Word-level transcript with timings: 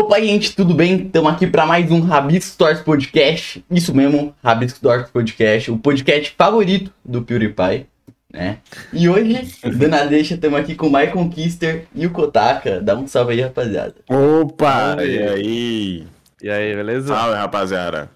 Opa, 0.00 0.18
gente, 0.18 0.56
tudo 0.56 0.72
bem? 0.72 1.02
Estamos 1.02 1.30
aqui 1.30 1.46
para 1.46 1.66
mais 1.66 1.90
um 1.90 2.00
Rabisco 2.00 2.52
Stories 2.52 2.80
Podcast. 2.80 3.62
Isso 3.70 3.94
mesmo, 3.94 4.34
Rabisco 4.42 4.78
Stories 4.78 5.10
Podcast, 5.10 5.70
o 5.70 5.76
podcast 5.76 6.34
favorito 6.38 6.90
do 7.04 7.20
PewDiePie, 7.20 7.86
né? 8.32 8.60
E 8.94 9.10
hoje, 9.10 9.46
dando 9.76 10.08
deixa, 10.08 10.36
estamos 10.36 10.58
aqui 10.58 10.74
com 10.74 10.86
o 10.86 10.90
Michael 10.90 11.28
Kister 11.28 11.84
e 11.94 12.06
o 12.06 12.10
Kotaka. 12.10 12.80
Dá 12.80 12.96
um 12.96 13.06
salve 13.06 13.34
aí, 13.34 13.42
rapaziada. 13.42 13.94
Opa, 14.08 14.96
e 15.04 15.18
aí? 15.22 16.06
E 16.42 16.48
aí, 16.48 16.74
beleza? 16.74 17.08
Salve, 17.08 17.34
rapaziada. 17.36 18.10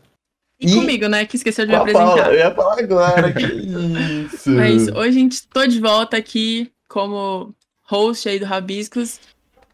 E, 0.59 0.67
E- 0.67 0.75
comigo, 0.75 1.07
né? 1.07 1.27
Que 1.27 1.37
esqueceu 1.37 1.67
de 1.67 1.73
me 1.73 1.77
apresentar. 1.77 2.33
eu 2.33 2.39
ia 2.39 2.51
falar 2.55 2.79
agora, 2.79 3.31
que 3.31 3.45
isso. 4.33 4.49
Mas 4.51 4.89
hoje 4.89 5.09
a 5.09 5.13
gente 5.13 5.47
tô 5.49 5.67
de 5.67 5.81
volta 5.81 6.17
aqui 6.17 6.71
como 6.89 7.55
host 7.83 8.27
aí 8.27 8.39
do 8.39 8.47
Rabiscos. 8.47 9.21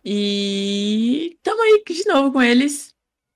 E 0.04 1.38
tamo 1.42 1.62
aí 1.62 1.82
de 1.86 2.04
novo 2.06 2.32
com 2.32 2.42
eles. 2.42 2.94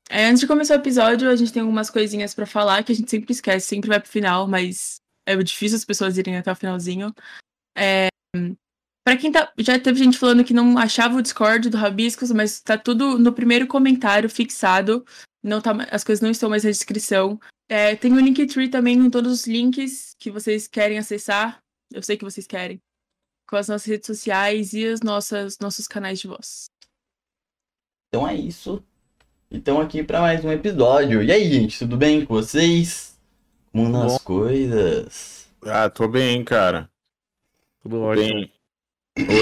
É, 0.08 0.26
antes 0.26 0.40
de 0.40 0.46
começar 0.46 0.74
o 0.74 0.80
episódio, 0.80 1.28
a 1.28 1.36
gente 1.36 1.52
tem 1.52 1.62
algumas 1.62 1.90
coisinhas 1.90 2.34
pra 2.34 2.46
falar 2.46 2.84
que 2.84 2.92
a 2.92 2.94
gente 2.94 3.10
sempre 3.10 3.32
esquece, 3.32 3.66
sempre 3.66 3.88
vai 3.88 4.00
pro 4.00 4.08
final, 4.08 4.46
mas 4.46 4.96
é 5.26 5.36
difícil 5.36 5.76
as 5.76 5.84
pessoas 5.84 6.18
irem 6.18 6.36
até 6.36 6.52
o 6.52 6.56
finalzinho. 6.56 7.12
É, 7.76 8.08
Pra 9.04 9.18
quem 9.18 9.30
tá. 9.30 9.52
Já 9.58 9.78
teve 9.78 9.98
gente 9.98 10.18
falando 10.18 10.42
que 10.42 10.54
não 10.54 10.78
achava 10.78 11.18
o 11.18 11.22
Discord 11.22 11.68
do 11.68 11.76
Rabiscos, 11.76 12.32
mas 12.32 12.60
tá 12.60 12.78
tudo 12.78 13.18
no 13.18 13.32
primeiro 13.34 13.66
comentário 13.66 14.30
fixado. 14.30 15.04
Não 15.42 15.60
tá, 15.60 15.72
as 15.90 16.02
coisas 16.02 16.22
não 16.22 16.30
estão 16.30 16.48
mais 16.48 16.64
na 16.64 16.70
descrição. 16.70 17.38
É, 17.68 17.94
tem 17.96 18.14
o 18.14 18.18
Linktree 18.18 18.70
também 18.70 19.00
com 19.00 19.10
todos 19.10 19.30
os 19.30 19.46
links 19.46 20.14
que 20.18 20.30
vocês 20.30 20.66
querem 20.66 20.98
acessar. 20.98 21.62
Eu 21.92 22.02
sei 22.02 22.16
que 22.16 22.24
vocês 22.24 22.46
querem. 22.46 22.80
Com 23.54 23.58
as 23.58 23.68
nossas 23.68 23.86
redes 23.86 24.08
sociais 24.08 24.72
e 24.72 24.84
os 24.84 25.00
nossas, 25.00 25.60
nossos 25.60 25.86
canais 25.86 26.18
de 26.18 26.26
voz. 26.26 26.68
Então 28.08 28.26
é 28.26 28.34
isso. 28.34 28.82
Então 29.48 29.80
aqui 29.80 30.02
para 30.02 30.20
mais 30.20 30.44
um 30.44 30.50
episódio. 30.50 31.22
E 31.22 31.30
aí, 31.30 31.52
gente, 31.52 31.78
tudo 31.78 31.96
bem 31.96 32.26
com 32.26 32.34
vocês? 32.34 33.16
Como 33.70 33.88
nas 33.88 34.14
bom. 34.14 34.18
coisas? 34.24 35.46
Ah, 35.64 35.88
tô 35.88 36.08
bem, 36.08 36.42
cara. 36.42 36.90
Tudo 37.80 38.00
ótimo. 38.00 38.26
bem. 38.26 38.52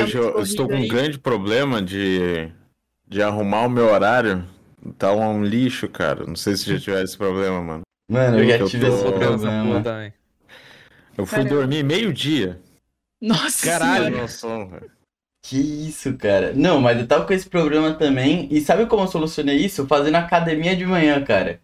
Hoje 0.02 0.18
eu, 0.18 0.42
estou 0.42 0.68
com 0.68 0.74
um 0.76 0.88
grande 0.88 1.18
problema 1.18 1.80
de, 1.80 2.52
de 3.08 3.22
arrumar 3.22 3.64
o 3.64 3.70
meu 3.70 3.86
horário. 3.86 4.46
Tá 4.98 5.10
um 5.14 5.42
lixo, 5.42 5.88
cara. 5.88 6.26
Não 6.26 6.36
sei 6.36 6.54
se 6.54 6.68
já 6.70 6.78
tiver 6.78 7.02
esse 7.02 7.16
problema, 7.16 7.62
mano. 7.62 7.82
Mano, 8.10 8.36
eu 8.36 8.44
Eu 8.44 8.50
já 8.50 8.56
que 8.58 8.62
eu 8.64 8.68
tive 8.68 8.86
tô- 8.88 8.94
esse 8.94 9.04
problema. 9.04 9.82
também. 9.82 10.12
Eu 11.16 11.24
fui 11.24 11.38
Caramba. 11.38 11.54
dormir 11.54 11.82
meio-dia. 11.82 12.60
Nossa 13.22 13.64
Caralho. 13.64 14.28
Som, 14.28 14.66
velho. 14.68 14.90
Que 15.44 15.56
isso, 15.88 16.12
cara. 16.16 16.52
Não, 16.54 16.80
mas 16.80 17.00
eu 17.00 17.06
tava 17.06 17.24
com 17.24 17.32
esse 17.32 17.48
problema 17.48 17.94
também. 17.94 18.48
E 18.50 18.60
sabe 18.60 18.86
como 18.86 19.02
eu 19.04 19.08
solucionei 19.08 19.56
isso? 19.56 19.86
Fazendo 19.86 20.16
academia 20.16 20.76
de 20.76 20.84
manhã, 20.86 21.22
cara. 21.24 21.60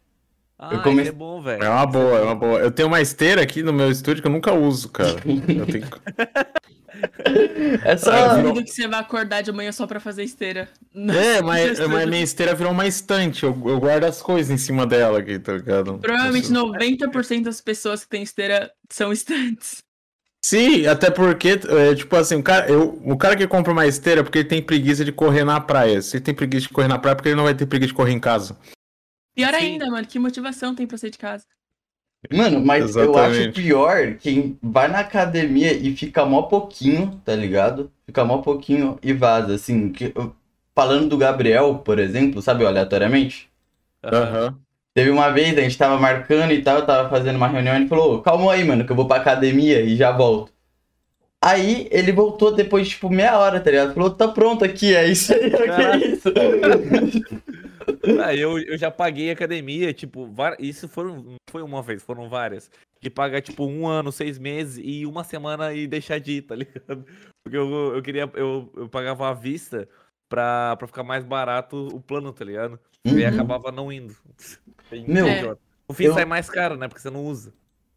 Ah, 0.59 0.71
Eu 0.85 0.99
é 1.01 1.13
bom, 1.13 1.41
velho. 1.41 1.63
É 1.63 1.69
uma 1.69 1.87
boa, 1.87 2.19
é 2.19 2.23
uma 2.23 2.35
boa. 2.35 2.59
Eu 2.59 2.71
tenho 2.73 2.89
uma 2.89 3.01
esteira 3.01 3.41
aqui 3.43 3.63
no 3.63 3.73
meu 3.73 3.91
estúdio 3.91 4.21
que 4.23 4.27
eu 4.27 4.33
nunca 4.33 4.53
uso, 4.53 4.89
cara. 4.89 5.17
Eu 5.25 5.67
tenho 5.67 5.87
que- 5.87 6.01
É 7.85 7.97
só. 7.97 8.11
Ah, 8.11 8.35
virou- 8.35 8.55
que 8.55 8.67
você 8.71 8.89
vai 8.89 8.99
acordar 8.99 9.43
de 9.43 9.53
manhã 9.53 9.71
só 9.71 9.87
pra 9.87 10.01
fazer 10.01 10.25
esteira. 10.25 10.69
É, 10.95 11.41
mas, 11.41 11.79
mas 11.79 12.09
minha 12.09 12.23
esteira 12.23 12.55
virou 12.57 12.73
uma 12.73 12.87
estante. 12.89 13.45
Eu, 13.45 13.51
eu 13.67 13.79
guardo 13.79 14.05
as 14.05 14.21
coisas 14.21 14.51
em 14.51 14.59
cima 14.59 14.85
dela 14.85 15.21
aqui, 15.21 15.39
tá 15.39 15.53
ligado? 15.53 15.99
Provavelmente 15.99 16.49
90% 16.53 17.45
das 17.45 17.61
pessoas 17.61 18.03
que 18.03 18.09
têm 18.11 18.23
esteira 18.25 18.73
são 18.91 19.13
estantes. 19.13 19.85
Sim, 20.45 20.87
até 20.87 21.11
porque, 21.11 21.49
é, 21.69 21.95
tipo 21.95 22.15
assim, 22.17 22.37
o 22.37 22.43
cara, 22.43 22.71
eu, 22.71 23.01
o 23.05 23.17
cara 23.19 23.37
que 23.37 23.47
compra 23.47 23.73
uma 23.73 23.87
esteira 23.87 24.21
é 24.21 24.25
porque 24.25 24.39
ele 24.39 24.49
tem 24.49 24.63
preguiça 24.63 25.05
de 25.05 25.13
correr 25.13 25.45
na 25.45 25.61
praia. 25.61 26.01
Se 26.01 26.17
ele 26.17 26.25
tem 26.25 26.35
preguiça 26.35 26.69
de 26.69 26.73
correr 26.73 26.89
na 26.89 26.99
praia, 26.99 27.13
é 27.13 27.17
porque 27.17 27.29
ele 27.29 27.37
não 27.37 27.45
vai 27.45 27.55
ter 27.55 27.67
preguiça 27.67 27.89
de 27.89 27.95
correr 27.95 28.13
em 28.13 28.21
casa. 28.21 28.57
Pior 29.35 29.53
Sim. 29.55 29.57
ainda, 29.57 29.91
mano, 29.91 30.07
que 30.07 30.19
motivação 30.19 30.75
tem 30.75 30.87
pra 30.87 30.97
sair 30.99 31.11
de 31.11 31.19
casa? 31.19 31.45
Mano, 32.33 32.61
mas 32.65 32.97
eu 32.97 33.17
acho 33.17 33.29
Exatamente. 33.31 33.61
pior 33.63 34.17
quem 34.17 34.59
vai 34.63 34.89
na 34.89 35.01
academia 35.01 35.73
e 35.73 35.97
fica 35.97 36.25
mó 36.27 36.43
pouquinho, 36.43 37.21
tá 37.25 37.35
ligado? 37.35 37.93
Fica 38.07 38.25
mó 38.25 38.39
pouquinho 38.39 38.99
e 39.03 39.13
vaza, 39.13 39.55
assim. 39.55 39.93
Que, 39.93 40.13
eu- 40.15 40.35
falando 40.75 41.09
do 41.11 41.17
Gabriel, 41.19 41.79
por 41.79 41.99
exemplo, 41.99 42.43
sabe, 42.43 42.67
aleatoriamente? 42.67 43.49
Aham. 44.03 44.61
Teve 44.99 45.11
uma 45.11 45.31
vez, 45.31 45.57
a 45.57 45.61
gente 45.61 45.79
tava 45.79 45.97
marcando 45.97 46.51
e 46.53 46.61
tal, 46.61 46.79
eu 46.81 46.85
tava 46.85 47.09
fazendo 47.09 47.37
uma 47.37 47.47
reunião, 47.47 47.77
ele 47.77 47.87
falou, 47.87 48.21
calma 48.21 48.53
aí, 48.53 48.65
mano, 48.65 48.85
que 48.85 48.91
eu 48.91 48.97
vou 48.97 49.07
pra 49.07 49.19
academia 49.19 49.81
e 49.81 49.95
já 49.95 50.11
volto. 50.11 50.53
Aí 51.41 51.87
ele 51.93 52.11
voltou 52.11 52.53
depois 52.53 52.89
de 52.89 52.95
tipo 52.95 53.09
meia 53.09 53.39
hora, 53.39 53.61
tá 53.61 53.71
ligado? 53.71 53.95
Falou, 53.95 54.11
tá 54.11 54.27
pronto 54.27 54.65
aqui, 54.65 54.97
é 54.97 55.07
isso 55.07 55.33
aí, 55.33 55.45
é 55.45 55.67
Caraca. 55.67 56.05
isso? 56.05 56.29
Ah, 58.21 58.35
eu, 58.35 58.59
eu 58.59 58.77
já 58.79 58.91
paguei 58.91 59.31
academia, 59.31 59.93
tipo, 59.93 60.27
var- 60.27 60.57
isso 60.59 60.89
foram, 60.89 61.17
não 61.23 61.37
foi 61.51 61.63
uma 61.63 61.81
vez, 61.83 62.03
foram 62.03 62.29
várias. 62.29 62.71
De 63.01 63.09
pagar, 63.11 63.41
tipo, 63.41 63.65
um 63.67 63.87
ano, 63.87 64.11
seis 64.11 64.37
meses 64.39 64.81
e 64.85 65.07
uma 65.07 65.23
semana 65.25 65.73
e 65.75 65.87
deixar 65.87 66.19
de 66.19 66.33
ir, 66.39 66.43
tá 66.43 66.55
ligado? 66.57 67.05
Porque 67.45 67.57
eu, 67.57 67.95
eu 67.95 68.03
queria, 68.03 68.29
eu, 68.35 68.71
eu 68.77 68.89
pagava 68.89 69.29
à 69.29 69.33
vista 69.35 69.89
pra, 70.29 70.75
pra 70.77 70.87
ficar 70.89 71.03
mais 71.05 71.25
barato 71.25 71.87
o 71.95 72.01
plano, 72.01 72.33
tá 72.33 72.45
ligado? 72.45 72.79
E 73.07 73.11
aí 73.11 73.23
Uhum. 73.25 73.29
acabava 73.29 73.73
não 73.73 73.93
indo. 73.93 74.15
Bem 74.91 75.05
Meu, 75.07 75.27
idiota. 75.29 75.61
No 75.89 75.95
fim 75.95 76.05
eu- 76.05 76.15
sai 76.15 76.25
mais 76.25 76.49
caro, 76.51 76.77
né? 76.77 76.89
Porque 76.89 77.01
você 77.01 77.11
não 77.11 77.25
usa. 77.25 77.53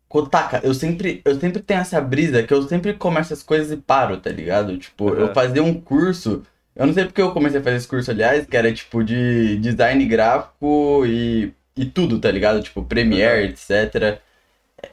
Kotaka, 0.08 0.60
eu 0.64 0.74
sempre, 0.74 1.22
eu 1.24 1.40
sempre 1.40 1.62
tenho 1.62 1.80
essa 1.80 2.02
brisa 2.02 2.44
que 2.44 2.54
eu 2.54 2.62
sempre 2.64 2.94
começo 2.94 3.32
as 3.34 3.42
coisas 3.42 3.72
e 3.72 3.78
paro, 3.78 4.18
tá 4.20 4.30
ligado? 4.30 4.78
Tipo, 4.78 5.10
eu 5.10 5.26
Aham. 5.28 5.34
fazia 5.34 5.64
um 5.64 5.80
curso, 5.80 6.44
eu 6.76 6.86
não 6.86 6.94
sei 6.94 7.06
porque 7.06 7.22
eu 7.22 7.32
comecei 7.34 7.62
a 7.62 7.64
fazer 7.64 7.78
esse 7.78 7.88
curso, 7.88 8.12
aliás, 8.12 8.46
que 8.46 8.58
era 8.58 8.74
tipo 8.74 9.04
de 9.04 9.58
design 9.60 10.06
gráfico 10.06 11.06
e, 11.06 11.54
e 11.78 11.86
tudo, 11.86 12.20
tá 12.20 12.30
ligado? 12.30 12.62
Tipo, 12.62 12.84
Premiere, 12.84 13.48
etc. 13.50 14.22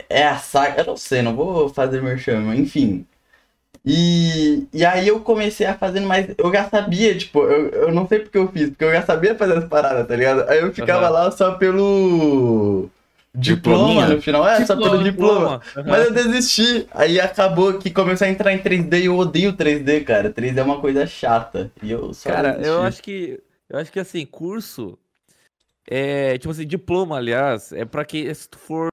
É 0.08 0.24
a 0.26 0.38
saga, 0.38 0.82
eu 0.82 0.86
não 0.86 0.96
sei, 0.96 1.22
não 1.22 1.34
vou 1.36 1.68
fazer 1.70 2.02
merchan, 2.02 2.40
mas 2.42 2.60
enfim. 2.60 3.06
E, 3.90 4.66
e 4.72 4.84
aí 4.84 5.08
eu 5.08 5.20
comecei 5.20 5.66
a 5.66 5.74
fazer, 5.74 6.00
mas 6.00 6.28
eu 6.36 6.52
já 6.52 6.68
sabia, 6.68 7.16
tipo, 7.16 7.40
eu, 7.44 7.68
eu 7.70 7.92
não 7.92 8.06
sei 8.06 8.18
porque 8.18 8.36
eu 8.36 8.46
fiz, 8.48 8.68
porque 8.68 8.84
eu 8.84 8.92
já 8.92 9.00
sabia 9.02 9.34
fazer 9.34 9.56
as 9.56 9.64
paradas, 9.64 10.06
tá 10.06 10.14
ligado? 10.14 10.46
Aí 10.48 10.58
eu 10.60 10.72
ficava 10.74 11.06
Aham. 11.06 11.10
lá 11.10 11.30
só 11.30 11.52
pelo 11.52 12.90
diploma 13.34 13.78
Diplominha? 13.78 14.16
no 14.16 14.22
final, 14.22 14.46
é, 14.46 14.66
só 14.66 14.76
pelo 14.76 15.02
diploma. 15.02 15.62
Aham. 15.74 15.84
Mas 15.86 16.06
eu 16.06 16.12
desisti. 16.12 16.86
Aí 16.92 17.18
acabou 17.18 17.78
que 17.78 17.90
começou 17.90 18.26
a 18.26 18.30
entrar 18.30 18.52
em 18.52 18.58
3D 18.58 19.00
e 19.00 19.04
eu 19.06 19.16
odeio 19.16 19.54
3D, 19.54 20.04
cara. 20.04 20.30
3D 20.30 20.60
é 20.60 20.62
uma 20.62 20.80
coisa 20.82 21.06
chata. 21.06 21.70
E 21.82 21.90
eu 21.90 22.12
só 22.12 22.28
Cara, 22.28 22.52
desisti. 22.52 22.66
eu 22.68 22.82
acho 22.82 23.02
que. 23.02 23.42
Eu 23.70 23.78
acho 23.78 23.90
que 23.92 24.00
assim, 24.00 24.26
curso. 24.26 24.98
É, 25.90 26.36
tipo 26.36 26.50
assim, 26.50 26.66
diploma, 26.66 27.16
aliás, 27.16 27.72
é 27.72 27.86
pra 27.86 28.04
que 28.04 28.32
se 28.34 28.46
tu 28.48 28.58
for 28.58 28.88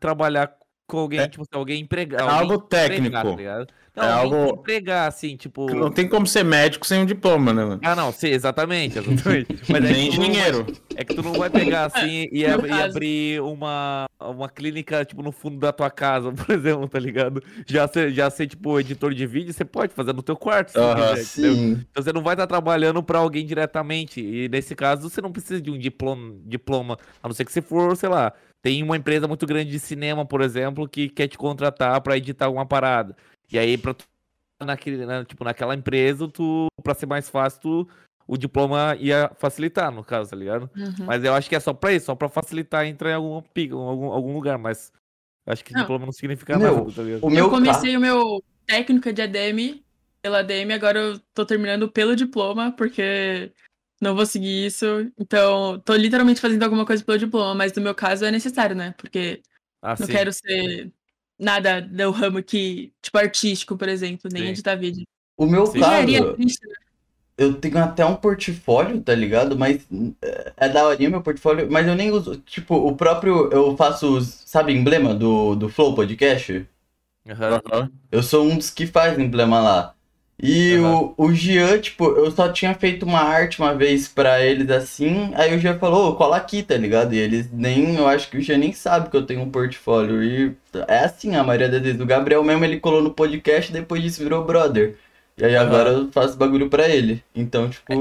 trabalhar 0.00 0.52
com 0.86 0.98
alguém, 0.98 1.20
É- 1.20 1.28
tipo 1.28 1.42
assim, 1.42 1.50
alguém 1.52 1.80
empregar. 1.82 2.20
É 2.20 2.22
alguém 2.22 2.38
algo 2.38 2.54
empregar, 2.54 2.88
técnico. 2.88 3.12
tá 3.30 3.36
ligado? 3.36 3.66
Não, 3.96 4.04
É 4.04 4.12
algo- 4.12 4.60
empregar, 4.60 5.08
assim, 5.08 5.36
tipo. 5.36 5.74
Não 5.74 5.90
tem 5.90 6.06
como 6.06 6.26
ser 6.26 6.44
médico 6.44 6.86
sem 6.86 7.00
um 7.00 7.06
diploma, 7.06 7.52
né, 7.52 7.64
mano? 7.64 7.80
Ah, 7.82 7.96
não, 7.96 8.12
sim, 8.12 8.28
exatamente, 8.28 8.98
exatamente. 8.98 9.48
Mas 9.68 9.84
é 9.84 9.92
Nem 9.92 10.10
que 10.10 10.16
tu 10.16 10.20
não 10.22 10.32
vai-. 10.34 10.66
É 10.98 11.04
que 11.04 11.12
tu 11.14 11.22
não 11.22 11.34
vai 11.34 11.50
pegar 11.50 11.84
assim 11.84 12.26
e, 12.32 12.46
ab- 12.46 12.66
e 12.66 12.72
abrir 12.72 13.40
uma, 13.42 14.06
uma 14.18 14.48
clínica, 14.48 15.04
tipo, 15.04 15.22
no 15.22 15.30
fundo 15.32 15.58
da 15.58 15.70
tua 15.72 15.90
casa, 15.90 16.30
por 16.32 16.50
exemplo, 16.54 16.88
tá 16.88 16.98
ligado? 16.98 17.42
Já 17.66 17.86
ser, 17.88 18.12
já 18.12 18.30
ser 18.30 18.46
tipo, 18.46 18.78
editor 18.80 19.12
de 19.14 19.26
vídeo, 19.26 19.52
você 19.52 19.64
pode 19.64 19.92
fazer 19.94 20.12
no 20.14 20.22
teu 20.22 20.36
quarto, 20.36 20.70
se 20.72 20.78
Aham, 20.78 21.14
quiser, 21.16 21.22
entendeu? 21.22 21.54
Sim. 21.54 21.84
Então 21.90 22.02
você 22.02 22.12
não 22.12 22.22
vai 22.22 22.34
estar 22.34 22.46
trabalhando 22.46 23.02
para 23.02 23.18
alguém 23.18 23.44
diretamente. 23.44 24.20
E 24.22 24.48
nesse 24.48 24.74
caso, 24.74 25.08
você 25.10 25.20
não 25.20 25.32
precisa 25.32 25.60
de 25.60 25.70
um 25.70 25.78
diploma, 25.78 26.34
diploma, 26.46 26.96
a 27.22 27.28
não 27.28 27.34
ser 27.34 27.44
que 27.44 27.52
você 27.52 27.60
for, 27.62 27.94
sei 27.96 28.08
lá, 28.08 28.32
tem 28.66 28.82
uma 28.82 28.96
empresa 28.96 29.28
muito 29.28 29.46
grande 29.46 29.70
de 29.70 29.78
cinema, 29.78 30.26
por 30.26 30.40
exemplo, 30.40 30.88
que 30.88 31.08
quer 31.08 31.28
te 31.28 31.38
contratar 31.38 32.00
para 32.00 32.16
editar 32.16 32.46
alguma 32.46 32.66
parada. 32.66 33.16
E 33.48 33.56
aí, 33.56 33.78
pra 33.78 33.94
tu, 33.94 34.04
naquele, 34.60 35.06
na- 35.06 35.24
tipo, 35.24 35.44
naquela 35.44 35.72
empresa, 35.72 36.26
tu, 36.26 36.66
pra 36.82 36.92
ser 36.92 37.06
mais 37.06 37.30
fácil, 37.30 37.60
tu, 37.60 37.88
o 38.26 38.36
diploma 38.36 38.96
ia 38.98 39.30
facilitar, 39.36 39.92
no 39.92 40.02
caso, 40.02 40.30
tá 40.30 40.36
ligado? 40.36 40.68
Uhum. 40.76 41.06
Mas 41.06 41.22
eu 41.22 41.32
acho 41.32 41.48
que 41.48 41.54
é 41.54 41.60
só 41.60 41.72
pra 41.72 41.92
isso, 41.92 42.06
só 42.06 42.16
pra 42.16 42.28
facilitar 42.28 42.84
entrar 42.84 43.10
em 43.12 43.14
algum, 43.14 43.40
pica- 43.40 43.76
algum, 43.76 44.06
algum 44.06 44.34
lugar, 44.34 44.58
mas 44.58 44.92
acho 45.46 45.64
que 45.64 45.72
Não. 45.72 45.82
diploma 45.82 46.04
não 46.06 46.12
significa 46.12 46.58
Meu, 46.58 46.74
nada, 46.78 46.92
tá 46.92 47.02
ligado? 47.04 47.22
O 47.24 47.30
meu 47.30 47.44
eu 47.44 47.50
comecei 47.50 47.96
o 47.96 48.00
meu 48.00 48.42
técnica 48.66 49.12
de 49.12 49.22
ADM 49.22 49.80
pela 50.20 50.40
ADM, 50.40 50.72
agora 50.74 50.98
eu 50.98 51.20
tô 51.32 51.46
terminando 51.46 51.88
pelo 51.88 52.16
diploma, 52.16 52.72
porque 52.72 53.52
não 54.00 54.14
vou 54.14 54.26
seguir 54.26 54.66
isso. 54.66 54.84
Então, 55.18 55.80
tô 55.80 55.94
literalmente 55.94 56.40
fazendo 56.40 56.62
alguma 56.62 56.86
coisa 56.86 57.04
pelo 57.04 57.18
diploma, 57.18 57.54
mas 57.54 57.72
no 57.74 57.82
meu 57.82 57.94
caso 57.94 58.24
é 58.24 58.30
necessário, 58.30 58.76
né? 58.76 58.94
Porque 58.98 59.42
Ah, 59.82 59.94
não 59.98 60.06
sim. 60.06 60.12
quero 60.12 60.32
ser 60.32 60.92
nada 61.38 61.80
do 61.80 62.10
ramo 62.10 62.42
que, 62.42 62.92
tipo, 63.02 63.18
artístico, 63.18 63.76
por 63.76 63.88
exemplo, 63.88 64.30
nem 64.32 64.44
Sim. 64.44 64.50
editar 64.50 64.76
vídeo. 64.76 65.04
O 65.36 65.46
meu 65.46 65.66
Sim. 65.66 65.80
Caso, 65.80 66.06
né? 66.36 66.36
eu 67.38 67.60
tenho 67.60 67.78
até 67.78 68.04
um 68.04 68.16
portfólio, 68.16 69.02
tá 69.02 69.14
ligado? 69.14 69.56
Mas 69.58 69.86
é, 70.22 70.52
é 70.56 70.68
daorinha 70.68 71.10
meu 71.10 71.22
portfólio, 71.22 71.70
mas 71.70 71.86
eu 71.86 71.94
nem 71.94 72.10
uso. 72.10 72.36
Tipo, 72.40 72.74
o 72.76 72.96
próprio. 72.96 73.50
Eu 73.52 73.76
faço, 73.76 74.16
os- 74.16 74.42
sabe, 74.46 74.72
emblema 74.72 75.14
do, 75.14 75.54
do 75.54 75.68
Flow 75.68 75.94
Podcast? 75.94 76.66
Aham. 77.28 77.60
Aham. 77.66 77.92
Eu 78.10 78.22
sou 78.22 78.44
um 78.44 78.56
dos 78.56 78.70
que 78.70 78.86
faz 78.86 79.18
emblema 79.18 79.60
lá. 79.60 79.95
E 80.42 80.74
Aham. 80.76 81.14
o, 81.18 81.24
o 81.28 81.32
Jean, 81.32 81.80
tipo, 81.80 82.04
eu 82.10 82.30
só 82.30 82.52
tinha 82.52 82.74
feito 82.74 83.06
uma 83.06 83.20
arte 83.20 83.58
uma 83.58 83.74
vez 83.74 84.06
pra 84.06 84.44
eles 84.44 84.68
assim, 84.70 85.32
aí 85.34 85.56
o 85.56 85.58
Jean 85.58 85.78
falou, 85.78 86.10
ô, 86.10 86.16
cola 86.16 86.36
aqui, 86.36 86.62
tá 86.62 86.76
ligado? 86.76 87.14
E 87.14 87.18
eles 87.18 87.50
nem, 87.50 87.96
eu 87.96 88.06
acho 88.06 88.28
que 88.30 88.36
o 88.36 88.40
Jean 88.42 88.58
nem 88.58 88.72
sabe 88.72 89.08
que 89.08 89.16
eu 89.16 89.24
tenho 89.24 89.40
um 89.40 89.50
portfólio. 89.50 90.22
E 90.22 90.54
é 90.88 90.98
assim 91.04 91.34
a 91.36 91.42
maioria 91.42 91.70
das 91.70 91.80
vezes. 91.80 92.00
O 92.00 92.06
Gabriel 92.06 92.44
mesmo, 92.44 92.64
ele 92.64 92.78
colou 92.78 93.02
no 93.02 93.12
podcast, 93.14 93.72
depois 93.72 94.02
disso 94.02 94.22
virou 94.22 94.44
brother. 94.44 94.96
E 95.38 95.44
aí 95.44 95.56
Aham. 95.56 95.66
agora 95.66 95.90
eu 95.90 96.12
faço 96.12 96.36
bagulho 96.36 96.68
pra 96.68 96.86
ele. 96.88 97.24
Então, 97.34 97.70
tipo, 97.70 97.94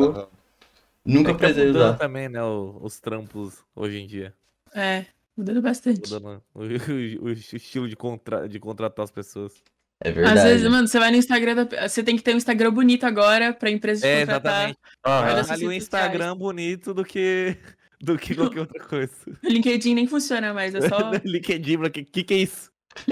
nunca 1.05 1.31
É 1.31 1.33
precisei 1.33 1.69
usar. 1.69 1.93
também, 1.97 2.27
né, 2.27 2.43
o- 2.43 2.77
os 2.81 2.99
trampos 2.99 3.63
hoje 3.75 3.99
em 3.99 4.07
dia. 4.07 4.33
É, 4.73 5.05
mudando 5.37 5.61
bastante. 5.61 6.11
Mudando 6.11 6.41
o, 6.53 6.59
o- 7.23 7.25
o 7.27 7.29
estilo 7.31 7.87
de, 7.87 7.95
contra, 7.95 8.47
de 8.49 8.59
contratar 8.59 9.03
as 9.05 9.11
pessoas. 9.11 9.53
É 10.01 10.11
verdade. 10.11 10.39
Às 10.39 10.43
vezes, 10.43 10.69
mano, 10.69 10.87
você 10.87 10.99
vai 10.99 11.11
no 11.11 11.17
Instagram 11.17 11.55
da... 11.65 11.87
Você 11.87 12.03
tem 12.03 12.15
que 12.15 12.23
ter 12.23 12.33
um 12.33 12.37
Instagram 12.37 12.71
bonito 12.71 13.05
agora 13.05 13.53
pra 13.53 13.69
empresa 13.71 14.01
te 14.01 14.07
É, 14.07 14.19
contratar. 14.21 14.69
exatamente. 15.03 15.59
Ah, 15.63 15.65
um 15.65 15.71
Instagram 15.71 16.35
bonito 16.35 16.93
do 16.93 17.03
que, 17.03 17.57
do 18.01 18.17
que 18.17 18.35
qualquer 18.35 18.61
outra 18.61 18.83
coisa. 18.83 19.13
O 19.43 19.47
LinkedIn 19.47 19.95
nem 19.95 20.07
funciona 20.07 20.53
mais, 20.53 20.75
é 20.75 20.87
só... 20.87 21.11
LinkedIn, 21.23 21.77
o 21.77 21.89
que, 21.89 22.03
que 22.03 22.23
que 22.23 22.33
é 22.33 22.37
isso? 22.37 22.69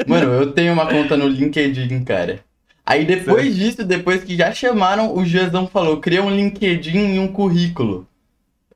Mano, 0.07 0.31
eu 0.31 0.51
tenho 0.51 0.74
uma 0.74 0.88
conta 0.88 1.18
no 1.18 1.27
LinkedIn, 1.27 2.03
cara. 2.03 2.44
Aí 2.85 3.06
depois 3.06 3.56
disso, 3.56 3.83
depois 3.85 4.24
que 4.24 4.35
já 4.35 4.53
chamaram, 4.53 5.15
o 5.15 5.25
Janzão 5.25 5.68
falou, 5.68 6.00
cria 6.01 6.21
um 6.21 6.30
LinkedIn 6.30 7.15
e 7.15 7.19
um 7.19 7.31
currículo. 7.31 8.07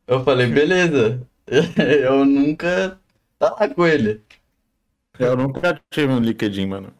Eu 0.07 0.23
falei, 0.23 0.47
beleza. 0.47 1.21
Eu 1.77 2.25
nunca 2.25 2.99
tá 3.37 3.55
lá 3.59 3.67
com 3.69 3.85
ele. 3.85 4.21
Eu 5.19 5.35
nunca 5.35 5.81
tive 5.89 6.11
um 6.13 6.19
LinkedIn, 6.19 6.67
mano. 6.67 6.93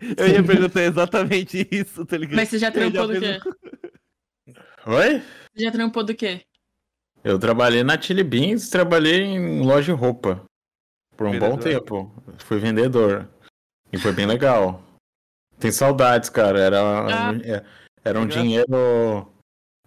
Eu 0.16 0.28
ia 0.28 0.42
perguntar 0.42 0.82
exatamente 0.82 1.66
isso, 1.70 2.04
tá 2.06 2.16
ligado? 2.16 2.36
Mas 2.36 2.48
você 2.48 2.58
já 2.58 2.70
trampou 2.70 3.06
do 3.06 3.14
fiz 3.14 3.20
quê? 3.42 3.50
Oi? 4.86 5.22
Você 5.54 5.64
já 5.64 5.70
trampou 5.70 6.04
do 6.04 6.14
quê? 6.14 6.42
Eu 7.22 7.38
trabalhei 7.38 7.82
na 7.82 8.00
Chili 8.00 8.22
Beans, 8.22 8.68
trabalhei 8.68 9.22
em 9.22 9.60
loja 9.62 9.92
de 9.94 9.98
roupa. 9.98 10.44
Por 11.16 11.26
um 11.26 11.38
bom 11.38 11.56
Vendedor. 11.56 11.62
tempo. 11.62 12.24
Fui 12.38 12.58
vendedor. 12.58 13.28
E 13.92 13.98
foi 13.98 14.12
bem 14.12 14.26
legal. 14.26 14.82
Tem 15.58 15.70
saudades, 15.70 16.28
cara. 16.28 16.58
Era, 16.58 16.80
Ah. 16.80 17.32
é- 17.44 17.64
era 18.04 18.18
um 18.18 18.24
Legal. 18.24 18.42
dinheiro. 18.42 19.32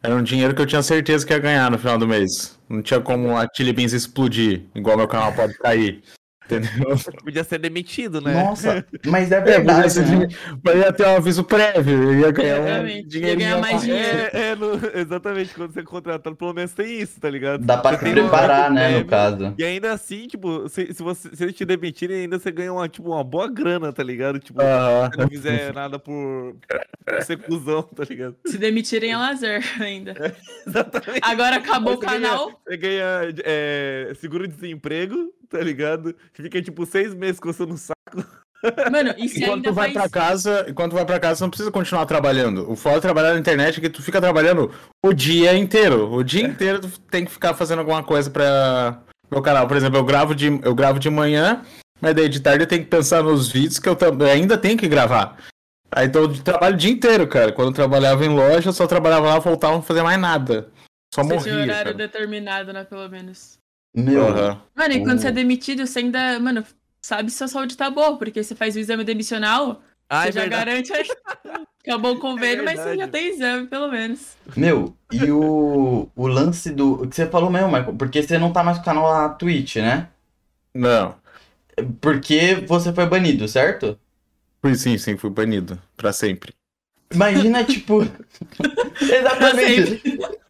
Era 0.01 0.15
um 0.15 0.23
dinheiro 0.23 0.55
que 0.55 0.61
eu 0.61 0.65
tinha 0.65 0.81
certeza 0.81 1.25
que 1.27 1.33
ia 1.33 1.39
ganhar 1.39 1.69
no 1.69 1.77
final 1.77 1.97
do 1.97 2.07
mês. 2.07 2.57
Não 2.69 2.81
tinha 2.81 3.01
como 3.01 3.35
a 3.37 3.45
Chili 3.53 3.73
Beans 3.73 3.93
explodir, 3.93 4.63
igual 4.73 4.95
meu 4.97 5.07
canal 5.07 5.33
pode 5.35 5.57
cair. 5.57 6.01
Entendeu? 6.47 6.95
Podia 7.23 7.43
ser 7.43 7.59
demitido, 7.59 8.21
né? 8.21 8.33
Nossa, 8.43 8.85
mas 9.05 9.31
é 9.31 9.35
É, 9.37 9.41
verdade, 9.41 9.91
ser 9.91 10.05
né? 10.07 10.27
mas 10.63 10.75
ia 10.75 10.93
ter 10.93 11.05
um 11.07 11.15
aviso 11.17 11.43
prévio, 11.43 12.13
ia 12.19 12.31
ganhar 12.31 12.61
um 12.61 12.67
Exatamente. 12.67 13.19
Ia 13.19 13.35
ganhar 13.35 13.57
mais 13.59 13.81
dinheiro. 13.81 14.17
É, 14.33 14.49
é, 14.51 14.55
no- 14.55 14.71
exatamente, 14.95 15.53
quando 15.53 15.73
você 15.73 15.79
é 15.81 15.83
contratado, 15.83 16.35
pelo 16.35 16.53
menos 16.53 16.73
tem 16.73 17.01
isso, 17.01 17.19
tá 17.19 17.29
ligado? 17.29 17.65
Dá 17.65 17.77
pra 17.77 17.97
Você 17.97 18.07
um 18.07 18.11
preparar, 18.13 18.69
contrato 18.69 18.73
né, 18.73 18.99
no 18.99 19.05
prévio, 19.05 19.07
caso. 19.07 19.55
E 19.57 19.63
ainda 19.63 19.91
assim, 19.91 20.27
tipo, 20.27 20.67
se, 20.69 20.93
se, 20.93 21.03
você, 21.03 21.35
se 21.35 21.43
eles 21.43 21.55
te 21.55 21.65
demitirem, 21.65 22.21
ainda 22.21 22.39
você 22.39 22.51
ganha 22.51 22.71
uma, 22.71 22.87
tipo, 22.87 23.09
uma 23.09 23.23
boa 23.23 23.47
grana, 23.49 23.91
tá 23.91 24.03
ligado? 24.03 24.39
Tipo, 24.39 24.59
se 24.61 25.17
não 25.17 25.27
fizer 25.27 25.73
nada 25.73 25.99
por, 25.99 26.55
por 27.05 27.21
ser 27.23 27.37
cuzão, 27.37 27.83
tá 27.83 28.03
ligado? 28.09 28.35
Se 28.45 28.57
demitirem 28.57 29.11
é 29.11 29.17
lazer 29.17 29.63
ainda. 29.81 30.13
Exatamente. 30.65 31.19
Agora 31.21 31.57
acabou 31.57 31.93
o 31.93 31.97
você 31.97 32.05
canal. 32.05 32.45
Ganha, 32.47 32.57
você 32.67 32.77
ganha 32.77 33.03
é, 33.43 34.11
seguro-desemprego, 34.19 35.15
tá 35.49 35.59
ligado? 35.59 36.15
Fica, 36.33 36.61
tipo, 36.61 36.85
seis 36.85 37.13
meses 37.13 37.39
coçando 37.39 37.73
o 37.73 37.77
saco. 37.77 38.25
Mano, 38.91 39.13
e 39.17 39.29
se 39.29 39.39
Enquanto 39.43 39.55
ainda 39.55 39.69
tu 39.69 39.73
vai 39.73 39.93
faz... 39.93 40.11
pra 40.11 40.21
casa, 40.21 40.65
enquanto 40.67 40.91
tu 40.91 40.95
vai 40.95 41.05
pra 41.05 41.19
casa, 41.19 41.35
você 41.35 41.43
não 41.43 41.49
precisa 41.49 41.71
continuar 41.71 42.05
trabalhando. 42.05 42.69
O 42.69 42.75
foda 42.75 42.95
de 42.95 43.01
trabalhar 43.01 43.33
na 43.33 43.39
internet 43.39 43.77
é 43.77 43.81
que 43.81 43.89
tu 43.89 44.01
fica 44.01 44.19
trabalhando 44.19 44.71
o 45.05 45.13
dia 45.13 45.55
inteiro. 45.55 46.11
O 46.11 46.23
dia 46.23 46.43
inteiro 46.43 46.79
tu 46.81 46.99
tem 47.01 47.25
que 47.25 47.31
ficar 47.31 47.53
fazendo 47.53 47.79
alguma 47.79 48.03
coisa 48.03 48.29
pra 48.29 48.99
meu 49.29 49.41
canal. 49.41 49.67
Por 49.67 49.77
exemplo, 49.77 49.97
eu 49.99 50.03
gravo 50.05 50.33
de, 50.33 50.47
eu 50.63 50.73
gravo 50.73 50.99
de 50.99 51.09
manhã, 51.09 51.61
mas 52.01 52.15
daí 52.15 52.27
de 52.27 52.39
tarde 52.39 52.63
eu 52.63 52.67
tenho 52.67 52.83
que 52.83 52.89
pensar 52.89 53.21
nos 53.23 53.47
vídeos 53.49 53.79
que 53.79 53.87
eu 53.87 53.97
ainda 54.31 54.57
tenho 54.57 54.77
que 54.77 54.87
gravar. 54.87 55.37
Aí 55.91 56.07
então 56.07 56.23
eu 56.23 56.43
trabalho 56.43 56.75
o 56.75 56.77
dia 56.77 56.91
inteiro, 56.91 57.27
cara. 57.27 57.51
Quando 57.51 57.69
eu 57.69 57.73
trabalhava 57.73 58.25
em 58.25 58.29
loja, 58.29 58.69
eu 58.69 58.73
só 58.73 58.87
trabalhava 58.87 59.27
lá, 59.27 59.39
voltava 59.39 59.73
não 59.73 59.81
fazer 59.81 60.01
mais 60.01 60.19
nada. 60.19 60.69
Só 61.13 61.23
Você 61.23 61.29
tinha 61.29 61.55
morria. 61.55 61.63
horário 61.73 61.93
Cara. 61.93 62.07
determinado, 62.07 62.73
né, 62.73 62.83
pelo 62.83 63.07
menos. 63.09 63.57
Meu, 63.97 64.27
Aham. 64.27 64.61
Mano, 64.75 64.93
e 64.93 64.99
quando 64.99 65.17
Oh. 65.17 65.21
você 65.21 65.27
é 65.29 65.31
demitido, 65.31 65.85
você 65.87 65.99
ainda, 65.99 66.39
mano, 66.39 66.63
sabe 67.01 67.31
se 67.31 67.37
sua 67.37 67.47
saúde 67.47 67.75
tá 67.75 67.89
boa, 67.89 68.17
porque 68.17 68.43
você 68.43 68.53
faz 68.55 68.75
o 68.75 68.79
exame 68.79 69.03
demissional, 69.03 69.81
Ah, 70.09 70.21
você 70.23 70.29
é 70.29 70.31
já 70.31 70.41
verdade. 70.41 70.89
garante. 70.91 71.11
Acabou 71.81 72.15
o 72.15 72.19
convênio, 72.19 72.63
mas 72.65 72.79
você 72.79 72.95
já 72.97 73.07
tem 73.07 73.29
exame, 73.29 73.67
pelo 73.67 73.89
menos. 73.89 74.35
meu, 74.55 74.95
e 75.11 75.31
o, 75.31 76.09
o 76.15 76.27
lance 76.27 76.69
do. 76.69 77.03
O 77.03 77.07
que 77.07 77.15
você 77.15 77.25
falou 77.27 77.49
mesmo, 77.49 77.67
Michael, 77.69 77.95
porque 77.95 78.21
você 78.21 78.37
não 78.37 78.51
tá 78.53 78.63
mais 78.63 78.77
com 78.77 78.83
o 78.83 78.85
canal 78.85 79.03
lá 79.05 79.27
na 79.27 79.29
Twitch, 79.29 79.77
né? 79.77 80.09
Não. 80.73 81.15
Porque 82.01 82.55
você 82.67 82.93
foi 82.93 83.05
banido, 83.05 83.47
certo? 83.47 83.97
Fui 84.61 84.75
sim, 84.75 84.97
sim, 84.97 85.17
fui 85.17 85.29
banido. 85.29 85.81
Pra 85.95 86.11
sempre. 86.11 86.53
Imagina, 87.13 87.63
tipo. 87.65 88.01
Exatamente. 89.01 90.01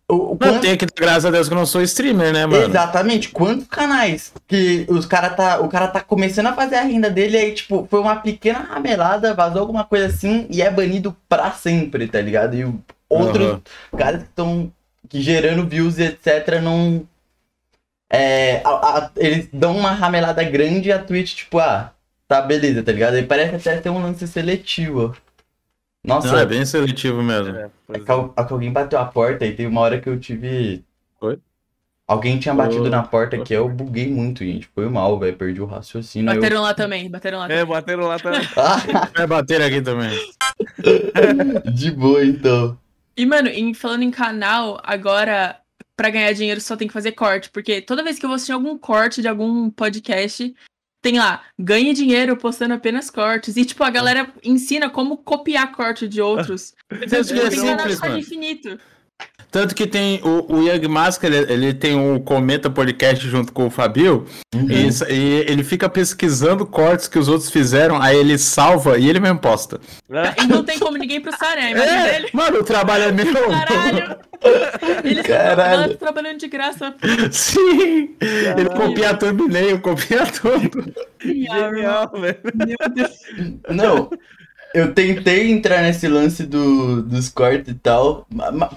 O, 0.09 0.15
o 0.15 0.30
Não, 0.30 0.38
quanto- 0.38 0.62
tem 0.62 0.77
que 0.77 0.86
graças 0.95 1.25
a 1.25 1.31
Deus 1.31 1.48
que 1.50 1.54
eu 1.54 1.57
não 1.57 1.65
sou 1.65 1.81
streamer, 1.81 2.31
né, 2.31 2.45
mano? 2.45 2.63
Exatamente. 2.65 3.27
Quantos 3.30 3.68
canais 3.68 4.31
que 4.48 4.86
os 4.89 5.06
cara 5.06 5.30
tá, 5.31 5.59
o 5.59 5.68
cara 5.68 5.88
tá 5.89 6.00
começando 6.00 6.48
a 6.48 6.54
fazer 6.54 6.75
a 6.75 6.81
renda 6.83 7.09
dele 7.09 7.36
aí, 7.38 7.54
tipo, 7.54 7.86
foi 7.89 8.00
uma 8.00 8.15
pequena 8.15 8.59
ramelada, 8.59 9.33
vazou 9.33 9.59
alguma 9.62 9.83
coisa 9.83 10.06
assim 10.07 10.48
e 10.50 10.62
é 10.62 10.71
banido 10.71 11.15
pra 11.27 11.51
sempre, 11.51 12.07
tá 12.07 12.21
ligado? 12.21 12.56
E 12.56 12.63
outros 13.09 13.45
Aham. 13.48 13.62
caras 13.98 14.24
que 14.24 14.30
estão 14.30 14.71
gerando 15.13 15.68
views 15.68 15.98
e 15.98 16.04
etc 16.04 16.62
não. 16.63 17.06
É, 18.10 18.62
a- 18.63 18.69
a- 19.00 19.12
eles 19.18 19.50
dão 19.51 19.75
uma 19.77 19.92
ramelada 19.92 20.42
grande 20.44 20.88
e 20.88 20.92
a 20.94 21.00
Twitch, 21.00 21.36
tipo, 21.36 21.60
ah, 21.60 21.92
tá 22.30 22.42
beleza, 22.42 22.81
tá 22.81 22.94
ligado? 22.94 23.18
E 23.18 23.24
parece 23.24 23.56
até 23.69 23.81
ter 23.81 23.89
um 23.89 24.01
lance 24.01 24.25
seletivo. 24.25 25.13
Nossa, 26.04 26.32
Não, 26.32 26.40
é 26.40 26.46
bem 26.46 26.66
seletivo 26.66 27.22
mesmo. 27.22 27.56
É, 27.56 27.70
é 27.94 28.00
que, 28.00 28.10
al- 28.12 28.30
que 28.30 28.54
alguém 28.54 28.72
bateu 28.72 28.98
a 29.00 29.06
porta 29.06 29.46
e 29.46 29.52
teve 29.54 29.68
uma 29.68 29.82
hora 29.82 30.00
que 30.00 30.08
eu 30.08 30.20
tive. 30.20 30.84
Oi? 31.20 31.38
Alguém 32.08 32.40
tinha 32.40 32.56
batido 32.56 32.84
Oi. 32.84 32.90
na 32.90 33.04
porta 33.04 33.36
aqui, 33.36 33.54
eu 33.54 33.68
buguei 33.68 34.08
muito, 34.10 34.46
gente. 34.46 34.70
Foi 34.74 34.88
mal, 34.88 35.20
velho. 35.20 35.36
Perdi 35.36 35.62
o 35.62 35.66
raciocínio. 35.66 36.30
aí 36.32 36.38
eu- 36.38 36.42
Bateram 36.42 36.62
lá 36.62 36.74
também, 36.74 37.10
bateram 37.10 37.40
lá 37.40 37.46
É, 37.46 37.48
também. 37.50 37.66
bateram 37.66 38.04
lá 38.08 38.18
também. 38.18 38.42
Vai 39.18 39.28
bater 39.28 39.62
aqui 39.62 39.82
também. 39.82 40.18
De 41.74 41.92
boa, 41.92 42.24
então. 42.24 42.78
E, 43.16 43.26
mano, 43.26 43.50
em- 43.50 43.74
falando 43.74 44.04
em 44.04 44.12
canal, 44.12 44.80
agora, 44.84 45.58
pra 45.98 46.10
ganhar 46.10 46.32
dinheiro, 46.34 46.62
só 46.62 46.78
tem 46.78 46.88
que 46.88 46.94
fazer 46.94 47.12
corte. 47.12 47.50
Porque 47.50 47.82
toda 47.82 48.04
vez 48.04 48.18
que 48.18 48.26
eu 48.26 48.30
vou 48.30 48.36
assistir 48.36 48.54
algum 48.54 48.78
corte 48.78 49.22
de 49.22 49.28
algum 49.28 49.70
podcast, 49.70 50.56
tem 51.01 51.18
lá, 51.18 51.44
ganhe 51.58 51.94
dinheiro 51.94 52.36
postando 52.36 52.74
apenas 52.74 53.10
cortes. 53.10 53.56
E, 53.56 53.66
tipo, 53.66 53.84
a 53.84 53.89
galera 53.89 54.32
ensina 54.44 54.89
como 54.89 55.18
copiar 55.18 55.72
corte 55.72 56.08
de 56.08 56.22
outros. 56.22 56.74
Então, 56.92 57.20
é 57.20 57.24
simples, 57.24 58.00
mano. 58.00 58.18
infinito. 58.18 58.80
Tanto 59.50 59.74
que 59.74 59.88
tem 59.88 60.20
o, 60.24 60.56
o 60.56 60.62
Young 60.62 60.88
Mask, 60.88 61.24
ele, 61.24 61.38
ele 61.51 61.74
tem 61.74 61.96
o 61.98 62.20
Cometa 62.20 62.70
Podcast 62.70 63.27
junto 63.27 63.51
com 63.54 63.68
o 63.68 63.70
Fabio, 63.70 64.25
Uhum. 64.54 64.68
e, 64.70 64.89
e 65.13 65.46
ele 65.48 65.63
fica 65.63 65.88
pesquisando 65.89 66.66
cortes 66.66 67.08
que 67.08 67.18
os 67.20 67.27
outros 67.27 67.50
fizeram, 67.50 68.01
aí 68.01 68.18
ele 68.18 68.38
salva 68.38 68.98
e 68.98 69.08
ele 69.10 69.20
mesmo 69.20 69.39
posta. 69.39 69.80
E 70.42 70.48
não 70.48 70.63
tem 70.63 70.77
como 70.80 70.98
ninguém 70.98 71.22
processar, 71.22 71.56
né? 71.56 71.62
A 71.62 71.72
imagem 71.72 71.96
É, 71.96 72.12
dele. 72.12 72.30
mano, 72.34 72.60
o 72.60 72.63
trabalho 72.63 73.04
é 73.06 73.12
meu. 73.12 73.25
Caralho! 73.50 74.18
Eles 75.04 75.25
Caralho. 75.25 75.51
a 75.51 75.56
galera 75.56 75.89
tá 75.89 75.98
trabalhando 75.98 76.38
de 76.38 76.48
graça. 76.48 76.94
Sim! 77.32 78.16
Ele 78.22 78.70
copia 78.70 79.10
a 79.10 79.13
thumbnail, 79.18 79.80
copia 79.82 80.25
tudo. 80.27 80.94
Genial, 81.20 82.12
velho. 82.13 82.38
Meu 82.54 82.77
Deus. 82.94 83.12
Não, 83.70 84.10
eu 84.77 84.93
tentei 84.93 85.51
entrar 85.51 85.81
nesse 85.81 86.07
lance 86.07 86.43
do, 86.43 87.01
dos 87.01 87.29
cortes 87.29 87.69
e 87.69 87.74
tal. 87.74 88.27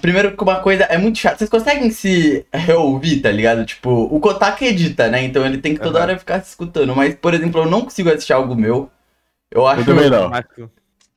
Primeiro 0.01 0.35
que 0.35 0.43
uma 0.43 0.59
coisa 0.59 0.83
é 0.85 0.97
muito 0.97 1.19
chato. 1.19 1.37
Vocês 1.37 1.49
conseguem 1.49 1.91
se 1.91 2.43
reouvir, 2.51 3.21
tá 3.21 3.29
ligado? 3.31 3.63
Tipo, 3.65 3.89
o 3.89 4.19
Kotak 4.19 4.65
edita, 4.65 5.09
né? 5.09 5.23
Então 5.23 5.45
ele 5.45 5.59
tem 5.59 5.75
que 5.75 5.79
toda 5.79 5.99
Aham. 5.99 6.07
hora 6.07 6.19
ficar 6.19 6.41
se 6.41 6.49
escutando. 6.49 6.95
Mas, 6.95 7.13
por 7.13 7.33
exemplo, 7.35 7.61
eu 7.61 7.69
não 7.69 7.81
consigo 7.81 8.09
assistir 8.09 8.33
algo 8.33 8.55
meu. 8.55 8.89
Eu 9.51 9.67
acho 9.67 9.81
Eu 9.81 9.85
também 9.85 10.09
não. 10.09 10.31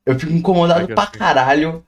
Eu 0.04 0.18
fico 0.18 0.32
incomodado 0.32 0.86
pra 0.88 1.06
caralho. 1.06 1.82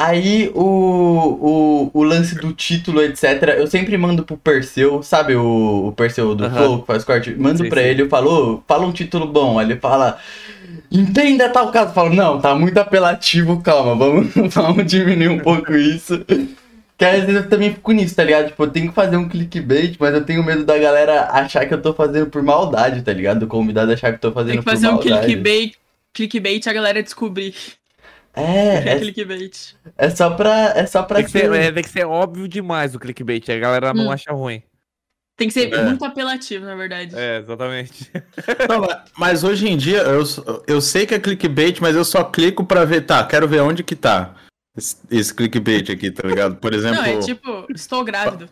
Aí 0.00 0.48
o, 0.54 0.62
o, 0.62 1.90
o 1.92 2.02
lance 2.04 2.36
do 2.36 2.52
título, 2.52 3.02
etc. 3.02 3.42
Eu 3.58 3.66
sempre 3.66 3.98
mando 3.98 4.24
pro 4.24 4.36
Perseu, 4.38 5.02
sabe 5.02 5.34
o, 5.34 5.88
o 5.88 5.92
Perseu 5.92 6.36
do 6.36 6.44
Aham. 6.44 6.54
Flow 6.54 6.80
que 6.82 6.86
faz 6.86 7.04
corte? 7.04 7.34
Mando 7.34 7.64
Sim, 7.64 7.68
pra 7.68 7.82
sim. 7.82 7.88
ele, 7.88 8.02
eu 8.02 8.08
falo, 8.08 8.54
"Ô, 8.58 8.62
fala 8.66 8.86
um 8.86 8.92
título 8.92 9.26
bom. 9.26 9.58
Aí 9.58 9.66
ele 9.66 9.76
fala, 9.80 10.18
entenda 10.90 11.48
tal 11.50 11.70
caso. 11.70 11.90
Eu 11.90 11.94
falo, 11.94 12.14
não, 12.14 12.40
tá 12.40 12.54
muito 12.54 12.78
apelativo, 12.78 13.60
calma, 13.62 13.94
vamos, 13.94 14.32
vamos 14.54 14.86
diminuir 14.86 15.28
um 15.28 15.38
pouco 15.40 15.74
isso. 15.74 16.24
Que 16.96 17.04
às 17.04 17.20
vezes 17.24 17.36
eu 17.44 17.48
também 17.48 17.72
fico 17.74 17.92
nisso, 17.92 18.16
tá 18.16 18.24
ligado? 18.24 18.48
Tipo, 18.48 18.64
eu 18.64 18.70
tenho 18.70 18.88
que 18.88 18.94
fazer 18.94 19.16
um 19.16 19.28
clickbait, 19.28 19.96
mas 20.00 20.14
eu 20.14 20.24
tenho 20.24 20.42
medo 20.42 20.64
da 20.64 20.76
galera 20.78 21.28
achar 21.30 21.64
que 21.66 21.72
eu 21.72 21.80
tô 21.80 21.94
fazendo 21.94 22.26
por 22.28 22.42
maldade, 22.42 23.02
tá 23.02 23.12
ligado? 23.12 23.40
Do 23.40 23.46
convidado 23.46 23.92
achar 23.92 24.10
que 24.10 24.16
eu 24.16 24.30
tô 24.30 24.32
fazendo 24.32 24.50
Tem 24.54 24.58
que 24.58 24.64
por 24.64 24.70
fazer 24.72 24.88
um 24.88 24.92
maldade. 24.94 25.26
clickbait, 25.26 25.74
clickbait 26.12 26.66
e 26.66 26.68
a 26.68 26.72
galera 26.72 27.02
descobrir. 27.02 27.54
É, 28.34 28.42
É 28.88 28.88
é, 28.94 28.98
clickbait. 28.98 29.74
é 29.96 30.10
só 30.10 30.30
pra. 30.30 30.72
É 30.74 30.86
só 30.86 31.02
pra 31.04 31.16
Tem 31.16 31.24
que, 31.26 31.30
ser, 31.30 31.40
ser- 31.50 31.52
é, 31.54 31.70
tem 31.72 31.82
que 31.84 31.88
ser 31.90 32.04
óbvio 32.04 32.48
demais 32.48 32.94
o 32.94 32.98
clickbait, 32.98 33.48
a 33.48 33.58
galera 33.58 33.94
não 33.94 34.06
Hum. 34.08 34.12
acha 34.12 34.32
ruim. 34.32 34.60
Tem 35.38 35.46
que 35.46 35.54
ser 35.54 35.72
É. 35.72 35.84
muito 35.84 36.04
apelativo, 36.04 36.66
na 36.66 36.74
verdade. 36.74 37.14
É, 37.16 37.38
exatamente. 37.38 38.10
Não, 38.68 38.88
mas- 39.16 39.44
hoje 39.44 39.68
em 39.68 39.76
dia, 39.76 39.98
eu, 39.98 40.24
eu 40.66 40.80
sei 40.80 41.06
que 41.06 41.14
é 41.14 41.18
clickbait, 41.20 41.80
mas 41.80 41.94
eu 41.94 42.04
só 42.04 42.24
clico 42.24 42.64
pra 42.66 42.84
ver, 42.84 43.02
tá, 43.02 43.24
quero 43.24 43.46
ver 43.46 43.60
onde 43.60 43.84
que 43.84 43.94
tá 43.94 44.34
esse, 44.76 44.96
esse 45.08 45.32
clickbait 45.32 45.88
aqui, 45.90 46.10
tá 46.10 46.26
ligado? 46.26 46.56
Por 46.56 46.74
exemplo... 46.74 46.96
Não, 46.96 47.04
é 47.04 47.18
tipo, 47.20 47.66
estou 47.72 48.02
grávido. 48.02 48.50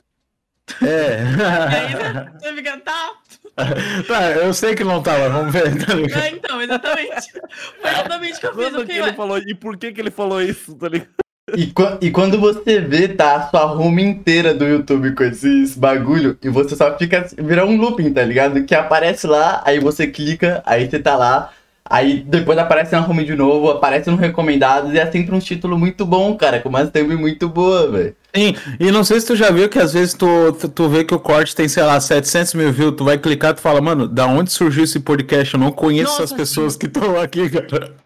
É. 0.80 1.22
E 1.22 1.76
aí 1.76 1.94
né, 1.94 2.32
você 2.38 2.54
fica, 2.54 2.78
tá. 2.78 3.12
tá, 4.06 4.30
eu 4.32 4.54
sei 4.54 4.76
que 4.76 4.84
não 4.84 5.02
tava, 5.02 5.28
vamos 5.28 5.52
ver, 5.52 5.84
tá 5.84 5.92
ligado? 5.92 6.22
É, 6.22 6.30
então, 6.30 6.62
exatamente. 6.62 7.32
Foi 7.80 7.90
exatamente 7.90 8.36
o 8.36 8.40
que 8.40 8.46
eu 8.46 8.54
fiz. 8.54 8.84
Que 8.84 8.92
ele 8.92 9.00
ué, 9.02 9.12
falou, 9.12 9.38
e 9.38 9.54
por 9.56 9.76
que 9.76 9.92
que 9.92 10.00
ele 10.00 10.10
falou 10.12 10.40
isso, 10.40 10.72
tá 10.76 10.88
ligado? 10.88 11.10
E, 11.54 11.72
e 12.00 12.10
quando 12.10 12.40
você 12.40 12.80
vê, 12.80 13.06
tá 13.06 13.36
a 13.36 13.48
sua 13.48 13.72
home 13.72 14.02
inteira 14.02 14.52
do 14.52 14.64
YouTube 14.64 15.12
com 15.12 15.22
esses 15.22 15.76
bagulho, 15.76 16.36
e 16.42 16.48
você 16.48 16.74
só 16.74 16.98
fica. 16.98 17.24
Vira 17.38 17.64
um 17.64 17.76
looping, 17.76 18.12
tá 18.12 18.24
ligado? 18.24 18.64
Que 18.64 18.74
aparece 18.74 19.28
lá, 19.28 19.62
aí 19.64 19.78
você 19.78 20.08
clica, 20.08 20.60
aí 20.66 20.90
você 20.90 20.98
tá 20.98 21.14
lá, 21.14 21.52
aí 21.84 22.18
depois 22.26 22.58
aparece 22.58 22.90
na 22.90 23.06
home 23.06 23.24
de 23.24 23.36
novo, 23.36 23.70
aparece 23.70 24.10
no 24.10 24.16
recomendados, 24.16 24.92
e 24.92 24.98
é 24.98 25.08
sempre 25.08 25.36
um 25.36 25.38
título 25.38 25.78
muito 25.78 26.04
bom, 26.04 26.34
cara, 26.36 26.58
com 26.58 26.68
uma 26.68 26.84
thumb 26.84 27.14
muito 27.14 27.48
boa, 27.48 27.92
velho. 27.92 28.16
Sim, 28.34 28.56
e 28.80 28.90
não 28.90 29.04
sei 29.04 29.20
se 29.20 29.28
tu 29.28 29.36
já 29.36 29.48
viu 29.52 29.68
que 29.68 29.78
às 29.78 29.92
vezes 29.92 30.14
tu, 30.14 30.52
tu, 30.60 30.68
tu 30.68 30.88
vê 30.88 31.04
que 31.04 31.14
o 31.14 31.20
corte 31.20 31.54
tem, 31.54 31.68
sei 31.68 31.84
lá, 31.84 32.00
700 32.00 32.54
mil 32.54 32.72
views, 32.72 32.96
tu 32.96 33.04
vai 33.04 33.18
clicar 33.18 33.52
e 33.52 33.54
tu 33.54 33.60
fala, 33.60 33.80
mano, 33.80 34.08
da 34.08 34.26
onde 34.26 34.50
surgiu 34.50 34.82
esse 34.82 34.98
podcast? 34.98 35.54
Eu 35.54 35.60
não 35.60 35.70
conheço 35.70 36.10
Nossa, 36.10 36.24
as 36.24 36.32
pessoas 36.32 36.76
que 36.76 36.86
estão 36.86 37.20
aqui, 37.20 37.48
cara. 37.48 38.04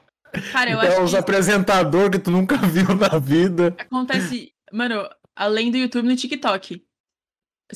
Cara, 0.52 0.70
eu 0.70 0.78
Então, 0.78 0.90
acho 0.92 1.02
os 1.04 1.10
que 1.10 1.16
apresentadores 1.16 2.10
que 2.18 2.24
tu 2.24 2.30
nunca 2.30 2.56
viu 2.66 2.94
na 2.94 3.18
vida. 3.18 3.74
acontece, 3.78 4.52
mano, 4.72 5.08
além 5.34 5.70
do 5.70 5.76
YouTube 5.76 6.06
no 6.08 6.16
TikTok. 6.16 6.84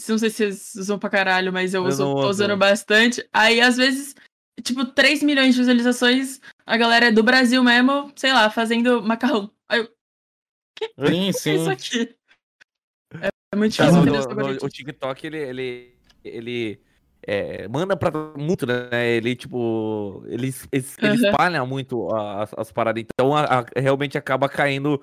Não 0.09 0.19
sei 0.19 0.29
se 0.31 0.37
vocês 0.37 0.75
usam 0.75 0.99
pra 0.99 1.09
caralho, 1.11 1.53
mas 1.53 1.73
eu, 1.73 1.83
Eu 1.83 1.89
uso, 1.89 2.05
tô 2.05 2.29
usando 2.29 2.57
bastante. 2.57 3.27
Aí, 3.33 3.61
às 3.61 3.77
vezes, 3.77 4.15
tipo, 4.63 4.85
3 4.87 5.23
milhões 5.23 5.55
de 5.55 5.61
visualizações, 5.61 6.41
a 6.67 6.77
galera 6.77 7.07
é 7.07 7.13
do 7.13 7.23
Brasil 7.23 7.63
mesmo, 7.63 8.13
sei 8.17 8.33
lá, 8.33 8.51
fazendo 8.51 9.01
macarrão. 9.03 9.51
Aí 9.69 9.81
eu, 9.81 9.89
Sim, 11.07 11.31
que 11.31 11.49
é 11.49 11.55
isso 11.55 11.65
sim. 11.65 11.71
aqui? 11.71 12.17
É, 13.21 13.29
é 13.53 13.57
muito 13.57 13.77
Tá, 13.77 13.85
difícil 13.85 14.01
os 14.01 14.27
no- 14.27 14.35
no- 14.35 14.65
o 14.67 14.69
TikTok, 14.69 15.27
ele, 15.27 15.39
ele, 15.39 15.97
ele 16.25 16.81
é, 17.27 17.67
manda 17.69 17.97
pra 17.97 18.11
muito, 18.37 18.67
né? 18.67 18.89
Ele, 19.17 19.35
tipo, 19.35 20.23
ele, 20.27 20.53
ele 20.73 20.85
Aham. 21.03 21.15
espalha 21.15 21.65
muito 21.65 22.15
as, 22.15 22.53
as 22.57 22.73
paradas. 22.73 23.03
Então, 23.03 23.35
a- 23.37 23.61
a- 23.61 23.67
realmente 23.81 24.17
acaba 24.19 24.49
caindo 24.49 25.01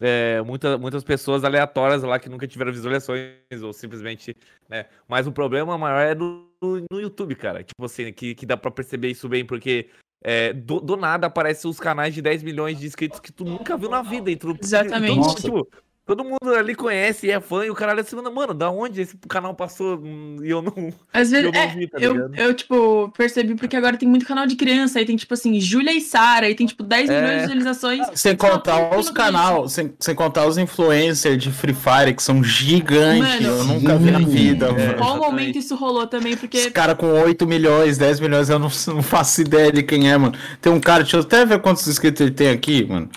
é, 0.00 0.40
muita, 0.42 0.78
muitas 0.78 1.04
pessoas 1.04 1.44
aleatórias 1.44 2.02
lá 2.02 2.18
que 2.18 2.28
nunca 2.28 2.46
tiveram 2.46 2.72
visualizações 2.72 3.34
ou 3.62 3.72
simplesmente, 3.72 4.34
né? 4.68 4.86
Mas 5.06 5.26
o 5.26 5.32
problema 5.32 5.76
maior 5.76 6.00
é 6.00 6.14
no, 6.14 6.46
no 6.90 7.00
YouTube, 7.00 7.34
cara. 7.34 7.62
Tipo 7.62 7.84
assim, 7.84 8.12
que, 8.12 8.34
que 8.34 8.46
dá 8.46 8.56
pra 8.56 8.70
perceber 8.70 9.08
isso 9.10 9.28
bem, 9.28 9.44
porque 9.44 9.90
é, 10.24 10.52
do, 10.52 10.80
do 10.80 10.96
nada 10.96 11.26
aparecem 11.26 11.70
os 11.70 11.78
canais 11.78 12.14
de 12.14 12.22
10 12.22 12.42
milhões 12.42 12.78
de 12.78 12.86
inscritos 12.86 13.20
que 13.20 13.32
tu 13.32 13.44
nunca 13.44 13.76
viu 13.76 13.90
na 13.90 14.00
vida. 14.02 14.30
E 14.30 14.36
tu, 14.36 14.56
Exatamente. 14.58 15.12
E 15.12 15.16
Nossa. 15.16 15.42
tipo, 15.42 15.68
todo 16.10 16.24
mundo 16.24 16.52
ali 16.58 16.74
conhece 16.74 17.28
e 17.28 17.30
é 17.30 17.40
fã, 17.40 17.64
e 17.64 17.70
o 17.70 17.74
caralho 17.74 18.00
assim, 18.00 18.16
mano, 18.16 18.52
da 18.52 18.68
onde 18.68 19.00
esse 19.00 19.16
canal 19.28 19.54
passou 19.54 19.96
hum, 19.96 20.38
e 20.42 20.50
eu 20.50 20.60
não. 20.60 20.92
Às 21.12 21.30
vezes, 21.30 21.46
eu 21.46 21.52
não 21.52 21.60
é, 21.60 21.66
vi, 21.68 21.86
tá 21.86 21.98
eu, 22.00 22.34
eu, 22.34 22.52
tipo, 22.52 23.12
percebi 23.16 23.54
porque 23.54 23.76
agora 23.76 23.96
tem 23.96 24.08
muito 24.08 24.26
canal 24.26 24.44
de 24.44 24.56
criança, 24.56 24.98
aí 24.98 25.04
tem, 25.04 25.14
tipo 25.14 25.32
assim, 25.32 25.60
Júlia 25.60 25.92
e 25.92 26.00
Sara, 26.00 26.46
aí 26.46 26.54
tem, 26.56 26.66
tipo, 26.66 26.82
10 26.82 27.08
É. 27.08 27.14
milhões 27.14 27.34
de 27.34 27.40
visualizações. 27.42 28.08
Sem 28.14 28.34
contar 28.34 28.98
os 28.98 29.08
canal, 29.08 29.68
sem, 29.68 29.94
sem 30.00 30.14
contar 30.14 30.46
os 30.46 30.58
influencers 30.58 31.40
de 31.40 31.52
Free 31.52 31.74
Fire 31.74 32.12
que 32.12 32.22
são 32.22 32.42
gigantes. 32.42 33.46
Mano, 33.46 33.58
eu 33.58 33.64
nunca 33.64 33.96
vi 33.96 34.10
na 34.10 34.18
vida, 34.18 34.66
É. 34.66 34.72
mano. 34.72 34.94
Qual 34.98 35.16
momento 35.16 35.58
isso 35.58 35.76
rolou 35.76 36.08
também? 36.08 36.34
Os 36.34 36.40
Porque 36.40 36.70
caras 36.72 36.96
com 36.96 37.06
8 37.22 37.46
milhões, 37.46 37.98
10 37.98 38.18
milhões, 38.18 38.50
eu 38.50 38.58
não, 38.58 38.70
não 38.88 39.02
faço 39.02 39.42
ideia 39.42 39.70
de 39.70 39.84
quem 39.84 40.10
é, 40.10 40.16
mano. 40.18 40.36
Tem 40.60 40.72
um 40.72 40.80
cara, 40.80 41.04
deixa 41.04 41.18
eu 41.18 41.20
até 41.20 41.46
ver 41.46 41.60
quantos 41.60 41.86
inscritos 41.86 42.20
ele 42.20 42.32
tem 42.32 42.50
aqui, 42.50 42.84
mano. 42.84 43.08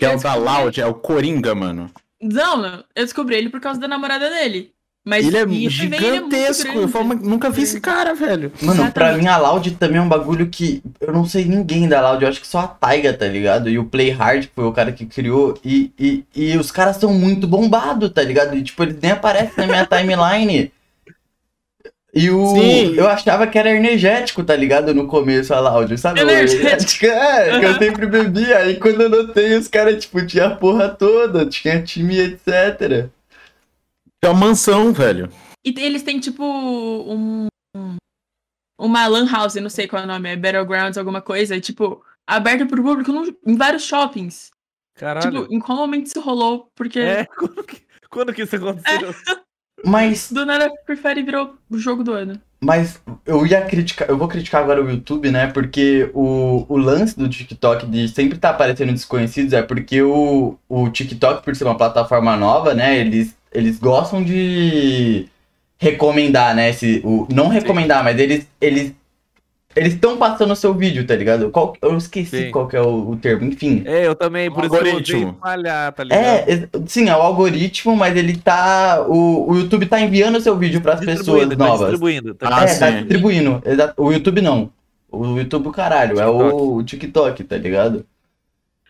Que 0.00 0.06
é 0.06 0.16
o 0.16 0.18
da. 0.18 0.34
Loud, 0.34 0.80
é 0.80 0.86
o 0.86 0.94
Coringa, 0.94 1.54
mano. 1.54 1.90
Não, 2.20 2.56
não. 2.56 2.84
Eu 2.94 3.04
descobri 3.04 3.36
ele 3.36 3.48
por 3.48 3.60
causa 3.60 3.78
da 3.78 3.86
namorada 3.86 4.28
dele. 4.28 4.72
Mas 5.04 5.26
ele 5.26 5.36
é 5.36 5.40
também, 5.40 5.56
ele 5.56 5.66
é 5.66 5.70
gigantesco. 5.70 6.76
eu 6.76 6.88
falo, 6.88 7.14
nunca 7.14 7.48
vi 7.48 7.62
esse 7.62 7.80
cara, 7.80 8.14
velho. 8.14 8.52
Mano, 8.60 8.92
pra 8.92 9.14
mim 9.16 9.26
a 9.26 9.38
Loud 9.38 9.70
também 9.72 9.96
é 9.96 10.02
um 10.02 10.08
bagulho 10.08 10.48
que 10.48 10.82
eu 11.00 11.12
não 11.12 11.24
sei 11.24 11.46
ninguém 11.46 11.88
da 11.88 12.02
Loud, 12.02 12.22
eu 12.22 12.28
acho 12.28 12.40
que 12.40 12.46
só 12.46 12.60
a 12.60 12.68
Taiga, 12.68 13.14
tá 13.14 13.26
ligado? 13.26 13.70
E 13.70 13.78
o 13.78 13.86
Play 13.86 14.10
Hard, 14.10 14.48
foi 14.54 14.64
o 14.64 14.72
cara 14.72 14.92
que 14.92 15.06
criou, 15.06 15.58
e, 15.64 15.90
e, 15.98 16.24
e 16.36 16.56
os 16.58 16.70
caras 16.70 16.96
são 16.96 17.14
muito 17.14 17.46
bombados, 17.48 18.10
tá 18.10 18.22
ligado? 18.22 18.54
E 18.54 18.62
tipo, 18.62 18.82
eles 18.82 18.98
nem 19.00 19.12
aparecem 19.12 19.54
na 19.56 19.66
minha 19.66 19.86
timeline. 19.88 20.70
E 22.12 22.28
o. 22.30 22.46
Sim. 22.48 22.94
Eu 22.96 23.06
achava 23.08 23.46
que 23.46 23.58
era 23.58 23.70
energético, 23.70 24.42
tá 24.42 24.56
ligado? 24.56 24.92
No 24.92 25.06
começo, 25.06 25.54
a 25.54 25.60
Loud, 25.60 25.96
sabe? 25.96 26.20
Energético. 26.20 27.06
É, 27.10 27.60
que 27.60 27.66
eu 27.66 27.78
sempre 27.78 28.06
bebia. 28.06 28.58
Aí 28.58 28.76
quando 28.78 29.00
eu 29.02 29.08
notei, 29.08 29.54
os 29.54 29.68
caras, 29.68 30.02
tipo, 30.02 30.24
tinha 30.26 30.46
a 30.46 30.56
porra 30.56 30.88
toda, 30.88 31.46
tinha 31.46 31.80
time, 31.82 32.18
etc. 32.18 33.08
É 34.22 34.28
uma 34.28 34.34
mansão, 34.48 34.92
velho. 34.92 35.30
E 35.64 35.72
eles 35.78 36.02
têm, 36.02 36.18
tipo, 36.18 36.42
um. 36.44 37.46
Uma 38.78 39.06
lan 39.06 39.30
house, 39.30 39.54
não 39.56 39.68
sei 39.70 39.86
qual 39.86 40.02
é 40.02 40.04
o 40.04 40.08
nome, 40.08 40.30
é 40.30 40.36
Battlegrounds, 40.36 40.96
alguma 40.96 41.20
coisa, 41.20 41.54
e, 41.54 41.60
tipo, 41.60 42.02
aberta 42.26 42.64
pro 42.66 42.82
público 42.82 43.12
num- 43.12 43.34
em 43.46 43.54
vários 43.54 43.84
shoppings. 43.84 44.50
Caralho. 44.96 45.42
Tipo, 45.42 45.54
em 45.54 45.58
qual 45.60 45.76
momento 45.78 46.06
isso 46.06 46.20
rolou? 46.20 46.68
Porque 46.74 46.98
é, 46.98 47.24
quando 47.38 47.62
que, 47.62 47.82
quando 48.10 48.32
que 48.32 48.42
isso 48.42 48.56
aconteceu? 48.56 49.14
Mas 49.84 50.30
do 50.30 50.44
nada 50.44 50.70
Prefere 50.84 51.22
virou 51.22 51.54
o 51.70 51.78
jogo 51.78 52.04
do 52.04 52.12
ano. 52.12 52.40
Mas 52.60 53.00
eu 53.24 53.46
ia 53.46 53.62
criticar, 53.62 54.08
eu 54.08 54.18
vou 54.18 54.28
criticar 54.28 54.62
agora 54.62 54.84
o 54.84 54.90
YouTube, 54.90 55.30
né? 55.30 55.46
Porque 55.46 56.10
o, 56.12 56.66
o 56.68 56.76
lance 56.76 57.18
do 57.18 57.28
TikTok 57.28 57.86
de 57.86 58.08
sempre 58.08 58.36
estar 58.36 58.50
aparecendo 58.50 58.92
desconhecidos 58.92 59.54
é 59.54 59.62
porque 59.62 60.02
o, 60.02 60.58
o 60.68 60.90
TikTok, 60.90 61.42
por 61.42 61.56
ser 61.56 61.64
uma 61.64 61.76
plataforma 61.76 62.36
nova, 62.36 62.74
né? 62.74 62.98
Eles, 62.98 63.34
eles 63.50 63.78
gostam 63.78 64.22
de 64.22 65.26
recomendar, 65.78 66.54
né? 66.54 66.68
Esse, 66.68 67.00
o, 67.02 67.26
não 67.32 67.48
recomendar, 67.48 68.04
mas 68.04 68.18
eles 68.18 68.46
eles 68.60 68.92
eles 69.74 69.94
estão 69.94 70.16
passando 70.16 70.52
o 70.52 70.56
seu 70.56 70.74
vídeo, 70.74 71.06
tá 71.06 71.14
ligado? 71.14 71.48
Qual, 71.50 71.74
eu 71.80 71.96
esqueci 71.96 72.46
Sim. 72.46 72.50
qual 72.50 72.66
que 72.66 72.76
é 72.76 72.80
o, 72.80 73.10
o 73.10 73.16
termo, 73.16 73.46
enfim. 73.46 73.82
É, 73.86 74.06
eu 74.06 74.16
também, 74.16 74.50
por 74.50 74.64
isso 74.64 74.70
que 74.70 74.76
eu 74.76 74.86
Algoritmo. 74.86 75.30
espalhar, 75.30 75.92
tá 75.92 76.02
ligado? 76.04 76.20
É, 76.24 76.68
sim, 76.86 77.08
é 77.08 77.16
o 77.16 77.20
algoritmo, 77.20 77.96
mas 77.96 78.16
ele 78.16 78.36
tá. 78.36 79.04
O, 79.08 79.50
o 79.52 79.56
YouTube 79.56 79.86
tá 79.86 80.00
enviando 80.00 80.36
o 80.36 80.40
seu 80.40 80.56
vídeo 80.56 80.80
pras 80.80 81.00
pessoas 81.00 81.48
tá 81.48 81.54
novas. 81.56 81.80
distribuindo. 81.80 82.34
Tá 82.34 82.48
Ah, 82.50 82.64
é, 82.64 82.78
tá 82.78 82.90
distribuindo. 82.90 83.62
O 83.96 84.10
YouTube 84.12 84.40
não. 84.40 84.70
O 85.12 85.36
YouTube, 85.36 85.68
o 85.68 85.72
caralho, 85.72 86.20
é 86.20 86.26
o, 86.28 86.76
o 86.76 86.82
TikTok, 86.84 87.42
tá 87.44 87.56
ligado? 87.56 88.04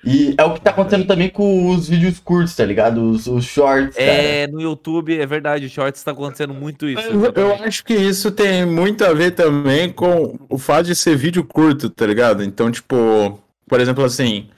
E 0.02 0.34
é 0.38 0.44
o 0.44 0.54
que 0.54 0.60
tá 0.60 0.70
acontecendo 0.70 1.06
também 1.06 1.28
com 1.28 1.68
os 1.68 1.88
vídeos 1.88 2.18
curtos, 2.18 2.56
tá 2.56 2.64
ligado? 2.64 3.02
Os, 3.10 3.26
os 3.26 3.44
shorts, 3.44 3.96
cara. 3.96 4.10
É, 4.10 4.46
no 4.46 4.60
YouTube, 4.60 5.18
é 5.18 5.26
verdade, 5.26 5.68
Shorts 5.68 6.02
tá 6.02 6.12
acontecendo 6.12 6.54
muito 6.54 6.88
isso. 6.88 7.02
Eu, 7.02 7.32
eu 7.34 7.54
acho 7.56 7.84
que 7.84 7.94
isso 7.94 8.30
tem 8.30 8.64
muito 8.64 9.04
a 9.04 9.12
ver 9.12 9.32
também 9.32 9.92
com 9.92 10.38
o 10.48 10.56
fato 10.56 10.86
de 10.86 10.94
ser 10.94 11.16
vídeo 11.16 11.44
curto, 11.44 11.90
tá 11.90 12.06
ligado? 12.06 12.42
Então, 12.42 12.70
tipo, 12.70 13.38
por 13.68 13.78
exemplo, 13.78 14.02
assim, 14.02 14.48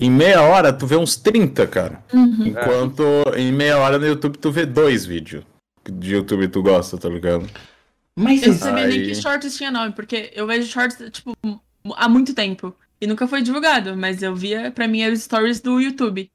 em 0.00 0.10
meia 0.10 0.42
hora 0.42 0.72
tu 0.72 0.86
vê 0.86 0.96
uns 0.96 1.16
30, 1.16 1.66
cara. 1.68 2.02
Enquanto 2.12 3.04
em 3.36 3.52
meia 3.52 3.78
hora 3.78 3.98
no 3.98 4.06
YouTube 4.06 4.36
tu 4.36 4.50
vê 4.50 4.66
dois 4.66 5.06
vídeos 5.06 5.44
de 5.90 6.14
YouTube 6.14 6.48
tu 6.48 6.62
gosta, 6.62 6.98
tá 6.98 7.08
ligado? 7.08 7.48
Mas 8.16 8.42
Eu 8.42 8.48
não 8.48 8.58
sabia 8.58 8.86
nem 8.86 9.00
Aí. 9.00 9.06
que 9.06 9.14
shorts 9.14 9.56
tinha 9.56 9.70
nome, 9.70 9.92
porque 9.92 10.30
eu 10.34 10.46
vejo 10.46 10.66
shorts, 10.68 10.98
tipo, 11.10 11.32
há 11.96 12.08
muito 12.08 12.34
tempo. 12.34 12.74
E 13.00 13.06
nunca 13.06 13.26
foi 13.28 13.42
divulgado, 13.42 13.96
mas 13.96 14.22
eu 14.22 14.34
via, 14.34 14.70
pra 14.70 14.88
mim, 14.88 15.02
eram 15.02 15.14
os 15.14 15.22
stories 15.22 15.60
do 15.60 15.80
YouTube. 15.80 16.30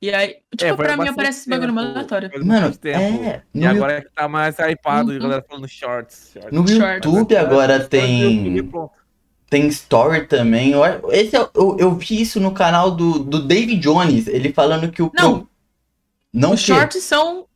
E 0.00 0.10
aí, 0.12 0.36
tipo, 0.56 0.64
É, 0.64 0.76
pra 0.76 0.96
mim 0.96 1.08
aparece 1.08 1.40
esse 1.40 1.48
bagulho 1.50 1.72
faz 1.74 2.44
Mano, 2.44 2.76
tempo. 2.76 3.24
é. 3.24 3.42
E 3.54 3.60
No, 3.60 3.68
agora 3.70 3.92
é 3.94 4.00
que 4.02 4.10
tá 4.14 4.28
mais 4.28 4.56
hypado, 4.58 5.10
Uhum. 5.10 5.18
galera 5.18 5.44
falando 5.48 5.66
Shorts. 5.66 6.30
shorts. 6.32 6.52
no 6.52 6.68
Shorts. 6.68 7.04
YouTube 7.06 7.36
agora 7.36 7.80
tem. 7.80 8.70
Tem 9.48 9.66
story 9.68 10.26
também. 10.26 10.72
Eu, 10.72 10.82
esse 11.12 11.36
é- 11.36 11.48
eu, 11.54 11.76
eu 11.78 11.94
vi 11.94 12.20
isso 12.20 12.38
no 12.40 12.52
canal 12.52 12.90
do, 12.90 13.20
do 13.20 13.42
David 13.46 13.78
Jones, 13.80 14.26
ele 14.26 14.52
falando 14.52 14.90
que 14.90 15.00
o. 15.02 15.10
Não. 15.14 15.48
Não 16.32 16.52
Os 16.52 16.60
que- 16.60 16.66
shorts 16.66 17.02
são 17.04 17.46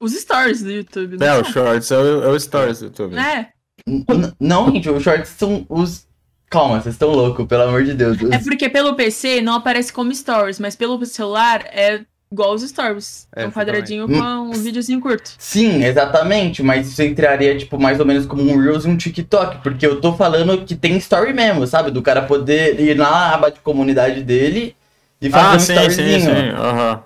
os 0.00 0.12
stories 0.14 0.62
do 0.62 0.70
YouTube, 0.70 1.16
não 1.18 1.26
É, 1.26 1.32
o 1.38 1.44
são? 1.44 1.52
Shorts 1.52 1.90
é 1.90 1.96
o, 1.98 2.22
é 2.24 2.28
o 2.28 2.40
Stories 2.40 2.78
do 2.78 2.84
YouTube. 2.86 3.16
É, 3.18 3.48
N- 3.86 4.32
Não, 4.40 4.70
gente, 4.72 4.88
os 4.88 5.02
shorts 5.02 5.30
são 5.30 5.66
os. 5.68 6.06
Calma, 6.54 6.80
vocês 6.80 6.94
estão 6.94 7.10
loucos, 7.10 7.46
pelo 7.46 7.64
amor 7.64 7.82
de 7.84 7.94
Deus. 7.94 8.16
É 8.32 8.38
porque 8.38 8.68
pelo 8.68 8.94
PC 8.94 9.40
não 9.42 9.54
aparece 9.54 9.92
como 9.92 10.14
stories, 10.14 10.58
mas 10.60 10.76
pelo 10.76 11.04
celular 11.04 11.64
é 11.66 12.00
igual 12.30 12.54
os 12.54 12.62
stories. 12.62 13.26
É, 13.34 13.44
um 13.44 13.50
quadradinho 13.50 14.06
com 14.08 14.14
um 14.22 14.52
videozinho 14.52 15.00
curto. 15.00 15.32
Sim, 15.36 15.82
exatamente, 15.84 16.62
mas 16.62 16.88
isso 16.88 17.02
entraria, 17.02 17.56
tipo, 17.58 17.78
mais 17.78 17.98
ou 17.98 18.06
menos 18.06 18.24
como 18.24 18.42
um 18.42 18.56
Reels 18.56 18.84
e 18.84 18.88
um 18.88 18.96
TikTok, 18.96 19.62
porque 19.64 19.84
eu 19.84 20.00
tô 20.00 20.14
falando 20.14 20.64
que 20.64 20.76
tem 20.76 20.96
story 20.96 21.32
mesmo, 21.32 21.66
sabe? 21.66 21.90
Do 21.90 22.00
cara 22.02 22.22
poder 22.22 22.78
ir 22.80 22.96
na 22.96 23.34
aba 23.34 23.50
de 23.50 23.58
comunidade 23.60 24.22
dele 24.22 24.76
e 25.20 25.28
fazer 25.30 25.46
Ah, 25.46 25.56
um 25.56 25.58
sim, 25.60 25.66
sim, 25.66 25.72
storyzinho. 25.74 26.20
sim. 26.36 26.48
Aham. 26.50 27.02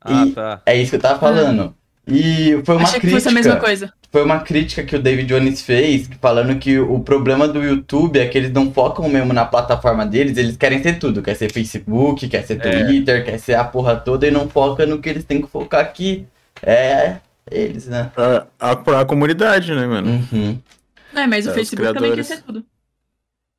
Ah, 0.00 0.24
E- 0.26 0.30
tá. 0.32 0.62
É 0.66 0.76
isso 0.76 0.90
que 0.90 0.96
eu 0.96 1.00
tava 1.00 1.20
falando. 1.20 1.72
E 2.06 2.60
foi 2.64 2.76
uma 2.76 2.84
Achei 2.84 2.94
que 3.00 3.06
crítica. 3.06 3.20
fosse 3.20 3.28
a 3.28 3.32
mesma 3.32 3.56
coisa. 3.56 3.92
Foi 4.10 4.24
uma 4.24 4.40
crítica 4.40 4.82
que 4.82 4.96
o 4.96 5.02
David 5.02 5.28
Jones 5.28 5.60
fez, 5.60 6.08
falando 6.20 6.58
que 6.58 6.78
o 6.78 7.00
problema 7.00 7.46
do 7.46 7.62
YouTube 7.62 8.18
é 8.18 8.26
que 8.26 8.38
eles 8.38 8.52
não 8.52 8.72
focam 8.72 9.08
mesmo 9.08 9.34
na 9.34 9.44
plataforma 9.44 10.06
deles, 10.06 10.38
eles 10.38 10.56
querem 10.56 10.82
ser 10.82 10.98
tudo. 10.98 11.22
Quer 11.22 11.34
ser 11.34 11.52
Facebook, 11.52 12.26
quer 12.26 12.42
ser 12.42 12.58
É. 12.64 12.84
Twitter, 12.84 13.24
quer 13.24 13.38
ser 13.38 13.54
a 13.54 13.64
porra 13.64 13.96
toda 13.96 14.26
e 14.26 14.30
não 14.30 14.48
foca 14.48 14.86
no 14.86 14.98
que 14.98 15.08
eles 15.10 15.24
têm 15.24 15.42
que 15.42 15.48
focar 15.48 15.80
aqui. 15.80 16.26
É 16.62 17.18
eles, 17.50 17.86
né? 17.86 18.10
A, 18.16 18.46
a, 18.58 19.00
a 19.00 19.04
comunidade, 19.04 19.74
né, 19.74 19.86
mano? 19.86 20.26
Uhum. 20.32 20.58
É, 21.14 21.26
mas 21.26 21.46
o 21.46 21.48
É, 21.48 21.52
os 21.52 21.56
Facebook 21.56 21.94
também 21.94 22.14
quer 22.14 22.24
ser 22.24 22.42
tudo. 22.42 22.64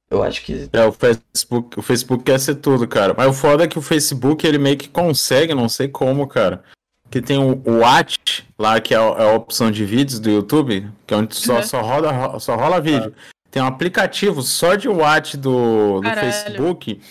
Eu 0.10 0.24
acho 0.24 0.44
que. 0.44 0.70
É, 0.74 0.86
o 0.86 0.91
Facebook, 0.91 1.79
o 1.79 1.82
Facebook 1.82 2.24
quer 2.24 2.39
ser 2.39 2.56
tudo, 2.56 2.88
cara. 2.88 3.13
Mas 3.15 3.27
o 3.27 3.34
foda 3.34 3.63
é 3.63 3.68
que 3.68 3.77
o 3.77 3.82
Facebook, 3.82 4.46
ele 4.46 4.58
meio 4.58 4.77
que 4.77 4.89
consegue, 4.89 5.53
não 5.53 5.70
sei 5.70 5.88
como, 5.88 6.27
cara. 6.27 6.63
Que 7.10 7.22
tem 7.22 7.38
o, 7.38 7.62
Watch, 7.66 8.46
lá, 8.58 8.80
que 8.80 8.94
é 8.94 8.98
a, 8.98 9.01
é 9.01 9.32
a 9.32 9.36
opção 9.36 9.72
de 9.72 9.84
vídeos 9.86 10.20
do 10.20 10.30
YouTube, 10.30 10.88
que 11.08 11.13
é 11.13 11.18
onde 11.18 11.36
só, 11.36 11.56
Uhum. 11.56 11.63
só, 11.63 11.82
roda, 11.82 12.39
só 12.39 12.56
rola 12.56 12.80
vídeo. 12.80 13.13
Tem 13.50 13.62
um 13.63 13.66
aplicativo 13.66 14.42
só 14.44 14.75
de 14.75 14.88
Watch 14.88 15.36
do, 15.36 16.01
do. 16.01 16.10
Facebook. 16.10 17.01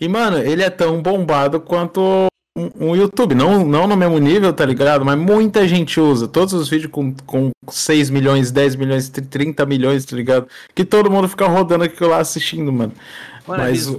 E, 0.00 0.08
mano, 0.08 0.38
ele 0.38 0.62
é 0.62 0.70
tão 0.70 1.02
bombado 1.02 1.60
quanto 1.60 2.26
um, 2.56 2.88
um 2.88 2.96
YouTube. 2.96 3.34
Não, 3.34 3.64
não 3.64 3.86
no 3.86 3.96
mesmo 3.96 4.18
nível, 4.18 4.52
tá 4.52 4.64
ligado? 4.64 5.04
Mas 5.04 5.18
muita 5.18 5.68
gente 5.68 6.00
usa. 6.00 6.26
Todos 6.26 6.54
os 6.54 6.68
vídeos 6.68 6.90
com, 6.90 7.14
com 7.26 7.50
6 7.68 8.08
milhões, 8.10 8.50
10 8.50 8.76
milhões, 8.76 9.08
30 9.08 9.66
milhões, 9.66 10.04
tá 10.04 10.16
ligado? 10.16 10.48
Que 10.74 10.84
todo 10.84 11.10
mundo 11.10 11.28
fica 11.28 11.46
rodando 11.46 11.84
aquilo 11.84 12.10
lá 12.10 12.18
assistindo, 12.18 12.72
mano. 12.72 12.92
Mano, 13.46 13.62
é 13.62 13.66
Mas. 13.66 13.86
Um, 13.86 13.98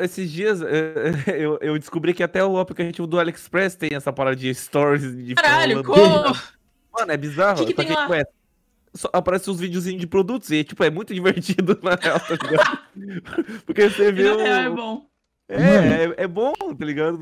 Esses 0.00 0.30
dias 0.30 0.60
eu, 1.26 1.58
eu 1.60 1.78
descobri 1.78 2.12
que 2.12 2.22
até 2.22 2.44
o 2.44 2.58
aplicativo 2.58 3.06
do 3.06 3.18
AliExpress 3.18 3.76
tem 3.76 3.90
essa 3.92 4.12
parada 4.12 4.36
de 4.36 4.52
stories 4.52 5.16
de 5.16 5.34
Caralho, 5.34 5.84
como? 5.84 6.36
Mano, 6.92 7.12
é 7.12 7.16
bizarro. 7.16 7.64
Que 7.64 7.72
que 7.72 7.74
tem 7.74 7.94
lá? 7.94 8.08
Só 8.94 9.08
aparece 9.12 9.50
uns 9.50 9.60
videozinhos 9.60 10.00
de 10.00 10.06
produtos 10.06 10.50
e, 10.50 10.64
tipo, 10.64 10.82
é 10.82 10.90
muito 10.90 11.12
divertido 11.14 11.78
na 11.82 11.94
real, 11.94 12.18
tá 12.18 12.34
ligado? 12.34 13.62
Porque 13.64 13.88
você 13.88 14.10
vê 14.10 14.24
na 14.24 14.34
o... 14.34 14.38
real 14.38 14.60
é 14.60 14.70
bom. 14.70 15.08
É, 15.50 15.56
é, 15.56 16.14
é 16.24 16.26
bom, 16.26 16.52
tá 16.52 16.84
ligado? 16.84 17.18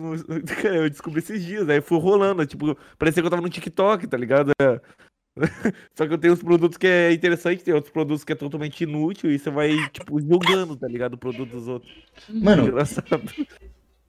Eu 0.64 0.90
descobri 0.90 1.20
esses 1.20 1.44
dias, 1.44 1.68
aí 1.68 1.80
fui 1.80 1.98
rolando, 2.00 2.44
tipo, 2.44 2.76
parecia 2.98 3.22
que 3.22 3.26
eu 3.26 3.30
tava 3.30 3.42
no 3.42 3.48
TikTok, 3.48 4.06
tá 4.06 4.16
ligado? 4.16 4.50
É. 5.38 5.72
Só 5.94 6.06
que 6.06 6.12
eu 6.14 6.18
tenho 6.18 6.32
uns 6.34 6.42
produtos 6.42 6.78
que 6.78 6.86
é 6.86 7.12
interessante, 7.12 7.62
tem 7.62 7.74
outros 7.74 7.92
produtos 7.92 8.24
que 8.24 8.32
é 8.32 8.36
totalmente 8.36 8.82
inútil, 8.82 9.30
e 9.30 9.38
você 9.38 9.50
vai, 9.50 9.70
tipo, 9.90 10.20
julgando, 10.20 10.76
tá 10.76 10.88
ligado? 10.88 11.14
O 11.14 11.18
produto 11.18 11.50
dos 11.50 11.68
outros. 11.68 11.92
Mano, 12.28 12.68
Engraçado. 12.68 13.22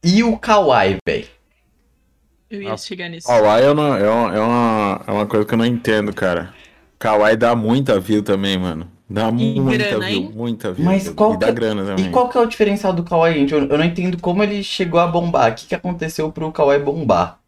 e 0.04 0.24
o 0.24 0.38
Kawaii, 0.38 0.98
velho? 1.06 1.28
Eu 2.50 2.62
ia 2.62 2.78
chegar 2.78 3.10
nisso. 3.10 3.28
Kawaii 3.28 3.66
é 3.66 3.72
uma, 3.72 3.98
é, 4.00 4.10
uma, 4.10 4.36
é, 4.36 4.40
uma, 4.40 5.04
é 5.08 5.12
uma 5.12 5.26
coisa 5.26 5.46
que 5.46 5.54
eu 5.54 5.58
não 5.58 5.66
entendo, 5.66 6.14
cara. 6.14 6.54
Kawaii 6.98 7.36
dá 7.36 7.54
muita 7.56 8.00
view 8.00 8.24
também, 8.24 8.58
mano. 8.58 8.90
Dá 9.10 9.30
E 9.30 9.60
muita 9.60 9.78
grana, 9.78 10.06
view, 10.08 10.20
hein? 10.20 10.32
muita 10.34 10.72
view. 10.74 10.86
Mas 10.86 11.10
qual 11.10 11.34
e 11.34 11.38
dá 11.38 11.48
que- 11.48 11.54
grana 11.54 11.84
também. 11.86 12.08
E 12.08 12.10
qual 12.10 12.28
que 12.30 12.38
é 12.38 12.42
o 12.42 12.46
diferencial 12.46 12.94
do 12.94 13.04
Kawaii, 13.04 13.40
gente? 13.40 13.54
Eu, 13.54 13.66
eu 13.68 13.78
não 13.78 13.84
entendo 13.86 14.18
como 14.20 14.44
ele 14.44 14.64
chegou 14.64 15.00
a 15.00 15.08
bombar. 15.08 15.52
O 15.52 15.56
que, 15.56 15.68
que 15.68 15.76
aconteceu 15.76 16.32
pro 16.32 16.52
Kawaii 16.52 16.82
bombar? 16.82 17.40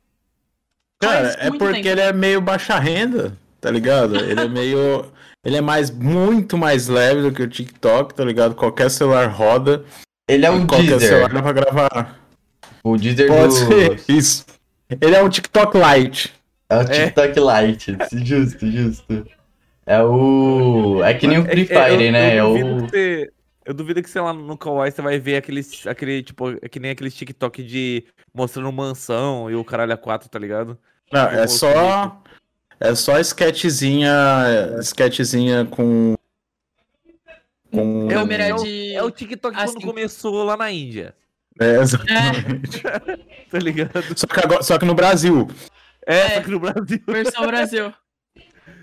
Cara, 1.01 1.29
é 1.39 1.49
porque 1.49 1.75
tempo. 1.75 1.87
ele 1.87 2.01
é 2.01 2.11
meio 2.13 2.41
baixa 2.41 2.77
renda, 2.77 3.37
tá 3.59 3.69
ligado? 3.71 4.15
Ele 4.17 4.39
é 4.41 4.47
meio. 4.47 5.05
Ele 5.45 5.57
é 5.57 5.61
mais, 5.61 5.89
muito 5.89 6.57
mais 6.57 6.87
leve 6.87 7.21
do 7.21 7.31
que 7.31 7.41
o 7.41 7.47
TikTok, 7.47 8.13
tá 8.13 8.23
ligado? 8.25 8.55
Qualquer 8.55 8.89
celular 8.89 9.27
roda. 9.27 9.83
Ele 10.29 10.45
é 10.45 10.49
o 10.51 10.65
qualquer 10.67 10.97
Deezer. 10.97 11.09
celular 11.09 11.33
dá 11.33 11.41
pra 11.41 11.53
gravar. 11.53 12.19
O 12.83 12.97
Deezer 12.97 13.27
Pode 13.27 13.47
do... 13.47 13.53
ser, 13.55 14.01
isso. 14.09 14.45
Ele 15.01 15.15
é 15.15 15.23
um 15.23 15.29
TikTok 15.29 15.77
Lite. 15.77 16.33
É 16.69 16.77
o 16.77 16.85
TikTok 16.85 17.39
Lite. 17.39 17.97
Justo, 18.25 18.69
justo. 18.69 19.25
É 19.85 20.03
o... 20.03 21.01
É 21.03 21.13
que 21.15 21.25
nem 21.25 21.39
o 21.39 21.45
Free 21.45 21.65
Fire, 21.65 22.05
eu, 22.05 22.11
né? 22.11 22.35
É 22.35 22.39
Eu, 22.39 22.51
o... 22.51 22.57
duvido 22.57 22.83
que 22.85 22.89
você- 22.91 23.31
eu 23.65 23.73
duvido 23.73 24.03
que, 24.03 24.09
sei 24.09 24.21
lá, 24.21 24.33
no 24.33 24.57
Kawaii 24.57 24.91
você 24.91 25.01
vai 25.01 25.19
ver 25.19 25.37
aqueles, 25.37 25.85
aquele, 25.87 26.21
tipo, 26.21 26.51
é 26.61 26.69
que 26.69 26.79
nem 26.79 26.91
aqueles 26.91 27.13
TikTok 27.15 27.63
de 27.63 28.03
mostrando 28.33 28.71
mansão 28.71 29.49
e 29.49 29.55
o 29.55 29.63
caralho 29.63 29.93
a 29.93 29.97
quatro, 29.97 30.29
tá 30.29 30.37
ligado? 30.37 30.77
Não, 31.11 31.25
Como 31.27 31.39
é 31.39 31.47
só. 31.47 32.21
É 32.79 32.95
só 32.95 33.19
sketchzinha. 33.19 34.11
Sketchzinha 34.81 35.65
com. 35.65 36.15
Com. 37.71 38.03
É 38.03 38.05
o, 38.05 38.19
Câmera 38.19 38.43
é 38.47 38.53
o- 38.53 38.63
de- 38.63 38.93
é 38.95 39.03
o 39.03 39.11
TikTok 39.11 39.55
assim. 39.55 39.73
quando 39.73 39.85
começou 39.85 40.43
lá 40.43 40.55
na 40.57 40.71
Índia, 40.71 41.13
É, 41.59 41.79
exatamente. 41.81 42.81
tá 43.51 43.59
ligado? 43.59 44.17
Só, 44.17 44.25
que 44.27 44.39
agora- 44.39 44.63
só 44.63 44.77
que 44.79 44.85
no 44.85 44.95
Brasil. 44.95 45.47
É, 46.05 46.17
É. 46.17 46.29
só 46.35 46.41
que 46.41 46.49
no 46.51 46.59
Brasil. 46.59 46.99
Versão 47.07 47.45
Brasil. 47.47 47.93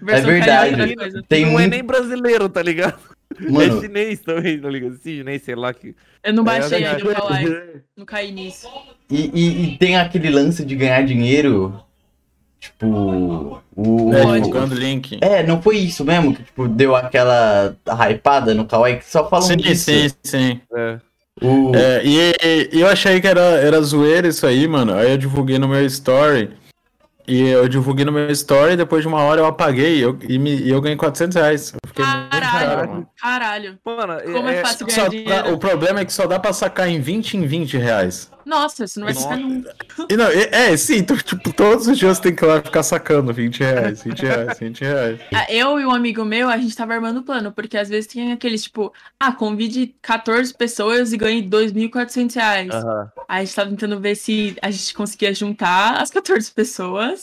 É 0.09 0.21
verdade. 0.21 0.71
carioca 0.77 0.87
da 0.89 0.95
coisa. 0.95 1.23
Tem 1.27 1.43
não 1.47 1.53
é 1.53 1.53
muito... 1.55 1.71
nem 1.71 1.83
brasileiro, 1.83 2.49
tá 2.51 2.63
ligado? 2.63 2.99
É 3.41 3.51
Mano, 3.51 3.81
chinês 3.81 4.21
também, 4.21 4.61
tá 4.61 4.69
ligado? 4.69 4.99
Chinês, 5.03 5.43
sei 5.43 5.55
lá 5.55 5.73
que. 5.73 5.97
Eu 6.23 6.35
não 6.35 6.45
baixei 6.45 6.85
É, 6.85 6.89
ainda 6.91 7.11
o 7.11 7.15
Kawaii. 7.15 7.83
Não 7.97 8.05
caí 8.05 8.31
nisso. 8.31 8.69
e, 9.11 9.31
e- 9.35 9.65
e 9.75 9.79
tem 9.79 9.97
aquele 9.97 10.29
lance 10.29 10.65
de 10.67 10.77
ganhar 10.77 11.03
dinheiro... 11.03 11.83
Tipo... 12.67 13.63
O... 13.77 14.13
É, 14.15 14.23
Pode. 14.23 14.43
divulgando 14.43 14.75
link. 14.75 15.19
É, 15.21 15.43
não 15.43 15.63
foi 15.63 15.79
isso 15.79 16.05
mesmo 16.05 16.35
que 16.35 16.43
tipo, 16.43 16.67
deu 16.67 16.97
aquela 16.97 17.77
hypada 18.11 18.55
no 18.55 18.67
Kawaii 18.67 18.99
que 18.99 19.05
só 19.05 19.29
falam 19.29 19.47
Sim, 19.47 19.57
disso. 19.57 19.85
sim, 19.91 20.09
sim. 20.23 20.61
É. 20.75 20.99
O... 21.43 21.73
É, 21.75 22.03
e, 22.05 22.71
e 22.73 22.81
eu 22.81 22.89
achei 22.89 23.21
que 23.21 23.27
era, 23.27 23.41
era 23.41 23.81
zoeira 23.83 24.27
isso 24.29 24.47
aí, 24.47 24.67
mano. 24.67 24.95
Aí 24.95 25.11
eu 25.11 25.19
divulguei 25.19 25.59
no 25.59 25.69
meu 25.69 25.85
story. 25.85 26.51
E 27.29 27.41
eu 27.49 27.69
divulguei 27.69 28.05
no 28.05 28.13
meu 28.13 28.31
story, 28.31 28.77
depois 28.77 29.03
de 29.03 29.09
uma 29.09 29.19
hora 29.21 29.41
eu 29.41 29.47
apaguei 29.47 30.03
eu, 30.05 30.17
e, 30.29 30.39
me, 30.39 30.55
e 30.57 30.71
eu 30.71 30.81
ganhei 30.81 30.97
400 30.97 31.35
reais. 31.37 31.73
Eu 31.73 31.79
fiquei 31.89 32.05
muito 32.05 32.29
caro, 32.31 32.41
Caralho. 32.47 32.89
mano. 32.91 33.09
Caralho. 33.21 33.79
Mano, 33.85 34.33
Como 34.33 34.49
é 34.49 34.63
fácil 34.63 34.89
Só 34.91 34.97
ganhar 34.97 35.03
dá- 35.05 35.09
dinheiro. 35.43 35.55
o 35.55 35.59
problema 35.59 36.01
é 36.01 36.05
que 36.05 36.13
só 36.13 36.27
dá 36.27 36.39
pra 36.39 36.53
sacar 36.53 36.89
em 36.89 37.01
20 37.01 37.37
em 37.37 37.47
20 37.47 37.77
reais. 37.77 38.31
Nossa, 38.47 38.85
isso 38.85 39.01
não 39.01 39.07
vai 39.07 39.15
Nossa. 39.15 39.29
ficar 39.29 39.41
nunca. 39.41 39.75
E 40.09 40.17
não, 40.17 40.31
e- 40.31 40.49
é, 40.53 40.77
sim, 40.77 40.99
então, 40.99 41.17
tipo, 41.17 41.53
todos 41.53 41.89
os 41.89 41.99
dias 41.99 42.21
tem 42.21 42.33
que 42.33 42.45
ir 42.45 42.47
lá 42.47 42.63
ficar 42.63 42.85
sacando 42.85 43.33
20 43.33 43.59
reais, 43.59 44.05
20 44.05 44.21
reais, 44.25 44.59
20 44.61 44.81
reais. 44.83 45.19
Ah, 45.35 45.47
Eu 45.53 45.81
e 45.81 45.85
um 45.85 45.91
amigo 45.91 46.25
meu, 46.25 46.49
a 46.49 46.57
gente 46.57 46.77
tava 46.77 46.95
armando 46.95 47.25
plano, 47.25 47.51
porque 47.51 47.77
às 47.77 47.89
vezes 47.89 48.07
tem 48.07 48.31
aqueles, 48.31 48.63
tipo, 48.63 48.93
ah, 49.19 49.33
convide 49.33 49.93
14 50.01 50.55
pessoas 50.55 51.13
e 51.13 51.17
ganhe 51.17 51.43
2.400 51.43 52.37
reais. 52.37 52.71
Aham. 52.73 53.11
Aí 53.29 53.43
a 53.43 53.45
gente 53.45 53.57
tava 53.57 53.71
tentando 53.71 53.99
ver 53.99 54.15
se 54.15 54.57
a 54.63 54.71
gente 54.71 54.95
conseguia 54.95 55.35
juntar 55.35 56.01
as 56.01 56.13
14 56.13 56.49
pessoas 56.53 57.16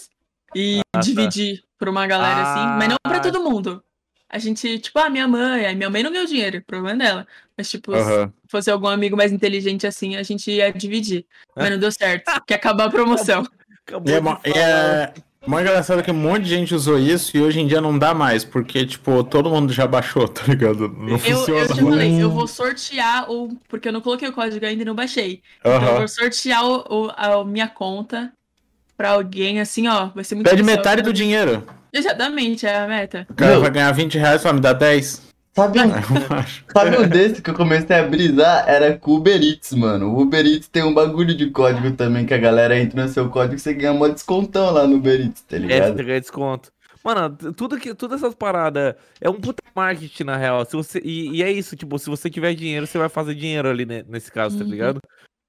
e 0.55 0.79
Ah, 0.79 0.83
tá. 0.93 0.99
dividir 0.99 1.63
pra 1.77 1.89
uma 1.91 2.05
galera 2.07 2.41
assim, 2.43 2.65
mas 2.77 2.87
não 2.89 2.97
pra 3.03 3.17
Ah. 3.17 3.21
todo 3.21 3.41
mundo. 3.43 3.83
A 4.29 4.39
gente, 4.39 4.79
tipo, 4.79 4.97
ah, 4.97 5.09
minha 5.11 5.27
mãe, 5.27 5.65
aí 5.65 5.75
minha 5.75 5.89
mãe 5.91 6.01
não 6.01 6.11
ganhou 6.11 6.25
dinheiro, 6.25 6.63
problema 6.65 6.97
dela. 6.97 7.27
Mas, 7.55 7.69
tipo, 7.69 7.93
Aham. 7.93 8.27
se 8.27 8.49
fosse 8.49 8.71
algum 8.71 8.87
amigo 8.87 9.15
mais 9.15 9.31
inteligente 9.31 9.85
assim, 9.85 10.15
a 10.15 10.23
gente 10.23 10.49
ia 10.49 10.71
dividir. 10.73 11.25
Mas 11.55 11.69
não 11.69 11.77
deu 11.77 11.91
certo, 11.91 12.23
que 12.47 12.53
acabar 12.53 12.85
a 12.85 12.89
promoção. 12.89 13.45
Acabou 13.85 14.11
E 14.11 14.15
é, 14.15 14.19
e 14.19 14.23
falar. 14.23 14.41
é 14.57 15.13
mó 15.45 15.59
engraçado 15.59 16.01
que 16.01 16.09
um 16.09 16.13
monte 16.15 16.43
de 16.45 16.49
gente 16.49 16.73
usou 16.73 16.97
isso 16.97 17.35
e 17.37 17.41
hoje 17.41 17.59
em 17.59 17.67
dia 17.67 17.79
não 17.81 17.99
dá 17.99 18.13
mais, 18.13 18.43
porque, 18.45 18.85
tipo, 18.87 19.23
todo 19.25 19.49
mundo 19.51 19.71
já 19.73 19.85
baixou, 19.85 20.25
tá 20.27 20.41
ligado? 20.47 20.87
Não 20.89 21.09
Eu, 21.09 21.19
funciona 21.19 21.59
eu 21.59 21.67
mais. 21.67 21.79
falei, 21.79 22.23
eu 22.23 22.31
vou 22.31 22.47
sortear, 22.47 23.29
o, 23.29 23.55
porque 23.67 23.89
eu 23.89 23.93
não 23.93 24.01
coloquei 24.01 24.27
o 24.29 24.33
código 24.33 24.65
ainda 24.65 24.81
e 24.81 24.85
não 24.85 24.95
baixei. 24.95 25.43
Então 25.59 25.73
eu 25.73 25.97
vou 25.99 26.07
sortear 26.07 26.65
o, 26.65 27.07
o- 27.07 27.11
a 27.15 27.43
minha 27.45 27.67
conta 27.67 28.31
pra 28.97 29.09
alguém, 29.11 29.59
assim, 29.59 29.87
ó. 29.87 30.07
Vai 30.09 30.23
ser 30.23 30.35
muito 30.35 30.49
Pede 30.49 30.63
metade 30.63 31.01
do 31.01 31.13
dinheiro. 31.13 31.63
Exatamente, 31.91 32.65
é 32.65 32.75
a 32.77 32.87
meta. 32.87 33.27
O 33.29 33.33
cara 33.35 33.51
Meu. 33.51 33.61
vai 33.61 33.71
ganhar 33.71 33.91
20 33.91 34.17
reais, 34.17 34.41
vai 34.43 34.53
me 34.53 34.59
dar 34.59 34.73
10. 34.73 35.31
Sabe, 35.55 35.79
um, 35.79 35.91
sabe 36.73 36.97
um 36.97 37.07
desse 37.07 37.39
que 37.41 37.49
eu 37.51 37.53
comecei 37.53 37.95
a 37.95 38.07
brisar? 38.07 38.67
Era 38.67 38.97
com 38.97 39.11
o 39.11 39.15
Uber 39.17 39.39
Eats, 39.39 39.71
mano. 39.73 40.09
O 40.11 40.21
Uber 40.21 40.43
Eats 40.43 40.67
tem 40.67 40.83
um 40.83 40.93
bagulho 40.93 41.35
de 41.37 41.51
código 41.51 41.91
também, 41.95 42.25
que 42.25 42.33
a 42.33 42.37
galera 42.39 42.77
entra 42.79 43.03
no 43.03 43.07
seu 43.09 43.29
código 43.29 43.55
e 43.55 43.59
você 43.59 43.73
ganha 43.73 43.93
mó 43.93 44.07
descontão 44.07 44.71
lá 44.71 44.87
no 44.87 44.95
Uber 44.95 45.21
Eats, 45.21 45.41
tá 45.43 45.55
É, 45.55 45.59
você 45.91 45.93
ligado? 45.93 46.03
ganha 46.03 46.19
desconto. 46.21 46.71
Mano, 47.03 47.37
tudo 47.53 47.77
que, 47.77 47.93
todas 47.93 48.23
essas 48.23 48.33
paradas 48.33 48.95
é 49.21 49.29
um 49.29 49.39
puta 49.39 49.61
marketing, 49.75 50.23
na 50.23 50.37
real. 50.37 50.65
Se 50.65 50.75
você, 50.75 50.99
e, 51.03 51.35
e 51.37 51.43
é 51.43 51.51
isso, 51.51 51.75
tipo, 51.75 51.99
se 51.99 52.09
você 52.09 52.29
tiver 52.29 52.55
dinheiro, 52.55 52.87
você 52.87 52.97
vai 52.97 53.09
fazer 53.09 53.35
dinheiro 53.35 53.69
ali, 53.69 53.85
né, 53.85 54.03
nesse 54.07 54.31
caso, 54.31 54.57
tá 54.57 54.63
Uhum. 54.63 54.69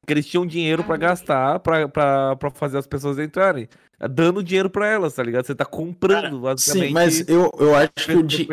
Porque 0.04 0.12
eles 0.12 0.26
tinham 0.26 0.44
dinheiro 0.46 0.84
pra 0.84 0.98
gastar, 0.98 1.58
pra, 1.60 1.88
pra, 1.88 2.36
pra 2.36 2.50
fazer 2.50 2.76
as 2.76 2.86
pessoas 2.86 3.18
entrarem. 3.18 3.66
Dando 4.10 4.42
dinheiro 4.42 4.68
pra 4.68 4.86
elas, 4.86 5.14
tá 5.14 5.22
ligado? 5.22 5.46
Você 5.46 5.54
tá 5.54 5.64
comprando, 5.64 6.40
basicamente. 6.40 6.88
Sim, 6.88 6.92
mas 6.92 7.26
eu, 7.28 7.50
eu 7.58 7.74
acho 7.74 7.90
que 8.04 8.12
o, 8.12 8.22
di- 8.22 8.46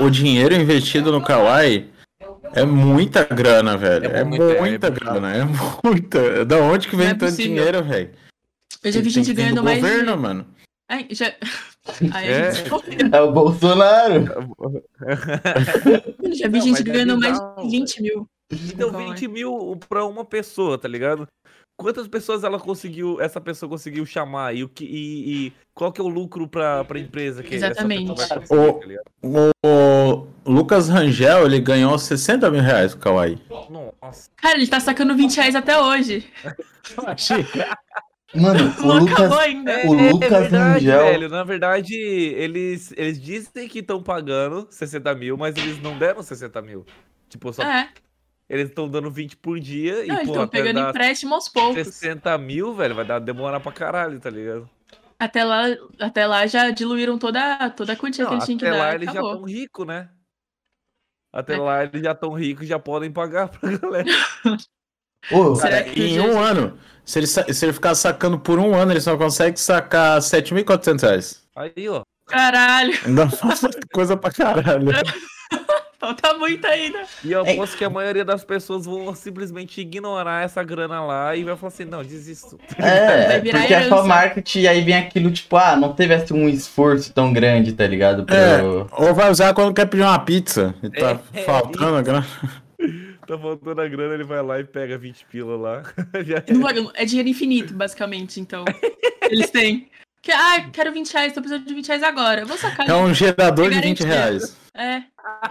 o 0.00 0.10
dinheiro 0.10 0.52
investido 0.52 1.12
no 1.12 1.22
Kawaii 1.22 1.90
é 2.54 2.64
muita 2.64 3.22
grana, 3.24 3.76
velho. 3.76 4.06
É 4.06 4.20
É, 4.20 4.24
muita, 4.24 4.44
é 4.52 4.60
muita 4.60 4.90
grana, 4.90 5.32
é 5.32 5.44
muita. 5.84 6.44
Da 6.44 6.56
onde 6.58 6.88
que 6.88 6.96
vem 6.96 7.06
é 7.06 7.10
tanto 7.10 7.30
possível. 7.30 7.54
dinheiro, 7.54 7.84
velho? 7.84 8.10
Eu 8.82 8.90
já 8.92 9.00
vi 9.00 9.10
gente 9.10 9.32
ganhando 9.32 9.56
do 9.56 9.62
mais. 9.64 9.80
governo, 9.80 10.16
mano. 10.16 10.46
Ai, 10.88 11.06
já... 11.10 11.32
Aí 12.12 12.28
É. 12.28 12.48
a 12.48 12.50
gente. 12.50 12.70
É 13.14 13.20
o 13.20 13.30
Bolsonaro. 13.32 14.24
Já 16.34 16.48
vi 16.48 16.58
Não, 16.58 16.64
gente 16.66 16.80
é 16.80 16.82
ganhando 16.84 17.18
mais 17.20 17.38
de 17.38 17.70
20 17.70 18.02
mil. 18.02 18.28
Então, 18.52 18.88
no 18.88 18.92
Kawaii. 18.98 19.10
20 19.14 19.28
mil 19.28 19.78
pra 19.88 20.04
uma 20.04 20.24
pessoa, 20.24 20.76
tá 20.78 20.88
ligado? 20.88 21.26
quantas 21.76 22.06
pessoas 22.06 22.44
ela 22.44 22.60
conseguiu, 22.60 23.20
essa 23.20 23.40
pessoa 23.40 23.68
conseguiu 23.68 24.06
chamar 24.06 24.54
e 24.54 24.62
o 24.62 24.68
que 24.68 24.84
e, 24.84 25.46
e 25.48 25.52
qual 25.74 25.90
que 25.92 26.00
é 26.00 26.04
o 26.04 26.08
lucro 26.08 26.46
pra, 26.46 26.84
pra 26.84 27.00
empresa 27.00 27.42
que 27.42 27.56
essa 27.56 27.66
Exatamente. 27.66 28.14
pessoa 28.14 28.28
vai 28.38 28.58
O- 28.58 29.50
tá? 29.52 30.28
O 30.46 30.52
Lucas 30.52 30.88
Rangel, 30.88 31.46
ele 31.46 31.58
ganhou 31.58 31.98
60 31.98 32.48
mil 32.48 32.60
reais 32.62 32.94
com 32.94 33.00
o 33.00 33.02
Kawaii. 33.02 33.40
Nossa. 34.00 34.30
Cara, 34.36 34.56
ele 34.56 34.68
tá 34.68 34.78
sacando 34.78 35.16
20 35.16 35.34
reais 35.36 35.56
até 35.56 35.76
hoje. 35.76 36.24
Mano, 38.34 38.74
o 38.80 38.86
Não 38.86 38.98
Lucas. 39.00 39.32
ainda. 39.32 39.72
É, 39.72 39.86
O 39.86 39.92
Lucas 40.12 40.32
é 40.32 40.40
verdade, 40.40 40.86
Rangel. 40.86 41.04
velho. 41.06 41.28
Na 41.28 41.44
verdade, 41.44 41.94
eles, 41.94 42.92
eles 42.96 43.20
dizem 43.20 43.68
que 43.68 43.78
estão 43.78 44.02
pagando 44.02 44.66
60 44.70 45.14
mil, 45.14 45.36
mas 45.36 45.56
eles 45.56 45.80
não 45.80 45.96
deram 45.98 46.22
60 46.22 46.60
mil. 46.62 46.84
Tipo, 47.28 47.52
só 47.52 47.62
É, 47.62 47.88
eles 48.54 48.68
estão 48.68 48.88
dando 48.88 49.10
20 49.10 49.36
por 49.36 49.58
dia 49.60 49.94
não, 49.96 50.00
e, 50.02 50.10
eles 50.10 50.24
pô, 50.26 50.30
estão 50.32 50.48
pegando 50.48 50.80
dar 50.80 50.90
empréstimo 50.90 51.34
aos 51.34 51.48
poucos. 51.48 51.86
60 51.86 52.36
mil, 52.38 52.74
velho, 52.74 52.94
vai 52.94 53.04
dar 53.04 53.18
demorar 53.18 53.60
pra 53.60 53.72
caralho, 53.72 54.18
tá 54.20 54.30
ligado? 54.30 54.68
Até 55.18 55.44
lá, 55.44 55.64
até 56.00 56.26
lá 56.26 56.46
já 56.46 56.70
diluíram 56.70 57.18
toda, 57.18 57.70
toda 57.70 57.92
a 57.92 57.96
quantia 57.96 58.24
Não, 58.24 58.30
que 58.30 58.34
eles 58.36 58.44
tinham 58.46 58.58
que 58.58 58.66
até 58.66 58.76
lá 58.76 58.86
dar. 58.86 58.94
eles 58.94 59.06
já 59.06 59.12
Acabou. 59.12 59.32
estão 59.32 59.44
ricos, 59.44 59.86
né? 59.86 60.08
Até 61.32 61.54
É. 61.54 61.58
lá 61.58 61.82
eles 61.84 62.02
já 62.02 62.12
estão 62.12 62.32
ricos 62.32 62.64
e 62.64 62.68
já 62.68 62.78
podem 62.78 63.10
pagar 63.12 63.48
pra 63.60 63.76
galera. 63.76 64.08
Ô, 65.32 65.54
Será 65.56 65.82
Cara, 65.84 65.98
em 65.98 66.20
um 66.20 66.38
ano, 66.38 66.78
se 67.04 67.18
ele, 67.18 67.26
se 67.26 67.64
ele 67.64 67.72
ficar 67.72 67.94
sacando 67.94 68.38
por 68.38 68.58
um 68.58 68.74
ano, 68.74 68.92
ele 68.92 69.00
só 69.00 69.16
consegue 69.16 69.58
sacar 69.58 70.20
7.400 70.20 71.02
reais. 71.02 71.42
Aí, 71.56 71.88
ó. 71.88 72.02
Caralho, 72.26 72.92
Ainda 73.06 73.28
falta 73.30 73.70
coisa 73.92 74.16
pra 74.16 74.30
caralho. 74.32 74.86
falta 76.06 76.34
muito 76.38 76.66
ainda. 76.66 77.02
E 77.24 77.32
eu 77.32 77.44
É. 77.44 77.52
aposto 77.52 77.76
que 77.76 77.84
a 77.84 77.90
maioria 77.90 78.24
das 78.24 78.44
pessoas 78.44 78.84
vão 78.86 79.14
simplesmente 79.14 79.80
ignorar 79.80 80.44
essa 80.44 80.62
grana 80.62 81.00
lá 81.04 81.34
e 81.36 81.44
vai 81.44 81.56
falar 81.56 81.68
assim, 81.72 81.84
não, 81.84 82.02
desisto. 82.02 82.58
É, 82.78 83.26
Vai 83.28 83.40
virar 83.40 83.58
porque 83.60 83.74
é 83.74 83.80
só 83.82 83.86
herança. 83.96 84.08
marketing 84.08 84.60
e 84.60 84.68
aí 84.68 84.80
vem 84.82 84.94
aquilo, 84.96 85.30
tipo, 85.30 85.56
ah, 85.56 85.76
não 85.76 85.92
teve 85.92 86.14
assim, 86.14 86.34
um 86.34 86.48
esforço 86.48 87.12
tão 87.12 87.32
grande, 87.32 87.72
tá 87.72 87.86
ligado? 87.86 88.24
Pro... 88.24 88.34
É. 88.34 88.60
Ou 88.92 89.14
vai 89.14 89.30
usar 89.30 89.54
quando 89.54 89.74
quer 89.74 89.86
pedir 89.86 90.02
uma 90.02 90.18
pizza. 90.18 90.74
E 90.82 90.90
tá 90.90 91.18
É, 91.32 91.42
faltando 91.42 91.96
a 91.96 92.02
grana. 92.02 92.26
Tá 93.26 93.38
faltando 93.38 93.80
a 93.80 93.88
grana, 93.88 94.12
ele 94.12 94.24
vai 94.24 94.42
lá 94.42 94.60
e 94.60 94.64
pega 94.64 94.98
20 94.98 95.24
pila 95.32 95.56
lá. 95.56 95.82
Vai- 96.60 96.74
É 96.92 97.06
dinheiro 97.06 97.26
infinito, 97.30 97.72
basicamente, 97.72 98.38
então. 98.38 98.66
Eles 99.30 99.48
têm. 99.48 99.88
Que, 100.20 100.30
ah, 100.30 100.66
quero 100.70 100.92
20 100.92 101.10
reais, 101.10 101.32
tô 101.32 101.40
precisando 101.40 101.66
de 101.66 101.72
20 101.72 101.86
reais 101.88 102.02
agora. 102.02 102.44
Vou 102.44 102.58
sacar. 102.58 102.86
É 102.86 102.94
um 102.94 103.14
gerador 103.14 103.70
de 103.70 103.80
20 103.80 104.02
Garantia. 104.04 104.06
reais. 104.30 104.56
É. 104.76 105.02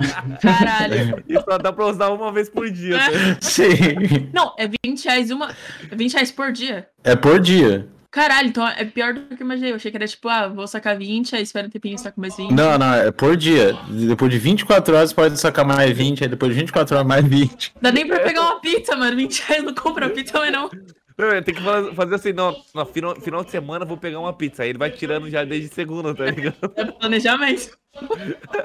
Caralho. 0.41 1.23
E 1.27 1.39
só 1.41 1.57
dá 1.57 1.71
pra 1.71 1.85
usar 1.87 2.09
uma 2.09 2.31
vez 2.31 2.49
por 2.49 2.69
dia. 2.69 2.97
tá? 2.97 3.37
Sim. 3.41 4.29
Não, 4.33 4.53
é 4.57 4.69
20 4.85 5.05
reais 5.05 5.31
uma. 5.31 5.49
É 5.89 5.95
20 5.95 6.13
reais 6.13 6.31
por 6.31 6.51
dia. 6.51 6.87
É 7.03 7.15
por 7.15 7.39
dia. 7.39 7.87
Caralho, 8.11 8.49
então 8.49 8.67
é 8.67 8.85
pior 8.85 9.11
do 9.15 9.21
que 9.35 9.41
eu 9.41 9.45
imaginei. 9.45 9.71
Eu 9.71 9.75
achei 9.75 9.89
que 9.89 9.97
era 9.97 10.05
tipo, 10.07 10.29
ah, 10.29 10.47
vou 10.47 10.67
sacar 10.67 10.95
20, 10.95 11.35
aí 11.35 11.41
espera 11.41 11.65
um 11.65 11.69
tempinho 11.69 11.95
e 11.95 11.97
saco 11.97 12.21
mais 12.21 12.37
20. 12.37 12.51
Não, 12.51 12.77
não, 12.77 12.93
é 12.93 13.11
por 13.11 13.35
dia. 13.35 13.75
Depois 13.89 14.31
de 14.31 14.37
24 14.37 14.95
horas 14.95 15.11
pode 15.11 15.39
sacar 15.39 15.65
mais 15.65 15.97
20, 15.97 16.23
aí 16.23 16.29
depois 16.29 16.53
de 16.53 16.59
24 16.59 16.95
horas 16.95 17.07
mais 17.07 17.25
20. 17.25 17.73
Dá 17.81 17.91
nem 17.91 18.05
pra 18.05 18.19
pegar 18.19 18.41
uma 18.41 18.59
pizza, 18.59 18.95
mano. 18.95 19.15
20 19.17 19.39
reais 19.47 19.63
não 19.63 19.73
compra 19.73 20.09
pizza, 20.11 20.37
mas 20.37 20.51
não. 20.51 20.69
Não, 21.17 21.41
Tem 21.43 21.53
que 21.53 21.61
fa- 21.61 21.93
fazer 21.93 22.15
assim, 22.15 22.33
não, 22.33 22.55
no 22.73 22.85
final, 22.85 23.15
final 23.19 23.43
de 23.43 23.51
semana 23.51 23.83
eu 23.83 23.87
vou 23.87 23.97
pegar 23.97 24.19
uma 24.19 24.33
pizza. 24.33 24.63
Aí 24.63 24.69
ele 24.69 24.77
vai 24.77 24.89
tirando 24.91 25.29
já 25.29 25.43
desde 25.43 25.73
segunda, 25.73 26.13
tá 26.15 26.25
ligado? 26.25 26.55
É 26.75 26.85
planejamento. 26.85 27.77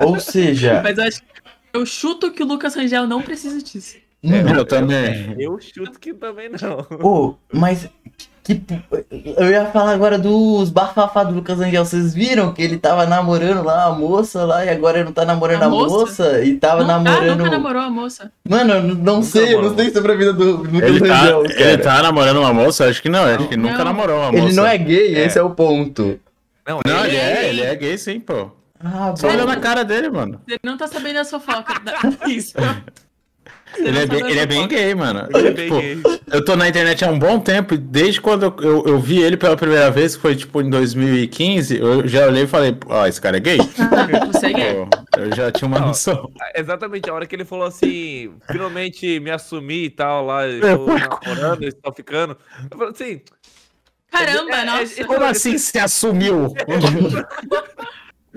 Ou 0.01 0.19
seja, 0.19 0.81
Mas 0.83 0.99
eu 0.99 1.05
acho. 1.05 1.21
Eu 1.73 1.85
chuto 1.85 2.33
que 2.33 2.43
o 2.43 2.47
Lucas 2.47 2.75
Rangel 2.75 3.07
não 3.07 3.21
precisa 3.21 3.63
disso. 3.63 3.99
mano, 4.23 4.57
Eu 4.61 4.65
também. 4.65 5.37
Eu 5.39 5.61
chuto 5.61 6.01
que 6.01 6.15
também 6.15 6.49
não. 6.49 6.87
Ô, 7.07 7.37
mas 7.53 7.89
que, 8.57 9.35
eu 9.37 9.51
ia 9.51 9.67
falar 9.67 9.93
agora 9.93 10.19
dos 10.19 10.71
bafafá 10.71 11.25
do 11.25 11.35
Lucas 11.35 11.61
Angel. 11.61 11.85
Vocês 11.85 12.15
viram 12.15 12.53
que 12.53 12.63
ele 12.63 12.79
tava 12.79 13.05
namorando 13.07 13.63
lá 13.65 13.85
a 13.85 13.93
moça 13.93 14.45
lá 14.45 14.65
e 14.65 14.71
agora 14.71 14.99
ele 14.99 15.05
não 15.07 15.13
tá 15.13 15.25
namorando 15.25 15.63
A 15.63 15.67
a, 15.67 15.69
moça? 15.69 15.95
moça? 15.99 16.45
e 16.45 16.55
tava 16.57 16.83
Não- 16.85 16.95
Ah, 16.97 16.99
namorando. 17.01 17.39
nunca 17.39 17.51
namorou 17.51 17.83
a 17.83 17.91
moça. 17.91 18.33
Mano, 18.49 18.75
eu 18.75 18.83
não, 18.83 18.95
não 18.95 19.15
Nunca 19.17 19.23
sei, 19.27 19.43
eu 19.43 19.47
namorou. 19.63 19.71
não 19.71 19.77
sei 19.79 19.91
sobre 19.93 20.13
a 20.13 20.17
vida 20.17 20.33
do 20.33 20.57
Lucas 20.59 20.83
Ele 20.83 21.01
tá, 21.09 21.21
Angel, 21.23 21.45
ele 21.45 21.55
cara. 21.55 21.79
tá 21.79 22.03
namorando 22.03 22.37
uma 22.41 22.53
moça? 22.55 22.87
Acho 22.87 23.03
que 23.03 23.09
não, 23.09 23.25
acho 23.25 23.49
que 23.49 23.57
nunca 23.57 23.79
Não. 23.79 23.85
namorou 23.85 24.19
uma 24.19 24.33
moça. 24.33 24.45
Ele 24.45 24.55
não 24.55 24.67
é 24.67 24.79
gay, 24.79 25.15
É. 25.17 25.27
esse 25.27 25.39
é 25.39 25.43
o 25.43 25.51
ponto. 25.51 26.19
Não, 26.67 26.81
Não, 26.87 27.05
ele 27.05 27.09
ele 27.09 27.17
é, 27.17 27.49
ele 27.49 27.61
é 27.63 27.75
gay 27.77 27.97
sim, 27.99 28.21
pô. 28.21 28.51
Ah, 28.83 29.13
Só 29.17 29.27
olha 29.29 29.45
na 29.45 29.57
cara 29.57 29.85
dele, 29.85 30.09
mano. 30.09 30.41
Ele 30.47 30.61
não 30.63 30.77
tá 30.77 30.87
sabendo 30.87 31.19
a 31.19 31.25
fofoca. 31.25 31.75
da- 31.85 32.29
Isso. 32.29 32.53
Ele 33.77 33.99
é, 33.99 34.07
bem, 34.07 34.31
ele 34.31 34.39
é 34.41 34.47
bem 34.47 34.67
gay, 34.69 34.95
mano. 34.95 35.29
Ele 35.35 35.49
é 35.49 35.51
bem 35.53 35.65
Tipo, 35.69 35.81
gay. 35.81 36.21
Eu 36.33 36.45
tô 36.45 36.57
na 36.57 36.69
internet 36.69 37.05
há 37.05 37.09
um 37.09 37.19
bom 37.19 37.39
tempo 37.39 37.75
e 37.75 37.77
desde 37.79 38.21
quando 38.21 38.45
eu, 38.45 38.57
eu, 38.61 38.85
eu 38.87 38.99
vi 38.99 39.21
ele 39.23 39.37
pela 39.37 39.57
primeira 39.57 39.91
vez, 39.91 40.17
que 40.17 40.23
foi 40.23 40.35
tipo 40.37 40.61
em 40.61 40.69
2015, 40.71 41.79
eu 41.79 42.07
já 42.09 42.27
olhei 42.27 42.45
e 42.45 42.47
falei, 42.47 42.77
ó, 42.87 43.07
esse 43.07 43.21
cara 43.21 43.37
é 43.37 43.41
gay? 43.41 43.59
Ah, 43.79 44.27
você 44.27 44.47
é 44.47 44.53
gay. 44.53 44.75
Pô, 44.75 44.89
eu 45.21 45.35
já 45.35 45.51
tinha 45.53 45.69
uma 45.69 45.79
Não. 45.81 45.89
noção. 45.89 46.31
Exatamente, 46.57 47.09
a 47.11 47.15
hora 47.15 47.27
que 47.27 47.35
ele 47.37 47.45
falou 47.45 47.67
assim, 47.67 48.33
finalmente 48.51 49.21
me 49.21 49.31
assumi 49.31 49.85
e 49.85 49.91
tal, 49.91 50.25
lá, 50.27 50.47
estou 50.49 50.87
namorando, 50.99 51.63
estou 51.65 51.93
ficando. 51.93 52.37
Eu 52.71 52.79
falei 52.79 52.93
assim, 52.93 53.21
Caramba, 54.11 54.57
É, 54.57 54.61
é, 54.61 54.65
nossa. 54.65 55.01
é- 55.03 55.05
Como 55.05 55.25
assim 55.25 55.59
se 55.59 55.79
assumiu? 55.79 56.49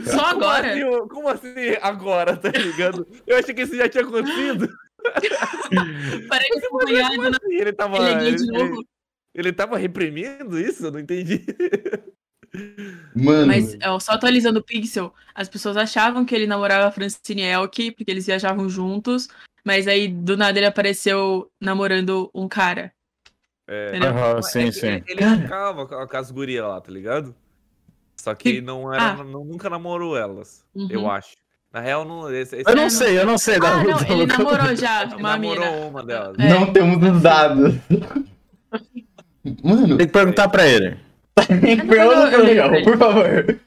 Só 0.03 0.17
como 0.33 0.43
agora. 0.45 0.71
assim, 0.71 1.07
como 1.09 1.27
assim 1.29 1.53
agora, 1.81 2.35
tá 2.37 2.49
ligado? 2.49 3.05
Eu 3.27 3.37
achei 3.37 3.53
que 3.53 3.61
isso 3.61 3.75
já 3.75 3.87
tinha 3.89 4.03
acontecido. 4.03 4.69
Parece 6.29 6.65
acompanhado 6.65 7.29
na 7.29 7.37
E 7.49 7.61
ele 7.61 7.73
tava. 7.73 7.97
Ele 7.97 8.05
é 8.09 8.19
gay 8.19 8.35
de 8.35 8.43
ele- 8.43 8.51
novo. 8.51 8.85
Ele 9.33 9.53
tava 9.53 9.77
reprimindo 9.77 10.59
isso? 10.59 10.85
Eu 10.85 10.91
não 10.91 10.99
entendi. 10.99 11.45
Mano, 13.15 13.47
Mas, 13.47 13.77
ó, 13.85 13.97
só 13.97 14.11
atualizando 14.13 14.59
o 14.59 14.63
Pixel, 14.63 15.13
as 15.33 15.47
pessoas 15.47 15.77
achavam 15.77 16.25
que 16.25 16.35
ele 16.35 16.45
namorava 16.45 16.87
a 16.87 16.91
Francine 16.91 17.43
Elk, 17.43 17.91
porque 17.91 18.11
eles 18.11 18.25
viajavam 18.25 18.67
juntos, 18.67 19.29
mas 19.63 19.87
aí 19.87 20.09
do 20.09 20.35
nada 20.35 20.59
ele 20.59 20.65
apareceu 20.65 21.49
namorando 21.61 22.29
um 22.33 22.47
cara. 22.49 22.93
É, 23.67 23.97
é 23.97 24.41
sim, 24.41 24.65
que 24.65 24.71
sim. 24.73 24.87
Ele, 24.87 25.03
ele 25.07 25.41
ficava 25.43 25.85
com 26.07 26.17
as 26.17 26.29
gurias 26.29 26.65
lá, 26.67 26.81
tá 26.81 26.91
ligado? 26.91 27.33
Só 28.17 28.35
que 28.35 28.55
Que- 28.55 28.61
não 28.61 28.93
era, 28.93 29.11
Ah. 29.13 29.23
não- 29.23 29.45
nunca 29.45 29.69
namorou 29.69 30.17
elas, 30.17 30.65
Uhum. 30.75 30.87
eu 30.91 31.09
acho. 31.09 31.37
Na 31.73 31.79
real, 31.79 32.03
não. 32.05 32.29
Esse, 32.33 32.57
esse 32.57 32.69
Eu 32.69 32.75
não 32.75 32.89
sei, 32.89 33.17
eu 33.19 33.25
não 33.25 33.37
sei. 33.37 33.59
da- 33.59 33.69
Ah, 33.69 33.83
não, 33.83 33.97
do- 33.97 34.11
ele 34.13 34.25
namorou 34.25 34.75
já 34.75 35.03
Ele 35.03 35.15
uma 35.15 35.29
namorou 35.37 35.65
mina. 35.65 35.87
uma 35.87 36.03
delas. 36.03 36.35
É. 36.37 36.49
não 36.49 36.65
temos 36.73 37.09
os 37.15 37.21
dados. 37.21 37.75
Mano, 39.63 39.97
Tem 39.97 40.07
que 40.07 40.13
perguntar 40.13 40.49
pra 40.49 40.67
ele. 40.67 40.97
pergunta 41.35 41.95
eu 41.95 42.29
pro 42.29 42.39
olhei 42.41 42.59
Angel, 42.59 42.67
pra 42.69 42.77
ele. 42.77 42.85
por 42.85 42.97
favor. 42.97 43.59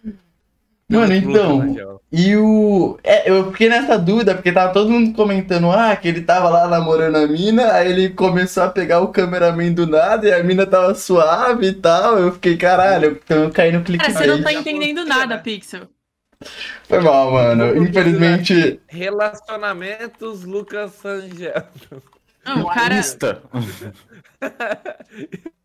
Mano, 0.89 1.15
então. 1.15 1.61
Angel. 1.63 2.01
E 2.13 2.37
o. 2.37 2.97
É, 3.03 3.29
eu 3.29 3.51
fiquei 3.51 3.69
nessa 3.69 3.99
dúvida, 3.99 4.35
porque 4.37 4.53
tava 4.53 4.73
todo 4.73 4.89
mundo 4.91 5.13
comentando, 5.15 5.69
ah, 5.73 5.97
que 5.97 6.07
ele 6.07 6.21
tava 6.21 6.49
lá 6.49 6.69
namorando 6.69 7.17
a 7.17 7.27
mina, 7.27 7.73
aí 7.73 7.91
ele 7.91 8.11
começou 8.11 8.63
a 8.63 8.69
pegar 8.69 9.01
o 9.01 9.09
cameraman 9.09 9.73
do 9.73 9.85
nada 9.87 10.29
e 10.29 10.33
a 10.33 10.45
mina 10.45 10.65
tava 10.65 10.95
suave 10.95 11.69
e 11.69 11.73
tal. 11.73 12.19
Eu 12.19 12.33
fiquei, 12.33 12.57
caralho, 12.57 13.21
eu 13.29 13.51
caí 13.51 13.73
no 13.73 13.83
clique 13.83 14.05
Cara, 14.05 14.17
você 14.17 14.27
não 14.27 14.43
tá 14.43 14.53
entendendo 14.53 15.05
nada, 15.05 15.35
né? 15.35 15.39
Pixel. 15.43 15.89
Foi 16.85 17.01
mal, 17.01 17.33
mano. 17.33 17.77
Infelizmente. 17.77 18.81
Relacionamentos 18.87 20.45
Lucas 20.45 21.05
Angel. 21.05 21.67
Não, 22.45 22.63
o 22.63 22.69
cara, 22.69 22.97
Lista. 22.97 23.43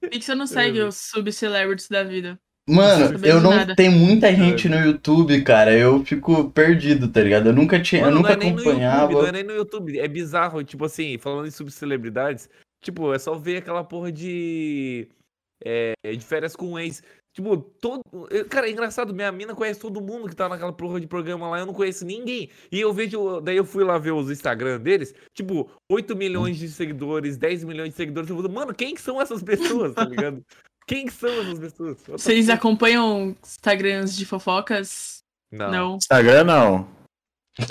Pixel 0.09 0.35
não 0.35 0.47
segue 0.47 0.81
os 0.81 0.95
sub-celebrities 0.95 1.89
da 1.89 2.03
vida. 2.03 2.39
Mano, 2.69 3.07
Sabendo 3.07 3.25
eu 3.25 3.41
não. 3.41 3.49
nada. 3.49 3.75
Tem 3.75 3.89
muita 3.89 4.31
gente 4.33 4.69
no 4.69 4.77
YouTube, 4.77 5.41
cara. 5.43 5.75
Eu 5.75 6.05
fico 6.05 6.51
perdido, 6.51 7.07
tá 7.11 7.21
ligado? 7.21 7.47
Eu 7.47 7.53
nunca 7.53 7.81
tinha. 7.81 8.03
Mano, 8.03 8.13
eu 8.13 8.21
nunca 8.21 8.35
não 8.37 8.41
é 8.41 8.45
no 8.45 8.49
YouTube, 8.51 8.69
acompanhava. 8.69 9.11
não 9.13 9.25
é 9.25 9.31
nem 9.31 9.43
no 9.43 9.53
YouTube. 9.53 9.99
É 9.99 10.07
bizarro, 10.07 10.63
tipo 10.63 10.85
assim, 10.85 11.17
falando 11.17 11.47
em 11.47 11.51
subcelebridades, 11.51 12.47
tipo, 12.81 13.11
é 13.11 13.17
só 13.17 13.33
ver 13.33 13.57
aquela 13.57 13.83
porra 13.83 14.11
de. 14.11 15.07
É, 15.65 15.93
de 16.05 16.23
férias 16.23 16.55
com 16.55 16.79
ex. 16.79 17.01
Tipo, 17.33 17.57
todo. 17.57 18.01
Cara, 18.49 18.67
é 18.67 18.71
engraçado, 18.71 19.13
minha 19.13 19.31
mina 19.31 19.53
conhece 19.55 19.79
todo 19.79 20.01
mundo 20.01 20.27
que 20.27 20.35
tá 20.35 20.49
naquela 20.49 20.73
porra 20.73 20.99
de 20.99 21.07
programa 21.07 21.47
lá, 21.49 21.59
eu 21.59 21.65
não 21.65 21.73
conheço 21.73 22.05
ninguém. 22.05 22.49
E 22.71 22.79
eu 22.81 22.91
vejo. 22.91 23.39
Daí 23.41 23.57
eu 23.57 23.65
fui 23.65 23.83
lá 23.83 23.97
ver 23.97 24.11
os 24.11 24.31
Instagram 24.31 24.79
deles, 24.79 25.13
tipo, 25.33 25.69
8 25.91 26.15
milhões 26.15 26.57
de 26.57 26.67
seguidores, 26.67 27.37
10 27.37 27.63
milhões 27.63 27.89
de 27.91 27.95
seguidores. 27.95 28.29
Eu 28.29 28.35
falo, 28.35 28.49
mano, 28.49 28.73
quem 28.73 28.95
que 28.95 29.01
são 29.01 29.21
essas 29.21 29.43
pessoas, 29.43 29.93
tá 29.93 30.05
ligado? 30.05 30.43
Quem 30.87 31.05
que 31.05 31.13
são 31.13 31.29
essas 31.29 31.59
pessoas? 31.59 31.97
Vocês 32.07 32.49
acompanham 32.49 33.35
Instagrams 33.43 34.17
de 34.17 34.25
fofocas? 34.25 35.19
Não. 35.51 35.69
Não. 35.69 35.95
Instagram 35.97 36.45
não. 36.45 36.87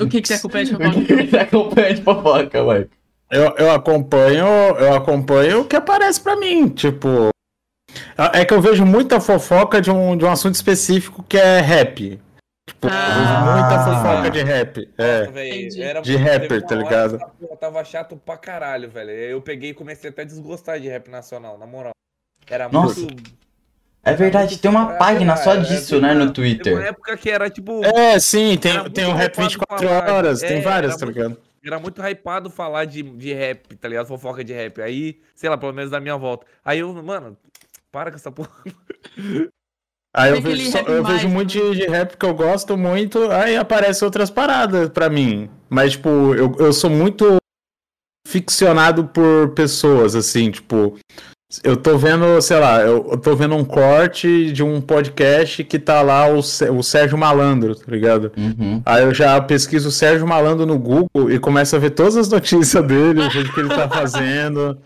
O 0.00 0.08
que, 0.08 0.22
que 0.22 0.28
você 0.28 0.34
acompanha 0.34 0.64
de 0.66 0.74
O 0.76 0.78
fofoca? 0.78 1.04
que 1.04 1.26
você 1.26 1.36
acompanha 1.36 1.94
de 1.94 2.02
fofoca, 2.02 2.62
mano? 2.62 2.88
Eu, 3.28 3.54
eu 3.58 3.70
acompanho, 3.72 4.46
eu 4.78 4.94
acompanho 4.94 5.60
o 5.62 5.64
que 5.64 5.74
aparece 5.74 6.20
pra 6.20 6.36
mim, 6.36 6.68
tipo. 6.68 7.30
É 8.34 8.44
que 8.44 8.52
eu 8.52 8.60
vejo 8.60 8.84
muita 8.84 9.20
fofoca 9.20 9.80
de 9.80 9.90
um, 9.90 10.16
de 10.16 10.24
um 10.24 10.30
assunto 10.30 10.54
específico 10.56 11.22
que 11.22 11.36
é 11.38 11.60
rap. 11.60 12.20
Tipo, 12.68 12.88
eu 12.88 12.92
Ah. 12.92 13.14
vejo 13.14 13.52
muita 13.52 13.84
fofoca 13.84 14.30
de 14.30 14.42
rap. 14.42 14.90
É. 14.98 15.26
Nossa, 15.26 15.80
era- 15.82 16.00
De 16.02 16.16
rapper, 16.16 16.58
uma 16.60 16.66
tá 16.66 16.74
ligado? 16.74 17.18
tava 17.60 17.84
chato 17.84 18.16
pra 18.16 18.36
caralho, 18.36 18.90
velho. 18.90 19.10
Eu 19.10 19.40
peguei 19.40 19.70
e 19.70 19.74
comecei 19.74 20.10
até 20.10 20.22
a 20.22 20.24
desgostar 20.24 20.80
de 20.80 20.88
rap 20.88 21.08
nacional, 21.08 21.56
na 21.56 21.66
moral. 21.66 21.92
Era 22.50 22.68
Nossa, 22.68 23.00
muito. 23.00 23.38
É 24.02 24.14
verdade, 24.14 24.58
tem 24.58 24.70
uma 24.70 24.94
É, 24.94 24.96
página 24.96 25.36
só 25.36 25.54
é, 25.54 25.60
disso, 25.60 25.90
teve 25.96 26.02
né, 26.02 26.12
uma- 26.14 26.24
no 26.24 26.32
Teve 26.32 26.48
uma 26.52 26.62
Twitter. 26.64 26.86
época 26.88 27.16
que 27.16 27.30
era 27.30 27.48
tipo. 27.50 27.84
É, 27.84 28.18
sim, 28.18 28.56
tem, 28.56 28.72
muito 28.74 28.90
tem 28.92 29.04
o 29.06 29.12
Rap 29.12 29.32
hypado 29.34 29.48
24 29.48 29.88
falar, 29.88 30.12
horas, 30.12 30.42
é, 30.42 30.48
tem 30.48 30.60
várias, 30.62 30.96
tá 30.96 31.04
muito- 31.06 31.16
ligado? 31.16 31.38
Era 31.64 31.78
muito 31.78 32.00
hypado 32.02 32.48
falar 32.50 32.84
de, 32.86 33.02
de 33.02 33.32
rap, 33.34 33.76
tá 33.76 33.88
ligado? 33.88 34.06
Fofoca 34.06 34.42
de 34.42 34.52
rap. 34.54 34.80
Aí, 34.80 35.20
sei 35.34 35.50
lá, 35.50 35.58
pelo 35.58 35.72
menos 35.74 35.90
da 35.90 36.00
minha 36.00 36.16
volta. 36.16 36.46
Aí 36.64 36.78
eu, 36.78 36.92
mano, 37.02 37.36
para 37.92 38.10
com 38.10 38.16
essa 38.16 38.30
porra. 38.32 38.50
Aí 40.16 40.30
eu 40.30 40.36
vejo, 40.42 40.56
só- 40.72 40.78
eu 40.80 41.02
vejo 41.04 41.28
muito 41.28 41.48
de, 41.50 41.74
de 41.76 41.86
rap 41.86 42.16
que 42.16 42.26
eu 42.26 42.34
gosto 42.34 42.76
muito, 42.76 43.30
aí 43.30 43.56
aparecem 43.56 44.04
outras 44.06 44.30
paradas 44.30 44.88
pra 44.88 45.08
mim. 45.08 45.50
Mas, 45.68 45.92
tipo, 45.92 46.08
eu, 46.34 46.54
eu 46.58 46.72
sou 46.72 46.90
muito 46.90 47.36
ficcionado 48.26 49.06
por 49.08 49.50
pessoas, 49.54 50.14
assim, 50.14 50.50
tipo. 50.50 50.98
Eu 51.64 51.78
tô 51.78 51.96
vendo, 51.96 52.42
sei 52.42 52.58
lá, 52.58 52.82
eu, 52.82 53.08
eu 53.12 53.16
tô 53.16 53.34
vendo 53.34 53.54
um 53.54 53.64
corte 53.64 54.52
de 54.52 54.62
um 54.62 54.82
podcast 54.82 55.64
que 55.64 55.78
tá 55.78 56.02
lá 56.02 56.28
o, 56.28 56.40
o 56.40 56.82
Sérgio 56.82 57.16
Malandro, 57.16 57.74
tá 57.74 57.90
ligado? 57.90 58.30
Uhum. 58.36 58.82
Aí 58.84 59.02
eu 59.02 59.14
já 59.14 59.40
pesquiso 59.40 59.88
o 59.88 59.90
Sérgio 59.90 60.26
Malandro 60.26 60.66
no 60.66 60.78
Google 60.78 61.30
e 61.30 61.38
começo 61.38 61.74
a 61.74 61.78
ver 61.78 61.88
todas 61.90 62.18
as 62.18 62.28
notícias 62.28 62.84
dele, 62.86 63.22
vejo 63.30 63.48
o 63.48 63.54
que 63.54 63.60
ele 63.60 63.70
tá 63.70 63.88
fazendo, 63.88 64.76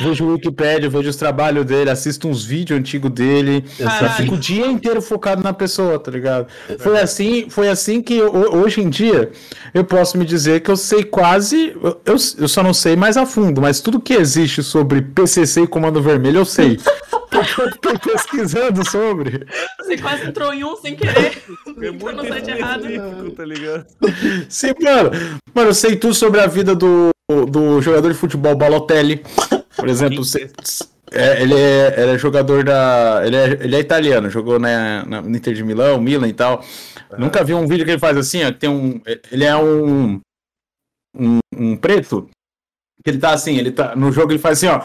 vejo 0.00 0.24
o 0.24 0.32
Wikipedia, 0.34 0.88
vejo 0.88 1.10
os 1.10 1.16
trabalhos 1.16 1.64
dele, 1.66 1.90
assisto 1.90 2.28
uns 2.28 2.44
vídeos 2.44 2.78
antigos 2.78 3.10
dele, 3.10 3.64
eu 3.80 4.10
fico 4.10 4.36
o 4.36 4.38
dia 4.38 4.64
inteiro 4.68 5.02
focado 5.02 5.42
na 5.42 5.52
pessoa, 5.52 5.98
tá 5.98 6.12
ligado? 6.12 6.46
Foi 6.78 7.00
assim, 7.00 7.50
foi 7.50 7.68
assim 7.68 8.00
que 8.00 8.22
ho- 8.22 8.58
hoje 8.62 8.80
em 8.80 8.88
dia 8.88 9.32
eu 9.74 9.82
posso 9.82 10.16
me 10.16 10.24
dizer 10.24 10.60
que 10.60 10.70
eu 10.70 10.76
sei 10.76 11.02
quase, 11.02 11.74
eu, 11.82 12.00
eu 12.06 12.16
eu 12.38 12.46
só 12.46 12.62
não 12.62 12.72
sei 12.72 12.94
mais 12.94 13.16
a 13.16 13.26
fundo, 13.26 13.60
mas 13.60 13.80
tudo 13.80 13.98
que 13.98 14.14
existe 14.14 14.62
sobre 14.62 15.02
PCC 15.02 15.62
e 15.62 15.66
Comando 15.66 16.00
Vermelho 16.00 16.11
eu 16.34 16.44
sei. 16.44 16.78
Porque 17.30 17.60
eu 17.62 17.76
tô 17.78 17.98
pesquisando 17.98 18.88
sobre. 18.88 19.46
Você 19.80 19.96
quase 19.98 20.26
entrou 20.26 20.52
em 20.52 20.64
um 20.64 20.76
sem 20.76 20.94
querer. 20.96 21.42
É 21.80 21.86
Entrou 21.88 22.12
muito 22.12 22.22
no 22.22 22.28
site 22.28 22.50
errado. 22.50 22.90
específico, 22.90 23.30
tá 23.32 23.44
ligado? 23.44 23.86
Sim, 24.48 24.72
mano. 24.80 25.10
Mano, 25.54 25.68
eu 25.70 25.74
sei 25.74 25.96
tudo 25.96 26.14
sobre 26.14 26.40
a 26.40 26.46
vida 26.46 26.74
do, 26.74 27.10
do 27.48 27.80
jogador 27.80 28.12
de 28.12 28.18
futebol 28.18 28.54
Balotelli. 28.54 29.22
Por 29.76 29.88
exemplo, 29.88 30.16
Quem 30.16 30.24
cê- 30.24 30.50
é, 31.14 31.42
ele, 31.42 31.54
é, 31.54 31.94
ele 32.00 32.10
é 32.12 32.18
jogador 32.18 32.64
da. 32.64 33.22
Ele 33.24 33.36
é, 33.36 33.44
ele 33.60 33.76
é 33.76 33.80
italiano, 33.80 34.28
jogou 34.30 34.58
na, 34.58 35.04
na, 35.04 35.22
no 35.22 35.36
Inter 35.36 35.54
de 35.54 35.64
Milão, 35.64 36.00
Milan 36.00 36.28
e 36.28 36.32
tal. 36.32 36.64
Nunca 37.18 37.42
vi 37.44 37.52
um 37.54 37.66
vídeo 37.66 37.84
que 37.84 37.90
ele 37.92 37.98
faz 37.98 38.16
assim, 38.16 38.44
ó. 38.44 38.52
Que 38.52 38.58
tem 38.58 38.70
um. 38.70 39.00
Ele 39.30 39.44
é 39.44 39.56
um. 39.56 40.20
Um, 41.14 41.38
um 41.54 41.76
preto. 41.76 42.28
Que 43.04 43.10
ele 43.10 43.18
tá 43.18 43.32
assim, 43.32 43.56
ele 43.58 43.72
tá. 43.72 43.94
No 43.96 44.10
jogo 44.12 44.32
ele 44.32 44.38
faz 44.38 44.58
assim, 44.62 44.68
ó. 44.74 44.84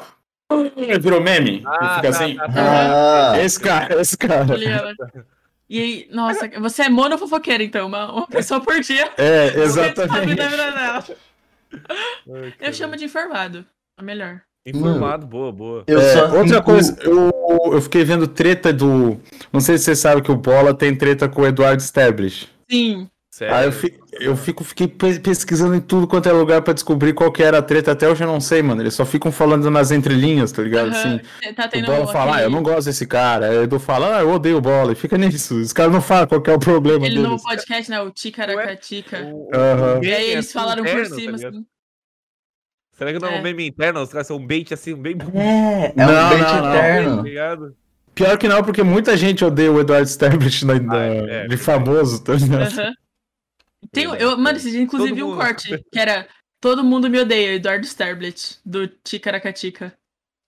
Ele 0.78 1.00
virou 1.00 1.22
meme. 1.22 1.58
ele 1.58 1.64
Ah, 1.66 1.96
fica 1.96 2.02
tá, 2.12 2.24
assim. 2.24 2.36
tá, 2.36 2.48
tá. 2.50 3.32
Ah, 3.34 3.40
Esse 3.42 3.60
cara, 3.60 4.02
esse 4.02 4.18
cara. 4.18 4.56
Ligado? 4.56 4.96
E 5.70 5.80
aí, 5.82 6.08
nossa, 6.12 6.48
você 6.62 6.84
é 6.84 6.90
mono 6.90 7.18
fofoqueira, 7.18 7.62
então, 7.64 7.88
uma, 7.88 8.10
uma 8.12 8.28
pessoa 8.28 8.62
por 8.62 8.80
dia. 8.80 9.12
É, 9.18 9.48
exatamente. 9.60 10.36
da 10.36 10.48
vida 10.48 10.72
dela. 10.72 11.04
Ai, 12.34 12.54
Eu 12.62 12.74
chamo 12.74 12.96
de 12.96 13.06
informado. 13.06 13.66
É 14.00 14.04
melhor. 14.04 14.42
Informado, 14.66 15.26
boa, 15.26 15.52
boa. 15.52 15.84
eu 15.88 16.00
É, 16.00 16.14
só 16.14 16.38
outra 16.38 16.62
coisa, 16.62 16.98
eu, 17.02 17.32
eu 17.72 17.82
fiquei 17.82 18.04
vendo 18.04 18.28
treta 18.28 18.72
do. 18.74 19.20
Não 19.52 19.60
sei 19.62 19.78
se 19.78 19.86
você 19.86 19.96
sabe 19.96 20.22
que 20.22 20.32
o 20.32 20.36
Bola 20.36 20.74
tem 20.74 20.96
treta 20.96 21.28
com 21.30 21.42
o 21.42 21.48
Eduardo 21.48 21.82
Stablish. 21.82 22.48
Sim. 22.70 23.10
Sério. 23.34 23.56
Aí 23.56 23.66
eu, 23.66 23.72
fi- 23.72 23.98
eu 24.20 24.36
fico, 24.36 24.64
fiquei 24.64 24.88
pe- 24.88 25.20
pesquisando 25.20 25.76
em 25.76 25.82
tudo 25.82 26.08
quanto 26.08 26.28
é 26.28 26.32
lugar 26.32 26.62
pra 26.62 26.74
descobrir 26.74 27.14
qual 27.14 27.32
que 27.32 27.42
era 27.44 27.58
a 27.60 27.62
treta. 27.62 27.92
Até 27.92 28.08
hoje 28.10 28.24
eu 28.24 28.28
não 28.28 28.40
sei, 28.42 28.62
mano. 28.62 28.82
Eles 28.82 28.94
só 28.94 29.06
ficam 29.06 29.32
falando 29.32 29.70
nas 29.72 29.92
entrelinhas, 29.92 30.52
tá 30.52 30.62
ligado? 30.62 30.90
aham. 30.90 31.20
Assim, 31.44 31.54
Tá 31.54 31.70
o 31.76 31.82
Bola 31.86 32.08
fala, 32.08 32.36
ah, 32.38 32.42
eu 32.44 32.50
não 32.50 32.62
gosto 32.64 32.86
desse 32.88 33.06
cara. 33.08 33.48
Aí 33.50 33.58
o 33.58 33.64
Edu 33.64 33.80
fala, 33.80 34.18
ah, 34.18 34.22
eu 34.22 34.30
odeio 34.32 34.58
o 34.58 34.62
Bola. 34.62 34.92
E 34.92 34.96
fica 34.96 35.18
nisso. 35.18 35.56
Os 35.56 35.72
caras 35.74 35.92
não 35.92 36.02
falam 36.02 36.28
qual 36.28 36.42
que 36.42 36.50
é 36.50 36.54
o 36.54 36.60
problema 36.60 37.06
Ele 37.06 37.16
deles. 37.16 37.30
no 37.32 37.42
podcast, 37.42 37.90
né? 37.92 38.02
O 38.02 38.12
Ticaracatica. 38.12 39.30
O 39.34 39.50
E 39.54 39.58
aí 39.58 40.00
meme, 40.00 40.32
eles 40.32 40.46
assim, 40.46 40.54
falaram 40.54 40.84
por 40.84 40.90
interno, 40.92 41.10
tá 41.10 41.16
cima, 41.16 41.32
ligado? 41.38 41.56
assim. 41.56 41.66
Será 42.94 43.14
que 43.14 43.20
não 43.20 43.28
é 43.30 43.36
É. 43.36 43.40
um 43.40 43.44
meme 43.44 43.68
interno? 43.68 44.02
Os 44.02 44.10
caras 44.12 44.26
são 44.28 44.38
um 44.38 44.46
bait 44.48 44.74
assim, 44.74 44.96
bem 44.96 45.16
É, 45.36 45.86
é 45.86 45.94
Não, 45.96 46.06
um 46.06 46.30
bait 46.30 46.42
não, 46.42 46.62
não. 47.12 47.18
tá 47.18 47.22
ligado? 47.24 47.76
Pior 48.16 48.36
que 48.40 48.48
não, 48.48 48.64
porque 48.64 48.82
muita 48.82 49.16
gente 49.16 49.46
odeia 49.46 49.72
o 49.72 49.80
Eduardo 49.80 50.08
Stablish 50.10 50.66
na, 50.66 50.80
na- 50.80 50.94
Ah, 50.96 51.06
é, 51.06 51.18
é, 51.44 51.48
de 51.48 51.56
famoso, 51.58 52.24
tá 52.24 52.34
ligado? 52.34 52.64
Aham. 52.80 52.94
Tem, 53.92 54.04
eu, 54.06 54.14
mano, 54.14 54.36
verdade. 54.44 54.58
esse 54.58 54.72
dia, 54.72 54.82
inclusive, 54.82 55.12
Todo 55.14 55.26
um 55.26 55.30
mundo- 55.30 55.38
corte 55.38 55.84
que 55.92 56.00
era 56.00 56.28
Todo 56.60 56.84
mundo 56.84 57.08
me 57.10 57.20
odeia, 57.20 57.54
Eduardo 57.54 57.86
Sterblit, 57.86 58.58
do 58.66 58.88
Ticaracatica. 58.88 59.94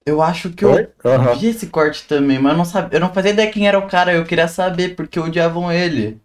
Eu 0.06 0.22
acho 0.24 0.50
que 0.50 0.66
eu? 0.66 0.92
Aham. 1.06 1.36
vi 1.36 1.48
esse 1.48 1.68
corte 1.68 2.08
também, 2.08 2.40
mas 2.40 2.54
eu 2.54 2.58
não, 2.58 2.66
sabia, 2.66 2.98
eu 2.98 3.00
não 3.00 3.14
fazia 3.14 3.32
ideia 3.32 3.52
quem 3.52 3.68
era 3.68 3.78
o 3.78 3.88
cara, 3.88 4.12
eu 4.14 4.26
queria 4.26 4.48
saber 4.48 4.96
porque 4.96 5.20
odiavam 5.20 5.72
ele. 5.72 6.20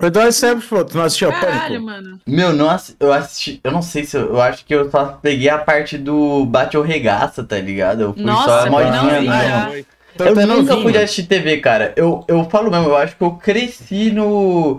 O 0.00 0.06
Eduardo 0.06 0.30
Stablish, 0.32 0.68
pô, 0.68 0.84
tu 0.84 0.96
não 0.96 1.04
assistiu 1.04 1.30
a 1.30 1.32
Caralho, 1.32 1.80
Pânico? 1.80 1.84
mano. 1.86 2.20
Meu, 2.26 2.52
não 2.52 2.68
assi- 2.68 2.96
eu 3.00 3.12
assisti, 3.12 3.60
eu 3.64 3.72
não 3.72 3.80
sei 3.80 4.04
se 4.04 4.16
eu, 4.16 4.26
eu 4.28 4.40
acho 4.42 4.64
que 4.64 4.74
eu 4.74 4.90
só 4.90 5.06
peguei 5.06 5.48
a 5.48 5.58
parte 5.58 5.96
do 5.96 6.44
bate 6.44 6.76
ou 6.76 6.82
regaça, 6.82 7.42
tá 7.42 7.58
ligado? 7.58 8.02
Eu 8.02 8.12
fui 8.12 8.22
só 8.22 8.26
Nossa, 8.26 8.62
a 8.62 8.70
modinha 8.70 9.22
não. 9.22 9.70
Foi. 9.70 9.86
Tô 10.18 10.24
Eu 10.24 10.32
até 10.32 10.46
nunca 10.46 10.76
fui 10.76 10.96
assistir 10.96 11.26
TV, 11.26 11.58
cara. 11.58 11.94
Eu, 11.96 12.24
eu 12.28 12.44
falo 12.50 12.70
mesmo, 12.70 12.88
eu 12.88 12.96
acho 12.96 13.16
que 13.16 13.22
eu 13.24 13.36
cresci 13.36 14.10
no. 14.10 14.78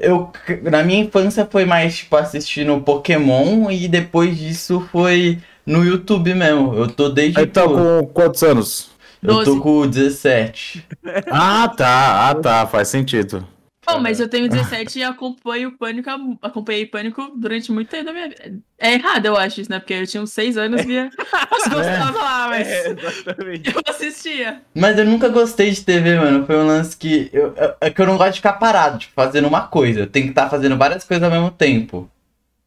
Eu, 0.00 0.30
na 0.62 0.82
minha 0.82 1.04
infância 1.04 1.46
foi 1.50 1.64
mais, 1.64 1.96
tipo, 1.96 2.16
assistindo 2.16 2.80
Pokémon 2.80 3.70
e 3.70 3.88
depois 3.88 4.36
disso 4.36 4.86
foi 4.92 5.38
no 5.66 5.84
YouTube 5.84 6.34
mesmo. 6.34 6.74
Eu 6.74 6.88
tô 6.88 7.08
desde. 7.08 7.38
Aí 7.38 7.46
tá 7.46 7.62
tipo, 7.62 7.74
com 7.74 8.06
quantos 8.12 8.42
anos? 8.42 8.90
Eu 9.22 9.38
tô 9.38 9.44
Doze. 9.44 9.60
com 9.60 9.86
17. 9.86 10.86
Ah, 11.30 11.68
tá. 11.68 12.28
Ah, 12.28 12.34
tá. 12.34 12.66
Faz 12.66 12.88
sentido. 12.88 13.46
Oh, 13.86 13.98
mas 13.98 14.20
eu 14.20 14.28
tenho 14.28 14.48
17 14.48 14.98
e 14.98 15.04
acompanho 15.04 15.68
o 15.70 15.72
Pânico, 15.78 16.08
acompanhei 16.42 16.86
Pânico 16.86 17.32
durante 17.36 17.70
muito 17.72 17.88
tempo 17.88 18.04
da 18.04 18.12
minha 18.12 18.28
vida. 18.28 18.54
É 18.78 18.94
errado, 18.94 19.26
eu 19.26 19.36
acho 19.36 19.60
isso, 19.60 19.70
né? 19.70 19.78
Porque 19.78 19.94
eu 19.94 20.06
tinha 20.06 20.22
uns 20.22 20.32
6 20.32 20.56
anos 20.56 20.82
e 20.82 20.86
via. 20.86 21.10
As 21.50 21.64
coisas 21.64 21.86
É. 21.86 21.92
estavam 21.92 22.20
lá, 22.22 22.48
mas 22.48 22.66
É, 22.68 22.88
exatamente. 22.90 23.74
eu 23.74 23.82
assistia. 23.86 24.62
Mas 24.74 24.98
eu 24.98 25.04
nunca 25.04 25.28
gostei 25.28 25.70
de 25.70 25.82
TV, 25.82 26.18
mano. 26.18 26.46
Foi 26.46 26.56
um 26.56 26.66
lance 26.66 26.96
que. 26.96 27.30
Eu, 27.32 27.54
eu- 27.56 27.74
é 27.80 27.90
que 27.90 28.00
eu 28.00 28.06
não 28.06 28.16
gosto 28.16 28.32
de 28.32 28.38
ficar 28.38 28.54
parado, 28.54 28.98
tipo, 28.98 29.12
fazendo 29.14 29.46
uma 29.48 29.62
coisa. 29.68 30.00
Eu 30.00 30.06
tenho 30.06 30.26
que 30.26 30.32
estar 30.32 30.48
fazendo 30.50 30.76
várias 30.76 31.04
coisas 31.04 31.22
ao 31.22 31.30
mesmo 31.30 31.50
tempo. 31.50 32.10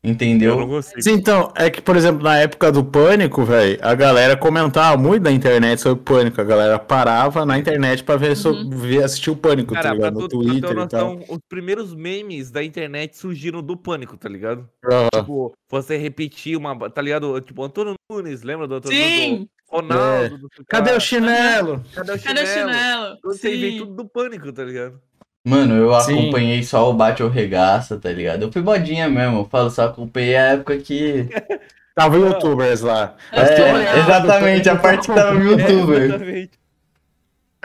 Eu 0.03 0.09
não 0.09 0.13
Entendeu? 0.13 0.67
gostei. 0.67 1.01
Sim, 1.01 1.13
então, 1.13 1.51
é 1.55 1.69
que, 1.69 1.81
por 1.81 1.97
exemplo, 1.97 2.23
na 2.23 2.37
época 2.37 2.71
do 2.71 2.83
Pânico, 2.85 3.43
velho, 3.43 3.77
a 3.81 3.93
galera 3.95 4.37
comentava 4.37 4.95
muito 4.95 5.23
na 5.23 5.31
internet 5.31 5.81
sobre 5.81 6.03
Pânico. 6.03 6.39
A 6.39 6.43
galera 6.43 6.79
parava 6.79 7.45
na 7.45 7.57
internet 7.57 8.03
pra 8.03 8.15
ver, 8.15 8.35
so- 8.37 8.51
Uhum. 8.51 8.69
ver 8.69 9.03
assistir 9.03 9.31
o 9.31 9.35
Pânico, 9.35 9.73
tá 9.73 9.81
Cara, 9.81 9.95
pra, 9.95 10.09
ligado? 10.09 10.21
No 10.21 10.27
tu, 10.29 10.39
Twitter 10.39 10.71
uma 10.71 10.83
e 10.85 10.87
tal. 10.87 11.15
noção, 11.15 11.25
os 11.35 11.39
primeiros 11.49 11.93
memes 11.95 12.51
da 12.51 12.63
internet 12.63 13.17
surgiram 13.17 13.61
do 13.61 13.75
pânico, 13.75 14.15
tá 14.15 14.29
ligado? 14.29 14.69
Aham. 14.85 15.07
Tipo, 15.13 15.53
você 15.69 15.97
repetir 15.97 16.55
uma. 16.55 16.89
Tá 16.89 17.01
ligado? 17.01 17.41
Tipo, 17.41 17.63
Antônio 17.63 17.95
Nunes, 18.09 18.43
lembra 18.43 18.67
do 18.67 18.75
Antônio 18.75 18.97
Nunes? 18.97 19.19
Sim! 19.19 19.49
Ronaldo. 19.69 20.37
do- 20.37 20.49
Cadê 20.69 20.91
o 20.93 20.99
chinelo? 20.99 21.83
Cadê 21.93 22.13
o 22.13 22.19
Cadê 22.21 22.41
o 22.41 22.45
chinelo? 22.47 22.71
chinelo? 22.73 23.17
Você 23.25 23.49
Sim. 23.71 23.77
tudo 23.79 23.95
do 23.95 24.07
pânico, 24.07 24.53
tá 24.53 24.63
ligado? 24.63 24.97
Mano, 25.47 25.75
eu 25.75 25.99
Sim. 26.01 26.19
acompanhei 26.19 26.61
só 26.61 26.89
o 26.89 26.93
Bate 26.93 27.23
ou 27.23 27.29
Regaça, 27.29 27.97
tá 27.97 28.11
ligado? 28.11 28.41
Eu 28.43 28.51
fui 28.51 28.61
modinha 28.61 29.07
mesmo. 29.07 29.39
Eu 29.39 29.45
falo, 29.45 29.69
só 29.69 29.85
acompanhei 29.85 30.35
a 30.35 30.41
época 30.53 30.77
que. 30.77 31.27
Tava 31.95 32.17
youtubers 32.17 32.81
lá. 32.81 33.15
É, 33.31 33.99
exatamente, 33.99 34.69
a 34.69 34.75
parte 34.75 35.07
que 35.07 35.15
tava 35.15 35.33
no 35.33 35.43
youtuber. 35.49 36.01
Exatamente. 36.03 36.51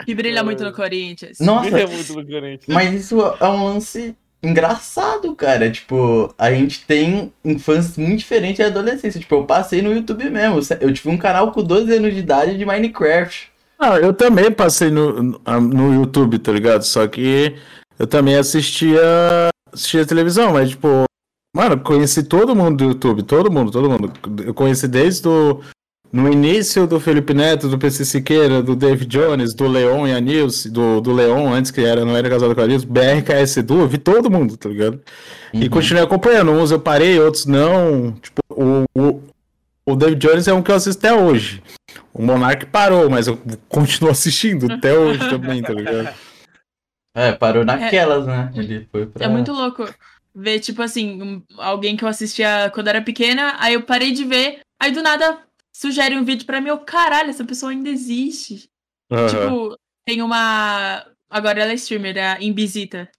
Que 0.03 0.15
brilha 0.15 0.43
muito 0.43 0.63
no 0.63 0.73
Corinthians. 0.73 1.37
Nossa, 1.39 1.79
É 1.79 1.85
muito 1.85 2.13
lugarente. 2.13 2.65
mas 2.67 2.93
isso 2.93 3.19
é 3.39 3.45
um 3.47 3.65
lance 3.65 4.15
engraçado, 4.41 5.35
cara. 5.35 5.69
Tipo, 5.69 6.33
a 6.37 6.51
gente 6.51 6.83
tem 6.85 7.31
infância 7.45 8.01
muito 8.01 8.19
diferente 8.19 8.57
da 8.57 8.67
adolescência. 8.69 9.19
Tipo, 9.19 9.35
eu 9.35 9.45
passei 9.45 9.83
no 9.83 9.93
YouTube 9.93 10.27
mesmo. 10.31 10.59
Eu 10.81 10.91
tive 10.91 11.09
um 11.09 11.17
canal 11.17 11.51
com 11.51 11.61
12 11.63 11.93
anos 11.93 12.13
de 12.13 12.19
idade 12.19 12.57
de 12.57 12.65
Minecraft. 12.65 13.51
Ah, 13.83 13.99
eu 13.99 14.13
também 14.13 14.49
passei 14.49 14.89
no, 14.89 15.21
no, 15.21 15.93
YouTube, 15.93 16.39
tá 16.39 16.51
ligado? 16.53 16.83
Só 16.83 17.05
que 17.05 17.55
eu 17.99 18.07
também 18.07 18.35
assistia, 18.35 19.49
assistia 19.71 20.05
televisão, 20.05 20.53
mas 20.53 20.69
tipo, 20.69 21.03
mano, 21.53 21.77
conheci 21.79 22.23
todo 22.23 22.55
mundo 22.55 22.77
do 22.77 22.83
YouTube, 22.85 23.23
todo 23.23 23.51
mundo, 23.51 23.71
todo 23.71 23.89
mundo. 23.89 24.13
Eu 24.45 24.53
conheci 24.53 24.87
desde 24.87 25.27
o 25.27 25.59
no 26.13 26.31
início 26.31 26.85
do 26.85 26.99
Felipe 26.99 27.33
Neto, 27.33 27.67
do 27.67 27.77
PC 27.77 28.05
Siqueira, 28.05 28.61
do 28.61 28.75
David 28.75 29.07
Jones, 29.07 29.55
do 29.55 29.67
Leon 29.67 30.05
e 30.07 30.13
a 30.13 30.19
Nilce, 30.19 30.69
do, 30.69 31.01
do 31.01 31.11
Leon, 31.11 31.51
antes 31.51 31.71
que 31.71 31.81
era, 31.81 32.05
não 32.05 32.15
era 32.15 32.29
casado 32.29 32.53
com 32.53 32.61
a 32.61 32.67
Nilce, 32.67 32.85
BRKS 32.85 33.57
Edu, 33.57 33.81
eu 33.81 33.87
vi 33.87 33.97
todo 33.97 34.29
mundo, 34.29 34.55
tá 34.55 34.69
ligado? 34.69 35.01
E 35.51 35.63
Uhum. 35.63 35.69
continuei 35.69 36.03
acompanhando. 36.03 36.51
Uns 36.51 36.71
eu 36.71 36.79
parei, 36.79 37.19
outros 37.19 37.45
não. 37.45 38.11
Tipo, 38.21 38.41
o, 38.49 38.83
o, 38.95 39.21
o 39.85 39.95
David 39.95 40.19
Jones 40.27 40.47
é 40.47 40.53
um 40.53 40.61
que 40.61 40.71
eu 40.71 40.75
assisto 40.75 41.05
até 41.05 41.15
hoje. 41.15 41.61
O 42.13 42.21
Monark 42.21 42.65
parou, 42.67 43.09
mas 43.09 43.27
eu 43.27 43.39
continuo 43.69 44.11
assistindo 44.11 44.71
até 44.71 44.93
hoje 44.97 45.19
também, 45.29 45.61
tá 45.61 45.73
ligado? 45.73 46.13
É, 47.15 47.31
parou 47.31 47.63
naquelas, 47.63 48.25
né? 48.25 48.51
Ele 48.55 48.87
foi 48.91 49.05
pra. 49.05 49.25
É 49.25 49.27
muito 49.29 49.51
louco 49.51 49.85
ver, 50.33 50.59
tipo 50.59 50.81
assim, 50.81 51.21
um- 51.21 51.43
alguém 51.57 51.95
que 51.95 52.03
eu 52.03 52.07
assistia 52.09 52.71
quando 52.73 52.87
era 52.87 53.01
pequena, 53.01 53.55
aí 53.59 53.75
eu 53.75 53.83
parei 53.83 54.11
de 54.11 54.23
ver, 54.25 54.61
aí 54.81 54.91
do 54.91 55.01
nada 55.03 55.39
sugere 55.71 56.15
um 56.17 56.23
vídeo 56.23 56.45
pra 56.45 56.59
mim, 56.59 56.69
eu, 56.69 56.79
caralho, 56.79 57.29
essa 57.29 57.45
pessoa 57.45 57.71
ainda 57.71 57.89
existe. 57.89 58.67
Aham. 59.11 59.27
Tipo, 59.27 59.77
tem 60.05 60.21
uma. 60.21 61.05
Agora 61.29 61.61
ela 61.61 61.71
é 61.71 61.75
streamer, 61.75 62.17
a 62.17 62.41
Imbisita. 62.43 63.09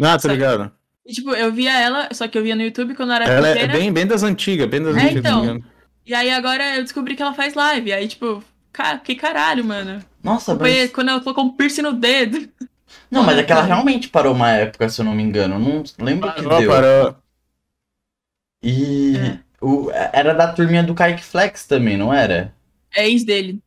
Ah, 0.00 0.18
tá 0.18 0.28
ligado? 0.28 0.72
E, 1.06 1.12
tipo, 1.12 1.30
eu 1.32 1.52
via 1.52 1.78
ela, 1.78 2.08
só 2.12 2.28
que 2.28 2.38
eu 2.38 2.42
via 2.42 2.54
no 2.56 2.62
YouTube 2.62 2.94
quando 2.94 3.10
eu 3.10 3.16
era 3.16 3.24
Ela 3.26 3.48
é 3.48 3.52
pequena. 3.54 3.72
bem, 3.72 3.92
bem 3.92 4.06
das 4.06 4.22
antigas, 4.22 4.68
bem 4.68 4.82
das 4.82 4.96
É, 4.96 5.00
antigas. 5.00 5.24
então. 5.24 5.62
E 6.06 6.14
aí 6.14 6.30
agora 6.30 6.76
eu 6.76 6.82
descobri 6.82 7.14
que 7.16 7.22
ela 7.22 7.34
faz 7.34 7.54
live. 7.54 7.92
Aí, 7.92 8.08
tipo, 8.08 8.42
cara, 8.72 8.98
que 8.98 9.14
caralho, 9.14 9.64
mano. 9.64 10.04
Nossa, 10.22 10.56
Foi 10.56 10.70
mas... 10.82 10.92
quando 10.92 11.10
ela 11.10 11.20
colocou 11.20 11.44
um 11.44 11.56
piercing 11.56 11.82
no 11.82 11.92
dedo. 11.92 12.48
Não, 13.10 13.22
mas 13.22 13.38
é 13.38 13.42
que 13.44 13.52
ela 13.52 13.62
realmente 13.62 14.08
parou 14.08 14.34
uma 14.34 14.50
época, 14.50 14.88
se 14.88 15.00
eu 15.00 15.04
não 15.04 15.14
me 15.14 15.22
engano. 15.22 15.58
Não 15.58 15.84
lembro 15.98 16.28
o 16.30 16.32
que 16.34 16.42
Parou, 16.42 16.58
deu. 16.60 16.70
parou. 16.70 17.16
E 18.62 19.16
É. 19.16 19.38
o, 19.60 19.90
era 20.12 20.34
da 20.34 20.52
turminha 20.52 20.82
do 20.82 20.94
Kaique 20.94 21.22
Flex 21.24 21.66
também, 21.66 21.96
não 21.96 22.12
era? 22.12 22.54
É 22.94 23.08
ex 23.08 23.24
dele. 23.24 23.60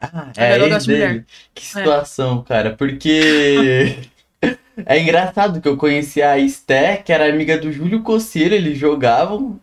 Ah, 0.00 0.32
é 0.36 0.58
eu 0.58 0.66
ex 0.66 0.84
dele. 0.86 1.08
mulher. 1.08 1.26
Que 1.54 1.64
situação, 1.64 2.42
cara. 2.42 2.76
Porque 2.76 3.98
é 4.86 4.98
engraçado 5.00 5.60
que 5.60 5.68
eu 5.68 5.76
conheci 5.76 6.22
a 6.22 6.38
Esté, 6.38 6.96
que 6.98 7.12
era 7.12 7.28
amiga 7.28 7.58
do 7.58 7.72
Júlio 7.72 8.02
Coceiro, 8.02 8.54
eles 8.54 8.78
jogavam. 8.78 9.60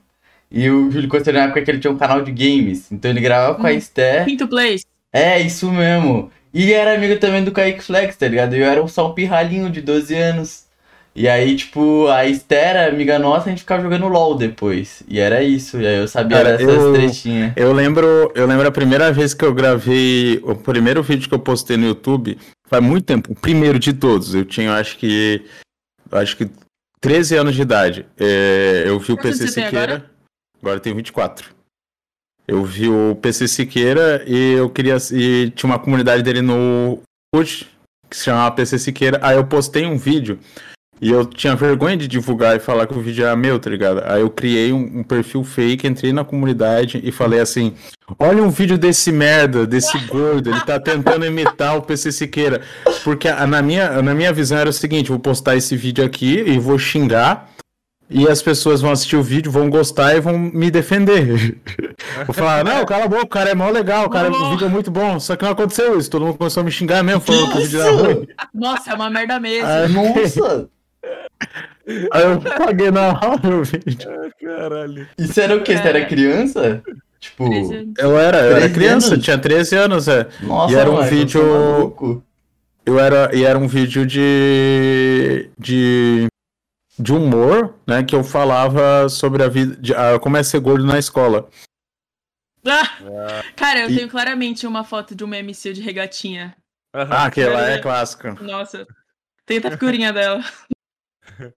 E 0.51 0.69
o 0.69 0.89
Júlio 0.91 1.07
Coceiro 1.09 1.37
na 1.37 1.45
época 1.45 1.61
que 1.61 1.69
ele 1.71 1.79
tinha 1.79 1.91
um 1.91 1.97
canal 1.97 2.21
de 2.23 2.31
games. 2.31 2.91
Então 2.91 3.11
ele 3.11 3.21
gravava 3.21 3.55
com 3.55 3.67
a 3.67 3.71
Hum. 3.71 3.73
Esté. 3.77 4.25
Quinto 4.25 4.47
place. 4.47 4.83
É, 5.13 5.39
isso 5.39 5.71
mesmo. 5.71 6.31
E 6.53 6.73
era 6.73 6.95
amigo 6.95 7.19
também 7.19 7.43
do 7.43 7.51
Kaique 7.51 7.83
Flex, 7.83 8.15
tá 8.15 8.27
ligado? 8.27 8.55
Eu 8.55 8.65
era 8.65 8.87
só 8.87 9.09
um 9.09 9.13
pirralhinho 9.13 9.69
de 9.69 9.81
12 9.81 10.15
anos. 10.15 10.67
E 11.15 11.27
aí, 11.27 11.55
tipo, 11.55 12.07
a 12.07 12.25
Esther, 12.25 12.87
amiga 12.87 13.19
nossa, 13.19 13.47
a 13.47 13.49
gente 13.49 13.59
ficava 13.61 13.81
jogando 13.83 14.07
LOL 14.07 14.35
depois. 14.35 15.03
E 15.07 15.19
era 15.19 15.43
isso. 15.43 15.79
E 15.79 15.85
aí 15.85 15.97
eu 15.97 16.07
sabia 16.07 16.37
Cara, 16.37 16.57
dessas 16.57 16.73
eu- 16.75 16.93
trechinhas. 16.93 17.53
Eu 17.55 17.73
lembro, 17.73 18.31
eu 18.35 18.45
lembro 18.47 18.67
a 18.67 18.71
primeira 18.71 19.11
vez 19.11 19.33
que 19.33 19.43
eu 19.43 19.53
gravei, 19.53 20.39
o 20.43 20.55
primeiro 20.55 21.03
vídeo 21.03 21.27
que 21.27 21.35
eu 21.35 21.39
postei 21.39 21.77
no 21.77 21.87
YouTube, 21.87 22.37
faz 22.67 22.81
muito 22.83 23.05
tempo, 23.05 23.31
o 23.31 23.35
primeiro 23.35 23.77
de 23.77 23.91
todos. 23.93 24.33
Eu 24.33 24.45
tinha, 24.45 24.71
acho 24.73 24.97
que, 24.97 25.43
acho 26.11 26.37
que 26.37 26.47
13 27.01 27.35
anos 27.35 27.55
de 27.55 27.61
idade. 27.63 28.05
É, 28.19 28.83
eu 28.85 28.97
vi 28.99 29.11
o 29.13 29.17
PC 29.17 29.47
Siqueira, 29.47 29.67
agora? 29.83 30.05
Agora 30.61 30.79
tenho 30.79 30.95
24. 30.95 31.49
Eu 32.47 32.63
vi 32.65 32.89
o 32.89 33.15
PC 33.15 33.47
Siqueira 33.47 34.23
e 34.25 34.53
eu 34.53 34.69
queria, 34.69 34.97
e 35.11 35.51
tinha 35.55 35.69
uma 35.69 35.77
comunidade 35.79 36.23
dele 36.23 36.41
no 36.41 36.99
Orkut, 37.33 37.67
que 38.09 38.17
se 38.17 38.23
chamava 38.25 38.55
PC 38.55 38.79
Siqueira. 38.79 39.19
Aí 39.21 39.35
eu 39.37 39.45
postei 39.45 39.85
um 39.85 39.97
vídeo 39.97 40.39
e 40.99 41.11
eu 41.11 41.25
tinha 41.27 41.55
vergonha 41.55 41.95
de 41.95 42.07
divulgar 42.07 42.55
e 42.57 42.59
falar 42.59 42.87
que 42.87 42.97
o 42.97 43.01
vídeo 43.01 43.23
era 43.23 43.35
meu, 43.35 43.59
tá 43.59 43.69
ligado? 43.69 44.01
Aí 44.03 44.21
eu 44.21 44.31
criei 44.31 44.73
um, 44.73 44.99
um 44.99 45.03
perfil 45.03 45.43
fake, 45.43 45.87
entrei 45.87 46.11
na 46.11 46.25
comunidade 46.25 46.99
e 47.03 47.11
falei 47.11 47.39
assim: 47.39 47.75
olha 48.17 48.41
um 48.41 48.49
vídeo 48.49 48.79
desse 48.79 49.11
merda, 49.11 49.67
desse 49.67 49.95
gordo, 50.07 50.49
ele 50.49 50.61
tá 50.61 50.79
tentando 50.79 51.25
imitar 51.27 51.77
o 51.77 51.83
PC 51.83 52.11
Siqueira. 52.11 52.61
Porque 53.03 53.27
a- 53.27 53.45
na 53.45 53.61
minha, 53.61 54.01
na 54.01 54.15
minha 54.15 54.33
visão 54.33 54.57
era 54.57 54.71
o 54.71 54.73
seguinte: 54.73 55.09
vou 55.09 55.19
postar 55.19 55.55
esse 55.55 55.77
vídeo 55.77 56.03
aqui 56.03 56.39
e 56.39 56.57
vou 56.57 56.79
xingar. 56.79 57.47
E 58.09 58.27
as 58.27 58.41
pessoas 58.41 58.81
vão 58.81 58.91
assistir 58.91 59.15
o 59.15 59.21
vídeo, 59.21 59.51
vão 59.51 59.69
gostar 59.69 60.15
e 60.15 60.19
vão 60.19 60.37
me 60.37 60.71
defender. 60.71 61.55
Vou 62.25 62.33
falar, 62.33 62.63
não, 62.63 62.83
cala 62.85 63.05
a 63.05 63.07
boca, 63.07 63.23
o 63.23 63.27
cara 63.27 63.51
é 63.51 63.55
mó 63.55 63.69
legal, 63.69 64.07
o, 64.07 64.09
cara, 64.09 64.31
o 64.31 64.49
vídeo 64.49 64.65
é 64.65 64.69
muito 64.69 64.89
bom. 64.89 65.19
Só 65.19 65.35
que 65.35 65.43
não 65.43 65.51
aconteceu 65.51 65.97
isso, 65.97 66.09
todo 66.09 66.25
mundo 66.25 66.37
começou 66.37 66.61
a 66.61 66.63
me 66.63 66.71
xingar 66.71 67.03
mesmo, 67.03 67.21
falando 67.21 67.51
que 67.51 67.57
o 67.57 67.61
vídeo 67.61 67.81
era 67.81 67.91
ruim. 67.91 68.27
Nossa, 68.53 68.91
é 68.91 68.95
uma 68.95 69.09
merda 69.11 69.39
mesmo. 69.39 69.67
Aí, 69.67 69.87
Nossa! 69.89 70.69
aí 72.11 72.23
eu 72.23 72.41
paguei 72.41 72.89
na 72.89 73.09
hora 73.09 73.55
o 73.55 73.63
vídeo. 73.63 74.09
Caralho. 74.41 75.07
Isso 75.17 75.39
era 75.39 75.55
o 75.55 75.61
quê? 75.61 75.77
Você 75.77 75.87
era 75.87 76.05
criança? 76.05 76.81
Tipo, 77.19 77.49
13 77.49 77.75
anos. 77.75 77.93
Eu 77.97 78.17
era, 78.17 78.37
eu 78.39 78.51
era 78.51 78.59
13 78.61 78.73
criança, 78.73 79.13
anos? 79.13 79.23
tinha 79.25 79.37
13 79.37 79.75
anos, 79.75 80.07
é. 80.07 80.27
nossa, 80.41 80.73
E 80.73 80.77
era 80.77 80.89
um 80.89 80.95
mano, 80.95 81.05
eu 81.05 81.09
vídeo-. 81.11 82.23
Eu 82.85 82.99
era, 82.99 83.35
e 83.35 83.43
era 83.43 83.59
um 83.59 83.67
vídeo 83.67 84.05
de, 84.05 85.49
de, 85.59 86.27
de 86.99 87.13
humor, 87.13 87.75
né, 87.87 88.03
que 88.03 88.15
eu 88.15 88.23
falava 88.23 89.07
sobre 89.09 89.41
a 89.43 89.47
vida, 89.47 89.75
de, 89.77 89.93
ah, 89.93 90.19
como 90.19 90.35
é 90.37 90.43
ser 90.43 90.59
gordo 90.59 90.85
na 90.85 90.99
escola. 90.99 91.49
Ah! 92.67 93.41
Cara, 93.55 93.79
eu 93.81 93.89
E- 93.89 93.95
tenho 93.95 94.09
claramente 94.09 94.67
uma 94.67 94.83
foto 94.83 95.15
de 95.15 95.23
uma 95.23 95.37
MC 95.37 95.71
de 95.73 95.81
regatinha. 95.81 96.55
Ah, 96.93 97.25
aquela 97.25 97.69
é 97.69 97.79
clássica. 97.79 98.33
Nossa. 98.41 98.85
Tem 99.45 99.57
até 99.59 99.71
figurinha 99.71 100.11
dela. 100.11 100.43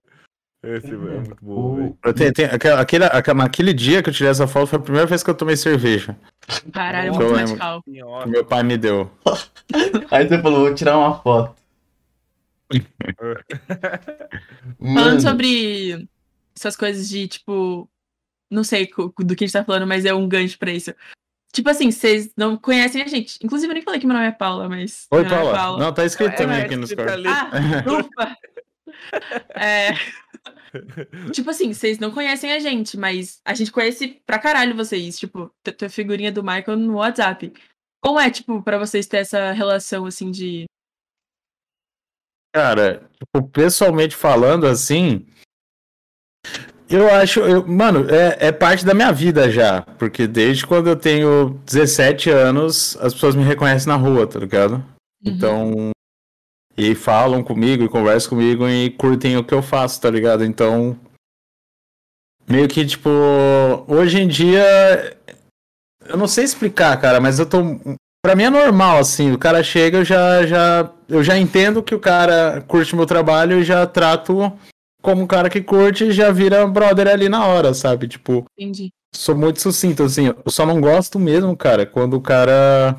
Esse 0.63 0.91
é 0.91 0.95
muito 0.95 1.35
bom, 1.41 1.75
velho. 1.75 1.97
Eu 2.05 2.13
tenho, 2.13 2.31
tenho- 2.33 2.53
aquele, 2.55 2.73
aquele, 2.75 3.03
aquele- 3.05 3.37
naquele 3.37 3.73
dia 3.73 4.01
que 4.01 4.09
eu 4.09 4.13
tirei 4.13 4.31
essa 4.31 4.47
foto 4.47 4.67
foi 4.67 4.79
a 4.79 4.81
primeira 4.81 5.05
vez 5.05 5.21
que 5.21 5.29
eu 5.29 5.35
tomei 5.35 5.57
cerveja. 5.57 6.15
Caralho, 6.71 7.13
muito 7.13 7.33
radical. 7.33 7.83
Meu 8.25 8.45
pai 8.45 8.63
me 8.63 8.77
deu. 8.77 9.11
Aí 10.09 10.25
você 10.27 10.41
falou, 10.41 10.61
vou 10.61 10.73
tirar 10.73 10.97
uma 10.97 11.19
foto. 11.21 11.61
Falando 14.79 15.21
sobre 15.21 16.07
essas 16.55 16.75
coisas 16.75 17.09
de, 17.09 17.27
tipo. 17.27 17.89
Não 18.51 18.63
sei 18.63 18.87
do 19.19 19.35
que 19.35 19.43
a 19.43 19.47
gente 19.47 19.53
tá 19.53 19.63
falando, 19.63 19.87
mas 19.87 20.05
é 20.05 20.13
um 20.13 20.27
gancho 20.27 20.59
pra 20.59 20.71
isso. 20.71 20.93
Tipo 21.51 21.69
assim, 21.69 21.91
vocês 21.91 22.31
não 22.35 22.57
conhecem 22.57 23.01
a 23.01 23.07
gente. 23.07 23.37
Inclusive, 23.43 23.71
eu 23.71 23.75
nem 23.75 23.83
falei 23.83 23.99
que 23.99 24.07
meu 24.07 24.15
nome 24.15 24.27
é 24.27 24.31
Paula, 24.31 24.67
mas. 24.67 25.07
Oi, 25.11 25.21
meu 25.21 25.29
nome 25.29 25.49
é 25.49 25.53
Paula. 25.53 25.79
Não, 25.79 25.93
tá 25.93 26.05
escrito 26.05 26.35
também 26.35 26.61
aqui 26.61 26.75
no 26.75 26.83
escrito 26.83 27.05
Discord. 27.05 27.27
ali. 27.27 27.37
Ah, 27.85 27.91
ufa! 27.91 28.37
É. 29.55 29.93
Tipo 31.31 31.49
assim, 31.49 31.73
vocês 31.73 31.99
não 31.99 32.11
conhecem 32.11 32.51
a 32.51 32.59
gente, 32.59 32.97
mas 32.97 33.39
a 33.45 33.53
gente 33.53 33.71
conhece 33.71 34.21
pra 34.25 34.39
caralho 34.39 34.75
vocês. 34.75 35.17
Tipo, 35.17 35.51
tua 35.77 35.89
figurinha 35.89 36.31
do 36.31 36.43
Michael 36.43 36.77
no 36.77 36.95
WhatsApp. 36.95 37.53
Como 38.01 38.19
é, 38.19 38.29
tipo, 38.29 38.61
pra 38.61 38.77
vocês 38.77 39.07
ter 39.07 39.17
essa 39.17 39.51
relação, 39.51 40.05
assim, 40.05 40.31
de. 40.31 40.65
Cara, 42.53 43.09
tipo, 43.19 43.47
pessoalmente 43.49 44.15
falando 44.15 44.67
assim, 44.67 45.25
eu 46.89 47.11
acho, 47.11 47.39
eu- 47.39 47.65
mano, 47.65 48.07
é, 48.09 48.47
é 48.47 48.51
parte 48.51 48.85
da 48.85 48.93
minha 48.93 49.11
vida 49.11 49.49
já, 49.49 49.81
porque 49.97 50.27
desde 50.27 50.65
quando 50.67 50.87
eu 50.87 50.95
tenho 50.95 51.59
17 51.65 52.29
anos, 52.29 52.95
as 52.97 53.13
pessoas 53.13 53.35
me 53.35 53.43
reconhecem 53.43 53.87
na 53.87 53.95
rua, 53.95 54.27
tá 54.27 54.39
ligado? 54.39 54.75
Uhum. 54.75 54.83
Então, 55.25 55.89
e 56.77 56.93
falam 56.93 57.43
comigo, 57.43 57.83
e 57.83 57.89
conversam 57.89 58.29
comigo 58.29 58.67
e 58.69 58.91
curtem 58.91 59.35
o 59.37 59.43
que 59.43 59.53
eu 59.53 59.63
faço, 59.63 59.99
tá 59.99 60.09
ligado? 60.11 60.45
Então, 60.45 60.95
meio 62.47 62.67
que, 62.67 62.85
tipo, 62.85 63.09
hoje 63.87 64.19
em 64.21 64.27
dia, 64.27 65.17
eu 66.05 66.17
não 66.17 66.27
sei 66.27 66.43
explicar, 66.43 66.99
cara, 67.01 67.19
mas 67.19 67.39
eu 67.39 67.47
tô. 67.49 67.57
Pra 68.25 68.37
mim 68.37 68.43
é 68.43 68.49
normal, 68.49 68.99
assim, 68.99 69.33
o 69.33 69.37
cara 69.37 69.61
chega, 69.61 69.97
eu 69.97 70.05
já, 70.05 70.45
já, 70.47 70.89
eu 71.09 71.21
já 71.21 71.37
entendo 71.37 71.83
que 71.83 71.93
o 71.93 71.99
cara 71.99 72.63
curte 72.65 72.95
meu 72.95 73.05
trabalho 73.05 73.59
e 73.59 73.65
já 73.65 73.85
trato 73.85 74.49
como 75.01 75.21
um 75.21 75.27
cara 75.27 75.49
que 75.49 75.61
curte 75.61 76.05
e 76.05 76.11
já 76.13 76.31
vira 76.31 76.65
brother 76.65 77.09
ali 77.09 77.27
na 77.27 77.45
hora, 77.45 77.73
sabe? 77.73 78.07
Tipo, 78.07 78.45
Entendi. 78.57 78.91
sou 79.13 79.35
muito 79.35 79.61
sucinto, 79.61 80.03
assim, 80.03 80.27
eu 80.27 80.49
só 80.49 80.65
não 80.65 80.79
gosto 80.79 81.19
mesmo, 81.19 81.55
cara, 81.57 81.85
quando 81.85 82.13
o 82.13 82.21
cara. 82.21 82.97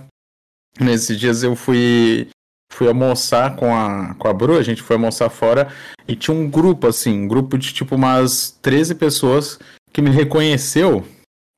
Nesses 0.79 1.19
dias 1.19 1.43
eu 1.43 1.57
fui. 1.57 2.29
Fui 2.71 2.89
almoçar 2.89 3.55
com 3.55 3.75
a, 3.75 4.15
com 4.15 4.27
a 4.27 4.33
Bru, 4.33 4.59
a 4.59 4.63
gente 4.63 4.83
foi 4.83 4.97
almoçar 4.97 5.31
fora 5.31 5.69
e 6.09 6.17
tinha 6.17 6.37
um 6.37 6.51
grupo, 6.51 6.89
assim, 6.89 7.21
um 7.21 7.29
grupo 7.29 7.57
de 7.57 7.73
tipo 7.73 7.95
umas 7.95 8.59
13 8.61 8.97
pessoas 8.97 9.61
que 9.93 10.03
me 10.03 10.11
reconheceu 10.11 11.05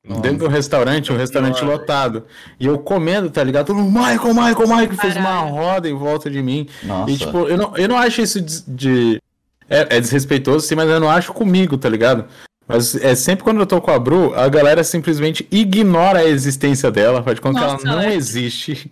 Nossa. 0.07 0.21
dentro 0.21 0.39
do 0.39 0.47
restaurante, 0.47 1.11
um 1.11 1.17
restaurante 1.17 1.59
Pior, 1.59 1.71
lotado. 1.71 2.25
E 2.59 2.65
eu 2.65 2.77
comendo, 2.79 3.29
tá 3.29 3.43
ligado? 3.43 3.65
Todo 3.67 3.77
mundo, 3.77 3.91
Michael, 3.99 4.33
Michael, 4.33 4.67
Michael, 4.67 4.97
fez 4.97 5.15
uma 5.15 5.39
roda 5.41 5.89
em 5.89 5.93
volta 5.93 6.29
de 6.29 6.41
mim. 6.41 6.67
Nossa. 6.83 7.11
E 7.11 7.17
tipo, 7.17 7.37
eu 7.47 7.57
não, 7.57 7.75
eu 7.77 7.87
não 7.89 7.97
acho 7.97 8.21
isso 8.21 8.41
de. 8.41 8.63
de- 8.67 9.21
é, 9.69 9.97
é 9.97 9.99
desrespeitoso, 9.99 10.65
sim, 10.65 10.75
mas 10.75 10.89
eu 10.89 10.99
não 10.99 11.09
acho 11.09 11.33
comigo, 11.33 11.77
tá 11.77 11.89
ligado? 11.89 12.25
Mas 12.65 12.95
é 12.95 13.15
sempre 13.15 13.43
quando 13.43 13.59
eu 13.59 13.65
tô 13.65 13.81
com 13.81 13.91
a 13.91 13.99
Bru, 13.99 14.33
a 14.33 14.47
galera 14.47 14.83
simplesmente 14.83 15.45
ignora 15.51 16.19
a 16.19 16.25
existência 16.25 16.89
dela, 16.89 17.21
faz 17.23 17.35
de 17.35 17.41
conta 17.41 17.59
que 17.59 17.65
Nossa, 17.65 17.87
ela 17.87 17.95
não 17.97 18.01
é. 18.03 18.13
existe. 18.15 18.91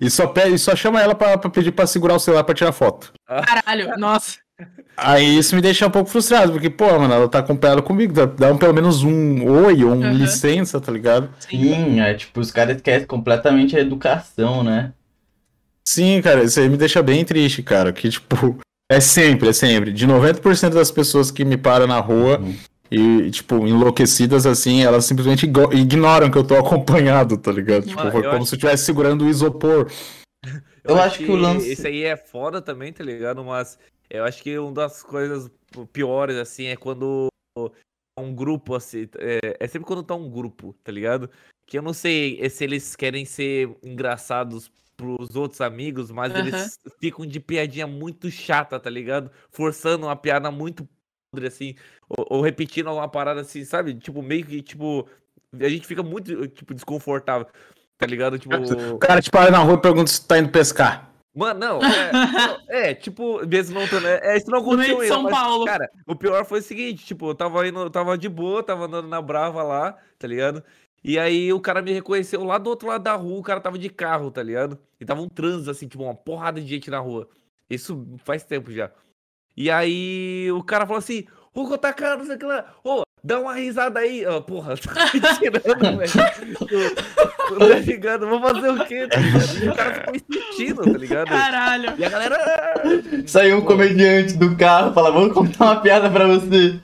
E 0.00 0.08
só, 0.10 0.26
pede, 0.26 0.54
e 0.54 0.58
só 0.58 0.76
chama 0.76 1.00
ela 1.02 1.14
pra, 1.14 1.36
pra 1.36 1.50
pedir 1.50 1.72
pra 1.72 1.86
segurar 1.86 2.14
o 2.14 2.18
celular 2.20 2.44
pra 2.44 2.54
tirar 2.54 2.72
foto. 2.72 3.12
Caralho, 3.26 3.96
nossa. 3.98 4.36
Aí 4.96 5.38
isso 5.38 5.54
me 5.56 5.62
deixa 5.62 5.86
um 5.86 5.90
pouco 5.90 6.10
frustrado, 6.10 6.52
porque, 6.52 6.68
pô, 6.68 6.98
mano, 6.98 7.14
ela 7.14 7.28
tá 7.28 7.38
acompanhada 7.38 7.80
comigo, 7.80 8.12
dá, 8.12 8.26
dá 8.26 8.52
um, 8.52 8.58
pelo 8.58 8.74
menos 8.74 9.02
um 9.02 9.44
oi 9.64 9.82
ou 9.82 9.92
um 9.94 10.02
Aham. 10.02 10.12
licença, 10.12 10.78
tá 10.80 10.92
ligado? 10.92 11.30
Sim, 11.38 12.00
é 12.00 12.12
tipo, 12.14 12.38
os 12.38 12.50
caras 12.50 12.76
esquecem 12.76 13.06
completamente 13.06 13.74
a 13.76 13.80
educação, 13.80 14.62
né? 14.62 14.92
Sim, 15.86 16.20
cara, 16.22 16.44
isso 16.44 16.60
aí 16.60 16.68
me 16.68 16.76
deixa 16.76 17.02
bem 17.02 17.24
triste, 17.24 17.62
cara. 17.62 17.92
Que, 17.92 18.10
tipo, 18.10 18.58
é 18.92 19.00
sempre, 19.00 19.48
é 19.48 19.52
sempre. 19.54 19.90
De 19.92 20.06
90% 20.06 20.74
das 20.74 20.90
pessoas 20.90 21.30
que 21.30 21.44
me 21.46 21.56
param 21.56 21.86
na 21.86 21.98
rua 21.98 22.38
Uhum. 22.38 22.54
e, 22.90 23.30
tipo, 23.30 23.66
enlouquecidas 23.66 24.44
assim, 24.44 24.82
elas 24.82 25.06
simplesmente 25.06 25.46
ignoram 25.72 26.30
que 26.30 26.36
eu 26.36 26.44
tô 26.44 26.56
acompanhado, 26.60 27.38
tá 27.38 27.50
ligado? 27.50 27.86
Tipo, 27.86 28.02
foi 28.02 28.20
eu 28.20 28.24
como 28.24 28.36
acho- 28.36 28.46
se 28.46 28.54
eu 28.54 28.56
estivesse 28.58 28.84
segurando 28.84 29.24
o 29.24 29.28
isopor. 29.30 29.90
Eu 30.84 30.98
acho 31.00 31.18
que 31.18 31.30
o 31.30 31.36
lance- 31.36 31.68
Esse 31.70 31.86
aí 31.86 32.04
é 32.04 32.16
foda 32.16 32.60
também, 32.60 32.92
tá 32.92 33.02
ligado? 33.04 33.42
Mas 33.44 33.78
eu 34.10 34.24
acho 34.24 34.42
que 34.42 34.58
uma 34.58 34.72
das 34.72 35.02
coisas 35.02 35.50
piores, 35.92 36.36
assim, 36.36 36.66
é 36.66 36.76
quando 36.76 37.28
um 38.18 38.34
grupo, 38.34 38.74
assim. 38.74 39.08
É, 39.18 39.56
é 39.60 39.66
sempre 39.66 39.86
quando 39.86 40.02
tá 40.02 40.14
um 40.14 40.28
grupo, 40.28 40.74
tá 40.84 40.92
ligado? 40.92 41.30
Que 41.66 41.78
eu 41.78 41.82
não 41.82 41.92
sei 41.92 42.48
se 42.50 42.64
eles 42.64 42.96
querem 42.96 43.24
ser 43.24 43.74
engraçados 43.82 44.70
pros 44.96 45.34
outros 45.34 45.60
amigos, 45.60 46.10
mas 46.10 46.32
Aham. 46.32 46.40
eles 46.40 46.78
ficam 46.98 47.24
de 47.24 47.40
piadinha 47.40 47.86
muito 47.86 48.30
chata, 48.30 48.78
tá 48.78 48.90
ligado? 48.90 49.30
Forçando 49.50 50.06
uma 50.06 50.16
piada 50.16 50.50
muito 50.50 50.86
podre, 51.32 51.46
assim, 51.46 51.74
ou, 52.08 52.26
ou 52.28 52.42
repetindo 52.42 52.88
alguma 52.88 53.08
parada 53.08 53.40
assim, 53.40 53.64
sabe? 53.64 53.94
Tipo, 53.94 54.20
meio 54.20 54.44
que, 54.44 54.60
tipo, 54.60 55.08
a 55.58 55.68
gente 55.68 55.86
fica 55.86 56.02
muito, 56.02 56.46
tipo, 56.48 56.74
desconfortável, 56.74 57.46
tá 57.96 58.06
ligado? 58.06 58.38
Tipo, 58.38 58.56
O 58.94 58.98
cara 58.98 59.22
te 59.22 59.30
para 59.30 59.50
na 59.50 59.58
rua 59.58 59.74
e 59.74 59.80
pergunta 59.80 60.10
se 60.10 60.20
tu 60.20 60.26
tá 60.26 60.38
indo 60.38 60.50
pescar. 60.50 61.09
Mano, 61.34 61.60
não, 61.60 61.80
é, 61.82 62.12
não, 62.12 62.58
é, 62.68 62.94
tipo, 62.94 63.46
mesmo 63.46 63.78
não 63.78 63.86
tendo, 63.88 64.06
é, 64.06 64.36
isso 64.36 64.50
não 64.50 64.60
No 64.60 64.76
meio 64.76 64.96
aconteceu 64.96 64.96
de 64.96 65.02
ainda, 65.02 65.14
São 65.14 65.22
mas, 65.22 65.32
Paulo. 65.32 65.64
cara, 65.64 65.90
o 66.06 66.16
pior 66.16 66.44
foi 66.44 66.60
o 66.60 66.62
seguinte, 66.62 67.04
tipo, 67.04 67.28
eu 67.30 67.34
tava 67.34 67.66
indo, 67.66 67.80
eu 67.80 67.90
tava 67.90 68.18
de 68.18 68.28
boa, 68.28 68.62
tava 68.62 68.86
andando 68.86 69.08
na 69.08 69.22
Brava 69.22 69.62
lá, 69.62 69.96
tá 70.18 70.26
ligado? 70.26 70.62
E 71.02 71.18
aí 71.18 71.52
o 71.52 71.60
cara 71.60 71.80
me 71.80 71.92
reconheceu 71.92 72.44
lá 72.44 72.58
do 72.58 72.68
outro 72.68 72.88
lado 72.88 73.02
da 73.02 73.14
rua, 73.14 73.38
o 73.38 73.42
cara 73.42 73.60
tava 73.60 73.78
de 73.78 73.88
carro, 73.88 74.30
tá 74.30 74.42
ligado? 74.42 74.78
E 75.00 75.04
tava 75.04 75.22
um 75.22 75.28
trânsito, 75.28 75.70
assim, 75.70 75.88
tipo, 75.88 76.02
uma 76.04 76.14
porrada 76.14 76.60
de 76.60 76.66
gente 76.66 76.90
na 76.90 76.98
rua. 76.98 77.28
Isso 77.68 78.06
faz 78.18 78.44
tempo 78.44 78.70
já. 78.70 78.90
E 79.56 79.70
aí 79.70 80.50
o 80.52 80.62
cara 80.62 80.86
falou 80.86 80.98
assim, 80.98 81.26
ô, 81.54 81.66
Kotaka, 81.66 82.16
não 82.16 82.24
sei 82.24 82.36
o 82.36 82.38
que 82.38 82.44
lá, 82.44 82.74
ô, 82.84 83.02
dá 83.22 83.40
uma 83.40 83.54
risada 83.54 84.00
aí. 84.00 84.24
Ah, 84.24 84.40
porra, 84.40 84.76
tá 84.78 85.10
me 85.12 85.20
tirando, 85.38 85.98
velho. 85.98 86.56
Tô- 86.58 87.10
Tá 87.50 87.78
ligado? 87.80 88.28
Vou 88.28 88.40
fazer 88.40 88.70
o 88.70 88.86
quê, 88.86 89.08
tá 89.08 89.18
o 89.18 89.74
cara 89.76 89.94
ficou 89.94 90.14
insistindo, 90.14 90.82
tá 90.84 90.98
ligado? 90.98 91.28
Caralho. 91.28 91.94
E 91.98 92.04
a 92.04 92.08
galera... 92.08 92.38
Saiu 93.26 93.58
um 93.58 93.64
comediante 93.64 94.34
do 94.36 94.56
carro, 94.56 94.94
fala, 94.94 95.10
vamos 95.10 95.34
contar 95.34 95.64
uma 95.64 95.80
piada 95.80 96.08
pra 96.08 96.28
você. 96.28 96.78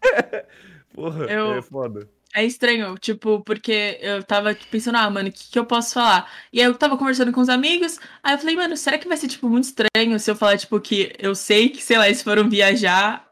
Porra, 0.94 1.24
Eu- 1.26 1.54
é 1.58 1.62
foda. 1.62 2.08
É 2.34 2.44
estranho, 2.44 2.96
tipo, 2.98 3.40
porque 3.40 3.98
eu 4.02 4.22
tava 4.22 4.54
pensando, 4.70 4.96
ah, 4.98 5.08
mano, 5.08 5.30
o 5.30 5.32
que, 5.32 5.50
que 5.50 5.58
eu 5.58 5.64
posso 5.64 5.94
falar? 5.94 6.30
E 6.52 6.60
aí 6.60 6.66
eu 6.66 6.74
tava 6.74 6.96
conversando 6.98 7.32
com 7.32 7.40
os 7.40 7.48
amigos, 7.48 7.98
aí 8.22 8.34
eu 8.34 8.38
falei, 8.38 8.54
mano, 8.56 8.76
será 8.76 8.98
que 8.98 9.08
vai 9.08 9.16
ser, 9.16 9.26
tipo, 9.28 9.48
muito 9.48 9.64
estranho 9.64 10.18
se 10.20 10.30
eu 10.30 10.36
falar, 10.36 10.58
tipo, 10.58 10.78
que 10.78 11.14
eu 11.18 11.34
sei 11.34 11.70
que, 11.70 11.82
sei 11.82 11.96
lá, 11.96 12.06
eles 12.06 12.22
foram 12.22 12.46
viajar, 12.46 13.25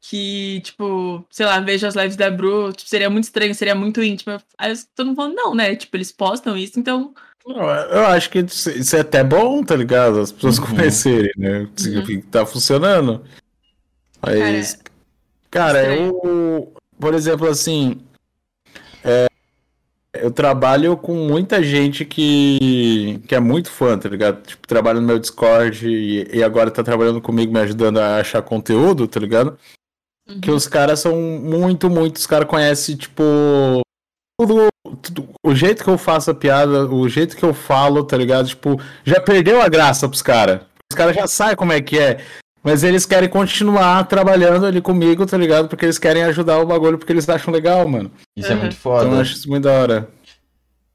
que, 0.00 0.60
tipo, 0.62 1.24
sei 1.30 1.44
lá, 1.46 1.60
vejo 1.60 1.86
as 1.86 1.94
lives 1.94 2.16
da 2.16 2.30
Bru, 2.30 2.72
tipo, 2.72 2.88
seria 2.88 3.10
muito 3.10 3.24
estranho, 3.24 3.54
seria 3.54 3.74
muito 3.74 4.02
íntimo. 4.02 4.40
Aí 4.56 4.72
todo 4.94 5.08
mundo 5.08 5.16
falando, 5.16 5.34
não, 5.34 5.54
né? 5.54 5.76
Tipo, 5.76 5.96
eles 5.96 6.10
postam 6.10 6.56
isso, 6.56 6.78
então. 6.80 7.14
Eu 7.46 7.56
eu 7.56 8.06
acho 8.06 8.30
que 8.30 8.38
isso 8.40 8.96
é 8.96 9.00
até 9.00 9.22
bom, 9.24 9.62
tá 9.62 9.76
ligado? 9.76 10.20
As 10.20 10.32
pessoas 10.32 10.58
Uhum. 10.58 10.66
conhecerem, 10.76 11.32
né? 11.36 11.68
Significa 11.76 12.20
que 12.22 12.26
tá 12.28 12.46
funcionando. 12.46 13.22
Mas, 14.22 14.78
cara, 15.50 15.82
eu, 15.94 16.72
por 16.98 17.14
exemplo, 17.14 17.48
assim, 17.48 18.00
é, 19.02 19.26
eu 20.14 20.30
trabalho 20.30 20.96
com 20.96 21.14
muita 21.14 21.62
gente 21.62 22.04
que, 22.04 23.20
que 23.26 23.34
é 23.34 23.40
muito 23.40 23.70
fã, 23.70 23.98
tá 23.98 24.08
ligado? 24.08 24.42
Tipo, 24.46 24.66
trabalha 24.68 25.00
no 25.00 25.06
meu 25.06 25.18
Discord 25.18 25.86
e, 25.88 26.28
e 26.36 26.42
agora 26.42 26.70
tá 26.70 26.82
trabalhando 26.82 27.20
comigo, 27.20 27.52
me 27.52 27.60
ajudando 27.60 27.98
a 27.98 28.16
achar 28.16 28.42
conteúdo, 28.42 29.06
tá 29.08 29.18
ligado? 29.20 29.58
Uhum. 30.30 30.40
Que 30.40 30.50
os 30.50 30.66
caras 30.66 31.00
são 31.00 31.16
muito, 31.16 31.90
muito. 31.90 32.16
Os 32.16 32.26
caras 32.26 32.48
conhecem, 32.48 32.96
tipo. 32.96 33.22
Tudo, 34.40 34.68
tudo- 35.02 35.28
o 35.44 35.54
jeito 35.54 35.84
que 35.84 35.90
eu 35.90 35.98
faço 35.98 36.30
a 36.30 36.34
piada, 36.34 36.86
o 36.86 37.08
jeito 37.08 37.36
que 37.36 37.44
eu 37.44 37.52
falo, 37.52 38.02
tá 38.04 38.16
ligado? 38.16 38.48
Tipo, 38.48 38.80
já 39.04 39.20
perdeu 39.20 39.60
a 39.60 39.68
graça 39.68 40.08
pros 40.08 40.22
caras. 40.22 40.60
Os 40.90 40.96
caras 40.96 41.14
já 41.14 41.26
sabem 41.26 41.56
como 41.56 41.72
é 41.72 41.80
que 41.80 41.98
é. 41.98 42.20
Mas 42.62 42.82
eles 42.84 43.06
querem 43.06 43.28
continuar 43.28 44.04
trabalhando 44.04 44.66
ali 44.66 44.80
comigo, 44.82 45.24
tá 45.26 45.36
ligado? 45.36 45.68
Porque 45.68 45.84
eles 45.86 45.98
querem 45.98 46.24
ajudar 46.24 46.58
o 46.58 46.66
bagulho, 46.66 46.98
porque 46.98 47.12
eles 47.12 47.26
acham 47.28 47.52
legal, 47.52 47.86
mano. 47.88 48.10
Isso 48.36 48.48
é 48.50 48.54
Uhum. 48.54 48.60
muito 48.60 48.76
Então 48.78 48.92
eu 48.92 48.98
foda. 49.08 49.20
acho 49.20 49.32
isso 49.34 49.48
muito 49.48 49.64
da 49.64 49.72
hora. 49.72 50.08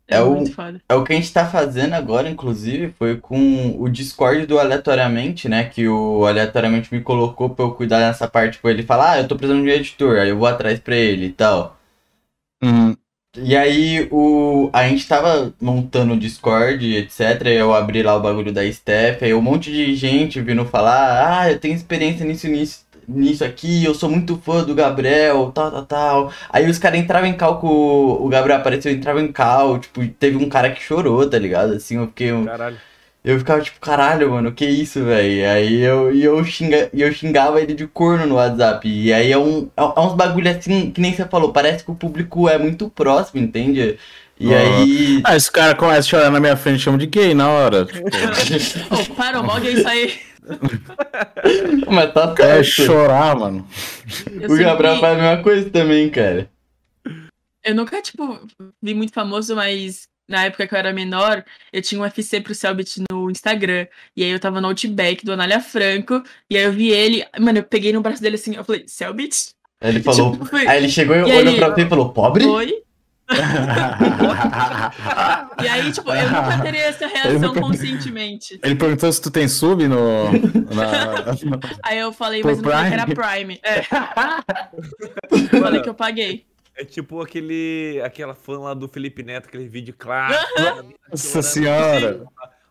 É, 0.07 0.17
É 0.17 0.21
o-. 0.21 0.43
É 0.89 0.95
o 0.95 1.03
que 1.03 1.13
a 1.13 1.15
gente 1.15 1.33
tá 1.33 1.47
fazendo 1.47 1.93
agora, 1.93 2.29
inclusive, 2.29 2.93
foi 2.97 3.17
com 3.17 3.75
o 3.79 3.89
Discord 3.89 4.45
do 4.45 4.59
Aleatoriamente, 4.59 5.49
né? 5.49 5.65
Que 5.65 5.87
o 5.87 6.25
Aleatoriamente 6.25 6.93
me 6.93 7.01
colocou 7.01 7.49
pra 7.49 7.65
eu 7.65 7.73
cuidar 7.73 7.99
dessa 7.99 8.27
parte 8.27 8.59
com 8.59 8.69
ele 8.69 8.83
e 8.83 8.85
falar, 8.85 9.13
ah, 9.13 9.19
eu 9.21 9.27
tô 9.27 9.35
precisando 9.35 9.63
de 9.63 9.69
um 9.69 9.73
editor, 9.73 10.17
aí 10.19 10.29
eu 10.29 10.37
vou 10.37 10.47
atrás 10.47 10.79
pra 10.79 10.95
ele 10.95 11.27
e 11.27 11.31
tal. 11.33 11.77
Uhum. 12.63 12.95
E 13.37 13.55
aí 13.55 14.07
o, 14.11 14.69
a 14.71 14.87
gente 14.87 15.07
tava 15.07 15.53
montando 15.59 16.13
o 16.13 16.19
Discord, 16.19 16.95
etc. 16.95 17.47
Eu 17.47 17.73
abri 17.73 18.01
lá 18.01 18.15
o 18.15 18.21
bagulho 18.21 18.51
da 18.53 18.69
Steph, 18.71 19.23
aí 19.23 19.33
um 19.33 19.41
monte 19.41 19.71
de 19.71 19.93
gente 19.95 20.41
vindo 20.41 20.65
falar, 20.65 21.41
ah, 21.41 21.51
eu 21.51 21.59
tenho 21.59 21.75
experiência 21.75 22.25
nisso, 22.25 22.47
nisso, 22.47 22.84
nisso 23.07 23.43
aqui, 23.43 23.83
eu 23.83 23.93
sou 23.93 24.09
muito 24.09 24.37
fã 24.37 24.63
do 24.63 24.75
Gabriel, 24.75 25.51
tal, 25.53 25.71
tal, 25.71 25.85
tal. 25.85 26.33
Aí 26.49 26.69
os 26.69 26.77
caras 26.77 26.99
entravam 26.99 27.29
em 27.29 27.37
cal 27.37 27.59
com 27.59 27.67
o, 27.67 28.25
o 28.25 28.29
Gabriel 28.29 28.59
apareceu, 28.59 28.91
entrava 28.91 29.21
em 29.21 29.31
cal, 29.31 29.79
tipo, 29.79 30.05
teve 30.07 30.37
um 30.37 30.49
cara 30.49 30.71
que 30.71 30.81
chorou, 30.81 31.29
tá 31.29 31.37
ligado? 31.37 31.73
Assim, 31.73 31.97
eu 31.97 32.07
fiquei. 32.07 32.31
Caralho. 32.45 32.77
Eu 33.25 33.39
ficava 33.39 33.59
tipo, 33.59 33.79
caralho, 33.79 34.29
mano, 34.29 34.51
que 34.51 34.63
isso, 34.65 35.03
velho? 35.03 35.49
Aí 35.49 35.81
eu, 35.81 36.13
e 36.13 36.23
eu, 36.23 36.45
xinga, 36.45 36.91
eu 36.93 37.11
xingava 37.11 37.59
ele 37.59 37.73
de 37.73 37.87
corno 37.87 38.27
no 38.27 38.35
WhatsApp. 38.35 38.87
E 38.87 39.11
aí 39.11 39.31
é, 39.31 39.37
um, 39.37 39.67
é, 39.75 39.81
é 39.81 39.99
uns 39.99 40.13
bagulho 40.13 40.47
assim, 40.47 40.91
que 40.91 41.01
nem 41.01 41.11
você 41.11 41.25
falou, 41.25 41.51
parece 41.51 41.83
que 41.83 41.89
o 41.89 41.95
público 41.95 42.47
é 42.47 42.59
muito 42.59 42.87
próximo, 42.87 43.41
entende? 43.41 43.97
E 44.39 44.53
aí. 44.53 45.21
Ah, 45.23 45.35
esse 45.35 45.51
cara 45.51 45.73
começa 45.73 45.99
a 45.99 46.03
chorar 46.03 46.29
na 46.29 46.39
minha 46.39 46.55
frente, 46.55 46.83
chama 46.83 46.99
de 46.99 47.07
gay 47.07 47.33
na 47.33 47.49
hora. 47.49 47.85
Tipo, 47.85 48.05
Ô, 48.93 49.15
parou, 49.15 49.41
mal 49.41 49.57
é 49.57 49.71
isso 49.71 49.87
aí. 49.87 50.13
Mas 51.91 52.13
tá 52.13 52.33
é 52.39 52.63
certo. 52.63 52.85
chorar, 52.87 53.35
mano. 53.37 53.67
Eu, 54.39 54.51
O 54.51 54.57
Gabriel 54.57 54.93
sempre- 54.95 54.99
faz 55.07 55.19
a 55.19 55.21
mesma 55.21 55.43
coisa 55.43 55.69
também, 55.69 56.09
cara. 56.09 56.49
eu 57.63 57.75
nunca, 57.75 58.01
tipo, 58.01 58.39
vi 58.81 58.93
muito 58.93 59.13
famoso, 59.13 59.55
mas 59.55 60.03
na 60.29 60.45
época 60.45 60.67
que 60.67 60.73
eu 60.73 60.79
era 60.79 60.93
menor, 60.93 61.43
eu 61.71 61.81
tinha 61.81 61.99
um 62.01 62.05
FC 62.05 62.41
pro 62.41 62.53
Selbit 62.55 63.01
no 63.11 63.29
Instagram. 63.29 63.87
E 64.15 64.23
aí 64.23 64.29
eu 64.31 64.39
tava 64.39 64.59
no 64.61 64.67
Outback 64.67 65.23
do 65.25 65.33
Anália 65.33 65.59
Franco. 65.59 66.23
E 66.49 66.57
aí 66.57 66.63
eu 66.63 66.71
vi 66.71 66.89
ele. 66.91 67.23
Mano, 67.39 67.59
eu 67.59 67.63
peguei 67.63 67.93
no 67.93 68.01
braço 68.01 68.21
dele 68.21 68.35
assim, 68.35 68.55
eu 68.55 68.63
falei, 68.63 68.83
Selbit? 68.87 69.49
Aí 69.81 69.89
ele 69.91 70.01
falou. 70.03 70.31
Tipo, 70.31 70.45
foi- 70.45 70.67
Aí 70.67 70.77
ele 70.77 70.89
chegou 70.89 71.15
e 71.15 71.19
E 71.19 71.23
olhou 71.23 71.53
aí? 71.53 71.57
pra 71.57 71.69
você 71.69 71.81
e 71.81 71.89
falou, 71.89 72.09
pobre? 72.09 72.45
Oi? 72.45 72.81
E 75.63 75.67
aí, 75.67 75.91
tipo, 75.91 76.11
eu 76.11 76.29
nunca 76.29 76.59
teria 76.61 76.81
essa 76.85 77.07
reação 77.07 77.39
nunca- 77.39 77.61
conscientemente. 77.61 78.59
Ele 78.63 78.75
perguntou 78.75 79.11
se 79.11 79.21
tu 79.21 79.31
tem 79.31 79.47
sub 79.47 79.87
no. 79.87 80.31
na- 80.31 81.69
Aí 81.83 81.97
eu 81.99 82.11
falei, 82.13 82.41
Por 82.41 82.49
mas 82.51 82.57
eu 82.57 82.63
não 82.63 82.71
falei 82.71 82.87
que 82.89 82.93
era 82.93 83.07
Prime. 83.07 83.59
É. 83.63 83.81
falei 85.59 85.81
que 85.81 85.89
eu 85.89 85.93
paguei. 85.93 86.45
É 86.77 86.83
tipo 86.83 87.21
aquele, 87.21 88.01
aquela 88.03 88.35
fã 88.35 88.59
lá 88.59 88.73
do 88.73 88.87
Felipe 88.89 89.23
Neto, 89.23 89.47
aquele 89.47 89.65
vídeo 89.67 89.95
clássico. 89.97 90.45
Nossa 91.09 91.41
senhora. 91.41 92.25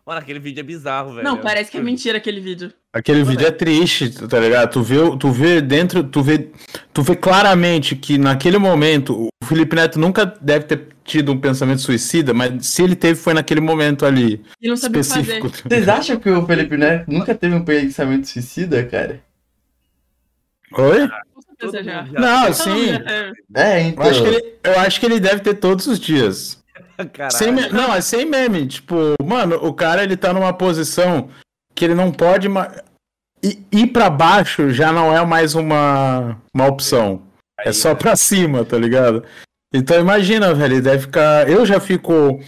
Mano, 0.05 0.19
aquele 0.19 0.37
vídeo 0.37 0.59
é 0.59 0.63
bizarro, 0.63 1.13
velho. 1.15 1.23
Não, 1.23 1.37
parece 1.37 1.71
que 1.71 1.77
é 1.77 1.81
mentira 1.81 2.19
aquele 2.19 2.39
vídeo. 2.39 2.71
Aquele 2.93 3.23
vídeo 3.23 3.47
é 3.47 3.51
triste, 3.51 4.11
tá 4.27 4.39
ligado? 4.39 4.69
Tu 4.71 4.83
vê, 4.83 4.97
tu 5.17 5.31
vê 5.31 5.59
dentro, 5.59 6.03
tu 6.03 6.21
vê, 6.21 6.51
tu 6.93 7.01
vê 7.01 7.15
claramente 7.15 7.95
que 7.95 8.15
naquele 8.19 8.59
momento 8.59 9.27
o 9.45 9.47
Felipe 9.47 9.75
Neto 9.75 9.99
nunca 9.99 10.25
deve 10.41 10.65
ter 10.65 10.87
tido 11.03 11.31
um 11.31 11.39
pensamento 11.39 11.81
suicida, 11.81 12.33
mas 12.33 12.65
se 12.65 12.81
ele 12.83 12.95
teve 12.95 13.19
foi 13.19 13.33
naquele 13.33 13.61
momento 13.61 14.05
ali 14.05 14.43
E 14.61 14.67
não 14.67 14.75
sabia 14.75 15.01
o 15.01 15.03
que 15.03 15.09
fazer. 15.09 15.21
específico. 15.21 15.69
Vocês 15.69 15.87
acham 15.87 16.17
que 16.17 16.29
o 16.29 16.45
Felipe 16.45 16.75
Neto 16.77 17.05
nunca 17.11 17.35
teve 17.35 17.53
um 17.55 17.63
pensamento 17.63 18.27
suicida, 18.27 18.83
cara? 18.83 19.21
Oi? 20.77 21.07
Com 21.33 21.41
certeza 21.41 21.71
Todo 21.77 21.83
já. 21.83 22.03
Não, 22.19 22.53
sim. 22.53 22.89
é. 22.91 23.31
É, 23.55 23.81
Eu 23.83 23.87
então. 23.89 24.03
acho, 24.09 24.21
que 24.23 24.27
ele, 24.27 24.53
eu 24.63 24.79
acho 24.79 24.99
que 24.99 25.05
ele 25.05 25.19
deve 25.19 25.39
ter 25.41 25.53
todos 25.55 25.87
os 25.87 25.99
dias. 25.99 26.63
Caralho. 27.13 27.37
Sem 27.37 27.51
me- 27.51 27.69
não, 27.69 27.93
é 27.93 28.01
sem 28.01 28.25
meme. 28.25 28.67
Tipo, 28.67 28.95
mano, 29.23 29.55
o 29.57 29.73
cara 29.73 30.03
ele 30.03 30.17
tá 30.17 30.33
numa 30.33 30.51
posição 30.53 31.29
que 31.73 31.85
ele 31.85 31.93
não 31.95 32.11
pode. 32.11 32.49
ma- 32.49 32.71
I- 33.43 33.59
ir 33.71 33.87
pra 33.87 34.09
baixo 34.09 34.71
já 34.71 34.91
não 34.91 35.15
é 35.15 35.23
mais 35.25 35.53
uma, 35.55 36.37
uma 36.53 36.65
opção. 36.67 37.21
É 37.63 37.71
só 37.71 37.95
pra 37.95 38.15
cima, 38.15 38.65
tá 38.65 38.77
ligado? 38.77 39.23
Então 39.73 39.99
imagina, 39.99 40.53
velho, 40.53 40.81
deve 40.81 41.03
ficar. 41.03 41.49
Eu 41.49 41.65
já 41.65 41.79
fico. 41.79 42.39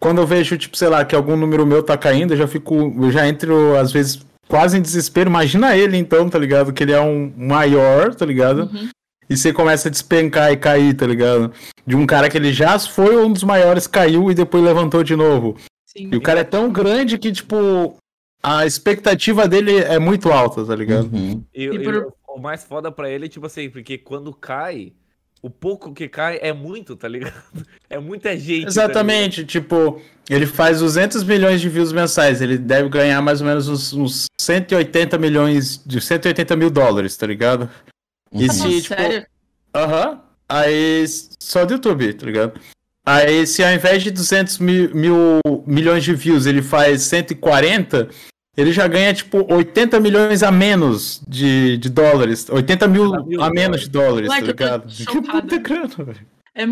Quando 0.00 0.20
eu 0.20 0.26
vejo, 0.26 0.56
tipo, 0.58 0.76
sei 0.76 0.88
lá, 0.88 1.04
que 1.04 1.14
algum 1.14 1.36
número 1.36 1.66
meu 1.66 1.82
tá 1.82 1.96
caindo, 1.96 2.32
eu 2.34 2.36
já 2.38 2.46
fico. 2.46 2.74
Eu 3.02 3.10
já 3.10 3.26
entro, 3.26 3.76
às 3.76 3.90
vezes, 3.92 4.24
quase 4.48 4.76
em 4.78 4.82
desespero. 4.82 5.30
Imagina 5.30 5.76
ele, 5.76 5.96
então, 5.96 6.28
tá 6.28 6.38
ligado? 6.38 6.72
Que 6.72 6.82
ele 6.84 6.92
é 6.92 7.00
um 7.00 7.32
maior, 7.36 8.14
tá 8.14 8.24
ligado? 8.26 8.62
Uhum. 8.72 8.88
E 9.28 9.36
você 9.36 9.52
começa 9.52 9.88
a 9.88 9.90
despencar 9.90 10.52
e 10.52 10.56
cair, 10.56 10.94
tá 10.94 11.06
ligado? 11.06 11.50
De 11.86 11.96
um 11.96 12.04
cara 12.06 12.28
que 12.28 12.36
ele 12.36 12.52
já 12.52 12.78
foi 12.78 13.16
um 13.16 13.32
dos 13.32 13.42
maiores, 13.42 13.86
caiu 13.86 14.30
e 14.30 14.34
depois 14.34 14.62
levantou 14.62 15.02
de 15.02 15.16
novo. 15.16 15.56
Sim. 15.86 16.10
E 16.12 16.16
o 16.16 16.20
cara 16.20 16.40
é 16.40 16.44
tão 16.44 16.70
grande 16.70 17.16
que, 17.16 17.32
tipo, 17.32 17.96
a 18.42 18.66
expectativa 18.66 19.48
dele 19.48 19.78
é 19.78 19.98
muito 19.98 20.30
alta, 20.30 20.64
tá 20.66 20.76
ligado? 20.76 21.08
Uhum. 21.10 21.42
E, 21.54 21.64
E 21.64 21.74
e 21.76 21.78
por- 21.82 22.12
o 22.34 22.40
mais 22.40 22.64
foda 22.64 22.90
pra 22.90 23.08
ele 23.08 23.26
é, 23.26 23.28
tipo 23.28 23.46
assim, 23.46 23.70
porque 23.70 23.96
quando 23.96 24.32
cai, 24.34 24.92
o 25.40 25.48
pouco 25.48 25.92
que 25.92 26.08
cai 26.08 26.38
é 26.42 26.52
muito, 26.52 26.96
tá 26.96 27.08
ligado? 27.08 27.34
É 27.88 27.98
muita 27.98 28.36
gente. 28.36 28.64
tá 28.64 28.68
Exatamente, 28.68 29.44
tipo, 29.44 30.00
ele 30.28 30.46
faz 30.46 30.80
200 30.80 31.22
milhões 31.22 31.60
de 31.60 31.68
views 31.68 31.92
mensais, 31.92 32.42
ele 32.42 32.58
deve 32.58 32.88
ganhar 32.88 33.22
mais 33.22 33.40
ou 33.40 33.46
menos 33.46 33.68
uns, 33.68 33.92
uns 33.92 34.24
180 34.40 35.16
milhões, 35.16 35.80
de 35.86 36.00
180 36.00 36.56
mil 36.56 36.70
dólares, 36.70 37.16
tá 37.16 37.24
ligado? 37.24 37.70
E 38.32 38.50
se, 38.50 38.58
Nossa, 38.58 38.80
tipo, 38.80 38.94
sério? 38.96 39.26
Aham. 39.72 40.20
Aí, 40.48 41.04
só 41.40 41.64
do 41.64 41.74
YouTube, 41.74 42.14
tá 42.14 42.26
ligado? 42.26 42.60
Aí, 43.06 43.46
se 43.46 43.62
ao 43.62 43.72
invés 43.72 44.02
de 44.02 44.10
200 44.10 44.58
mil, 44.58 44.92
mil 44.92 45.40
milhões 45.64 46.02
de 46.02 46.14
views 46.14 46.46
ele 46.46 46.62
faz 46.62 47.02
140, 47.02 48.08
ele 48.56 48.72
já 48.72 48.86
ganha, 48.86 49.12
tipo, 49.12 49.44
80 49.52 49.98
milhões 50.00 50.42
a 50.42 50.50
menos 50.50 51.20
de, 51.26 51.76
de 51.78 51.88
dólares. 51.88 52.48
80 52.48 52.86
mil 52.88 53.12
a 53.42 53.50
menos 53.50 53.82
de 53.82 53.90
dólares, 53.90 54.28
tá 54.28 54.34
Moleque, 54.40 54.50
eu 54.50 54.56
tô 54.56 54.64
ligado? 54.64 54.86
Que 54.88 55.22
puta 55.22 55.58
grana, 55.58 55.88
velho. 56.04 56.26
É, 56.54 56.64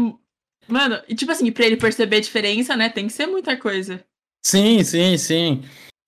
mano, 0.68 1.00
e 1.08 1.14
tipo 1.14 1.32
assim, 1.32 1.50
pra 1.50 1.66
ele 1.66 1.76
perceber 1.76 2.16
a 2.16 2.20
diferença, 2.20 2.76
né? 2.76 2.88
Tem 2.88 3.06
que 3.06 3.12
ser 3.12 3.26
muita 3.26 3.56
coisa. 3.56 4.00
Sim, 4.44 4.82
sim, 4.84 5.16
sim. 5.16 5.62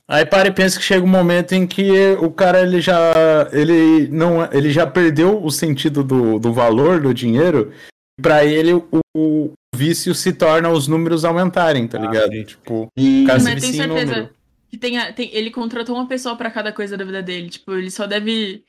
Aí 0.07 0.27
para 0.27 0.49
e 0.49 0.53
pensa 0.53 0.79
que 0.79 0.85
chega 0.85 1.03
um 1.05 1.09
momento 1.09 1.53
em 1.53 1.67
que 1.67 1.91
o 2.21 2.31
cara 2.31 2.61
ele 2.61 2.79
já 2.81 3.49
ele 3.53 4.07
não 4.09 4.45
ele 4.53 4.71
já 4.71 4.87
perdeu 4.87 5.43
o 5.43 5.51
sentido 5.51 6.05
do, 6.05 6.39
do 6.39 6.53
valor 6.53 7.01
do 7.01 7.15
dinheiro. 7.15 7.73
Pra 8.21 8.45
ele 8.45 8.75
o, 8.75 8.85
o 9.17 9.53
vício 9.75 10.15
se 10.15 10.33
torna 10.33 10.69
os 10.69 10.87
números 10.87 11.25
aumentarem, 11.25 11.89
tá 11.89 11.99
Ah, 11.99 12.03
ligado? 12.03 12.33
sim. 12.33 12.45
Tipo, 12.45 12.87
E... 12.97 13.25
Cara, 13.27 13.41
Mas 13.41 13.43
se 13.45 13.49
eu 13.49 13.61
tenho 13.61 13.73
vicia 13.73 13.85
em 13.85 13.89
certeza 13.89 14.13
número. 14.13 14.35
Que 14.75 14.81
tem, 14.81 14.99
a- 14.99 15.13
tem- 15.13 15.31
ele 15.33 15.51
contratou 15.51 15.95
uma 15.95 16.09
pessoa 16.09 16.37
pra 16.37 16.51
cada 16.51 16.73
coisa 16.73 16.97
da 16.97 17.05
vida 17.05 17.23
dele. 17.23 17.49
Tipo, 17.49 17.73
ele 17.75 17.91
só 17.91 18.07
deve. 18.07 18.65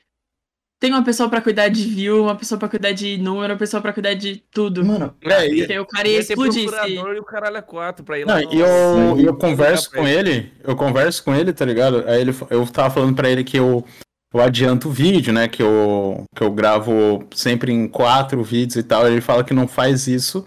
Tem 0.78 0.92
uma 0.92 1.02
pessoa 1.02 1.28
pra 1.30 1.40
cuidar 1.40 1.68
de 1.68 1.82
view, 1.88 2.24
uma 2.24 2.36
pessoa 2.36 2.58
pra 2.58 2.68
cuidar 2.68 2.92
de 2.92 3.16
número, 3.16 3.52
uma 3.54 3.58
pessoa 3.58 3.80
pra 3.80 3.94
cuidar 3.94 4.12
de 4.14 4.36
tudo. 4.50 4.84
Mano, 4.84 5.14
é, 5.24 5.46
e, 5.48 5.58
Porque 5.60 5.78
o 5.78 5.86
cara 5.86 6.06
ia 6.08 6.18
explodir 6.20 6.66
procurador 6.68 7.14
e 7.16 7.18
o 7.18 7.24
caralho 7.24 7.56
é 7.56 7.62
quatro 7.62 8.04
pra 8.04 8.18
ir 8.18 8.26
lá. 8.26 8.34
Não, 8.40 8.42
no- 8.50 8.54
e 8.54 8.60
eu, 8.60 9.26
eu 9.28 9.36
converso 9.36 9.90
com 9.90 10.06
ele, 10.06 10.52
eu 10.62 10.76
converso 10.76 11.24
com 11.24 11.34
ele, 11.34 11.52
tá 11.52 11.64
ligado? 11.64 12.04
Aí 12.06 12.20
ele, 12.20 12.32
eu 12.50 12.66
tava 12.66 12.92
falando 12.92 13.16
pra 13.16 13.30
ele 13.30 13.42
que 13.42 13.56
eu, 13.58 13.82
eu 14.34 14.40
adianto 14.40 14.88
o 14.88 14.92
vídeo, 14.92 15.32
né? 15.32 15.48
Que 15.48 15.62
eu, 15.62 16.24
que 16.36 16.42
eu 16.42 16.50
gravo 16.52 17.26
sempre 17.34 17.72
em 17.72 17.88
quatro 17.88 18.44
vídeos 18.44 18.76
e 18.76 18.82
tal. 18.82 19.08
Ele 19.08 19.22
fala 19.22 19.42
que 19.42 19.54
não 19.54 19.66
faz 19.66 20.06
isso 20.06 20.46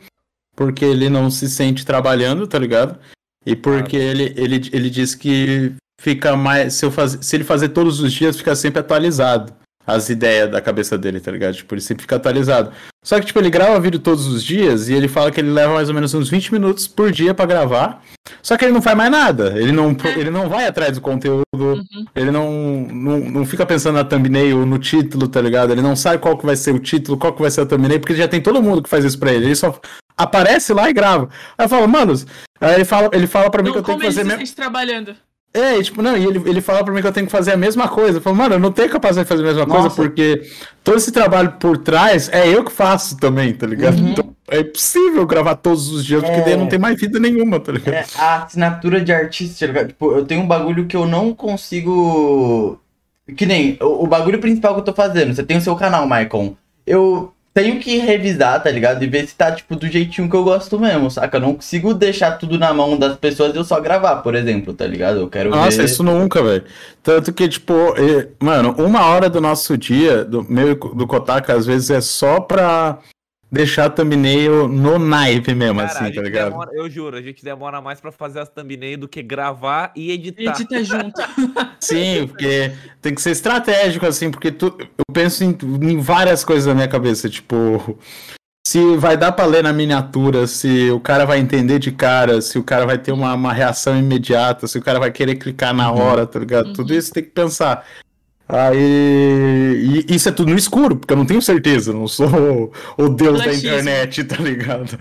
porque 0.56 0.86
ele 0.86 1.10
não 1.10 1.32
se 1.32 1.50
sente 1.50 1.84
trabalhando, 1.84 2.46
tá 2.46 2.60
ligado? 2.60 3.00
E 3.46 3.56
porque 3.56 3.96
ele, 3.96 4.34
ele, 4.36 4.70
ele 4.72 4.90
diz 4.90 5.16
que 5.16 5.74
fica 6.00 6.36
mais. 6.36 6.74
Se, 6.74 6.86
eu 6.86 6.92
faz, 6.92 7.18
se 7.22 7.36
ele 7.36 7.44
fazer 7.44 7.70
todos 7.70 8.00
os 8.00 8.12
dias, 8.12 8.38
fica 8.38 8.56
sempre 8.56 8.80
atualizado 8.80 9.54
as 9.90 10.10
ideias 10.10 10.52
da 10.52 10.62
cabeça 10.62 10.98
dele, 10.98 11.20
tá 11.20 11.32
ligado? 11.32 11.56
Tipo, 11.56 11.74
ele 11.74 11.82
sempre 11.82 12.04
fica 12.04 12.16
atualizado. 12.16 12.72
Só 13.04 13.20
que, 13.20 13.26
tipo, 13.26 13.40
ele 13.40 13.50
grava 13.50 13.80
vídeo 13.80 14.00
todos 14.00 14.28
os 14.28 14.44
dias 14.44 14.88
e 14.88 14.94
ele 14.94 15.08
fala 15.08 15.32
que 15.32 15.40
ele 15.40 15.52
leva 15.52 15.74
mais 15.74 15.90
ou 15.90 15.96
menos 15.96 16.14
uns 16.14 16.30
20 16.30 16.54
minutos 16.54 16.88
por 16.88 17.12
dia 17.12 17.34
pra 17.34 17.46
gravar. 17.46 18.04
Só 18.42 18.56
que 18.56 18.66
ele 18.66 18.74
não 18.74 18.82
faz 18.82 18.96
mais 18.96 19.10
nada. 19.10 19.54
Ele 19.58 19.72
não, 19.72 19.96
ele 20.16 20.30
não 20.30 20.48
vai 20.48 20.68
atrás 20.68 20.94
do 20.94 21.02
conteúdo. 21.02 21.44
Uhum. 21.56 22.06
Ele 22.16 22.30
não, 22.30 22.52
não, 22.92 23.20
não 23.20 23.46
fica 23.46 23.66
pensando 23.66 23.96
na 23.96 24.04
thumbnail, 24.04 24.66
no 24.66 24.78
título, 24.78 25.28
tá 25.28 25.42
ligado? 25.42 25.72
Ele 25.72 25.82
não 25.82 25.96
sabe 25.96 26.20
qual 26.20 26.38
que 26.38 26.46
vai 26.46 26.56
ser 26.56 26.72
o 26.72 26.80
título, 26.80 27.18
qual 27.18 27.34
que 27.34 27.42
vai 27.42 27.50
ser 27.50 27.62
a 27.62 27.66
thumbnail, 27.66 28.00
porque 28.00 28.16
já 28.16 28.28
tem 28.28 28.42
todo 28.42 28.62
mundo 28.62 28.84
que 28.84 28.90
faz 28.90 29.04
isso 29.04 29.18
pra 29.18 29.34
ele. 29.34 29.46
Ele 29.46 29.56
só 29.56 29.80
aparece 30.20 30.74
lá 30.74 30.90
e 30.90 30.94
grava. 30.94 31.30
Aí 31.58 31.66
eu 31.66 31.70
falo, 31.70 31.88
mano. 31.88 32.14
Aí 32.62 32.76
ele 32.76 32.86
fala, 32.86 33.10
ele 33.14 33.26
fala 33.28 33.50
pra 33.50 33.64
mim 33.64 33.70
Não, 33.70 33.74
que 33.74 33.80
eu 33.80 33.84
tenho 33.84 34.00
que 34.00 34.06
fazer 34.06 34.24
mesmo. 34.26 34.56
trabalhando? 34.56 35.16
É, 35.52 35.78
e, 35.78 35.84
tipo, 35.84 36.04
não, 36.04 36.16
e 36.16 36.24
ele, 36.26 36.48
ele 36.48 36.62
fala 36.62 36.84
pra 36.84 36.94
mim 36.94 37.02
que 37.02 37.08
eu 37.08 37.12
tenho 37.12 37.26
que 37.26 37.32
fazer 37.32 37.54
a 37.54 37.58
mesma 37.58 37.88
coisa. 37.88 38.20
Eu 38.20 38.22
falo, 38.22 38.36
mano, 38.36 38.54
eu 38.56 38.60
não 38.60 38.72
tenho 38.72 38.88
capacidade 38.90 39.26
de 39.26 39.30
fazer 39.30 39.42
a 39.44 39.48
mesma 39.48 39.66
coisa, 39.66 39.84
Nossa. 39.86 39.96
porque 39.96 40.44
todo 40.84 40.98
esse 40.98 41.12
trabalho 41.12 41.54
por 41.54 41.78
trás 41.80 42.30
é 42.32 42.48
eu 42.48 42.64
que 42.64 42.72
faço 42.72 43.18
também, 43.18 43.52
tá 43.54 43.66
ligado? 43.66 43.98
Uhum. 44.00 44.10
Então, 44.10 44.36
é 44.52 44.60
impossível 44.60 45.26
gravar 45.26 45.56
todos 45.56 45.90
os 45.90 46.06
dias, 46.06 46.22
porque 46.22 46.40
É. 46.40 46.44
daí 46.44 46.56
não 46.58 46.68
tem 46.68 46.78
mais 46.78 47.00
vida 47.00 47.20
nenhuma, 47.20 47.60
tá 47.60 47.72
ligado? 47.72 47.96
É, 47.96 48.06
a 48.22 48.44
assinatura 48.44 49.02
de 49.02 49.12
artista, 49.12 49.66
tá 49.66 49.74
ligado? 49.74 49.88
Tipo, 49.88 50.12
eu 50.12 50.24
tenho 50.26 50.42
um 50.42 50.48
bagulho 50.48 50.86
que 50.86 50.96
eu 50.96 51.08
não 51.08 51.34
consigo. 51.34 52.80
Que 53.36 53.46
nem 53.46 53.78
o, 53.82 54.04
o 54.04 54.08
bagulho 54.08 54.40
principal 54.40 54.74
que 54.76 54.82
eu 54.82 54.86
tô 54.86 54.94
fazendo. 54.94 55.34
Você 55.34 55.44
tem 55.44 55.58
o 55.58 55.62
seu 55.62 55.76
canal, 55.76 56.08
Maicon. 56.08 56.56
Eu 56.86 57.34
tenho 57.54 57.80
que 57.80 57.98
revisar, 57.98 58.62
tá 58.62 58.70
ligado? 58.72 59.04
E 59.04 59.08
ver 59.08 59.28
se 59.28 59.36
tá, 59.36 59.52
tipo, 59.52 59.76
do 59.76 59.88
jeitinho 59.88 60.30
que 60.30 60.36
eu 60.36 60.44
gosto 60.44 60.80
mesmo, 60.80 61.10
saca? 61.10 61.38
Eu 61.38 61.42
não 61.42 61.54
consigo 61.56 61.94
deixar 61.94 62.38
tudo 62.38 62.58
na 62.58 62.74
mão 62.74 62.98
das 62.98 63.18
pessoas 63.18 63.54
e 63.54 63.58
eu 63.58 63.64
só 63.64 63.80
gravar, 63.80 64.18
por 64.18 64.36
exemplo, 64.36 64.74
tá 64.74 64.86
ligado? 64.86 65.20
Eu 65.20 65.28
quero 65.30 65.50
Nossa, 65.50 65.78
ver. 65.78 65.86
isso 65.86 66.04
nunca, 66.04 66.42
velho. 66.44 66.64
Tanto 67.04 67.34
que, 67.34 67.48
tipo, 67.48 67.74
mano, 68.40 68.76
uma 68.78 69.06
hora 69.06 69.30
do 69.30 69.42
nosso 69.42 69.78
dia, 69.78 70.24
do 70.24 70.44
meu 70.44 70.76
do 70.76 71.08
Kotaka, 71.08 71.54
às 71.54 71.66
vezes 71.66 71.90
é 71.90 72.02
só 72.02 72.40
pra 72.40 73.00
deixar 73.52 73.86
a 73.86 73.90
thumbnail 73.90 74.68
no 74.68 75.00
naipe 75.00 75.54
mesmo, 75.56 75.80
Cara, 75.80 75.92
assim, 75.92 76.12
tá 76.14 76.22
ligado? 76.22 76.50
demora- 76.52 76.72
eu 76.74 76.90
juro, 76.90 77.18
a 77.18 77.22
gente 77.22 77.44
demora 77.44 77.82
mais 77.82 78.00
pra 78.00 78.12
fazer 78.12 78.40
as 78.40 78.50
thumbnail 78.50 78.98
do 78.98 79.08
que 79.08 79.22
gravar 79.24 79.92
e 79.96 80.12
editar. 80.12 80.52
Edita 80.52 80.82
junto. 80.84 81.22
Sim, 81.80 82.28
porque 82.28 82.72
tem 83.02 83.16
que 83.16 83.22
ser 83.22 83.32
estratégico, 83.32 84.06
assim, 84.06 84.30
porque 84.30 84.52
tu, 84.52 84.76
eu 84.80 85.04
penso 85.14 85.44
em, 85.44 85.58
em 85.82 86.00
várias 86.00 86.44
coisas 86.44 86.66
na 86.68 86.76
minha 86.76 86.88
cabeça, 86.88 87.30
tipo, 87.30 87.98
se 88.68 88.98
vai 88.98 89.18
dar 89.18 89.32
pra 89.32 89.46
ler 89.46 89.64
na 89.64 89.74
miniatura, 89.74 90.46
se 90.46 90.92
o 90.92 91.00
cara 91.00 91.26
vai 91.26 91.40
entender 91.40 91.80
de 91.80 91.92
cara, 91.92 92.42
se 92.42 92.60
o 92.60 92.64
cara 92.64 92.86
vai 92.86 92.98
ter 93.00 93.12
uma, 93.12 93.34
uma 93.34 93.52
reação 93.54 93.98
imediata, 93.98 94.68
se 94.68 94.78
o 94.78 94.82
cara 94.82 95.00
vai 95.00 95.12
querer 95.12 95.36
clicar 95.36 95.74
na 95.74 95.92
Uhum. 95.92 95.98
hora, 96.00 96.28
tá 96.28 96.38
ligado? 96.40 96.68
Uhum. 96.68 96.74
Tudo 96.74 96.94
isso 96.94 97.12
tem 97.12 97.24
que 97.24 97.32
pensar. 97.32 97.84
Aí. 98.50 100.06
E 100.10 100.16
isso 100.16 100.28
é 100.28 100.32
tudo 100.32 100.50
no 100.50 100.58
escuro, 100.58 100.96
porque 100.96 101.14
eu 101.14 101.18
não 101.18 101.26
tenho 101.26 101.40
certeza, 101.40 101.92
eu 101.92 101.96
não 101.96 102.08
sou 102.08 102.72
o 102.98 103.10
deus 103.10 103.44
da 103.44 103.54
internet, 103.54 104.24
tá 104.24 104.42
ligado? 104.42 104.98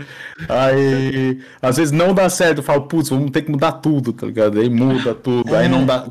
Aí. 0.46 1.38
Às 1.62 1.78
vezes 1.78 1.90
não 1.90 2.12
dá 2.12 2.28
certo, 2.28 2.58
eu 2.58 2.62
falo, 2.62 2.82
putz, 2.82 3.08
vamos 3.08 3.30
ter 3.30 3.40
que 3.40 3.50
mudar 3.50 3.72
tudo, 3.72 4.12
tá 4.12 4.26
ligado? 4.26 4.60
Aí 4.60 4.68
muda 4.68 5.14
tudo, 5.14 5.56
aí 5.56 5.66
não 5.66 5.86
dá. 5.86 6.06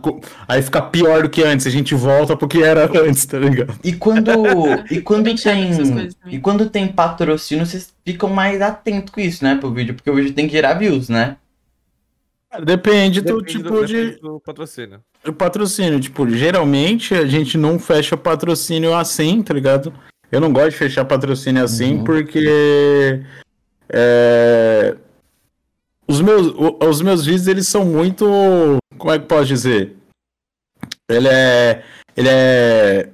Aí 0.48 0.64
fica 0.64 0.82
pior 0.82 1.22
do 1.22 1.30
que 1.30 1.44
antes, 1.44 1.68
a 1.68 1.70
gente 1.70 1.94
volta 1.94 2.36
pro 2.36 2.48
que 2.48 2.64
era 2.64 2.90
antes, 3.00 3.24
tá 3.26 3.38
ligado? 3.38 3.76
E 3.84 3.94
quando. 3.94 4.32
E 4.90 5.02
quando 5.02 5.36
tem. 5.36 5.70
E 6.32 6.40
quando 6.40 6.70
tem 6.70 6.88
patrocínio, 6.88 7.66
vocês 7.66 7.94
ficam 8.06 8.30
mais 8.30 8.62
atentos 8.62 9.14
com 9.14 9.20
isso, 9.20 9.44
né? 9.44 9.56
Pro 9.56 9.72
vídeo, 9.72 9.94
porque 9.94 10.10
o 10.10 10.16
vídeo 10.16 10.34
tem 10.34 10.48
que 10.48 10.54
gerar 10.54 10.74
views, 10.76 11.10
né? 11.10 11.36
Depende 12.64 13.22
do 13.22 13.38
Depende 13.38 13.58
tipo 13.58 13.70
do, 13.70 13.86
de. 13.86 13.94
depende 13.96 14.22
do 14.22 14.40
patrocínio. 14.40 15.00
O 15.26 15.34
patrocínio, 15.34 16.00
tipo, 16.00 16.28
geralmente 16.30 17.14
a 17.14 17.26
gente 17.26 17.58
não 17.58 17.78
fecha 17.80 18.16
patrocínio 18.18 18.94
assim, 18.94 19.42
tá 19.44 19.54
ligado? 19.54 19.94
Eu 20.32 20.40
não 20.42 20.52
gosto 20.52 20.72
de 20.72 20.78
fechar 20.78 21.06
patrocínio 21.06 21.64
assim 21.64 21.96
Uhum. 21.98 22.04
porque 22.04 23.22
é, 23.90 24.96
os 26.08 26.22
meus 26.22 26.54
os 26.82 27.02
meus 27.02 27.26
vídeos 27.26 27.48
eles 27.48 27.68
são 27.68 27.86
muito, 27.86 28.26
como 28.98 29.12
é 29.14 29.20
que 29.20 29.26
posso 29.26 29.46
dizer? 29.46 29.96
Ele 31.10 31.28
é 31.28 31.84
ele 32.16 32.30
é 32.30 33.10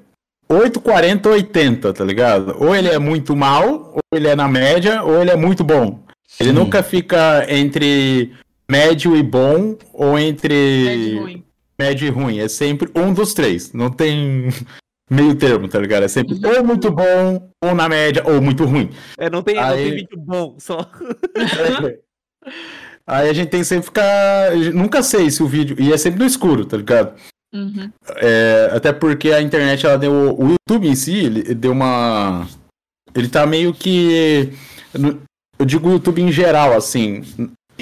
8, 0.49 0.79
40, 0.79 1.29
80, 1.29 1.93
tá 1.93 2.03
ligado? 2.03 2.55
Ou 2.59 2.75
ele 2.75 2.89
é 2.89 2.99
muito 2.99 3.35
mal, 3.35 3.91
ou 3.93 4.01
ele 4.13 4.27
é 4.27 4.35
na 4.35 4.47
média, 4.47 5.03
ou 5.03 5.21
ele 5.21 5.31
é 5.31 5.35
muito 5.35 5.63
bom. 5.63 5.99
Ele 6.39 6.49
Sim. 6.49 6.55
nunca 6.55 6.81
fica 6.83 7.45
entre 7.49 8.33
médio 8.77 9.15
e 9.15 9.21
bom 9.23 9.77
ou 9.93 10.17
entre 10.17 10.87
É 10.87 10.95
de 10.95 11.17
ruim. 11.19 11.43
médio 11.79 12.07
e 12.07 12.09
ruim. 12.09 12.39
É 12.39 12.47
sempre 12.47 12.89
um 12.95 13.13
dos 13.13 13.33
três. 13.33 13.71
Não 13.73 13.89
tem 13.91 14.49
meio 15.09 15.35
termo, 15.35 15.67
tá 15.67 15.79
ligado? 15.79 16.03
É 16.03 16.07
sempre 16.07 16.33
Uhum. 16.35 16.57
ou 16.57 16.63
muito 16.63 16.89
bom, 16.91 17.49
ou 17.63 17.75
na 17.75 17.87
média, 17.87 18.23
ou 18.25 18.41
muito 18.41 18.65
ruim. 18.65 18.89
É, 19.17 19.29
não 19.29 19.43
tem, 19.43 19.55
não 19.55 19.63
Aí- 19.63 19.83
tem 19.83 19.91
vídeo 19.95 20.17
bom, 20.17 20.55
só. 20.59 20.89
Aí 23.05 23.29
a 23.29 23.33
gente 23.33 23.49
tem 23.49 23.59
que 23.59 23.65
sempre 23.65 23.85
ficar. 23.85 24.55
Nunca 24.73 25.03
sei 25.03 25.29
se 25.29 25.43
o 25.43 25.47
vídeo. 25.47 25.75
E 25.79 25.91
é 25.91 25.97
sempre 25.97 26.19
no 26.19 26.25
escuro, 26.25 26.65
tá 26.65 26.77
ligado? 26.77 27.13
Uhum. 27.53 27.91
É, 28.15 28.69
até 28.73 28.91
porque 28.93 29.31
a 29.31 29.41
internet, 29.41 29.85
ela 29.85 29.97
deu. 29.97 30.11
O 30.39 30.51
YouTube 30.51 30.87
em 30.87 30.95
si, 30.95 31.17
ele 31.17 31.53
deu 31.53 31.71
uma. 31.73 32.47
Ele 33.13 33.27
tá 33.27 33.45
meio 33.45 33.73
que. 33.73 34.53
Eu 35.59 35.65
digo 35.65 35.89
o 35.89 35.91
YouTube 35.93 36.21
em 36.21 36.31
geral, 36.31 36.73
assim. 36.73 37.23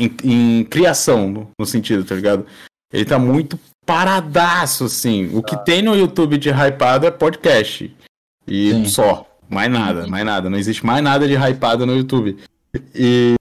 Em, 0.01 0.11
em 0.23 0.63
criação, 0.63 1.29
no, 1.29 1.51
no 1.59 1.65
sentido, 1.65 2.03
tá 2.03 2.15
ligado? 2.15 2.45
Ele 2.91 3.05
tá 3.05 3.19
muito 3.19 3.59
paradaço, 3.85 4.85
assim. 4.85 5.29
O 5.33 5.43
que 5.43 5.55
tem 5.63 5.81
no 5.81 5.95
YouTube 5.95 6.37
de 6.37 6.49
hypado 6.49 7.05
é 7.05 7.11
podcast. 7.11 7.95
E 8.47 8.71
Sim. 8.71 8.85
só. 8.85 9.27
Mais 9.49 9.69
nada, 9.69 10.07
mais 10.07 10.25
nada. 10.25 10.49
Não 10.49 10.57
existe 10.57 10.85
mais 10.85 11.03
nada 11.03 11.27
de 11.27 11.35
hypado 11.35 11.85
no 11.85 11.95
YouTube. 11.95 12.37
E. 12.95 13.35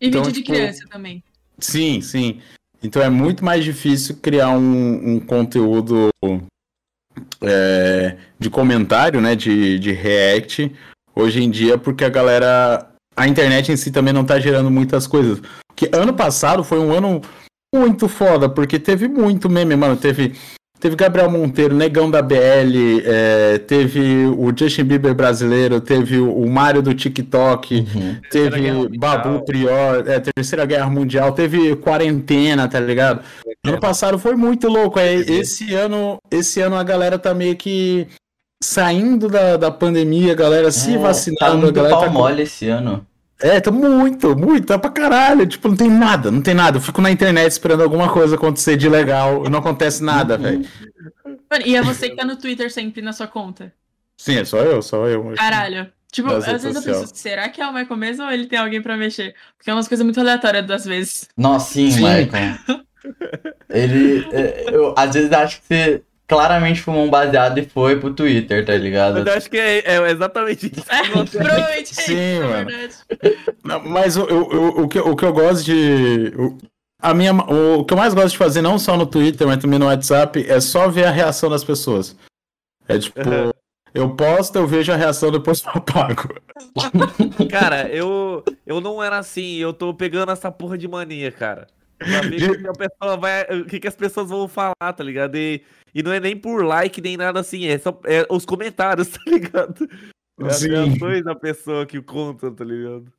E 0.00 0.08
Então, 0.08 0.22
vídeo 0.22 0.32
de 0.32 0.42
tipo, 0.42 0.52
criança 0.52 0.86
também. 0.90 1.22
Sim, 1.58 2.00
sim. 2.00 2.40
Então 2.82 3.02
é 3.02 3.10
muito 3.10 3.44
mais 3.44 3.64
difícil 3.64 4.16
criar 4.20 4.50
um, 4.50 5.14
um 5.14 5.20
conteúdo 5.20 6.08
é, 7.42 8.16
de 8.38 8.50
comentário, 8.50 9.20
né? 9.20 9.34
De, 9.34 9.78
de 9.78 9.92
react 9.92 10.74
hoje 11.14 11.42
em 11.42 11.50
dia, 11.50 11.78
porque 11.78 12.04
a 12.04 12.10
galera. 12.10 12.90
A 13.16 13.28
internet 13.28 13.70
em 13.70 13.76
si 13.76 13.92
também 13.92 14.12
não 14.12 14.24
tá 14.24 14.40
gerando 14.40 14.70
muitas 14.70 15.06
coisas. 15.06 15.40
Porque 15.74 15.90
ano 15.96 16.14
passado 16.14 16.62
foi 16.62 16.78
um 16.78 16.92
ano 16.92 17.20
muito 17.74 18.08
foda, 18.08 18.48
porque 18.48 18.78
teve 18.78 19.08
muito 19.08 19.50
meme, 19.50 19.74
mano. 19.74 19.96
Teve, 19.96 20.34
teve 20.78 20.94
Gabriel 20.94 21.28
Monteiro, 21.28 21.74
Negão 21.74 22.08
da 22.08 22.22
BL, 22.22 23.02
é, 23.04 23.58
teve 23.58 24.26
o 24.26 24.52
Justin 24.56 24.84
Bieber 24.84 25.12
brasileiro, 25.14 25.80
teve 25.80 26.18
o, 26.20 26.46
Mário 26.48 26.80
do 26.80 26.94
TikTok. 26.94 27.74
Uhum. 27.80 28.16
Teve. 28.30 28.96
Babu 28.96 29.44
Prior, 29.44 30.08
é, 30.08 30.20
Terceira 30.20 30.64
Guerra 30.64 30.88
Mundial, 30.88 31.32
teve 31.32 31.74
quarentena, 31.76 32.68
tá 32.68 32.78
ligado? 32.78 33.22
Ano 33.66 33.80
passado 33.80 34.16
foi 34.18 34.36
muito 34.36 34.68
louco. 34.68 35.00
Aí, 35.00 35.16
esse 35.26 35.74
ano, 35.74 36.18
esse 36.30 36.60
ano 36.60 36.76
a 36.76 36.84
galera 36.84 37.18
tá 37.18 37.34
meio 37.34 37.56
que 37.56 38.06
saindo 38.62 39.28
da, 39.28 39.56
da 39.56 39.70
pandemia, 39.70 40.32
a 40.32 40.36
galera 40.36 40.70
se 40.70 40.94
É, 40.94 40.98
vacinando, 40.98 41.62
Tá 41.62 41.68
a 41.68 41.72
galera 41.72 41.94
pau 41.94 42.00
tá 42.02 42.06
com- 42.06 42.12
mole 42.12 42.42
esse 42.42 42.68
ano. 42.68 43.04
É, 43.44 43.60
tá 43.60 43.70
muito, 43.70 44.34
muito, 44.34 44.66
tá 44.68 44.78
pra 44.78 44.88
caralho. 44.90 45.46
Tipo, 45.46 45.68
não 45.68 45.76
tem 45.76 45.90
nada, 45.90 46.30
não 46.30 46.40
tem 46.40 46.54
nada. 46.54 46.78
Eu 46.78 46.80
fico 46.80 47.02
na 47.02 47.10
internet 47.10 47.50
esperando 47.52 47.82
alguma 47.82 48.10
coisa 48.10 48.36
acontecer 48.36 48.74
de 48.76 48.88
legal 48.88 49.44
e 49.44 49.50
não 49.50 49.58
acontece 49.58 50.02
nada, 50.02 50.38
velho. 50.38 50.66
Mano, 51.26 51.66
E 51.66 51.76
é 51.76 51.82
você 51.82 52.08
que 52.08 52.16
tá 52.16 52.24
no 52.24 52.36
Twitter 52.36 52.72
sempre 52.72 53.02
na 53.02 53.12
sua 53.12 53.26
conta. 53.26 53.70
Sim, 54.16 54.38
é 54.38 54.44
só 54.46 54.58
eu, 54.60 54.80
só 54.80 55.06
eu. 55.08 55.34
Caralho. 55.36 55.92
Tipo, 56.10 56.32
às 56.32 56.46
vezes 56.46 56.64
eu 56.64 56.72
sociais. 56.74 56.98
penso, 57.00 57.12
será 57.16 57.48
que 57.50 57.60
é 57.60 57.66
o 57.66 57.74
Michael 57.74 57.96
mesmo 57.98 58.24
ou 58.24 58.30
ele 58.30 58.46
tem 58.46 58.58
alguém 58.58 58.80
pra 58.80 58.96
mexer? 58.96 59.34
Porque 59.58 59.68
é 59.70 59.74
umas 59.74 59.88
coisas 59.88 60.04
muito 60.04 60.20
aleatórias 60.20 60.64
das 60.64 60.84
vezes. 60.86 61.28
Nossa, 61.36 61.72
sim, 61.74 61.90
Sim. 61.90 62.02
Michael. 62.02 62.54
Ele. 63.68 64.26
é, 64.32 64.64
Eu, 64.72 64.94
às 64.96 65.12
vezes 65.14 65.32
acho 65.32 65.60
que 65.60 65.66
você 65.66 66.02
claramente 66.26 66.80
fumou 66.80 67.04
um 67.04 67.10
baseado 67.10 67.58
e 67.58 67.64
foi 67.64 67.98
pro 67.98 68.14
Twitter, 68.14 68.64
tá 68.64 68.74
ligado? 68.74 69.18
Eu 69.18 69.32
acho 69.32 69.50
que 69.50 69.58
é, 69.58 69.80
é 69.80 70.10
exatamente 70.10 70.66
isso. 70.66 70.84
É, 70.88 71.02
provavelmente 71.02 71.92
é 71.98 72.02
Sim, 72.02 72.32
isso, 72.32 72.40
na 72.42 72.48
mano. 72.48 72.70
Não, 73.64 73.80
mas 73.88 74.16
o, 74.16 74.24
o, 74.24 74.82
o, 74.82 74.88
que, 74.88 74.98
o 74.98 75.14
que 75.14 75.24
eu 75.24 75.32
gosto 75.32 75.64
de. 75.64 76.32
O, 76.36 76.58
a 77.00 77.12
minha, 77.12 77.32
o, 77.34 77.80
o 77.80 77.84
que 77.84 77.92
eu 77.92 77.98
mais 77.98 78.14
gosto 78.14 78.30
de 78.30 78.38
fazer, 78.38 78.62
não 78.62 78.78
só 78.78 78.96
no 78.96 79.06
Twitter, 79.06 79.46
mas 79.46 79.58
também 79.58 79.78
no 79.78 79.86
WhatsApp, 79.86 80.44
é 80.48 80.60
só 80.60 80.88
ver 80.88 81.04
a 81.04 81.10
reação 81.10 81.50
das 81.50 81.62
pessoas. 81.62 82.16
É 82.88 82.98
tipo, 82.98 83.20
Aham. 83.20 83.52
eu 83.94 84.14
posto, 84.14 84.56
eu 84.56 84.66
vejo 84.66 84.92
a 84.92 84.96
reação, 84.96 85.30
depois 85.30 85.62
eu 85.62 85.70
apago. 85.74 86.34
Cara, 87.50 87.88
eu, 87.88 88.42
eu 88.66 88.80
não 88.80 89.02
era 89.02 89.18
assim, 89.18 89.56
eu 89.56 89.72
tô 89.72 89.92
pegando 89.92 90.32
essa 90.32 90.50
porra 90.50 90.78
de 90.78 90.88
mania, 90.88 91.30
cara. 91.30 91.66
Pra 91.98 92.20
ver 92.22 92.36
De- 92.36 92.50
o 92.50 92.60
que 92.60 92.68
a 92.68 92.72
pessoa 92.72 93.16
vai. 93.16 93.44
Que, 93.64 93.80
que 93.80 93.88
as 93.88 93.96
pessoas 93.96 94.28
vão 94.28 94.48
falar, 94.48 94.92
tá 94.94 95.02
ligado? 95.04 95.36
E, 95.36 95.62
e 95.94 96.02
não 96.02 96.12
é 96.12 96.20
nem 96.20 96.36
por 96.36 96.64
like, 96.64 97.00
nem 97.00 97.16
nada 97.16 97.40
assim, 97.40 97.66
é 97.66 97.78
só 97.78 97.98
é 98.04 98.26
os 98.30 98.44
comentários, 98.44 99.08
tá 99.14 99.20
ligado? 99.26 99.88
É 100.40 100.46
as 100.46 100.62
reações 100.62 101.24
da 101.24 101.34
pessoa 101.34 101.86
que 101.86 102.00
conta, 102.02 102.50
tá 102.50 102.64
ligado? 102.64 103.12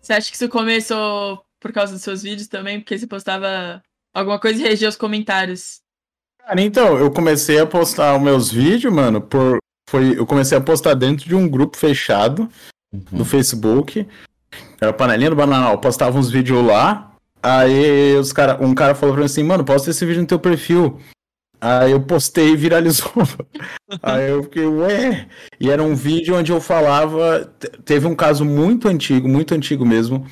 Você 0.00 0.12
acha 0.12 0.28
que 0.30 0.36
isso 0.36 0.48
começou 0.48 1.42
por 1.60 1.72
causa 1.72 1.92
dos 1.94 2.02
seus 2.02 2.22
vídeos 2.22 2.46
também? 2.48 2.78
Porque 2.80 2.98
você 2.98 3.06
postava 3.06 3.82
alguma 4.14 4.38
coisa 4.38 4.60
e 4.60 4.62
regia 4.68 4.88
os 4.88 4.96
comentários. 4.96 5.80
Cara, 6.46 6.60
então, 6.60 6.96
eu 6.98 7.10
comecei 7.10 7.58
a 7.58 7.66
postar 7.66 8.16
os 8.16 8.22
meus 8.22 8.52
vídeos, 8.52 8.92
mano, 8.92 9.20
por. 9.20 9.58
Foi, 9.88 10.18
eu 10.18 10.26
comecei 10.26 10.58
a 10.58 10.60
postar 10.60 10.94
dentro 10.94 11.26
de 11.28 11.34
um 11.34 11.48
grupo 11.48 11.76
fechado 11.76 12.48
do 12.92 13.24
Facebook. 13.24 14.06
Era 14.80 14.92
panelinha 14.92 15.30
do 15.30 15.36
Bananal. 15.36 15.72
Eu 15.72 15.78
postava 15.78 16.18
uns 16.18 16.28
vídeos 16.30 16.64
lá. 16.64 17.05
Aí 17.42 18.16
os 18.16 18.32
cara, 18.32 18.58
um 18.64 18.74
cara 18.74 18.94
falou 18.94 19.14
pra 19.14 19.20
mim 19.20 19.26
assim, 19.26 19.42
mano, 19.42 19.64
posta 19.64 19.90
esse 19.90 20.04
vídeo 20.04 20.20
no 20.22 20.26
teu 20.26 20.38
perfil. 20.38 20.98
Aí 21.60 21.92
eu 21.92 22.00
postei 22.00 22.50
e 22.52 22.56
viralizou. 22.56 23.10
Aí 24.02 24.28
eu 24.28 24.42
fiquei, 24.44 24.66
ué. 24.66 25.26
E 25.60 25.70
era 25.70 25.82
um 25.82 25.94
vídeo 25.94 26.36
onde 26.36 26.52
eu 26.52 26.60
falava. 26.60 27.50
te- 27.58 27.70
Teve 27.84 28.06
um 28.06 28.14
caso 28.14 28.44
muito 28.44 28.88
antigo, 28.88 29.26
muito 29.28 29.54
antigo 29.54 29.84
mesmo. 29.86 30.26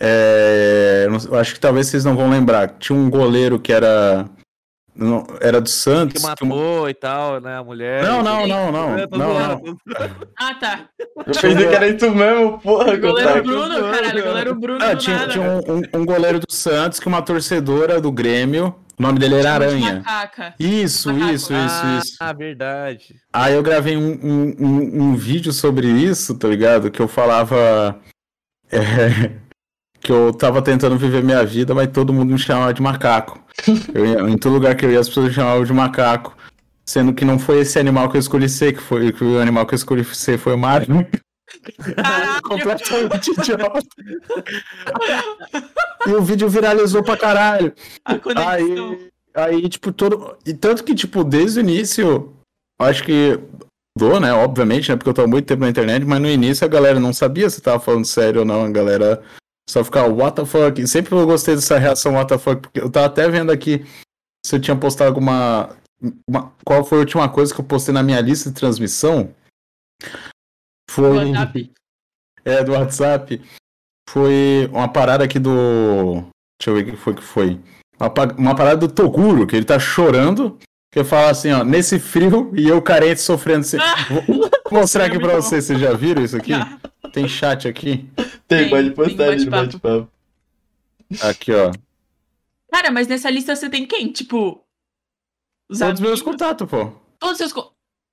É, 0.00 1.06
acho 1.40 1.54
que 1.54 1.60
talvez 1.60 1.88
vocês 1.88 2.04
não 2.04 2.14
vão 2.16 2.30
lembrar. 2.30 2.76
Tinha 2.78 2.96
um 2.96 3.10
goleiro 3.10 3.58
que 3.58 3.72
era. 3.72 4.28
Não- 4.98 5.24
era 5.40 5.60
do 5.60 5.64
Que 5.64 5.70
Santos. 5.70 6.20
que- 6.22 6.28
matou 6.28 6.90
e 6.90 6.94
tal, 6.94 7.40
né? 7.40 7.56
A 7.56 7.62
mulher. 7.64 8.02
Não, 8.02 8.22
não, 8.22 8.46
não, 8.46 8.72
não. 8.72 9.08
Tô 9.08 9.16
não, 9.16 9.34
não. 9.38 9.76
Ah, 10.38 10.54
tá. 10.54 10.80
Eu 11.16 11.24
pensei 11.24 11.54
que 11.68 11.74
era 11.74 11.88
isso 11.88 12.10
mesmo, 12.10 12.58
porra, 12.58 12.96
Goleiro 12.96 13.42
Gustavo. 13.42 13.42
Bruno, 13.44 13.90
caralho. 13.92 14.24
Goleiro 14.24 14.54
Bruno 14.54 14.78
Ah, 14.84 14.96
tinha, 14.96 15.16
nada. 15.16 15.32
tinha 15.32 15.44
um, 15.44 15.58
um- 15.76 16.00
um 16.00 16.04
goleiro 16.04 16.40
do 16.40 16.52
Santos 16.52 16.98
que 17.00 17.06
uma 17.08 17.22
torcedora 17.22 18.00
do 18.00 18.10
Grêmio. 18.12 18.74
O 18.98 19.02
nome 19.02 19.20
dele 19.20 19.36
era 19.36 19.52
Aranha. 19.52 20.02
Isso, 20.58 21.08
Macaco. 21.12 21.32
isso, 21.32 21.52
isso, 21.54 21.54
ah, 21.54 21.98
isso. 22.02 22.16
Ah, 22.18 22.32
verdade. 22.32 23.14
Aí 23.32 23.54
eu 23.54 23.62
gravei 23.62 23.96
um, 23.96 24.10
um, 24.20 24.56
um, 24.58 25.02
um 25.02 25.14
vídeo 25.16 25.52
sobre 25.52 25.86
isso, 25.86 26.36
tá 26.36 26.48
ligado? 26.48 26.90
Que 26.90 27.00
eu 27.00 27.06
falava. 27.06 27.96
é, 28.72 29.36
que 30.00 30.12
eu 30.12 30.32
tava 30.32 30.62
tentando 30.62 30.96
viver 30.96 31.22
minha 31.22 31.44
vida, 31.44 31.74
mas 31.74 31.90
todo 31.90 32.12
mundo 32.12 32.32
me 32.32 32.38
chamava 32.38 32.72
de 32.72 32.82
macaco. 32.82 33.40
Eu 33.92 34.28
em 34.28 34.38
todo 34.38 34.52
lugar 34.52 34.76
que 34.76 34.86
eu 34.86 34.90
ia, 34.92 35.00
as 35.00 35.08
pessoas 35.08 35.28
me 35.28 35.34
chamavam 35.34 35.64
de 35.64 35.72
macaco. 35.72 36.36
Sendo 36.86 37.12
que 37.12 37.24
não 37.24 37.38
foi 37.38 37.60
esse 37.60 37.78
animal 37.78 38.08
que 38.08 38.16
eu 38.16 38.20
escolhi 38.20 38.48
ser, 38.48 38.72
que 38.72 38.80
foi 38.80 39.12
que 39.12 39.22
o 39.22 39.38
animal 39.38 39.66
que 39.66 39.74
eu 39.74 39.76
escolhi 39.76 40.02
ser 40.04 40.38
foi 40.38 40.54
o 40.54 40.58
Mario. 40.58 41.06
Completamente 42.42 43.30
idiota. 43.30 43.80
e 46.06 46.10
o 46.12 46.22
vídeo 46.22 46.48
viralizou 46.48 47.02
pra 47.02 47.16
caralho. 47.16 47.74
Aí, 48.06 49.10
aí, 49.34 49.68
tipo, 49.68 49.92
todo. 49.92 50.36
E 50.46 50.54
tanto 50.54 50.82
que, 50.82 50.94
tipo, 50.94 51.22
desde 51.24 51.60
o 51.60 51.62
início, 51.62 52.32
acho 52.78 53.04
que 53.04 53.38
mudou, 53.98 54.18
né? 54.20 54.32
Obviamente, 54.32 54.90
né? 54.90 54.96
Porque 54.96 55.10
eu 55.10 55.14
tô 55.14 55.22
há 55.22 55.26
muito 55.26 55.46
tempo 55.46 55.62
na 55.62 55.68
internet, 55.68 56.04
mas 56.06 56.20
no 56.20 56.28
início 56.28 56.64
a 56.64 56.68
galera 56.68 57.00
não 57.00 57.12
sabia 57.12 57.50
se 57.50 57.60
tava 57.60 57.80
falando 57.80 58.06
sério 58.06 58.40
ou 58.40 58.46
não. 58.46 58.64
A 58.64 58.70
galera 58.70 59.22
só 59.68 59.84
ficava, 59.84 60.08
what 60.08 60.34
the 60.36 60.46
fuck? 60.46 60.80
E 60.80 60.88
sempre 60.88 61.14
eu 61.14 61.26
gostei 61.26 61.54
dessa 61.54 61.78
reação, 61.78 62.14
what 62.14 62.28
the 62.28 62.38
fuck, 62.38 62.62
porque 62.62 62.80
eu 62.80 62.90
tava 62.90 63.06
até 63.06 63.28
vendo 63.28 63.52
aqui 63.52 63.84
se 64.44 64.56
eu 64.56 64.60
tinha 64.60 64.76
postado 64.76 65.08
alguma. 65.10 65.76
uma- 66.28 66.52
qual 66.64 66.84
foi 66.84 66.98
a 66.98 67.00
última 67.00 67.28
coisa 67.28 67.52
que 67.54 67.60
eu 67.60 67.64
postei 67.64 67.92
na 67.92 68.02
minha 68.02 68.20
lista 68.20 68.48
de 68.50 68.56
transmissão? 68.56 69.34
Foi. 70.90 71.30
WhatsApp. 71.30 71.72
É, 72.44 72.64
do 72.64 72.72
WhatsApp. 72.72 73.42
Foi 74.08 74.68
uma 74.72 74.88
parada 74.88 75.24
aqui 75.24 75.38
do. 75.38 76.22
Deixa 76.60 76.68
eu 76.70 76.74
ver 76.74 76.82
o 76.82 76.84
que 76.86 76.96
foi 76.96 77.14
que 77.14 77.22
foi. 77.22 77.60
Uma, 78.00 78.12
uma 78.38 78.54
parada 78.54 78.76
do 78.76 78.88
Toguro, 78.92 79.46
que 79.46 79.54
ele 79.56 79.66
tá 79.66 79.78
chorando. 79.78 80.58
Que 80.90 81.04
fala 81.04 81.30
assim, 81.30 81.52
ó, 81.52 81.62
nesse 81.62 81.98
frio 81.98 82.50
e 82.56 82.66
eu 82.66 82.80
carente 82.80 83.20
sofrendo. 83.20 83.60
Assim. 83.60 83.76
Vou 84.08 84.80
mostrar 84.80 85.04
aqui 85.04 85.18
pra 85.18 85.34
vocês, 85.36 85.64
vocês 85.66 85.78
já 85.78 85.92
viram 85.92 86.22
isso 86.24 86.36
aqui? 86.36 86.52
Tem 87.12 87.28
chat 87.28 87.66
aqui. 87.68 88.08
Tem, 88.46 88.60
Tem, 88.62 88.70
pode 88.70 88.86
tem 88.90 88.94
postar 88.94 89.24
ali 89.30 89.44
no 89.44 89.50
bate-papo. 89.50 90.08
Aqui, 91.22 91.52
ó. 91.52 91.70
Cara, 92.70 92.90
mas 92.90 93.06
nessa 93.08 93.30
lista 93.30 93.54
você 93.56 93.68
tem 93.70 93.86
quem? 93.86 94.12
Tipo. 94.12 94.62
Os 95.70 95.78
Todos 95.78 95.94
os 95.94 96.00
meus 96.00 96.22
contatos, 96.22 96.68
pô. 96.68 96.92
Todos 97.18 97.32
os 97.32 97.38
seus. 97.38 97.52
co- 97.52 97.72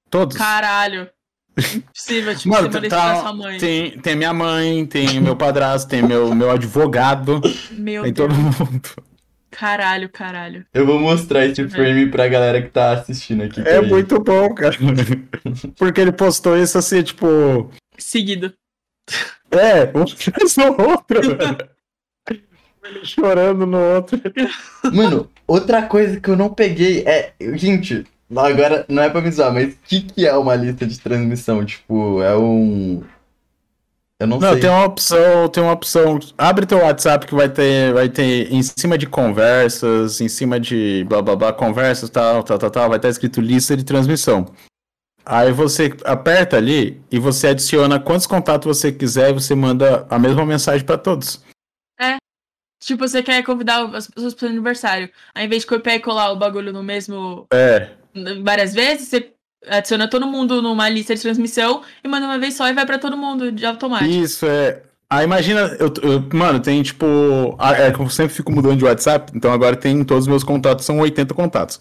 Todos. 0.09 0.37
Caralho. 0.37 1.09
Impossível, 1.57 2.35
tipo, 2.35 2.49
Mano, 2.53 2.69
você 2.69 2.89
tá- 2.89 3.21
sua 3.21 3.33
mãe. 3.33 3.57
Tem, 3.57 3.97
tem 3.99 4.15
minha 4.15 4.33
mãe, 4.33 4.85
tem 4.85 5.21
meu 5.21 5.37
padrasto, 5.37 5.89
tem 5.89 6.03
meu, 6.03 6.35
meu 6.35 6.51
advogado, 6.51 7.39
Meu 7.71 8.03
tem 8.03 8.11
Deus. 8.13 8.27
todo 8.29 8.35
mundo. 8.37 8.89
Caralho, 9.51 10.09
caralho. 10.09 10.65
Eu 10.73 10.85
vou 10.85 10.99
mostrar 10.99 11.45
esse 11.45 11.65
frame 11.69 12.11
pra 12.11 12.27
galera 12.27 12.61
que 12.61 12.67
tá 12.67 12.91
assistindo 12.91 13.43
aqui. 13.43 13.61
É 13.61 13.79
muito 13.79 14.19
bom, 14.19 14.53
cara. 14.53 14.75
Porque 15.79 16.01
ele 16.01 16.11
postou 16.11 16.57
isso 16.57 16.77
assim, 16.77 17.01
tipo. 17.01 17.71
Seguido. 17.97 18.53
É, 19.51 19.97
um 19.97 20.05
fez 20.07 20.57
no 20.57 20.65
outro. 20.81 21.19
Ele 22.83 23.05
chorando 23.05 23.65
no 23.65 23.79
outro. 23.79 24.21
Mano, 24.93 25.29
outra 25.47 25.83
coisa 25.83 26.19
que 26.19 26.29
eu 26.29 26.35
não 26.35 26.49
peguei 26.49 27.03
é. 27.05 27.33
Gente, 27.53 28.05
agora 28.35 28.85
não 28.89 29.03
é 29.03 29.09
pra 29.09 29.21
me 29.21 29.31
zoar, 29.31 29.53
mas 29.53 29.73
o 29.73 29.77
que, 29.85 30.01
que 30.01 30.27
é 30.27 30.33
uma 30.35 30.55
lista 30.55 30.85
de 30.85 30.99
transmissão? 30.99 31.63
Tipo, 31.65 32.21
é 32.21 32.35
um. 32.35 33.03
Eu 34.17 34.27
não, 34.27 34.39
Não, 34.39 34.51
sei. 34.53 34.61
tem 34.61 34.69
uma 34.69 34.85
opção, 34.85 35.49
tem 35.49 35.61
uma 35.61 35.73
opção. 35.73 36.19
Abre 36.37 36.65
teu 36.65 36.77
WhatsApp 36.77 37.27
que 37.27 37.35
vai 37.35 37.49
ter, 37.49 37.93
vai 37.93 38.07
ter 38.07 38.51
em 38.51 38.63
cima 38.63 38.97
de 38.97 39.05
conversas, 39.05 40.21
em 40.21 40.29
cima 40.29 40.57
de 40.57 41.05
blá 41.09 41.21
blá 41.21 41.35
blá, 41.35 41.53
conversas, 41.53 42.09
tal, 42.09 42.41
tal, 42.41 42.57
tal, 42.57 42.71
tal, 42.71 42.87
vai 42.89 42.97
estar 42.97 43.09
escrito 43.09 43.41
lista 43.41 43.75
de 43.75 43.83
transmissão. 43.83 44.45
Aí 45.25 45.51
você 45.51 45.91
aperta 46.03 46.57
ali 46.57 47.01
e 47.11 47.17
você 47.17 47.47
adiciona 47.47 47.99
quantos 47.99 48.27
contatos 48.27 48.77
você 48.77 48.91
quiser 48.91 49.31
e 49.31 49.33
você 49.33 49.55
manda 49.55 50.05
a 50.09 50.19
mesma 50.19 50.45
mensagem 50.45 50.85
pra 50.85 50.97
todos. 50.97 51.43
Tipo, 52.83 53.07
você 53.07 53.23
quer 53.23 53.41
convidar 53.43 53.83
as 53.95 54.07
pessoas 54.07 54.35
pro 54.35 54.47
aniversário. 54.47 55.09
Ao 55.33 55.43
invés 55.43 55.63
de 55.63 55.67
copiar 55.67 55.95
e 55.95 55.99
colar 55.99 56.31
o 56.31 56.35
bagulho 56.35 56.71
no 56.71 56.83
mesmo. 56.83 57.47
É, 57.51 57.89
várias 58.43 58.75
vezes, 58.75 59.07
você 59.07 59.31
adiciona 59.67 60.07
todo 60.07 60.27
mundo 60.27 60.61
numa 60.61 60.87
lista 60.87 61.15
de 61.15 61.21
transmissão 61.21 61.81
e 62.03 62.07
manda 62.07 62.27
uma 62.27 62.37
vez 62.37 62.53
só 62.53 62.67
e 62.67 62.73
vai 62.73 62.85
pra 62.85 62.99
todo 62.99 63.17
mundo 63.17 63.51
de 63.51 63.65
automático. 63.65 64.11
Isso, 64.11 64.45
é. 64.45 64.83
Aí 65.09 65.23
imagina, 65.23 65.61
eu, 65.79 65.91
eu- 66.03 66.29
mano, 66.33 66.59
tem 66.59 66.83
tipo. 66.83 67.05
É 67.59 67.91
que 67.91 67.99
eu 67.99 68.09
sempre 68.09 68.35
fico 68.35 68.51
mudando 68.51 68.77
de 68.77 68.85
WhatsApp, 68.85 69.31
então 69.33 69.51
agora 69.51 69.75
tem 69.75 70.03
todos 70.03 70.25
os 70.25 70.27
meus 70.27 70.43
contatos, 70.43 70.85
são 70.85 70.99
80 70.99 71.33
contatos. 71.33 71.79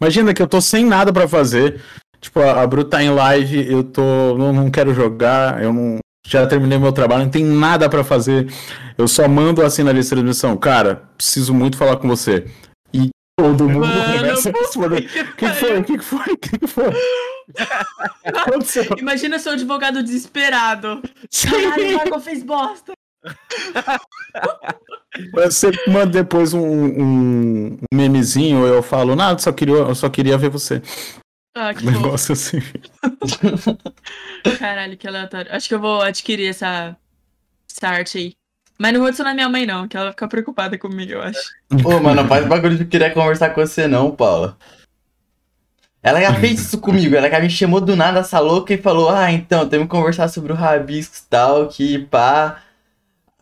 Imagina 0.00 0.34
que 0.34 0.42
eu 0.42 0.48
tô 0.48 0.60
sem 0.60 0.84
nada 0.84 1.12
pra 1.12 1.28
fazer. 1.28 1.80
Tipo, 2.24 2.40
a, 2.40 2.66
Bru 2.66 2.84
tá 2.84 3.02
em 3.02 3.10
live, 3.10 3.70
eu 3.70 3.84
tô. 3.84 4.02
Não, 4.38 4.50
não 4.50 4.70
quero 4.70 4.94
jogar, 4.94 5.62
eu 5.62 5.74
não. 5.74 5.98
Já 6.26 6.46
terminei 6.46 6.78
meu 6.78 6.90
trabalho, 6.90 7.24
não 7.24 7.30
tem 7.30 7.44
nada 7.44 7.86
pra 7.86 8.02
fazer. 8.02 8.50
Eu 8.96 9.06
só 9.06 9.28
mando 9.28 9.60
assim 9.60 9.82
na 9.82 9.92
lista 9.92 10.16
de 10.16 10.22
transmissão. 10.22 10.56
Cara, 10.56 11.02
preciso 11.18 11.52
muito 11.52 11.76
falar 11.76 11.98
com 11.98 12.08
você. 12.08 12.46
E 12.94 13.10
todo 13.38 13.68
mundo 13.68 13.86
Mano, 13.86 14.18
começa 14.18 14.48
a 14.48 14.52
responder. 14.52 15.04
O 15.04 15.36
que, 15.36 15.48
foi? 15.48 15.78
O 15.78 15.84
que, 15.84 15.98
foi? 15.98 16.32
O 16.32 16.38
que, 16.38 16.66
foi? 16.66 16.92
Imagina 18.98 19.38
seu 19.38 19.52
advogado 19.52 20.02
desesperado. 20.02 21.02
Caralho, 21.42 21.98
o 21.98 22.04
Michael 22.04 22.20
fez 22.20 22.42
bosta. 22.42 22.94
Você 25.34 25.70
manda 25.86 26.06
depois 26.06 26.54
um, 26.54 26.64
um, 26.64 27.66
um 27.74 27.78
memezinho, 27.92 28.66
eu 28.66 28.82
falo, 28.82 29.14
nada, 29.14 29.38
só 29.38 29.52
queria, 29.52 29.74
eu 29.74 29.94
só 29.94 30.08
queria 30.08 30.38
ver 30.38 30.48
você. 30.48 30.80
Ah, 31.54 31.72
que 31.72 31.86
Um 31.86 31.92
bom. 31.92 32.00
negócio 32.00 32.32
assim. 32.32 32.58
Caralho, 34.58 34.96
que 34.96 35.06
aleatório. 35.06 35.54
Acho 35.54 35.68
que 35.68 35.74
eu 35.74 35.80
vou 35.80 36.02
adquirir 36.02 36.48
essa, 36.48 36.96
essa 37.70 37.88
arte 37.88 38.18
aí. 38.18 38.32
Mas 38.78 38.92
não 38.92 39.00
vou 39.00 39.08
adicionar 39.08 39.34
minha 39.34 39.48
mãe, 39.48 39.64
não, 39.64 39.86
que 39.86 39.96
ela 39.96 40.06
vai 40.06 40.12
ficar 40.12 40.26
preocupada 40.26 40.76
comigo, 40.76 41.12
eu 41.12 41.22
acho. 41.22 41.38
Ô, 41.84 42.00
mano, 42.00 42.26
faz 42.26 42.44
bagulho 42.46 42.76
de 42.76 42.84
querer 42.84 43.14
conversar 43.14 43.50
com 43.50 43.64
você 43.64 43.86
não, 43.86 44.10
Paula. 44.10 44.58
Ela 46.02 46.20
já 46.20 46.34
fez 46.34 46.60
isso 46.60 46.78
comigo, 46.78 47.14
ela 47.14 47.30
já 47.30 47.40
me 47.40 47.48
chamou 47.48 47.80
do 47.80 47.96
nada, 47.96 48.18
essa 48.18 48.38
louca, 48.40 48.74
e 48.74 48.78
falou, 48.78 49.08
ah, 49.08 49.30
então, 49.32 49.68
temos 49.68 49.86
que 49.86 49.90
conversar 49.92 50.28
sobre 50.28 50.52
o 50.52 50.56
rabisco 50.56 51.16
e 51.16 51.30
tal, 51.30 51.68
que 51.68 51.98
pá. 52.06 52.62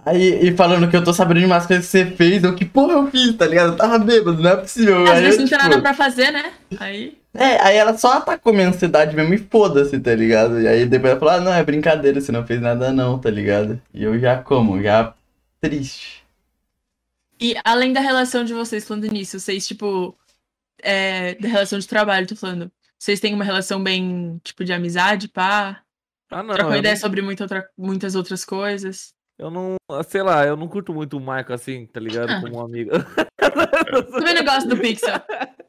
Aí, 0.04 0.48
e 0.48 0.56
falando 0.56 0.88
que 0.88 0.96
eu 0.96 1.02
tô 1.02 1.12
sabendo 1.14 1.40
de 1.40 1.46
umas 1.46 1.66
coisas 1.66 1.86
que 1.86 1.90
você 1.90 2.06
fez, 2.06 2.44
eu 2.44 2.54
que 2.54 2.64
porra 2.64 2.92
eu 2.92 3.10
fiz, 3.10 3.34
tá 3.34 3.46
ligado? 3.46 3.72
Eu 3.72 3.76
tava 3.76 3.98
bêbado, 3.98 4.40
não 4.42 4.50
é 4.50 4.56
possível. 4.56 5.02
Às 5.04 5.10
Aí 5.10 5.22
vezes 5.22 5.38
eu, 5.38 5.42
não 5.42 5.48
tem 5.48 5.58
tipo, 5.58 5.70
nada 5.70 5.82
pra 5.82 5.94
fazer, 5.94 6.30
né? 6.30 6.52
Aí. 6.78 7.21
É, 7.34 7.60
aí 7.62 7.76
ela 7.76 7.96
só 7.96 8.18
atacou 8.18 8.52
minha 8.52 8.68
ansiedade 8.68 9.16
mesmo 9.16 9.32
e 9.32 9.38
foda-se, 9.38 9.98
tá 9.98 10.14
ligado? 10.14 10.60
E 10.60 10.68
aí 10.68 10.84
depois 10.84 11.12
ela 11.12 11.18
falou, 11.20 11.34
ah, 11.34 11.40
não, 11.40 11.52
é 11.54 11.64
brincadeira, 11.64 12.20
você 12.20 12.30
não 12.30 12.46
fez 12.46 12.60
nada 12.60 12.92
não, 12.92 13.18
tá 13.18 13.30
ligado? 13.30 13.80
E 13.94 14.02
eu 14.04 14.18
já 14.18 14.42
como, 14.42 14.82
já 14.82 15.14
triste. 15.60 16.22
E 17.40 17.54
além 17.64 17.92
da 17.92 18.00
relação 18.00 18.44
de 18.44 18.52
vocês, 18.52 18.86
falando 18.86 19.10
nisso, 19.10 19.40
vocês, 19.40 19.66
tipo, 19.66 20.16
é, 20.82 21.34
da 21.36 21.48
relação 21.48 21.78
de 21.78 21.88
trabalho, 21.88 22.26
tô 22.26 22.36
falando. 22.36 22.70
Vocês 22.98 23.18
têm 23.18 23.34
uma 23.34 23.44
relação 23.44 23.82
bem, 23.82 24.38
tipo, 24.44 24.62
de 24.64 24.72
amizade, 24.72 25.26
pá? 25.28 25.82
Ah, 26.30 26.42
não. 26.42 26.54
Trocam 26.54 26.76
ideia 26.76 26.94
não- 26.94 27.00
sobre 27.00 27.20
muita 27.22 27.44
outra- 27.44 27.68
muitas 27.76 28.14
outras 28.14 28.44
coisas. 28.44 29.12
Eu 29.38 29.50
não, 29.50 29.74
sei 30.06 30.22
lá, 30.22 30.46
eu 30.46 30.56
não 30.56 30.68
curto 30.68 30.92
muito 30.94 31.16
o 31.16 31.20
Michael 31.20 31.54
assim, 31.54 31.86
tá 31.86 31.98
ligado? 31.98 32.30
Ah. 32.30 32.40
Como 32.42 32.58
um 32.58 32.64
amigo. 32.64 32.90
Também 34.12 34.34
não 34.34 34.44
gosto 34.44 34.68
do 34.68 34.76
Pixel. 34.78 35.14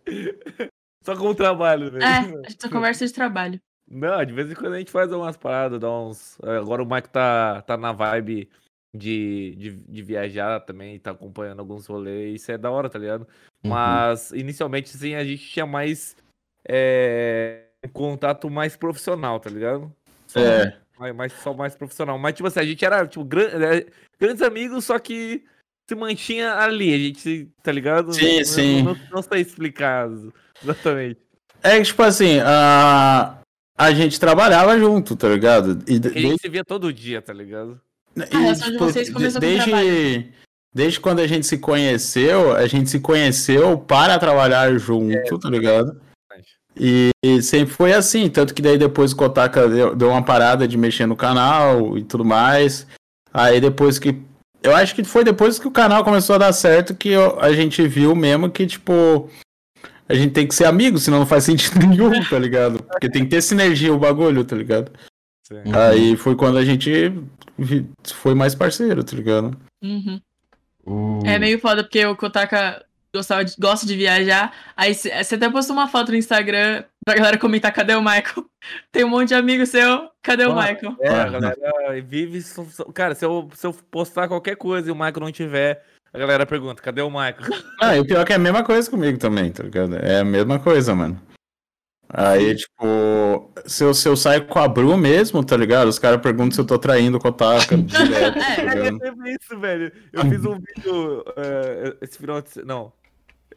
Só 1.04 1.16
como 1.16 1.36
trabalho, 1.36 1.92
né? 1.92 2.00
É, 2.04 2.08
a 2.46 2.50
gente 2.50 2.62
só 2.62 2.70
conversa 2.70 3.06
de 3.06 3.14
trabalho. 3.14 3.60
Não, 3.90 4.24
de 4.26 4.34
vez 4.34 4.50
em 4.50 4.56
quando 4.56 4.74
a 4.74 4.80
gente 4.80 4.92
faz 4.92 5.12
umas 5.12 5.36
paradas, 5.38 5.80
dá 5.80 5.92
uns. 5.92 6.38
Agora 6.42 6.82
o 6.82 6.86
Michael 6.86 7.08
tá, 7.10 7.62
tá 7.64 7.76
na 7.78 7.92
vibe 7.92 8.50
de, 8.96 9.56
de, 9.58 9.72
de 9.72 10.02
viajar 10.02 10.62
também, 10.62 10.98
tá 11.00 11.12
acompanhando 11.12 11.60
alguns 11.60 11.86
rolês, 11.86 12.42
isso 12.42 12.52
é 12.52 12.58
da 12.58 12.72
hora, 12.72 12.90
tá 12.90 12.98
ligado? 12.98 13.28
Uhum. 13.64 13.70
Mas 13.72 14.32
inicialmente, 14.32 14.90
sim, 14.90 15.16
a 15.16 15.24
gente 15.24 15.46
tinha 15.50 15.66
mais 15.66 16.16
é, 16.68 17.66
um 17.86 17.90
contato 17.90 18.50
mais 18.50 18.76
profissional, 18.78 19.40
tá 19.40 19.50
ligado? 19.50 19.92
Só, 20.28 20.40
É. 20.40 20.78
mais, 20.98 21.16
mais- 21.16 21.34
só 21.34 21.54
mais 21.54 21.76
profissional. 21.76 22.18
Mas, 22.18 22.36
tipo 22.36 22.48
assim, 22.48 22.60
a 22.62 22.66
gente 22.66 22.84
era, 22.86 23.06
tipo, 23.06 23.26
gran- 23.26 23.50
é, 23.50 23.86
grandes 24.20 24.42
amigos, 24.42 24.86
só 24.86 24.98
que 24.98 25.44
se 25.88 25.96
mantinha 25.96 26.54
ali, 26.56 26.94
a 26.94 26.98
gente, 26.98 27.50
tá 27.62 27.72
ligado? 27.72 28.14
Sim, 28.14 28.38
Não- 28.38 28.46
sim. 28.46 28.84
Não, 28.84 28.98
não 29.12 29.22
sei 29.22 29.42
explicar 29.42 30.10
exatamente. 30.64 31.20
É 31.62 31.78
que, 31.78 31.84
tipo 31.86 32.04
assim, 32.04 32.40
a, 32.40 33.38
a 33.78 33.92
gente 33.94 34.20
trabalhava 34.20 34.78
junto, 34.78 35.16
tá 35.16 35.30
ligado? 35.30 35.80
E, 35.88 35.96
a 35.96 36.20
gente 36.20 36.42
se 36.42 36.50
via 36.50 36.64
todo 36.64 36.92
dia, 36.92 37.22
tá 37.22 37.34
ligado? 37.34 37.80
E, 38.16 38.22
A 38.36 38.40
relação 38.40 38.72
de 38.72 38.78
vocês 38.78 39.10
começou 39.10 39.42
com 39.42 39.48
desde, 39.48 39.70
trabalho. 39.70 40.26
desde 40.74 41.00
quando 41.00 41.20
a 41.20 41.28
gente 41.28 41.48
se 41.48 41.58
conheceu, 41.58 42.56
a 42.56 42.68
gente 42.68 42.90
se 42.90 43.00
conheceu 43.00 43.78
para 43.78 44.20
trabalhar 44.20 44.78
junto, 44.78 45.40
tá 45.40 45.50
ligado? 45.50 46.00
E, 46.76 47.12
e 47.24 47.40
sempre 47.44 47.72
foi 47.74 47.94
assim, 47.94 48.28
tanto 48.30 48.52
que 48.54 48.62
daí 48.62 48.80
depois 48.80 49.12
o 49.12 49.16
Kotaka 49.16 49.70
deu, 49.70 49.96
deu 49.96 50.10
uma 50.10 50.24
parada 50.26 50.68
de 50.68 50.76
mexer 50.76 51.06
no 51.06 51.16
canal 51.16 51.96
e 51.98 52.04
tudo 52.04 52.26
mais. 52.26 52.88
Aí 53.32 53.62
depois 53.62 54.00
que. 54.00 54.20
Eu 54.64 54.74
acho 54.76 54.96
que 54.96 55.04
foi 55.04 55.24
depois 55.24 55.60
que 55.60 55.68
o 55.68 55.72
canal 55.72 56.04
começou 56.04 56.36
a 56.36 56.40
dar 56.40 56.54
certo 56.54 56.96
que 56.96 57.10
eu- 57.10 57.38
a 57.40 57.52
gente 57.54 57.86
viu 57.88 58.16
mesmo 58.16 58.50
que, 58.50 58.66
tipo. 58.66 59.30
A 60.08 60.14
gente 60.14 60.32
tem 60.34 60.46
que 60.48 60.54
ser 60.56 60.66
amigo, 60.66 60.98
senão 61.00 61.20
não 61.20 61.26
faz 61.26 61.44
sentido 61.44 61.76
nenhum, 61.86 62.24
tá 62.30 62.38
ligado? 62.40 62.82
Porque 62.84 63.10
tem 63.10 63.24
que 63.24 63.30
ter 63.30 63.42
sinergia 63.42 63.94
o 63.94 63.98
bagulho, 64.00 64.44
tá 64.44 64.56
ligado? 64.56 64.92
Sim. 65.48 65.56
Uhum. 65.66 65.76
Aí 65.80 66.18
foi 66.18 66.36
quando 66.36 66.58
a 66.58 66.66
gente 66.66 67.14
foi 68.14 68.34
mais 68.36 68.54
parceiro, 68.56 69.04
tá 69.04 69.16
ligado? 69.16 69.58
Uhum. 69.82 70.20
Uh, 70.86 71.20
É 71.26 71.40
meio 71.40 71.60
foda, 71.60 71.84
porque 71.84 72.06
o 72.06 72.16
Kotaka 72.16 72.84
gostava 73.16 73.46
de- 73.46 73.56
gosta 73.60 73.86
de 73.86 73.96
viajar. 73.96 74.52
Aí 74.76 74.94
você 74.96 75.10
até 75.36 75.50
postou 75.50 75.76
uma 75.76 75.88
foto 75.88 76.12
no 76.12 76.18
Instagram 76.18 76.84
pra 77.06 77.16
galera 77.16 77.38
comentar 77.38 77.72
cadê 77.72 77.94
o 77.94 78.02
Michael? 78.02 78.46
Tem 78.92 79.04
um 79.04 79.10
monte 79.10 79.30
de 79.30 79.36
amigo 79.36 79.66
seu, 79.66 80.10
cadê 80.22 80.46
o 80.46 80.56
Michael? 80.56 80.96
É, 81.00 81.10
a 81.10 81.30
galera 81.30 82.02
vive. 82.04 82.44
Cara, 82.94 83.14
se 83.14 83.24
eu, 83.24 83.50
se 83.54 83.68
eu 83.68 83.74
postar 83.92 84.28
qualquer 84.28 84.56
coisa 84.56 84.88
e 84.90 84.92
o 84.92 84.96
Michael 84.96 85.20
não 85.20 85.32
tiver, 85.32 85.84
a 86.14 86.18
galera 86.18 86.46
pergunta: 86.46 86.82
cadê 86.82 87.02
o 87.02 87.10
Michael? 87.10 87.38
Ah, 87.82 87.98
e 87.98 88.00
o 88.00 88.06
pior 88.06 88.22
é 88.22 88.26
que 88.26 88.32
é 88.34 88.38
a 88.38 88.40
mesma 88.40 88.64
coisa 88.64 88.90
comigo 88.90 89.18
também, 89.18 89.52
tá 89.52 89.62
ligado? 89.64 89.96
É 89.98 90.20
a 90.20 90.24
mesma 90.26 90.58
coisa, 90.58 90.96
mano. 90.96 91.22
Aí, 92.16 92.56
tipo, 92.56 93.52
se 93.66 93.84
eu, 93.84 93.94
se 93.94 94.08
eu 94.08 94.16
saio 94.16 94.46
com 94.46 94.60
a 94.60 94.68
Bru 94.68 94.96
mesmo, 94.96 95.44
tá 95.44 95.58
ligado? 95.58 95.88
Os 95.88 95.98
caras 95.98 96.22
perguntam 96.22 96.52
se 96.52 96.62
eu 96.62 96.66
tô 96.66 96.78
traindo 96.78 97.20
com 97.20 97.28
a 97.28 97.32
Taka 97.32 97.76
direto, 97.82 98.40
tá 98.40 99.28
É, 99.28 99.30
É 99.32 99.36
isso, 99.42 99.60
velho. 99.60 99.92
Eu 100.14 100.22
fiz 100.22 100.46
um 100.46 100.60
vídeo 100.60 101.26
é, 101.36 101.96
esse 102.02 102.18
final 102.20 102.40
de 102.42 102.64
Não. 102.64 102.94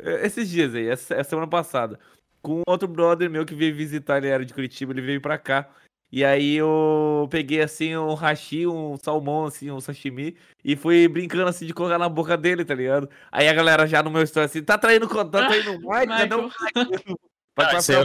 É, 0.00 0.26
Esses 0.26 0.48
dias 0.48 0.74
aí, 0.74 0.88
essa, 0.88 1.14
essa 1.14 1.30
semana 1.30 1.46
passada. 1.48 1.98
Com 2.42 2.62
outro 2.66 2.86
brother 2.86 3.28
meu 3.30 3.44
que 3.44 3.54
veio 3.54 3.74
visitar, 3.74 4.18
ele 4.18 4.28
era 4.28 4.44
de 4.44 4.54
Curitiba, 4.54 4.92
ele 4.92 5.02
veio 5.02 5.20
pra 5.20 5.36
cá. 5.38 5.68
E 6.12 6.24
aí 6.24 6.54
eu 6.56 7.26
peguei 7.30 7.60
assim 7.60 7.96
um 7.96 8.14
hashi, 8.14 8.64
um 8.66 8.96
salmão, 8.96 9.44
assim, 9.46 9.70
um 9.72 9.80
sashimi, 9.80 10.36
e 10.64 10.76
fui 10.76 11.08
brincando 11.08 11.48
assim 11.48 11.66
de 11.66 11.74
colocar 11.74 11.98
na 11.98 12.08
boca 12.08 12.36
dele, 12.36 12.64
tá 12.64 12.74
ligado? 12.76 13.10
Aí 13.32 13.48
a 13.48 13.52
galera 13.52 13.86
já 13.88 14.02
no 14.04 14.10
meu 14.10 14.22
story 14.22 14.46
assim, 14.46 14.62
tá 14.62 14.78
traindo, 14.78 15.08
tá 15.08 15.24
traindo 15.48 15.72
o 15.72 15.78
Mike, 15.80 16.06
cadê 16.06 16.34
o 16.36 16.42
Mike? 16.44 17.16
Ah, 17.58 17.76
isso 17.78 17.92
é- 17.92 17.96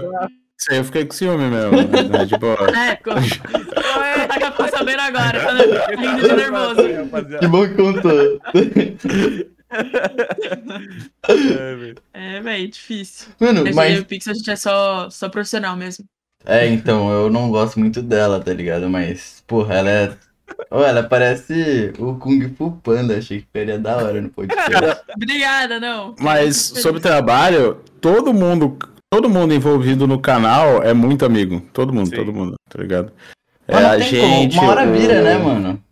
aí 0.72 0.78
eu 0.78 0.84
fiquei 0.84 1.06
com 1.06 1.14
ciúme 1.14 1.44
mesmo, 1.50 1.72
né? 2.10 2.26
Tipo, 2.26 2.48
É, 2.76 2.96
ficou- 2.96 3.14
o 3.14 4.22
Kotaka 4.22 4.52
ficou 4.52 4.68
sabendo 4.70 5.00
agora, 5.02 5.40
tá 5.46 5.96
rindo 5.96 6.28
de 6.28 6.34
nervoso. 6.36 7.40
Que 7.40 7.48
bom 7.48 7.68
que 7.68 7.76
contou. 7.76 8.40
É, 11.28 11.76
velho. 11.76 11.96
É, 12.14 12.40
velho, 12.42 12.68
difícil. 12.68 13.28
Mano, 13.40 13.64
Mas, 13.64 13.76
mas. 13.76 14.00
o 14.00 14.06
Pixel 14.06 14.32
a 14.34 14.36
gente 14.36 14.50
é 14.52 14.56
só, 14.56 15.10
só 15.10 15.30
profissional 15.30 15.76
mesmo. 15.76 16.06
É, 16.46 16.68
então, 16.68 17.12
eu 17.12 17.30
não 17.30 17.50
gosto 17.52 17.80
muito 17.80 18.02
dela, 18.02 18.40
tá 18.40 18.52
ligado? 18.54 18.90
Mas, 18.90 19.44
porra, 19.48 19.76
ela 19.76 19.90
é. 19.90 20.14
Ô, 20.70 20.82
ela 20.84 21.04
parece 21.04 21.94
o 21.98 22.16
Kung 22.16 22.54
Fu 22.58 22.72
Panda, 22.84 23.18
achei 23.18 23.40
que 23.40 23.46
ficaria 23.46 23.78
da 23.80 23.98
hora 23.98 24.22
no 24.22 24.30
podcast. 24.30 24.70
Obrigada, 25.16 25.80
não. 25.80 26.16
Mas 26.20 26.58
sobre 26.58 27.00
trabalho, 27.00 27.76
todo 28.02 28.34
mundo, 28.34 28.78
todo 29.10 29.30
mundo 29.30 29.54
envolvido 29.54 30.06
no 30.08 30.20
canal 30.20 30.84
é 30.84 30.94
muito 30.94 31.26
amigo. 31.26 31.62
Todo 31.72 31.94
mundo, 31.94 32.10
Sim. 32.10 32.16
todo 32.16 32.34
mundo, 32.34 32.56
tá 32.70 32.82
ligado? 32.82 33.14
É 33.68 33.74
Mas 33.76 33.84
não 33.84 33.90
a 33.92 33.98
tem 33.98 34.10
como, 34.22 34.34
gente. 34.42 34.58
Uma 34.60 34.68
hora 34.72 34.90
o- 34.90 34.92
vira, 34.94 35.22
né, 35.22 35.38
mano? 35.38 35.84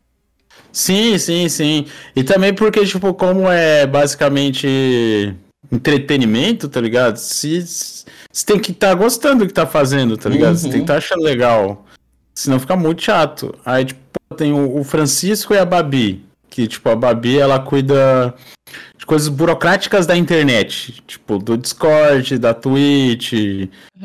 Sim, 0.71 1.17
sim, 1.17 1.49
sim. 1.49 1.85
E 2.15 2.23
também 2.23 2.53
porque, 2.53 2.85
tipo, 2.85 3.13
como 3.13 3.49
é 3.49 3.85
basicamente 3.87 5.33
entretenimento, 5.71 6.67
tá 6.67 6.79
ligado? 6.81 7.17
Se, 7.17 7.61
você 7.61 8.45
tem 8.45 8.59
que 8.59 8.71
estar 8.71 8.93
gostando 8.95 9.39
do 9.39 9.47
que 9.47 9.53
tá 9.53 9.65
fazendo, 9.65 10.17
tá 10.17 10.29
ligado? 10.29 10.55
Você 10.57 10.65
Uhum. 10.65 10.71
tem 10.71 10.79
que 10.81 10.83
estar 10.85 10.97
achando 10.97 11.23
legal. 11.23 11.85
Senão 12.33 12.59
fica 12.59 12.75
muito 12.75 13.03
chato. 13.03 13.53
Aí, 13.65 13.85
tipo, 13.85 13.99
tem 14.37 14.51
o, 14.53 14.79
o 14.79 14.83
Francisco 14.83 15.53
e 15.53 15.57
a 15.57 15.65
Babi. 15.65 16.23
Que, 16.49 16.67
tipo, 16.67 16.89
a 16.89 16.95
Babi, 16.95 17.37
ela 17.37 17.59
cuida 17.59 18.33
de 18.97 19.05
coisas 19.05 19.27
burocráticas 19.27 20.07
da 20.07 20.15
internet. 20.17 21.03
Tipo, 21.05 21.37
do 21.37 21.57
Discord, 21.57 22.37
da 22.39 22.53
Twitch, 22.53 23.33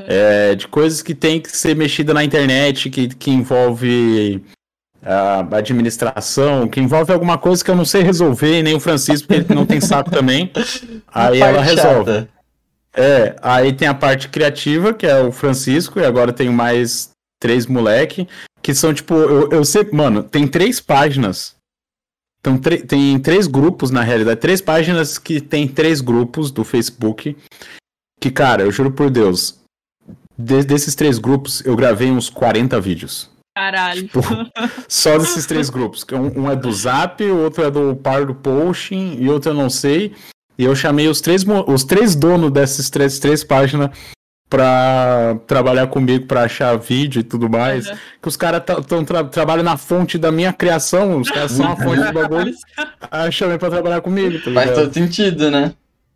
é, 0.07 0.55
de 0.55 0.69
coisas 0.69 1.01
que 1.03 1.15
tem 1.15 1.41
que 1.41 1.55
ser 1.57 1.75
mexida 1.77 2.13
na 2.13 2.25
internet, 2.25 2.91
que, 2.91 3.09
que 3.09 3.31
envolve 3.31 4.43
a 5.05 5.57
administração, 5.59 6.67
que 6.69 6.81
envolve 6.81 7.13
alguma 7.13 7.37
coisa 7.39 7.63
que 7.65 7.71
eu 7.71 7.77
não 7.77 7.85
sei 7.85 8.03
resolver, 8.03 8.61
e 8.61 8.63
nem 8.63 8.75
o 8.75 8.81
Francisco, 8.81 9.29
porque 9.29 9.43
ele 9.43 9.55
não 9.55 9.67
tem 9.67 9.81
saco 9.81 10.11
também. 10.11 10.51
Aí 11.13 11.41
ela 11.41 11.61
resolve. 11.63 12.11
chata. 12.11 12.29
É, 12.97 13.35
aí 13.43 13.73
tem 13.73 13.89
a 13.89 13.95
parte 13.95 14.29
criativa, 14.29 14.95
que 14.95 15.05
é 15.05 15.21
o 15.21 15.33
Francisco, 15.33 15.99
e 15.99 16.05
agora 16.05 16.33
tem 16.33 16.49
mais 16.49 17.11
três 17.43 17.67
moleque, 17.67 18.29
que 18.63 18.73
são 18.73 18.95
tipo, 18.95 19.15
eu, 19.15 19.51
eu 19.51 19.65
sei, 19.65 19.85
mano, 19.93 20.23
tem 20.23 20.47
três 20.47 20.81
páginas. 20.81 21.57
Então, 22.39 22.57
tem 22.57 23.19
três 23.19 23.47
grupos, 23.49 23.91
na 23.91 24.03
realidade, 24.03 24.39
três 24.39 24.61
páginas 24.61 25.19
que 25.19 25.41
tem 25.41 25.67
três 25.67 26.01
grupos 26.01 26.53
do 26.53 26.63
Facebook. 26.63 27.37
Que, 28.21 28.31
cara, 28.31 28.63
eu 28.63 28.71
juro 28.71 28.93
por 28.93 29.11
Deus, 29.11 29.59
de- 30.39 30.63
desses 30.63 30.95
três 30.95 31.19
grupos, 31.19 31.65
eu 31.67 31.75
gravei 31.75 32.11
uns 32.13 32.31
40 32.31 32.81
vídeos. 32.81 33.29
Caralho. 33.57 34.03
Tipo, 34.03 34.21
só 34.89 35.17
desses 35.17 35.47
três 35.47 35.71
grupos. 35.71 36.05
Um, 36.13 36.43
um 36.43 36.51
é 36.51 36.57
do 36.57 36.73
Zap, 36.73 37.23
o 37.23 37.45
outro 37.45 37.65
é 37.65 37.71
do 37.71 37.95
Par 37.95 38.27
do 38.27 38.35
Posting 38.35 39.17
e 39.21 39.29
outro 39.29 39.51
eu 39.51 39.55
não 39.55 39.71
sei. 39.71 40.13
E 40.59 40.65
eu 40.65 40.75
chamei 40.75 41.09
os 41.09 41.21
três, 41.21 41.45
os 41.67 41.85
três 41.85 42.15
donos 42.15 42.51
dessas 42.51 42.91
três, 42.91 43.19
três 43.19 43.45
páginas 43.45 43.91
pra 44.49 45.37
trabalhar 45.47 45.87
comigo, 45.89 46.27
pra 46.27 46.45
achar 46.45 46.77
vídeo 46.79 47.21
e 47.21 47.25
tudo 47.25 47.49
mais. 47.49 47.89
Uhum. 47.89 47.97
Que 48.23 48.29
os 48.29 48.37
caras 48.37 48.63
tão 48.87 49.05
tra 49.05 49.25
trabalham 49.25 49.65
na 49.65 49.77
fonte 49.77 50.17
da 50.19 50.31
minha 50.31 50.53
criação, 50.53 51.19
os 51.21 51.31
caras 51.31 51.53
são 51.53 51.67
a 51.73 51.75
fonte 51.77 52.03
do 52.03 52.13
bagulho. 52.13 52.55
Aí 53.11 53.29
eu 53.29 53.33
chamei 53.33 53.59
pra 53.59 53.71
trabalhar 53.71 54.01
comigo, 54.01 54.41
tá 54.43 54.53
Faz 54.53 54.73
todo 54.73 54.93
sentido, 54.93 55.51
né? 55.51 55.75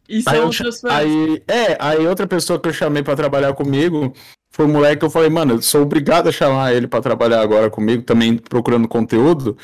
E 0.09 0.23
Aí, 0.27 0.39
eu 0.39 0.53
seus 0.53 0.81
fãs. 0.81 0.93
aí, 0.93 1.43
é, 1.47 1.77
aí 1.79 2.07
outra 2.07 2.27
pessoa 2.27 2.59
que 2.59 2.69
eu 2.69 2.73
chamei 2.73 3.03
pra 3.03 3.15
trabalhar 3.15 3.53
comigo 3.53 4.13
foi 4.51 4.65
um 4.65 4.73
moleque 4.73 5.01
que 5.01 5.05
eu 5.05 5.11
falei, 5.11 5.29
mano, 5.29 5.55
eu 5.55 5.63
sou 5.63 5.83
obrigado 5.83 6.29
a 6.29 6.33
chamar 6.33 6.73
ele 6.73 6.87
pra 6.87 7.01
trabalhar 7.03 7.41
agora 7.43 7.69
comigo, 7.69 8.03
também 8.03 8.37
procurando 8.39 8.89
conteúdo, 8.89 9.57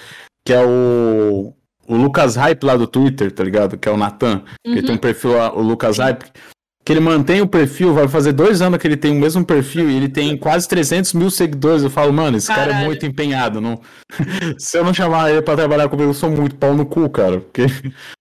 que 0.44 0.52
é 0.52 0.62
o, 0.64 1.54
o 1.88 1.96
Lucas 1.96 2.36
Hype 2.36 2.62
lá 2.64 2.76
do 2.76 2.86
Twitter, 2.86 3.32
tá 3.32 3.42
ligado? 3.42 3.78
Que 3.78 3.88
é 3.88 3.92
o 3.92 3.96
Natan. 3.96 4.42
Uhum. 4.66 4.72
ele 4.72 4.82
tem 4.82 4.94
um 4.94 4.98
perfil 4.98 5.32
lá, 5.36 5.52
o 5.52 5.62
Lucas 5.62 5.98
Hype. 5.98 6.24
Que 6.84 6.92
ele 6.92 7.00
mantém 7.00 7.40
o 7.40 7.48
perfil, 7.48 7.94
vai 7.94 8.06
fazer 8.06 8.32
dois 8.32 8.60
anos 8.60 8.78
que 8.78 8.86
ele 8.86 8.98
tem 8.98 9.16
o 9.16 9.18
mesmo 9.18 9.42
perfil 9.42 9.90
e 9.90 9.96
ele 9.96 10.06
tem 10.06 10.36
quase 10.36 10.68
300 10.68 11.14
mil 11.14 11.30
seguidores. 11.30 11.82
Eu 11.82 11.88
falo, 11.88 12.12
mano, 12.12 12.36
esse 12.36 12.48
cara 12.48 12.64
é 12.64 12.66
Caralho. 12.66 12.84
muito 12.84 13.06
empenhado. 13.06 13.58
Não... 13.58 13.80
Se 14.58 14.76
eu 14.76 14.84
não 14.84 14.92
chamar 14.92 15.30
ele 15.30 15.40
pra 15.40 15.56
trabalhar 15.56 15.88
comigo, 15.88 16.10
eu 16.10 16.14
sou 16.14 16.30
muito 16.30 16.56
pau 16.56 16.74
no 16.74 16.84
cu, 16.84 17.08
cara. 17.08 17.40
Porque 17.40 17.62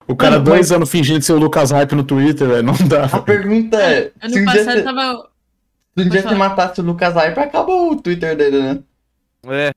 o 0.07 0.15
cara, 0.15 0.33
Mano, 0.33 0.45
dois 0.45 0.71
anos 0.71 0.89
fingindo 0.89 1.21
ser 1.23 1.33
o 1.33 1.37
Lucas 1.37 1.71
Hype 1.71 1.95
no 1.95 2.03
Twitter, 2.03 2.47
velho, 2.47 2.63
não 2.63 2.73
dá. 2.87 3.05
A 3.05 3.19
pergunta 3.21 3.77
é: 3.77 4.03
se 4.03 4.11
Ano 4.21 4.37
um 4.37 4.45
dia, 4.45 4.45
passado 4.45 4.75
você, 4.77 4.83
tava. 4.83 5.29
se 5.97 6.03
um 6.05 6.09
dia 6.09 6.21
você 6.21 6.35
matasse 6.35 6.81
o 6.81 6.83
Lucas 6.83 7.13
Hype, 7.13 7.37
acabou 7.39 7.91
o 7.91 8.01
Twitter 8.01 8.35
dele, 8.35 8.61
né? 8.61 8.79
É, 9.47 9.71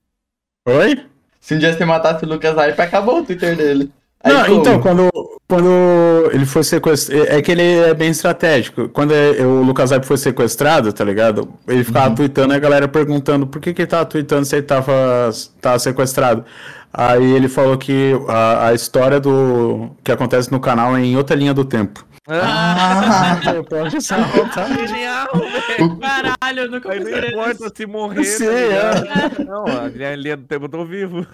Oi? 0.68 1.06
Se 1.40 1.54
um 1.54 1.58
dia 1.58 1.72
você 1.72 1.84
matasse 1.84 2.24
o 2.24 2.28
Lucas 2.28 2.56
Hype, 2.56 2.80
acabou 2.80 3.20
o 3.20 3.24
Twitter 3.24 3.56
dele. 3.56 3.92
Aí 4.26 4.32
Não, 4.34 4.44
como? 4.46 4.60
então, 4.60 4.80
quando, 4.80 5.10
quando 5.48 6.30
ele 6.32 6.44
foi 6.46 6.64
sequestrado. 6.64 7.26
É 7.28 7.40
que 7.40 7.52
ele 7.52 7.62
é 7.62 7.94
bem 7.94 8.10
estratégico. 8.10 8.88
Quando 8.88 9.12
é- 9.14 9.32
o 9.46 9.62
Lucas 9.62 9.90
Hype 9.90 10.04
foi 10.04 10.16
sequestrado, 10.16 10.92
tá 10.92 11.04
ligado? 11.04 11.48
Ele 11.68 11.84
ficava 11.84 12.08
Uhum. 12.08 12.14
tweetando 12.14 12.52
e 12.52 12.56
a 12.56 12.58
galera 12.58 12.88
perguntando 12.88 13.46
por 13.46 13.60
que, 13.60 13.72
que 13.72 13.82
ele 13.82 13.86
tava 13.88 14.04
tweetando 14.06 14.44
se 14.44 14.56
ele 14.56 14.62
tava, 14.66 15.30
tava 15.60 15.78
sequestrado. 15.78 16.44
Aí 16.92 17.30
ele 17.32 17.46
falou 17.48 17.76
que 17.76 18.12
a, 18.26 18.68
a 18.68 18.74
história 18.74 19.20
do 19.20 19.90
que 20.02 20.10
acontece 20.10 20.50
no 20.50 20.58
canal 20.58 20.96
é 20.96 21.00
em 21.02 21.14
outra 21.16 21.36
linha 21.36 21.52
do 21.52 21.64
tempo. 21.64 22.05
Ah, 22.28 23.38
Pode 23.70 24.00
saltar. 24.02 24.68
Genial, 24.88 25.28
velho. 25.32 25.96
Caralho, 25.98 26.60
eu 26.62 26.70
nunca 26.70 26.88
não 26.94 27.28
importa 27.28 27.72
se 27.74 27.86
morrer, 27.86 28.24
Sim, 28.24 28.46
tá 28.46 29.40
é. 29.40 29.44
Não, 29.44 29.64
a 29.66 29.88
linha 29.88 30.16
linha 30.16 30.36
do 30.36 30.42
tempo 30.44 30.64
eu 30.64 30.68
tô 30.68 30.84
vivo. 30.84 31.26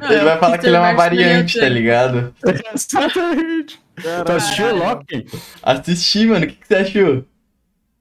Não, 0.00 0.10
ele 0.10 0.20
eu 0.20 0.24
vai 0.24 0.38
falar 0.38 0.58
que 0.58 0.66
ele 0.66 0.76
é 0.76 0.80
uma 0.80 0.94
variante, 0.94 1.60
tá 1.60 1.68
ligado? 1.68 2.34
Exatamente. 2.74 3.80
Tu 3.96 4.32
assistiu. 4.32 4.76
Loki? 4.76 5.26
Assisti, 5.62 6.26
mano. 6.26 6.44
O 6.44 6.48
que, 6.48 6.54
que 6.56 6.66
você 6.66 6.74
achou? 6.74 7.24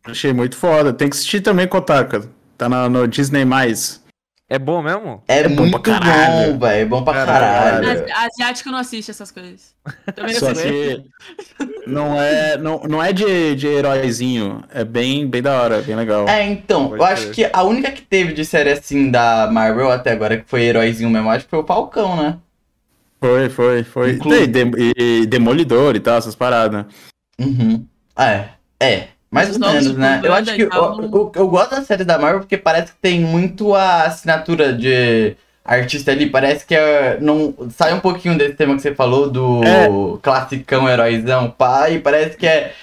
Achei 0.05 0.33
muito 0.33 0.57
foda. 0.57 0.91
Tem 0.91 1.09
que 1.09 1.15
assistir 1.15 1.41
também, 1.41 1.67
Kotaka. 1.67 2.23
Tá 2.57 2.67
na- 2.67 2.89
no 2.89 3.07
Disney+. 3.07 3.45
É 4.53 4.59
bom 4.59 4.83
mesmo? 4.83 5.23
É, 5.27 5.39
É 5.39 5.49
bom 5.49 5.63
muito 5.63 5.79
pra 5.81 5.99
caralho. 5.99 6.53
bom, 6.53 6.59
velho. 6.59 6.81
É 6.81 6.85
bom 6.85 7.03
pra 7.03 7.25
Caralho. 7.25 7.81
caralho. 7.87 8.03
Asi- 8.03 8.11
Asiático 8.35 8.69
não 8.69 8.77
assiste 8.77 9.09
essas 9.09 9.31
coisas. 9.31 9.73
Também 10.13 10.33
não 10.33 10.39
Só 10.39 10.53
que 10.53 11.03
não 11.87 12.21
é, 12.21 12.55
não, 12.57 12.83
não 12.83 13.03
é 13.03 13.11
de, 13.11 13.55
de 13.55 13.65
heróizinho. 13.65 14.63
É 14.71 14.83
bem, 14.83 15.25
bem 15.27 15.41
da 15.41 15.59
hora, 15.59 15.81
bem 15.81 15.95
legal. 15.95 16.29
É, 16.29 16.43
então, 16.47 16.89
Pode 16.89 17.01
eu 17.01 17.05
acho 17.05 17.31
que 17.31 17.49
a 17.51 17.63
única 17.63 17.91
que 17.91 18.03
teve 18.03 18.31
de 18.33 18.45
série 18.45 18.69
assim 18.69 19.09
da 19.09 19.49
Marvel 19.51 19.89
até 19.91 20.11
agora, 20.11 20.37
que 20.37 20.43
foi 20.47 20.61
heróizinho 20.61 21.09
mesmo, 21.09 21.31
acho 21.31 21.45
que 21.45 21.49
foi 21.49 21.59
o 21.59 21.65
Falcão, 21.65 22.15
né? 22.15 22.37
Foi, 23.19 23.49
foi, 23.49 23.83
foi. 23.83 24.11
Inclu- 24.11 24.35
e 24.35 25.25
Demolidor 25.25 25.95
e 25.95 25.99
tal, 25.99 26.17
essas 26.19 26.35
paradas. 26.35 26.85
Uhum. 27.39 27.83
É, 28.15 28.49
é. 28.79 29.07
Mais 29.33 29.49
Os 29.49 29.59
ou 29.59 29.67
menos, 29.67 29.97
né? 29.97 30.21
Eu 30.23 30.33
acho 30.33 30.53
que 30.53 30.61
eu, 30.61 30.69
eu, 30.71 31.31
eu 31.35 31.47
gosto 31.47 31.71
da 31.71 31.81
série 31.83 32.03
da 32.03 32.19
Marvel 32.19 32.41
porque 32.41 32.55
parece 32.57 32.91
que 32.91 32.97
tem 33.01 33.19
muito 33.19 33.73
a 33.73 34.03
assinatura 34.03 34.71
de 34.71 35.35
artista 35.65 36.11
ali. 36.11 36.27
Parece 36.29 36.65
que 36.65 36.75
é, 36.75 37.17
não 37.19 37.53
sai 37.75 37.93
um 37.93 37.99
pouquinho 37.99 38.37
desse 38.37 38.53
tema 38.53 38.75
que 38.75 38.81
você 38.81 38.93
falou 38.93 39.29
do 39.29 39.63
É. 39.63 39.87
classicão, 40.21 40.87
heróizão, 40.87 41.49
pá, 41.49 41.89
e 41.89 41.99
parece 41.99 42.37
que 42.37 42.45
é. 42.45 42.73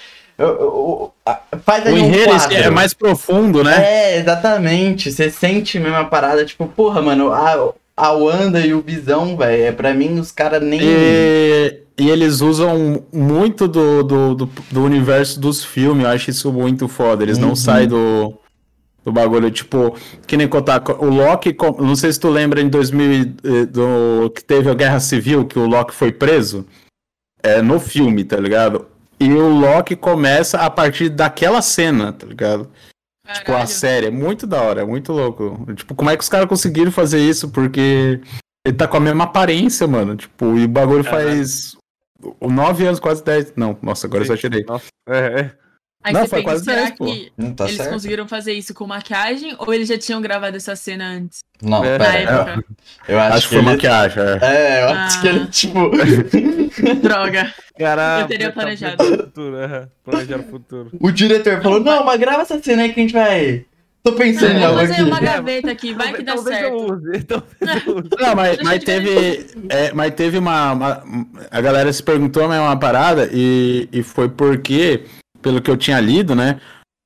faz 1.65 1.85
O 1.85 1.89
ali 1.89 2.01
um 2.01 2.05
enredo 2.07 2.31
quadro. 2.33 2.57
é 2.57 2.71
mais 2.71 2.95
profundo, 2.95 3.63
né? 3.63 3.77
É, 3.85 4.17
exatamente. 4.19 5.13
Você 5.13 5.31
sente 5.31 5.79
mesmo 5.79 5.97
a 5.97 6.05
parada, 6.05 6.45
tipo, 6.45 6.67
porra, 6.67 7.01
mano, 7.01 7.33
a, 7.33 7.73
a 7.97 8.11
Wanda 8.13 8.61
e 8.61 8.75
o 8.75 8.81
Visão, 8.81 9.37
velho, 9.37 9.65
é 9.65 9.73
pra 9.73 9.93
mim 9.95 10.19
os 10.19 10.33
caras 10.33 10.63
nem. 10.63 10.81
E, 10.83 11.81
e 12.01 12.09
eles 12.11 12.41
usam 12.41 13.03
muito 13.13 13.69
do, 13.69 14.03
do, 14.03 14.35
do, 14.35 14.51
do 14.71 14.83
universo 14.85 15.39
dos 15.41 15.65
filmes, 15.65 16.05
eu 16.05 16.11
acho 16.11 16.31
isso 16.31 16.53
muito 16.53 16.89
foda. 16.89 17.23
Eles 17.23 17.39
Uhum. 17.39 17.49
não 17.49 17.57
saem 17.57 17.87
do, 17.89 18.35
do 19.05 19.13
bagulho, 19.13 19.51
tipo, 19.51 19.95
que 20.27 20.37
nem 20.37 20.49
contar. 20.49 20.83
O 20.99 21.07
Loki, 21.07 21.53
com- 21.53 21.83
não 21.83 21.95
sei 21.95 22.13
se 22.13 22.19
tu 22.21 22.29
lembra 22.29 22.61
em 22.61 22.69
2000, 22.69 23.13
e- 23.13 23.35
eh, 23.45 23.67
do, 23.67 24.31
que 24.35 24.43
teve 24.43 24.71
a 24.71 24.75
Guerra 24.75 25.01
Civil, 25.01 25.45
que 25.45 25.59
o 25.59 25.67
Loki 25.67 25.95
foi 25.95 26.11
preso. 26.13 26.67
É, 27.43 27.63
no 27.63 27.81
filme, 27.81 28.23
tá 28.25 28.37
ligado? 28.37 28.87
E 29.19 29.33
o 29.33 29.49
Loki 29.49 29.97
começa 29.97 30.59
a 30.59 30.69
partir 30.71 31.09
daquela 31.09 31.63
cena, 31.63 32.13
tá 32.13 32.27
ligado? 32.27 32.69
Tipo, 33.27 33.53
a 33.53 33.55
Caralho. 33.55 33.69
série. 33.69 34.07
É 34.07 34.11
muito 34.11 34.47
da 34.47 34.61
hora, 34.61 34.81
é 34.83 34.85
muito 34.85 35.13
louco. 35.13 35.67
Tipo, 35.75 35.95
como 35.95 36.11
é 36.11 36.17
que 36.17 36.23
os 36.23 36.29
caras 36.29 36.49
conseguiram 36.49 36.91
fazer 36.91 37.21
isso? 37.21 37.49
Porque 37.49 38.21
ele 38.67 38.77
tá 38.77 38.89
com 38.89 38.97
a 38.97 39.01
mesma 39.01 39.25
aparência, 39.25 39.87
mano. 39.87 40.17
Tipo, 40.17 40.57
e 40.59 40.65
o 40.65 40.69
bagulho 40.69 41.05
Caralho. 41.05 41.29
faz 41.37 41.77
o- 42.41 42.51
nove 42.51 42.87
anos, 42.87 43.01
quase 43.01 43.23
dez. 43.25 43.53
Não, 43.57 43.77
nossa, 43.83 44.07
agora 44.07 44.23
eu 44.23 44.27
só 44.27 44.37
tirei. 44.37 44.65
Nossa, 44.65 44.87
é, 45.09 45.19
é. 45.19 45.51
Aí 46.03 46.15
Não, 46.15 46.23
você 46.23 46.29
foi 46.29 46.39
pensa, 46.39 46.51
quase 46.53 46.65
será 46.65 46.77
10, 46.85 46.91
pô. 46.97 47.05
que 47.05 47.33
Não 47.37 47.53
tá 47.53 47.65
eles 47.65 47.77
certo? 47.77 47.91
conseguiram 47.91 48.27
fazer 48.27 48.55
isso 48.55 48.73
com 48.73 48.87
maquiagem 48.87 49.55
ou 49.59 49.75
eles 49.75 49.87
já 49.87 49.99
tinham 49.99 50.19
gravado 50.23 50.57
essa 50.57 50.75
cena 50.75 51.05
antes? 51.05 51.41
Não, 51.63 51.85
É. 51.85 51.99
Pera. 51.99 52.17
época. 52.17 52.65
Eu 53.07 53.21
acho, 53.21 53.37
Acho 53.37 53.49
que 53.49 53.55
foi 53.55 53.63
ele... 53.63 53.71
maquiagem, 53.71 54.23
é. 54.23 54.39
É, 54.41 54.83
eu 54.83 54.89
acho 54.89 55.19
Ah. 55.19 55.21
que 55.21 55.29
ele, 55.29 55.47
tipo. 55.49 55.91
Droga. 57.03 57.55
Caralho. 57.79 58.25
Eu 58.25 58.29
teria 58.29 58.47
tá 58.49 58.53
planejado. 58.53 59.03
o 59.05 59.17
futuro, 59.19 59.57
é. 59.59 59.89
Planejar 60.03 60.39
o 60.41 60.43
futuro. 60.45 60.91
o 60.99 61.11
diretor 61.11 61.63
falou: 61.63 61.81
Não, 61.81 62.03
mas 62.05 62.19
grava 62.19 62.43
essa 62.43 62.63
cena 62.63 62.83
aí 62.83 62.93
que 62.95 63.01
a 63.01 63.03
gente 63.03 63.13
vai. 63.13 63.67
Tô 64.03 64.13
pensando 64.13 64.53
em 64.53 64.59
Vou 64.61 64.69
algo 64.69 64.79
fazer 64.81 64.93
aqui. 64.95 65.03
uma 65.03 65.21
gaveta 65.21 65.71
aqui, 65.71 65.93
vai 65.93 66.13
que 66.15 66.23
dá 66.23 66.35
Talvez 66.35 66.59
eu 66.63 66.79
certo. 66.79 66.93
use, 66.95 67.23
talvez 67.25 67.87
eu 67.87 67.97
use. 67.99 68.09
Não, 68.19 68.35
mas, 68.35 68.59
mas 68.63 68.79
eu 68.81 68.85
teve. 68.87 69.47
é, 69.69 69.93
mas 69.93 70.15
teve 70.15 70.39
uma, 70.39 70.73
uma- 70.73 71.03
A 71.51 71.61
galera 71.61 71.93
se 71.93 72.03
perguntou 72.03 72.49
mesmo 72.49 72.65
uma 72.65 72.79
parada 72.79 73.29
e, 73.33 73.89
e 73.93 74.03
foi 74.03 74.29
porque, 74.29 75.05
pelo 75.43 75.61
que 75.61 75.71
eu 75.71 75.77
tinha 75.77 76.01
lido, 76.01 76.35
né? 76.35 76.59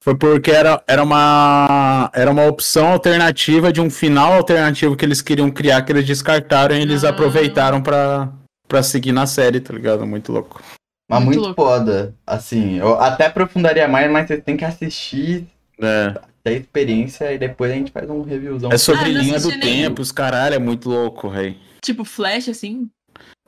Foi 0.05 0.15
porque 0.15 0.51
era, 0.51 0.81
era, 0.87 1.03
uma, 1.03 2.11
era 2.15 2.31
uma 2.31 2.47
opção 2.47 2.89
alternativa 2.93 3.73
de 3.73 3.81
um 3.81 3.89
final 3.91 4.35
alternativo 4.35 4.95
que 4.97 5.05
eles 5.05 5.23
queriam 5.23 5.51
criar, 5.51 5.83
que 5.83 5.91
eles 5.91 6.07
descartaram 6.07 6.77
e 6.77 6.81
eles 6.83 7.03
Ah. 7.05 7.09
aproveitaram 7.09 7.81
pra, 7.83 8.31
pra 8.69 8.83
seguir 8.83 9.13
na 9.13 9.27
série, 9.27 9.61
tá 9.61 9.73
ligado? 9.73 10.07
Muito 10.07 10.31
louco. 10.31 10.63
Mas 11.11 11.23
Muito 11.25 11.41
muito, 11.41 11.47
louco. 11.47 11.63
foda. 11.63 12.15
Assim, 12.27 12.79
eu 12.79 13.01
até 13.01 13.27
aprofundaria 13.27 13.89
mais, 13.89 14.11
mas 14.13 14.29
você 14.29 14.37
tem 14.37 14.57
que 14.57 14.65
assistir, 14.65 15.47
É, 15.83 16.15
ter 16.45 16.61
experiência 16.61 17.33
e 17.33 17.39
depois 17.39 17.73
a 17.73 17.75
gente 17.75 17.91
faz 17.91 18.09
um 18.11 18.23
reviewzão. 18.23 18.71
é 18.71 18.77
sobre 18.77 19.05
Ah, 19.07 19.09
linha 19.09 19.41
do 19.41 19.49
nem- 19.49 19.59
tempo, 19.61 20.03
os 20.03 20.13
caralho, 20.13 20.55
é 20.55 20.59
muito 20.59 20.89
louco, 20.91 21.27
rei. 21.29 21.57
Tipo 21.81 22.05
Flash, 22.05 22.49
assim? 22.51 22.89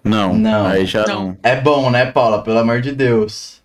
Não, 0.02 0.34
Não. 0.34 0.66
aí 0.66 0.86
já 0.86 1.04
Não. 1.06 1.28
não. 1.28 1.38
É 1.42 1.60
bom, 1.60 1.90
né, 1.90 2.06
Paula? 2.06 2.42
Pelo 2.42 2.58
amor 2.58 2.80
de 2.80 2.92
Deus. 2.92 3.60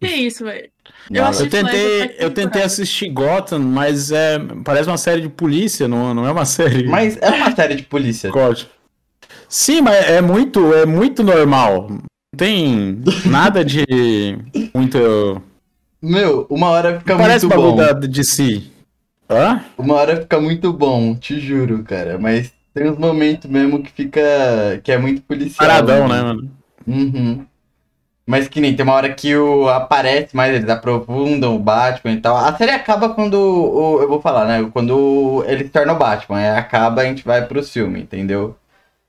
Que 0.00 0.08
isso, 0.08 0.44
velho? 0.44 0.68
Eu 1.10 1.24
Eu 1.24 1.48
tentei, 1.50 2.14
eu 2.18 2.30
tentei 2.30 2.62
assistir 2.62 3.08
Gotham, 3.08 3.58
mas 3.60 4.12
é, 4.12 4.38
parece 4.64 4.88
uma 4.88 4.98
série 4.98 5.22
de 5.22 5.28
polícia, 5.28 5.88
não, 5.88 6.12
não 6.12 6.26
é 6.26 6.30
uma 6.30 6.44
série. 6.44 6.84
Mas 6.86 7.16
é 7.20 7.30
uma 7.30 7.54
série 7.54 7.74
de 7.74 7.82
polícia. 7.84 8.30
Código. 8.30 8.70
Sim, 9.48 9.80
mas 9.80 9.94
é 10.08 10.20
muito, 10.20 10.74
é 10.74 10.84
muito 10.84 11.22
normal. 11.22 11.88
Não 11.90 12.02
tem 12.36 13.00
nada 13.24 13.64
de 13.64 13.84
muito. 14.74 15.42
Meu, 16.00 16.46
uma 16.48 16.68
hora 16.70 16.98
fica 16.98 17.16
Parece 17.16 17.46
muito 17.46 17.56
bagulho 17.56 17.76
bom. 17.76 18.00
da 18.00 18.06
de 18.06 18.24
si. 18.24 18.72
Hã? 19.28 19.64
Uma 19.76 19.94
hora 19.94 20.20
fica 20.20 20.40
muito 20.40 20.72
bom, 20.72 21.14
te 21.14 21.38
juro, 21.40 21.82
cara. 21.82 22.18
Mas 22.18 22.52
tem 22.72 22.88
uns 22.90 22.98
momentos 22.98 23.50
mesmo 23.50 23.82
que 23.82 23.90
fica. 23.90 24.20
que 24.82 24.92
é 24.92 24.98
muito 24.98 25.22
policial. 25.22 25.68
Paradão, 25.68 26.08
né, 26.08 26.22
mano? 26.22 26.50
Uhum. 26.86 27.44
Mas 28.26 28.46
que 28.46 28.60
nem 28.60 28.76
tem 28.76 28.84
uma 28.84 28.92
hora 28.94 29.12
que 29.14 29.34
o 29.36 29.68
aparece 29.68 30.36
mais, 30.36 30.54
eles 30.54 30.68
aprofundam 30.68 31.56
o 31.56 31.58
Batman 31.58 32.12
e 32.12 32.20
tal. 32.20 32.36
A 32.36 32.54
série 32.56 32.70
acaba 32.72 33.08
quando. 33.14 33.34
O, 33.34 34.00
eu 34.02 34.08
vou 34.08 34.20
falar, 34.20 34.46
né? 34.46 34.70
Quando 34.72 35.44
ele 35.46 35.64
se 35.64 35.70
torna 35.70 35.94
o 35.94 35.98
Batman. 35.98 36.38
Aí 36.38 36.48
acaba 36.50 37.02
a 37.02 37.04
gente 37.06 37.24
vai 37.24 37.46
pro 37.46 37.62
filme, 37.62 38.02
entendeu? 38.02 38.56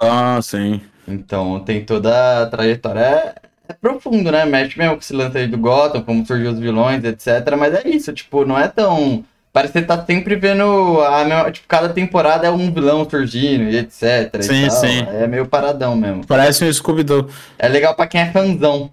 Ah, 0.01 0.39
sim. 0.41 0.81
Então 1.07 1.59
tem 1.61 1.83
toda 1.85 2.43
a 2.43 2.45
trajetória. 2.47 3.35
É, 3.69 3.73
profundo, 3.73 4.31
né? 4.31 4.45
Mexe 4.45 4.77
mesmo 4.77 4.95
com 4.95 5.01
esse 5.01 5.13
lance 5.13 5.37
aí 5.37 5.47
do 5.47 5.57
Gotham, 5.57 6.01
como 6.01 6.25
surgiu 6.25 6.51
os 6.51 6.59
vilões, 6.59 7.03
etc. 7.03 7.55
Mas 7.57 7.73
é 7.75 7.87
isso, 7.87 8.11
tipo, 8.11 8.43
não 8.43 8.57
é 8.57 8.67
tão. 8.67 9.23
Parece 9.53 9.73
que 9.73 9.79
você 9.79 9.85
tá 9.85 10.03
sempre 10.05 10.35
vendo 10.35 11.01
a 11.01 11.23
mesma. 11.23 11.51
Tipo, 11.51 11.67
cada 11.67 11.89
temporada 11.89 12.47
é 12.47 12.51
um 12.51 12.71
vilão 12.73 13.07
surgindo 13.07 13.63
e 13.69 13.77
etc. 13.77 14.33
e 14.39 14.43
Sim, 14.43 14.67
tal. 14.67 14.71
sim. 14.77 14.99
É 15.07 15.27
meio 15.27 15.45
paradão 15.47 15.95
mesmo. 15.95 16.25
Parece 16.25 16.65
um 16.65 16.73
Scooby-Doo. 16.73 17.29
É 17.57 17.67
legal 17.67 17.95
pra 17.95 18.07
quem 18.07 18.21
é 18.21 18.31
fãzão. 18.31 18.91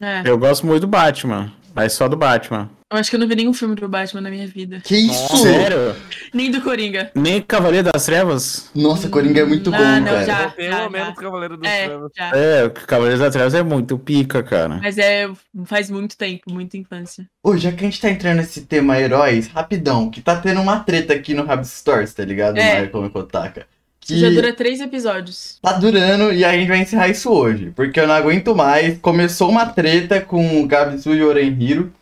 É. 0.00 0.22
Eu 0.24 0.38
gosto 0.38 0.66
muito 0.66 0.82
do 0.82 0.86
Batman, 0.86 1.52
mas 1.74 1.92
só 1.92 2.08
do 2.08 2.16
Batman. 2.16 2.70
Eu 2.92 2.98
acho 2.98 3.08
que 3.08 3.14
eu 3.14 3.20
não 3.20 3.28
vi 3.28 3.36
nenhum 3.36 3.52
filme 3.54 3.76
do 3.76 3.88
Batman 3.88 4.20
na 4.20 4.30
minha 4.30 4.48
vida. 4.48 4.80
Que 4.82 4.96
isso? 4.96 5.36
Sério? 5.36 5.94
Nem 6.34 6.50
do 6.50 6.60
Coringa. 6.60 7.12
Nem 7.14 7.40
Cavaleiro 7.40 7.88
das 7.92 8.04
Trevas? 8.04 8.68
Nossa, 8.74 9.08
Coringa 9.08 9.42
é 9.42 9.44
muito 9.44 9.72
Ah, 9.72 9.78
bom, 9.78 10.00
não, 10.00 10.04
cara. 10.12 10.24
já. 10.26 10.50
Pelo 10.50 10.90
menos 10.90 11.14
Cavaleiro 11.14 11.56
dos 11.56 11.68
É, 11.68 11.86
Trevas. 11.86 12.10
já. 12.16 12.36
É, 12.36 12.64
o 12.64 12.70
Cavaleiro 12.72 13.18
das 13.20 13.32
Trevas 13.32 13.54
é 13.54 13.62
muito 13.62 13.96
pica, 13.96 14.42
cara. 14.42 14.80
Mas 14.82 14.98
é, 14.98 15.30
faz 15.66 15.88
muito 15.88 16.16
tempo, 16.16 16.42
muita 16.50 16.76
infância. 16.76 17.26
Ô, 17.44 17.56
já 17.56 17.70
que 17.70 17.84
a 17.84 17.88
gente 17.88 18.00
tá 18.00 18.10
entrando 18.10 18.38
nesse 18.38 18.62
tema 18.62 18.98
heróis, 18.98 19.46
rapidão, 19.46 20.10
que 20.10 20.20
tá 20.20 20.34
tendo 20.40 20.60
uma 20.60 20.80
treta 20.80 21.14
aqui 21.14 21.32
no 21.32 21.44
Rabs 21.44 21.70
Stories, 21.70 22.12
tá 22.12 22.24
ligado? 22.24 22.58
É. 22.58 22.82
Michael 22.82 23.06
e 23.06 23.10
Kotaka. 23.10 23.66
Que 24.14 24.20
Já 24.20 24.30
dura 24.30 24.52
três 24.52 24.80
episódios. 24.80 25.58
tá 25.62 25.72
durando 25.72 26.32
e 26.32 26.44
a 26.44 26.52
gente 26.52 26.68
vai 26.68 26.78
encerrar 26.78 27.08
isso 27.08 27.30
hoje. 27.30 27.72
Porque 27.74 27.98
eu 28.00 28.06
não 28.06 28.14
aguento 28.14 28.54
mais. 28.54 28.98
Começou 28.98 29.48
uma 29.48 29.66
treta 29.66 30.20
com 30.20 30.62
o 30.62 30.66
Gabisu 30.66 31.14
e 31.14 31.22
o 31.22 31.28
Orenhiro, 31.28 31.92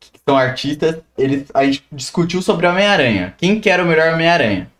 que 0.00 0.10
são 0.26 0.36
artistas. 0.36 0.96
Eles, 1.16 1.44
a 1.54 1.64
gente 1.64 1.84
discutiu 1.92 2.42
sobre 2.42 2.66
Homem-Aranha. 2.66 3.34
Quem 3.38 3.60
que 3.60 3.70
era 3.70 3.82
o 3.82 3.86
melhor 3.86 4.12
Homem-Aranha? 4.14 4.70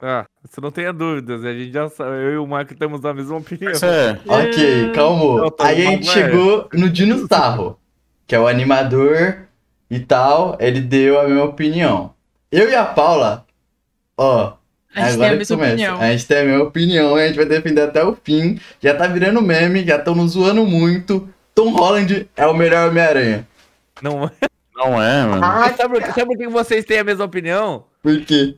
Ah, 0.00 0.24
você 0.44 0.60
não 0.60 0.70
tenha 0.70 0.92
dúvidas, 0.92 1.44
a 1.44 1.52
gente 1.52 1.72
já 1.72 1.88
sabe. 1.88 2.10
Eu 2.10 2.34
e 2.34 2.38
o 2.38 2.46
Marco 2.46 2.72
temos 2.74 3.04
a 3.04 3.12
mesma 3.12 3.36
opinião. 3.36 3.72
É. 3.72 4.18
Ok, 4.26 4.92
calmou. 4.92 5.38
Não, 5.38 5.50
tá 5.50 5.66
Aí 5.66 5.86
a 5.86 5.90
gente 5.90 6.06
chegou 6.08 6.68
no 6.72 6.88
Dino 6.88 7.26
Sarro, 7.26 7.76
que 8.24 8.34
é 8.34 8.38
o 8.38 8.46
animador 8.46 9.38
e 9.90 9.98
tal. 9.98 10.56
Ele 10.60 10.80
deu 10.80 11.20
a 11.20 11.26
minha 11.26 11.42
opinião. 11.42 12.14
Eu 12.50 12.70
e 12.70 12.74
a 12.76 12.84
Paula, 12.84 13.44
ó. 14.16 14.57
A 14.94 15.00
gente 15.00 15.18
tem 15.18 15.26
agora 15.26 15.42
a 15.42 15.46
começa. 15.46 15.54
opinião. 15.54 16.00
A 16.00 16.10
gente 16.10 16.26
tem 16.26 16.38
a 16.38 16.44
mesma 16.44 16.64
opinião, 16.64 17.14
a 17.16 17.26
gente 17.26 17.36
vai 17.36 17.46
defender 17.46 17.82
até 17.82 18.04
o 18.04 18.16
fim. 18.22 18.58
Já 18.80 18.94
tá 18.94 19.06
virando 19.06 19.42
meme, 19.42 19.84
já 19.84 19.96
estão 19.96 20.14
nos 20.14 20.32
zoando 20.32 20.64
muito. 20.66 21.28
Tom 21.54 21.70
Holland 21.70 22.28
é 22.36 22.46
o 22.46 22.54
melhor 22.54 22.88
Homem-Aranha. 22.88 23.46
Não, 24.02 24.30
Não 24.78 25.02
é, 25.02 25.24
mano. 25.24 25.40
Mas 25.40 25.76
sabe, 25.76 26.00
sabe 26.06 26.26
por 26.26 26.38
que 26.38 26.48
vocês 26.48 26.84
têm 26.84 27.00
a 27.00 27.04
mesma 27.04 27.24
opinião? 27.24 27.84
Por 28.00 28.20
quê? 28.24 28.56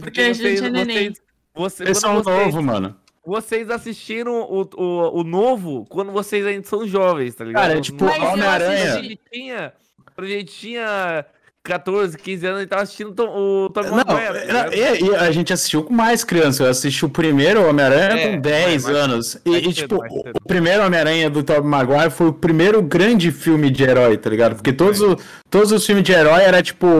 Porque 0.00 0.20
a 0.22 0.32
gente 0.32 0.64
é 0.64 0.70
neném. 0.70 1.12
vocês, 1.54 1.98
são 1.98 2.14
vocês, 2.22 2.54
novo, 2.54 2.62
mano. 2.62 2.96
vocês 3.24 3.70
assistiram 3.70 4.40
o, 4.42 4.62
o, 4.76 5.20
o 5.20 5.24
novo 5.24 5.84
quando 5.90 6.10
vocês 6.10 6.44
ainda 6.46 6.66
são 6.66 6.88
jovens, 6.88 7.34
tá 7.34 7.44
ligado? 7.44 7.62
Cara, 7.62 7.78
é 7.78 7.80
tipo, 7.82 8.04
Homem-Aranha. 8.04 9.72
Quando 10.14 10.26
a 10.26 10.30
gente 10.30 10.52
tinha, 10.52 11.24
quando 11.68 12.00
a 12.00 12.06
gente 12.06 12.16
tinha 12.18 12.18
14, 12.18 12.18
15 12.18 12.46
anos 12.46 12.62
e 12.62 12.66
tava 12.66 12.82
assistindo 12.82 13.14
o 13.22 13.70
Não, 13.74 13.96
Maguire. 13.96 14.22
era- 14.24 14.44
ligado? 14.68 14.74
e, 14.74 15.04
e 15.10 15.16
a 15.16 15.30
gente 15.30 15.52
assistiu 15.52 15.82
com 15.82 15.92
mais 15.92 16.24
criança. 16.24 16.62
Eu 16.64 16.70
assisti 16.70 17.04
o 17.04 17.08
primeiro 17.08 17.68
Homem-Aranha 17.68 18.14
É, 18.22 18.28
com 18.30 18.40
10 18.40 18.84
mais- 18.84 18.96
anos. 18.96 19.38
E, 19.44 19.50
mais 19.50 19.62
e, 19.62 19.64
cedo, 19.66 19.74
tipo, 19.74 19.98
mais 19.98 20.12
o 20.12 20.46
primeiro 20.46 20.84
Homem-Aranha 20.84 21.30
do 21.30 21.42
Tobey 21.42 21.62
Maguire 21.68 22.10
foi 22.10 22.28
o 22.28 22.32
primeiro 22.32 22.82
grande 22.82 23.30
filme 23.30 23.70
de 23.70 23.82
herói, 23.84 24.16
tá 24.16 24.30
ligado? 24.30 24.54
Porque 24.56 24.72
todos, 24.72 25.00
o- 25.00 25.16
todos 25.50 25.70
os 25.72 25.84
filmes 25.84 26.04
de 26.04 26.12
herói 26.12 26.42
era 26.42 26.62
tipo. 26.62 26.96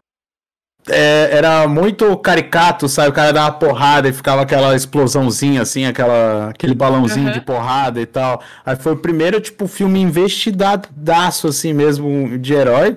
é, 0.90 1.28
era 1.32 1.68
muito 1.68 2.16
caricato, 2.16 2.88
sabe? 2.88 3.10
O 3.10 3.12
cara 3.12 3.30
dava 3.30 3.52
porrada 3.52 4.08
e 4.08 4.12
ficava 4.12 4.40
aquela 4.40 4.74
explosãozinha, 4.74 5.60
assim, 5.60 5.84
aquela, 5.84 6.48
aquele 6.48 6.74
balãozinho 6.74 7.26
Aham. 7.26 7.34
de 7.34 7.40
porrada 7.42 8.00
e 8.00 8.06
tal. 8.06 8.40
Aí 8.64 8.74
foi 8.74 8.92
o 8.92 8.96
primeiro, 8.96 9.38
tipo, 9.38 9.66
filme 9.66 10.00
investidaço, 10.00 11.46
assim 11.48 11.74
mesmo, 11.74 12.38
de 12.38 12.54
herói. 12.54 12.96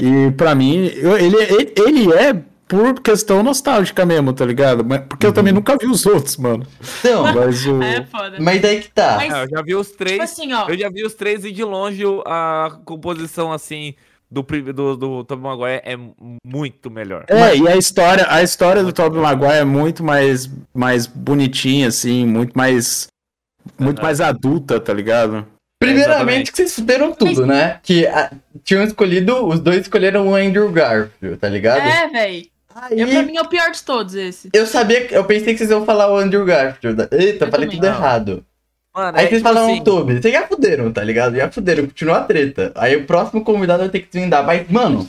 E 0.00 0.30
pra 0.32 0.54
mim, 0.54 0.86
eu- 0.94 1.16
ele, 1.18 1.36
ele, 1.36 1.72
ele 1.86 2.12
é 2.12 2.34
por 2.66 3.00
questão 3.00 3.42
nostálgica 3.42 4.06
mesmo, 4.06 4.32
tá 4.32 4.44
ligado? 4.46 4.84
Mas, 4.84 5.00
porque 5.08 5.26
eu 5.26 5.32
também 5.32 5.52
nunca 5.52 5.76
vi 5.76 5.86
os 5.86 6.06
outros, 6.06 6.36
mano. 6.36 6.64
Então, 7.00 7.24
Mas 7.34 7.66
o. 7.66 7.82
É 7.82 8.04
foda. 8.06 8.36
mas 8.40 8.62
daí 8.62 8.80
que 8.80 8.90
tá. 8.90 9.16
Mas- 9.16 9.32
É, 9.34 9.44
eu 9.44 9.48
já 9.50 9.62
vi 9.62 9.74
os 9.74 9.86
Tipo 9.88 9.98
três. 9.98 10.20
assim, 10.20 10.52
ó. 10.52 10.68
Eu 10.68 10.78
já 10.78 10.88
vi 10.88 11.04
os 11.04 11.14
três 11.14 11.44
e 11.44 11.50
de 11.52 11.64
longe 11.64 12.04
a 12.24 12.78
composição 12.84 13.52
assim 13.52 13.94
do, 14.30 14.42
do, 14.72 14.96
do 14.96 15.24
Tobey 15.24 15.42
Maguire 15.42 15.82
é 15.84 15.96
muito 16.46 16.88
melhor. 16.88 17.24
É, 17.28 17.56
e 17.56 17.66
a 17.66 17.76
história, 17.76 18.24
a 18.28 18.40
história 18.42 18.84
do 18.84 18.92
Tobey 18.92 19.20
Maguire 19.20 19.54
é 19.54 19.64
muito 19.64 20.04
mais, 20.04 20.48
mais 20.72 21.06
bonitinha, 21.08 21.88
assim, 21.88 22.24
muito 22.24 22.52
mais. 22.56 23.08
Muito 23.78 23.98
Aham. 23.98 24.06
mais 24.06 24.20
adulta, 24.20 24.78
tá 24.80 24.92
ligado? 24.94 25.44
Primeiramente 25.80 26.52
que 26.52 26.58
vocês 26.58 26.74
fuderam 26.74 27.12
tudo, 27.12 27.46
né? 27.46 27.80
Que 27.82 28.06
ah, 28.06 28.30
tinham 28.62 28.84
escolhido, 28.84 29.46
os 29.46 29.58
dois 29.60 29.80
escolheram 29.80 30.28
o 30.28 30.34
Andrew 30.34 30.70
Garfield, 30.70 31.38
tá 31.38 31.48
ligado? 31.48 31.80
É, 31.80 32.06
véi. 32.08 32.50
Aí, 32.72 33.00
Eu, 33.00 33.08
pra 33.08 33.22
mim 33.22 33.36
é 33.36 33.40
o 33.42 33.48
pior 33.48 33.70
de 33.72 33.82
todos 33.82 34.14
esse. 34.14 34.50
eu 34.52 34.66
sabia, 34.66 35.06
eu 35.10 35.24
pensei 35.24 35.52
que 35.54 35.58
vocês 35.58 35.70
iam 35.70 35.84
falar 35.84 36.12
o 36.12 36.16
Andrew 36.18 36.44
Garfield. 36.44 37.08
Eita, 37.10 37.46
Eu 37.46 37.50
falei 37.50 37.66
também. 37.66 37.80
tudo 37.80 37.80
Não. 37.82 37.88
errado. 37.88 38.44
Mano, 38.94 39.18
Aí 39.18 39.24
é, 39.24 39.28
vocês 39.28 39.40
tipo 39.40 39.48
falaram 39.48 39.70
assim, 39.72 39.80
o 39.80 39.84
Toby. 39.84 40.20
Vocês 40.20 40.34
já 40.34 40.46
fuderam, 40.46 40.92
tá 40.92 41.02
ligado? 41.02 41.36
Já 41.36 41.50
fuderam, 41.50 41.86
continua 41.86 42.18
a 42.18 42.24
treta. 42.24 42.72
Aí 42.74 42.96
o 42.96 43.04
próximo 43.06 43.42
convidado 43.42 43.80
vai 43.80 43.88
ter 43.88 44.00
que 44.00 44.08
desvendar. 44.12 44.44
Mas, 44.44 44.68
mano, 44.68 45.08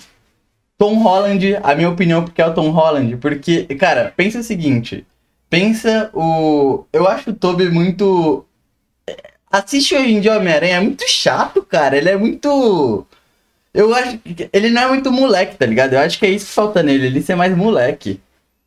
Tom 0.78 0.96
Holland, 1.04 1.58
a 1.62 1.76
minha 1.76 1.90
opinião, 1.90 2.24
porque 2.24 2.42
é 2.42 2.46
o 2.48 2.54
Tom 2.54 2.70
Holland. 2.70 3.18
Porque, 3.18 3.64
cara, 3.76 4.14
pensa 4.16 4.40
o 4.40 4.44
seguinte. 4.44 5.06
Pensa 5.50 6.10
o. 6.14 6.86
Eu 6.94 7.08
acho 7.08 7.32
o 7.32 7.34
Toby 7.34 7.70
muito. 7.70 8.46
Assiste 9.52 9.96
hoje 9.96 10.12
em 10.14 10.22
dia 10.22 10.38
Homem-Aranha, 10.38 10.76
é 10.78 10.80
muito 10.80 11.08
chato, 11.10 11.62
cara. 11.64 11.98
Ele 11.98 12.10
é 12.10 12.16
muito. 12.18 13.06
Eu 13.74 13.94
acho 13.94 14.18
que 14.20 14.50
ele 14.52 14.70
não 14.70 14.82
é 14.84 14.88
muito 14.88 15.12
moleque, 15.12 15.58
tá 15.58 15.66
ligado? 15.66 15.94
Eu 15.94 16.00
acho 16.00 16.18
que 16.20 16.26
é 16.26 16.30
isso 16.30 16.46
que 16.48 16.52
falta 16.54 16.82
nele, 16.84 17.08
ele 17.08 17.22
ser 17.22 17.36
mais 17.36 17.56
moleque. 17.56 18.20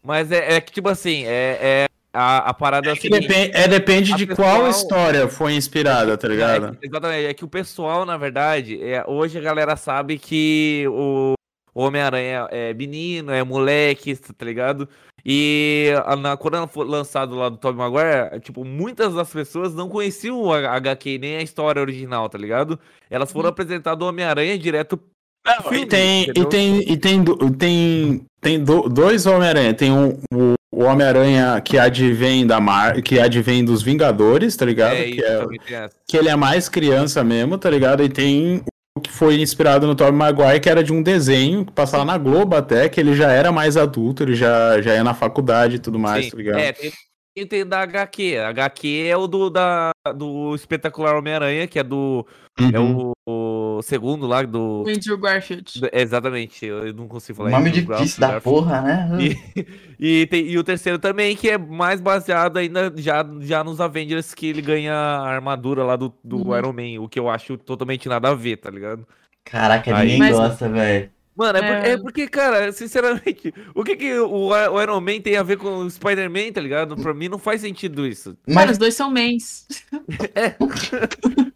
Mas 0.03 0.31
é, 0.31 0.57
é 0.57 0.61
que, 0.61 0.73
tipo 0.73 0.89
assim, 0.89 1.25
é, 1.25 1.59
é 1.61 1.87
a, 2.13 2.51
a 2.51 2.55
parada 2.55 2.89
é 2.89 2.93
o 2.93 2.97
seguinte. 2.97 3.27
Depende, 3.27 3.57
é, 3.57 3.69
depende 3.69 4.15
de 4.15 4.27
pessoal- 4.27 4.61
qual 4.61 4.71
história 4.71 5.29
foi 5.29 5.55
inspirada, 5.55 6.17
tá 6.19 6.27
É 6.27 6.31
ligado? 6.31 6.77
que- 6.77 6.87
exatamente, 6.87 7.27
é 7.27 7.35
que 7.35 7.45
o 7.45 7.49
pessoal, 7.49 8.05
na 8.05 8.17
verdade, 8.17 8.79
é, 8.83 9.03
hoje 9.07 9.39
a 9.39 9.43
galera 9.43 9.77
sabe 9.77 10.19
que 10.19 10.85
o, 10.89 11.33
o 11.75 11.83
Homem-Aranha 11.83 12.47
é 12.51 12.73
menino, 12.75 13.33
é 13.33 13.43
moleque, 13.43 14.15
tá 14.17 14.45
ligado? 14.45 14.89
E 15.27 15.93
a- 16.05 16.17
na, 16.17 16.37
quando 16.37 16.67
foi 16.69 16.87
lançado 16.87 17.35
lá 17.35 17.49
do 17.49 17.57
Tobey 17.57 17.79
Maguire, 17.79 18.41
tipo, 18.41 18.65
muitas 18.65 19.15
das 19.15 19.31
pessoas 19.33 19.75
não 19.75 19.89
conheciam 19.89 20.39
o 20.41 20.53
H- 20.53 20.71
HQ 20.77 21.19
nem 21.19 21.37
a 21.37 21.43
história 21.43 21.81
original, 21.81 22.29
tá 22.29 22.37
ligado? 22.37 22.79
Elas 23.09 23.33
foram 23.33 23.49
apresentadas 23.49 24.05
o 24.05 24.09
Homem-Aranha 24.09 24.59
direto 24.59 25.01
E 25.47 25.63
filme, 25.63 25.87
tem, 25.87 26.21
e 26.21 26.23
entendeu? 26.25 26.49
tem, 26.49 26.79
e 26.93 26.97
tem, 26.97 27.25
tem, 27.59 28.25
tem 28.41 28.63
do- 28.63 28.89
dois 28.89 29.25
Homem-Aranha. 29.27 29.73
Tem 29.75 29.91
um, 29.91 30.19
o, 30.33 30.55
o 30.75 30.85
Homem-Aranha 30.85 31.61
que 31.63 31.79
advém 31.79 32.47
da 32.47 32.61
Mar, 32.61 33.01
que 33.01 33.19
advém 33.19 33.65
dos 33.65 33.83
Vingadores, 33.83 34.57
tá 34.57 34.65
ligado? 34.67 34.95
É, 34.97 35.05
que, 35.11 35.23
é- 35.25 35.47
tem 35.47 35.89
que 36.07 36.17
ele 36.19 36.29
é 36.29 36.37
mais 36.37 36.69
criança 36.69 37.25
mesmo, 37.25 37.57
tá 37.57 37.71
ligado? 37.71 38.03
E 38.03 38.09
tem 38.11 38.63
que 39.03 39.11
foi 39.11 39.41
inspirado 39.41 39.87
no 39.87 39.95
Tobey 39.95 40.13
Maguire, 40.13 40.61
que 40.61 40.71
era 40.71 40.83
de 40.83 40.93
um 40.93 41.03
desenho 41.03 41.65
que 41.65 41.73
passava 41.73 42.05
na 42.05 42.17
Globo 42.17 42.55
até, 42.55 42.89
que 42.89 43.01
ele 43.01 43.15
já 43.15 43.31
era 43.31 43.51
mais 43.51 43.77
adulto, 43.77 44.23
ele 44.23 44.37
já, 44.37 44.81
já 44.81 44.95
ia 44.95 45.03
na 45.03 45.15
faculdade 45.15 45.77
e 45.77 45.79
tudo 45.81 45.99
mais, 45.99 46.27
Sim, 46.27 46.31
tá 46.31 46.37
ligado? 46.37 46.59
É, 46.59 46.73
tem, 46.73 46.93
tem, 47.35 47.47
tem 47.47 47.67
da 47.67 47.81
HQ. 47.81 48.39
A 48.39 48.49
HQ 48.51 49.07
é 49.09 49.17
o 49.17 49.27
do, 49.27 49.51
da, 49.51 49.91
do 50.15 50.55
espetacular 50.55 51.17
Homem-Aranha, 51.17 51.67
que 51.67 51.79
é 51.79 51.83
do. 51.83 52.25
É 52.73 52.79
Uhum. 52.79 53.13
o, 53.27 53.79
o 53.79 53.83
segundo 53.83 54.27
lá 54.29 54.43
do. 54.43 54.85
O 54.85 54.89
Andrew 54.89 55.19
Garfield. 55.19 55.81
do- 55.81 55.89
Exatamente, 55.93 56.65
eu 56.65 56.95
não 56.95 57.09
consigo 57.09 57.39
falar 57.39 57.51
Nome 57.51 57.71
isso, 57.71 57.81
difícil 57.81 58.21
Garfield. 58.21 58.21
da 58.21 58.41
porra, 58.41 58.81
né? 58.81 59.09
E, 59.99 60.21
e, 60.23 60.27
tem- 60.27 60.47
e 60.47 60.57
o 60.59 60.63
terceiro 60.63 60.99
também, 60.99 61.35
que 61.35 61.51
é 61.51 61.59
mais 61.59 62.01
baseado 62.01 62.57
ainda 62.59 62.93
já, 62.97 63.27
já 63.41 63.65
nos 63.65 63.81
Avengers, 63.81 64.35
que 64.35 64.47
ele 64.47 64.63
ganha 64.63 64.93
a 64.95 65.27
armadura 65.29 65.83
lá 65.83 65.97
do, 65.97 66.15
do 66.23 66.37
Uhum. 66.49 66.57
Iron 66.57 66.73
Man, 66.73 67.01
o 67.05 67.09
que 67.09 67.19
eu 67.19 67.29
acho 67.29 67.57
totalmente 67.59 68.09
nada 68.09 68.29
a 68.31 68.35
ver, 68.35 68.59
tá 68.59 68.71
ligado? 68.71 69.05
Caraca, 69.45 69.95
Aí- 69.97 70.03
ninguém 70.13 70.19
Mas- 70.21 70.37
gosta, 70.37 70.69
velho. 70.69 71.11
Mano, 71.37 71.59
é, 71.59 71.63
por- 71.63 71.87
É. 71.87 71.91
é 71.93 71.97
porque, 71.99 72.29
cara, 72.29 72.71
sinceramente, 72.73 73.53
o 73.75 73.83
que, 73.83 73.97
que 73.97 74.19
o, 74.21 74.51
o 74.53 74.83
Iron 74.83 75.01
Man 75.01 75.21
tem 75.21 75.37
a 75.37 75.43
ver 75.43 75.57
com 75.59 75.79
o 75.79 75.91
Spider-Man, 75.91 76.53
tá 76.53 76.61
ligado? 76.61 76.95
Pra 76.97 77.13
mim 77.13 77.29
não 77.29 77.39
faz 77.39 77.61
sentido 77.61 78.07
isso. 78.07 78.31
Mano, 78.47 78.55
Mas 78.61 78.71
os 78.73 78.79
dois 78.79 78.95
são 78.95 79.11
mens. 79.11 79.67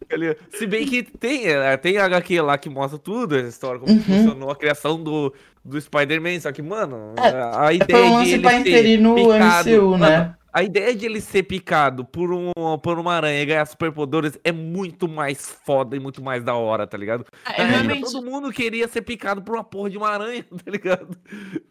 Ele- 0.09 0.35
Se 0.51 0.65
bem 0.65 0.85
que 0.85 1.03
tem, 1.03 1.47
é, 1.47 1.77
tem 1.77 1.97
a 1.97 2.05
HQ 2.05 2.41
lá 2.41 2.57
que 2.57 2.69
mostra 2.69 2.99
tudo, 2.99 3.35
a 3.35 3.39
história, 3.41 3.79
como 3.79 3.93
Uhum. 3.93 4.01
funcionou 4.01 4.51
a 4.51 4.55
criação 4.55 5.01
do, 5.01 5.33
do 5.63 5.79
Spider-Man, 5.79 6.39
só 6.41 6.51
que, 6.51 6.61
mano, 6.61 7.13
É, 7.17 7.29
a 7.57 7.71
é 7.71 7.75
ideia 7.75 7.85
pra 7.87 7.99
um 7.99 8.09
de 8.09 8.15
lance 8.17 8.31
ele 8.33 8.41
pra 8.41 8.51
ser 8.51 8.59
inserir 8.59 8.97
no 8.97 9.15
picado, 9.15 9.69
MCU, 9.69 9.91
mano, 9.91 9.97
né? 9.99 10.35
A 10.51 10.63
ideia 10.63 10.95
de 10.95 11.05
ele 11.05 11.21
ser 11.21 11.43
picado 11.43 12.03
por, 12.03 12.33
um, 12.33 12.51
por 12.81 12.97
uma 12.97 13.13
aranha 13.13 13.41
e 13.41 13.45
ganhar 13.45 13.65
superpoderes 13.65 14.39
é 14.43 14.51
muito 14.51 15.07
mais 15.07 15.57
foda 15.65 15.95
e 15.95 15.99
muito 15.99 16.23
mais 16.23 16.43
da 16.43 16.55
hora, 16.55 16.87
tá 16.87 16.97
ligado? 16.97 17.25
É, 17.45 17.63
realmente, 17.63 18.11
todo 18.11 18.25
mundo 18.25 18.51
queria 18.51 18.87
ser 18.87 19.01
picado 19.01 19.41
por 19.41 19.55
uma 19.55 19.63
porra 19.63 19.89
de 19.89 19.97
uma 19.97 20.09
aranha, 20.09 20.43
tá 20.65 20.71
ligado? 20.71 21.17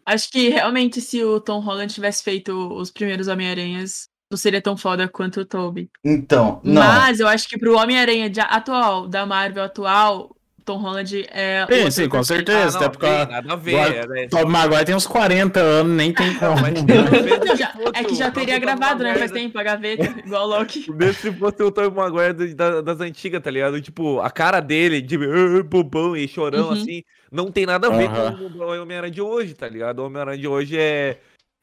acho 0.05 0.31
que 0.31 0.49
realmente 0.49 1.01
se 1.01 1.23
o 1.23 1.39
Tom 1.39 1.59
Holland 1.59 1.93
tivesse 1.93 2.23
feito 2.23 2.53
os 2.73 2.89
primeiros 2.89 3.27
Homem-Aranhas, 3.27 4.07
não 4.31 4.37
seria 4.37 4.61
tão 4.61 4.77
foda 4.77 5.07
quanto 5.07 5.41
o 5.41 5.45
Tobey. 5.45 5.89
Então, 6.03 6.61
não. 6.63 6.81
Mas 6.81 7.19
eu 7.19 7.27
acho 7.27 7.49
que 7.49 7.57
pro 7.57 7.77
Homem-Aranha 7.77 8.31
atual, 8.49 9.07
da 9.07 9.25
Marvel 9.25 9.63
atual, 9.63 10.35
Tom 10.69 10.77
Holland 10.77 11.25
é. 11.31 11.65
Sim, 11.71 11.89
sim, 11.91 12.07
com 12.09 12.23
certeza. 12.23 12.77
Ah, 12.77 12.81
não, 12.81 12.87
até 12.87 12.89
porque 12.89 13.05
tem 13.07 13.27
nada 13.27 13.53
a 13.53 13.55
ver. 13.55 13.79
agora- 13.79 14.07
né? 14.07 14.27
Tobey 14.27 14.45
Maguire 14.45 14.85
tem 14.85 14.95
uns 14.95 15.07
40 15.07 15.59
anos, 15.59 15.93
nem 15.97 16.13
tem 16.13 16.33
como. 16.35 16.61
Mas- 16.61 16.73
Não, 16.83 17.55
já- 17.57 17.73
é 17.93 18.03
que 18.03 18.13
já 18.13 18.29
teria 18.29 18.59
gravado, 18.59 19.03
né? 19.03 19.15
Faz 19.15 19.31
tempo, 19.31 19.57
a 19.57 19.63
gaveta, 19.63 20.03
igual 20.23 20.43
o 20.45 20.47
Loki. 20.59 20.91
Mesmo 20.91 21.13
se 21.15 21.31
fosse 21.33 21.63
o 21.63 21.71
Tobey 21.71 21.89
Maguire 21.91 22.33
do- 22.33 22.55
da- 22.55 22.81
das 22.81 22.99
antigas, 22.99 23.41
tá 23.41 23.49
ligado? 23.49 23.81
Tipo, 23.81 24.19
a 24.21 24.29
cara 24.29 24.59
dele, 24.59 25.01
de 25.01 25.15
"Ah, 25.15 25.63
bobão 25.63 26.15
e 26.15 26.27
chorão, 26.27 26.67
Uhum. 26.67 26.73
assim, 26.73 27.03
não 27.31 27.51
tem 27.51 27.65
nada 27.65 27.87
a 27.87 27.89
ver 27.89 28.07
Aham. 28.09 28.37
com 28.37 28.59
o 28.63 28.81
Homem-Aranha 28.81 29.11
de 29.11 29.21
hoje, 29.21 29.55
tá 29.55 29.67
ligado? 29.67 29.99
O 29.99 30.05
Homem-Aranha 30.05 30.37
de 30.37 30.47
hoje 30.47 30.77
é, 30.77 31.17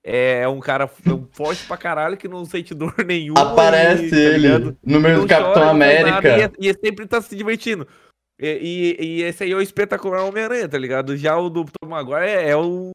é 0.04 0.48
um 0.48 0.60
cara 0.60 0.88
é 1.06 1.10
um 1.12 1.26
forte 1.32 1.64
pra 1.64 1.76
caralho 1.76 2.16
que 2.16 2.28
não 2.28 2.44
sente 2.44 2.74
dor 2.74 2.94
nenhuma. 3.06 3.40
Aparece 3.52 4.06
e, 4.06 4.10
tá 4.10 4.16
ele 4.16 4.38
ligado? 4.38 4.76
no 4.84 5.00
meio 5.00 5.20
do 5.20 5.26
Capitão 5.26 5.52
chora, 5.54 5.66
faz 5.66 5.78
nada 5.78 6.18
América. 6.18 6.28
E, 6.38 6.66
é- 6.66 6.70
e 6.72 6.74
sempre 6.84 7.06
tá 7.06 7.20
se 7.20 7.34
divertindo. 7.36 7.86
E, 8.40 8.94
e, 9.00 9.04
e 9.04 9.22
esse 9.22 9.44
aí 9.44 9.52
é 9.52 9.56
o 9.56 9.60
espetacular 9.62 10.22
Homem-Aranha, 10.24 10.68
tá 10.68 10.76
ligado? 10.78 11.16
Já 11.16 11.36
o 11.38 11.48
do 11.48 11.64
Tom 11.64 11.88
Maguire 11.88 12.26
é, 12.28 12.50
é 12.50 12.56
o 12.56 12.90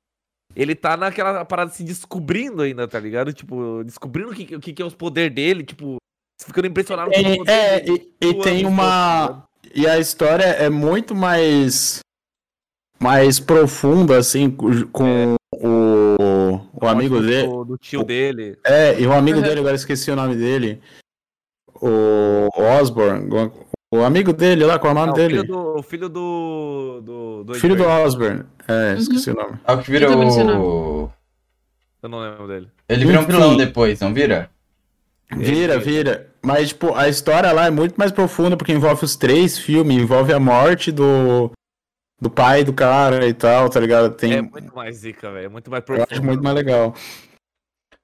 ele 0.55 0.75
tá 0.75 0.97
naquela 0.97 1.45
parada 1.45 1.71
se 1.71 1.81
descobrindo 1.83 2.61
ainda, 2.61 2.87
tá 2.87 2.99
ligado? 2.99 3.31
Tipo, 3.31 3.83
descobrindo 3.85 4.31
o 4.31 4.35
que, 4.35 4.55
o 4.55 4.59
que, 4.59 4.81
é 4.81 4.85
os 4.85 4.93
poderes 4.93 5.33
dele, 5.33 5.63
tipo, 5.63 5.95
ficando 6.43 6.67
impressionado 6.67 7.09
com 7.09 7.17
os 7.17 7.25
É, 7.25 7.37
poderes 7.37 7.61
é, 7.63 7.79
dele. 7.79 8.13
e, 8.21 8.25
e 8.25 8.27
zoando 8.27 8.43
tem 8.43 8.65
os 8.65 8.71
uma. 8.71 9.21
ligado? 9.27 9.43
E 9.73 9.87
a 9.87 9.97
história 9.99 10.43
é 10.43 10.69
muito 10.69 11.15
mais. 11.15 11.99
Mais 12.99 13.39
profunda, 13.39 14.17
assim, 14.17 14.51
com 14.51 14.69
com 14.91 15.35
o, 15.55 16.59
o 16.73 16.87
amigo 16.87 17.19
do- 17.19 17.25
dele. 17.25 17.47
Do, 17.47 17.77
tio 17.77 18.03
dele. 18.03 18.59
É, 18.63 18.99
e 18.99 19.07
o 19.07 19.13
amigo 19.13 19.39
dele, 19.41 19.61
agora 19.61 19.75
esqueci 19.75 20.11
o 20.11 20.15
nome 20.15 20.35
dele. 20.35 20.81
O 21.81 22.49
Osborne. 22.79 23.27
O 23.93 24.03
amigo 24.03 24.31
dele 24.31 24.63
lá, 24.65 24.79
qual 24.79 24.91
é 24.91 24.95
o 24.95 24.99
nome 24.99 25.11
o 25.11 25.15
dele? 25.15 25.29
filho 25.35 25.43
do. 25.47 25.77
O 25.79 25.83
filho 25.83 26.09
do. 26.09 27.01
Do, 27.03 27.43
do 27.43 27.53
Filho 27.55 27.75
do. 27.75 27.83
Osborne. 27.83 28.43
É, 28.67 28.95
esqueci 28.97 29.31
o 29.31 29.35
nome. 29.35 29.59
É 29.67 29.73
o 29.73 29.81
que 29.81 29.91
vira 29.91 30.09
o. 30.09 31.11
Eu 32.01 32.09
não 32.09 32.19
lembro 32.19 32.47
dele. 32.47 32.69
Ele 32.87 33.05
vira 33.05 33.19
um 33.19 33.25
vilão 33.25 33.57
depois, 33.57 33.99
não 33.99 34.13
vira? 34.13 34.49
Vira, 35.29 35.77
vira. 35.77 36.31
Mas, 36.41 36.69
tipo, 36.69 36.93
a 36.95 37.07
história 37.07 37.51
lá 37.51 37.67
é 37.67 37.69
muito 37.69 37.95
mais 37.95 38.11
profunda, 38.11 38.57
porque 38.57 38.71
envolve 38.71 39.03
os 39.05 39.15
três 39.15 39.57
filmes, 39.57 39.95
envolve 39.97 40.33
a 40.33 40.39
morte 40.39 40.91
do, 40.91 41.51
do 42.19 42.29
pai 42.29 42.63
do 42.63 42.73
cara 42.73 43.27
e 43.27 43.33
tal, 43.33 43.69
tá 43.69 43.79
ligado? 43.79 44.13
Tem, 44.15 44.33
É 44.33 44.41
muito 44.41 44.73
mais 44.75 44.95
zica, 44.97 45.31
velho. 45.31 45.45
É 45.45 45.49
muito 45.49 45.69
mais 45.69 45.83
eu 45.87 45.95
acho 45.95 46.05
profundo. 46.07 46.25
muito 46.25 46.43
mais 46.43 46.55
legal. 46.55 46.95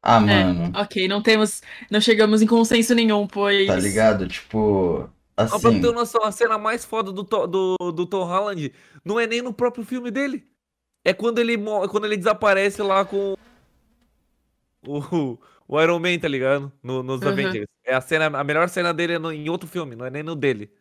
Ah, 0.04 0.20
mano. 0.20 0.72
Ok, 0.76 1.08
não 1.08 1.22
temos. 1.22 1.62
Não 1.90 2.00
chegamos 2.00 2.42
em 2.42 2.48
consenso 2.48 2.94
nenhum, 2.94 3.26
pois. 3.26 3.68
Tá 3.68 3.76
ligado? 3.78 4.28
Tipo. 4.28 5.10
Só 5.48 5.60
pra 5.60 5.70
Assim. 5.70 5.82
ter 5.82 5.92
noção, 5.94 6.24
a 6.24 6.32
cena 6.32 6.58
mais 6.58 6.84
foda 6.84 7.12
do, 7.12 7.24
do, 7.24 7.76
do 7.92 8.06
Tom 8.08 8.24
Holland 8.24 8.74
não 9.06 9.20
é 9.20 9.28
nem 9.28 9.42
no 9.42 9.54
próprio 9.54 9.86
filme 9.86 10.10
dele. 10.10 10.46
É 11.06 11.14
quando 11.14 11.40
ele, 11.40 11.58
quando 11.90 12.06
ele 12.06 12.18
desaparece 12.18 12.82
lá 12.82 13.06
com 13.06 13.36
o, 14.86 15.38
o 15.68 15.82
Iron 15.82 16.00
Man, 16.00 16.18
tá 16.20 16.28
ligado? 16.28 16.72
No- 16.82 17.04
nos 17.04 17.22
Uhum. 17.22 17.30
Avengers. 17.30 17.68
É 17.86 17.94
a 17.94 18.02
cena, 18.02 18.26
a 18.38 18.44
melhor 18.44 18.68
cena 18.70 18.94
dele 18.94 19.14
é 19.14 19.20
no- 19.20 19.32
em 19.32 19.50
outro 19.50 19.68
filme, 19.70 19.96
não 19.96 20.06
é 20.06 20.10
nem 20.10 20.24
no 20.24 20.36
dele. 20.36 20.72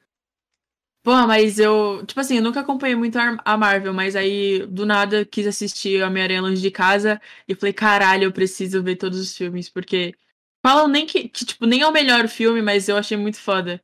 Pô, 1.02 1.12
mas 1.26 1.58
eu. 1.60 2.04
Tipo 2.04 2.20
assim, 2.20 2.36
eu 2.38 2.42
nunca 2.42 2.60
acompanhei 2.60 2.96
muito 2.96 3.16
a 3.16 3.36
a 3.44 3.56
Marvel, 3.56 3.94
mas 3.94 4.16
aí 4.16 4.66
do 4.66 4.84
nada 4.84 5.24
quis 5.24 5.46
assistir 5.46 6.02
Homem-Aranha 6.02 6.42
Longe 6.42 6.60
de 6.60 6.70
Casa 6.70 7.20
e 7.46 7.54
falei, 7.54 7.72
caralho, 7.72 8.24
eu 8.24 8.32
preciso 8.32 8.82
ver 8.82 8.96
todos 8.96 9.20
os 9.20 9.36
filmes, 9.36 9.68
porque. 9.68 10.14
Falam 10.64 10.88
nem 10.88 11.06
que, 11.06 11.28
que, 11.28 11.44
tipo, 11.44 11.64
nem 11.64 11.82
é 11.82 11.86
o 11.86 11.92
melhor 11.92 12.26
filme, 12.26 12.60
mas 12.60 12.88
eu 12.88 12.96
achei 12.96 13.16
muito 13.16 13.38
foda. 13.38 13.80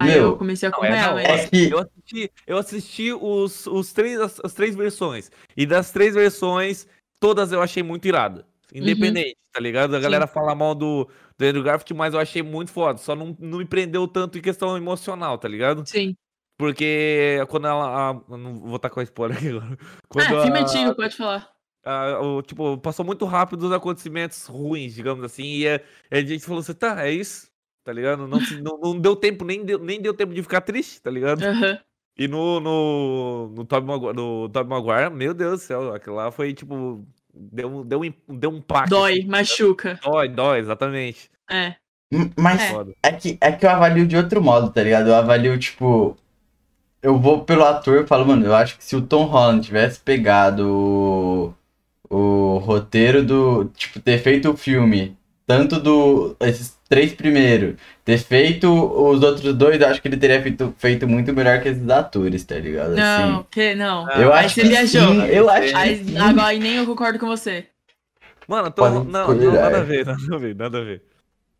Aí 0.00 0.12
Meu, 0.12 0.22
eu 0.30 0.36
comecei 0.38 0.66
a 0.66 0.72
Não, 0.72 0.82
é, 0.84 0.90
não, 0.90 1.14
mas. 1.14 1.52
é 1.52 1.66
eu 1.70 1.78
assisti, 1.78 2.32
eu 2.46 2.56
assisti 2.58 3.12
os, 3.12 3.66
os 3.66 3.92
três, 3.92 4.18
as, 4.18 4.40
as 4.42 4.54
três 4.54 4.74
versões. 4.74 5.30
E 5.54 5.66
das 5.66 5.90
três 5.92 6.14
versões, 6.14 6.88
todas 7.20 7.52
eu 7.52 7.60
achei 7.60 7.82
muito 7.82 8.08
irado. 8.08 8.44
Independente, 8.72 9.36
tá 9.52 9.60
ligado? 9.60 9.94
A 9.94 9.98
Sim. 9.98 10.02
galera 10.02 10.26
fala 10.26 10.54
mal 10.54 10.74
do, 10.74 11.06
do 11.36 11.44
Andrew 11.44 11.62
Garfield, 11.62 11.92
mas 11.94 12.14
eu 12.14 12.20
achei 12.20 12.42
muito 12.42 12.70
foda. 12.70 12.98
Só 12.98 13.14
não, 13.14 13.36
não 13.38 13.58
me 13.58 13.64
prendeu 13.66 14.08
tanto 14.08 14.38
em 14.38 14.40
questão 14.40 14.74
emocional, 14.74 15.36
tá 15.36 15.46
ligado? 15.48 15.86
Sim. 15.86 16.16
Porque 16.58 17.38
quando 17.48 17.66
ela. 17.66 18.10
a- 18.10 18.36
não 18.36 18.60
vou 18.60 18.76
estar 18.76 18.88
com 18.90 19.00
a 19.00 19.02
spoiler 19.02 19.36
aqui 19.36 19.48
agora. 19.48 19.76
Quando 20.08 20.26
Ah, 20.36 20.42
filme 20.44 20.58
a- 20.58 20.62
antigo, 20.62 20.94
pode 20.94 21.16
falar. 21.16 21.50
a- 21.84 22.20
o, 22.20 22.42
tipo, 22.42 22.78
passou 22.78 23.04
muito 23.04 23.24
rápido 23.24 23.64
os 23.64 23.72
acontecimentos 23.72 24.46
ruins, 24.46 24.94
digamos 24.94 25.24
assim, 25.24 25.44
e 25.44 25.68
a, 25.68 25.80
a 26.10 26.20
gente 26.20 26.44
falou 26.44 26.60
assim, 26.60 26.74
tá, 26.74 27.06
é 27.06 27.10
isso, 27.12 27.49
tá 27.84 27.92
ligado? 27.92 28.26
Não, 28.26 28.38
não, 28.62 28.78
não 28.80 28.98
deu 29.00 29.16
tempo, 29.16 29.44
nem 29.44 29.64
deu, 29.64 29.78
nem 29.78 30.00
deu 30.00 30.14
tempo 30.14 30.34
de 30.34 30.42
ficar 30.42 30.60
triste, 30.60 31.00
tá 31.00 31.10
ligado? 31.10 31.42
Aham. 31.44 31.78
E 32.18 32.28
no, 32.28 32.60
no, 32.60 33.48
no, 33.54 33.64
Tobey 33.64 33.86
Maguire, 33.86 34.14
no 34.14 34.48
Tobey 34.50 34.68
Maguire, 34.68 35.10
meu 35.10 35.32
Deus 35.32 35.60
do 35.60 35.64
céu, 35.64 35.94
aquilo 35.94 36.16
lá 36.16 36.30
foi 36.30 36.52
tipo, 36.52 37.02
deu, 37.32 37.68
um- 37.68 37.82
deu, 37.84 38.00
um, 38.02 38.12
deu 38.36 38.50
um 38.50 38.60
pacto. 38.60 38.90
Dói, 38.90 39.20
assim, 39.20 39.26
machuca. 39.26 39.98
Dói, 40.04 40.28
dói, 40.28 40.58
exatamente. 40.58 41.30
É. 41.50 41.74
Mas 42.36 42.60
É. 42.60 42.74
É. 43.04 43.12
que, 43.12 43.38
é 43.40 43.52
que 43.52 43.64
eu 43.64 43.70
avalio 43.70 44.06
de 44.06 44.16
outro 44.16 44.42
modo, 44.42 44.70
tá 44.70 44.82
ligado? 44.82 45.08
Eu 45.08 45.14
avalio, 45.14 45.58
tipo. 45.58 46.16
Eu 47.02 47.18
vou 47.18 47.44
pelo 47.44 47.64
ator 47.64 48.02
e 48.02 48.06
falo, 48.06 48.26
mano, 48.26 48.44
eu 48.44 48.54
acho 48.54 48.76
que 48.76 48.84
se 48.84 48.94
o 48.94 49.00
Tom 49.00 49.24
Holland 49.24 49.64
tivesse 49.64 49.98
pegado 50.00 50.68
o, 50.68 51.54
o 52.10 52.58
roteiro 52.58 53.24
do. 53.24 53.64
Tipo, 53.76 54.00
ter 54.00 54.18
feito 54.18 54.50
o 54.50 54.56
filme, 54.56 55.16
tanto 55.46 55.80
do. 55.80 56.36
Esses 56.40 56.76
três 56.90 57.14
primeiros, 57.14 57.76
ter 58.04 58.18
feito 58.18 58.66
os 58.68 59.22
outros 59.22 59.54
dois, 59.54 59.80
eu 59.80 59.86
acho 59.86 60.02
que 60.02 60.08
ele 60.08 60.16
teria 60.16 60.42
feito, 60.42 60.74
feito 60.76 61.06
muito 61.06 61.32
melhor 61.32 61.62
que 61.62 61.68
esses 61.68 61.88
atores, 61.88 62.44
tá 62.44 62.56
ligado? 62.56 62.96
Não, 62.96 63.38
Assim, 63.38 63.46
que 63.48 63.74
não. 63.76 64.10
eu 64.10 64.32
Aí 64.32 64.44
acho 64.44 64.56
você 64.56 64.62
que 64.62 64.68
viajou. 64.68 65.14
sim, 65.14 65.26
eu 65.28 65.48
acho 65.48 65.68
que 65.68 65.78
Aí, 65.78 66.04
sim. 66.04 66.18
agora 66.18 66.48
aí 66.48 66.58
nem 66.58 66.74
eu 66.74 66.84
concordo 66.86 67.16
com 67.20 67.28
você. 67.28 67.68
Mano, 68.48 68.72
tô, 68.72 68.90
não, 68.90 69.04
não, 69.04 69.52
nada 69.52 69.78
a 69.78 69.82
ver, 69.84 70.04
nada 70.04 70.34
a 70.34 70.38
ver, 70.38 70.56
nada 70.56 70.78
a 70.78 70.84
ver. 70.84 71.02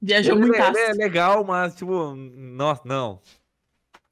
Viajou 0.03 0.33
Ele, 0.35 0.41
muito. 0.49 0.57
é- 0.57 0.68
ele 0.68 0.78
é 0.78 0.93
legal, 0.95 1.45
mas, 1.45 1.76
tipo, 1.76 2.12
nossa, 2.16 2.83
não. 2.85 3.20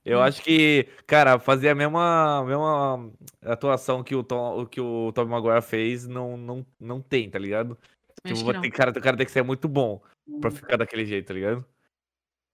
Eu 0.04 0.20
Hum. 0.20 0.22
acho 0.22 0.40
que, 0.40 0.86
cara, 1.04 1.40
fazer 1.40 1.70
a 1.70 1.74
mesma, 1.74 2.44
mesma 2.46 3.10
atuação 3.44 4.04
que 4.04 4.14
o 4.14 4.22
Tom, 4.22 4.64
que 4.66 4.80
o 4.80 5.10
Tobey 5.12 5.32
Maguire 5.32 5.62
fez, 5.62 6.06
não, 6.06 6.36
não, 6.36 6.64
não 6.78 7.00
tem, 7.00 7.28
tá 7.28 7.40
ligado? 7.40 7.76
Tipo, 8.24 8.54
ter, 8.54 8.70
cara, 8.70 8.90
o 8.92 9.02
cara 9.02 9.16
tem 9.16 9.26
que 9.26 9.32
ser 9.32 9.42
muito 9.42 9.66
bom 9.66 10.00
pra 10.40 10.50
ficar 10.50 10.76
daquele 10.76 11.04
jeito, 11.06 11.26
tá 11.28 11.34
ligado? 11.34 11.64